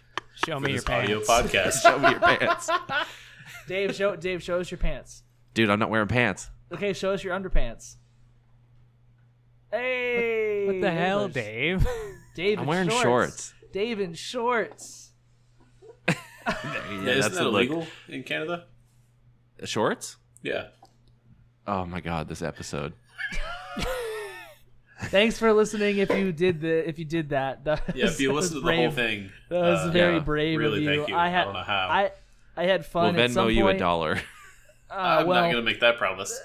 show 0.46 0.58
me 0.58 0.70
your 0.72 0.80
this 0.80 0.88
audio 0.88 1.20
pants 1.22 1.52
podcast. 1.52 1.72
Show 1.82 1.98
me 1.98 2.08
your 2.10 2.20
pants, 2.20 2.70
Dave, 3.68 3.94
show 3.94 4.16
Dave, 4.16 4.42
show 4.42 4.58
us 4.58 4.70
your 4.70 4.78
pants. 4.78 5.22
dude. 5.52 5.68
I'm 5.68 5.78
not 5.78 5.90
wearing 5.90 6.08
pants. 6.08 6.48
Okay, 6.72 6.94
show 6.94 7.12
us 7.12 7.22
your 7.22 7.38
underpants. 7.38 7.96
Hey, 9.70 10.64
what 10.66 10.80
the 10.80 10.90
hell 10.90 11.24
English. 11.26 11.34
dave 11.34 11.86
Dave, 12.34 12.58
I'm 12.58 12.66
wearing 12.66 12.88
shorts. 12.88 13.02
shorts. 13.02 13.54
Dave 13.72 14.00
in 14.00 14.14
shorts. 14.14 15.10
yeah, 16.08 16.14
Yeah, 17.04 17.10
isn't 17.12 17.34
the 17.34 17.44
that 17.44 17.50
look. 17.50 17.86
in 18.08 18.22
Canada? 18.22 18.64
Shorts? 19.64 20.16
Yeah. 20.42 20.68
Oh 21.66 21.84
my 21.84 22.00
god, 22.00 22.28
this 22.28 22.42
episode. 22.42 22.92
Thanks 25.00 25.38
for 25.38 25.52
listening. 25.52 25.98
If 25.98 26.10
you 26.10 26.32
did 26.32 26.60
the, 26.60 26.88
if 26.88 26.98
you 26.98 27.04
did 27.04 27.28
that, 27.30 27.64
that 27.64 27.82
Yeah, 27.94 28.06
if 28.06 28.20
you 28.20 28.32
listened 28.32 28.62
listen 28.62 28.64
to 28.66 28.66
the 28.66 28.76
whole 28.76 28.90
thing, 28.90 29.30
that 29.48 29.60
was 29.60 29.88
uh, 29.88 29.90
very 29.92 30.14
yeah, 30.14 30.20
brave 30.20 30.58
really 30.58 30.78
of 30.78 30.82
you. 30.82 30.96
thank 30.98 31.08
you. 31.10 31.16
I 31.16 31.28
had, 31.28 31.42
I 31.42 31.44
don't 31.44 31.52
know 31.54 31.62
how. 31.62 31.88
I, 31.88 32.10
I 32.56 32.64
had 32.64 32.84
fun. 32.84 33.14
we'll 33.14 33.24
at 33.24 33.30
some 33.30 33.48
Venmo 33.48 33.54
you 33.54 33.62
point. 33.64 33.76
a 33.76 33.80
dollar. 33.80 34.20
Uh, 34.90 35.18
I'm 35.20 35.26
well, 35.26 35.42
not 35.42 35.52
going 35.52 35.62
to 35.62 35.70
make 35.70 35.80
that 35.80 35.98
promise. 35.98 36.40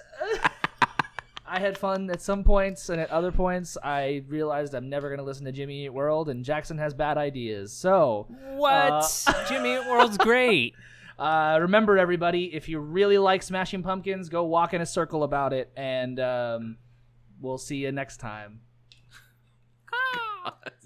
I 1.48 1.62
had 1.62 1.78
fun 1.78 2.10
at 2.10 2.22
some 2.22 2.44
points, 2.44 2.90
and 2.90 3.00
at 3.00 3.10
other 3.10 3.32
points, 3.32 3.78
I 3.82 4.26
realized 4.28 4.74
I'm 4.74 4.90
never 4.90 5.08
going 5.08 5.20
to 5.20 5.24
listen 5.24 5.46
to 5.46 5.54
Jimmy 5.54 5.86
Eat 5.86 5.94
World, 5.94 6.28
and 6.28 6.44
Jackson 6.44 6.78
has 6.78 6.94
bad 6.94 7.18
ideas. 7.18 7.72
So, 7.72 8.28
What? 8.56 9.10
Jimmy 9.48 9.76
Eat 9.76 9.88
World's 9.90 10.18
great. 10.18 10.76
Uh, 11.20 11.58
remember, 11.62 11.98
everybody, 11.98 12.54
if 12.54 12.68
you 12.70 12.80
really 12.80 13.18
like 13.18 13.44
Smashing 13.44 13.84
Pumpkins, 13.84 14.30
go 14.30 14.44
walk 14.46 14.74
in 14.74 14.82
a 14.82 14.86
circle 14.86 15.24
about 15.24 15.54
it, 15.54 15.72
and 15.76 16.20
um, 16.20 16.78
we'll 17.40 17.58
see 17.58 17.78
you 17.78 17.92
next 17.92 18.18
time. 18.18 18.62
God. 20.44 20.72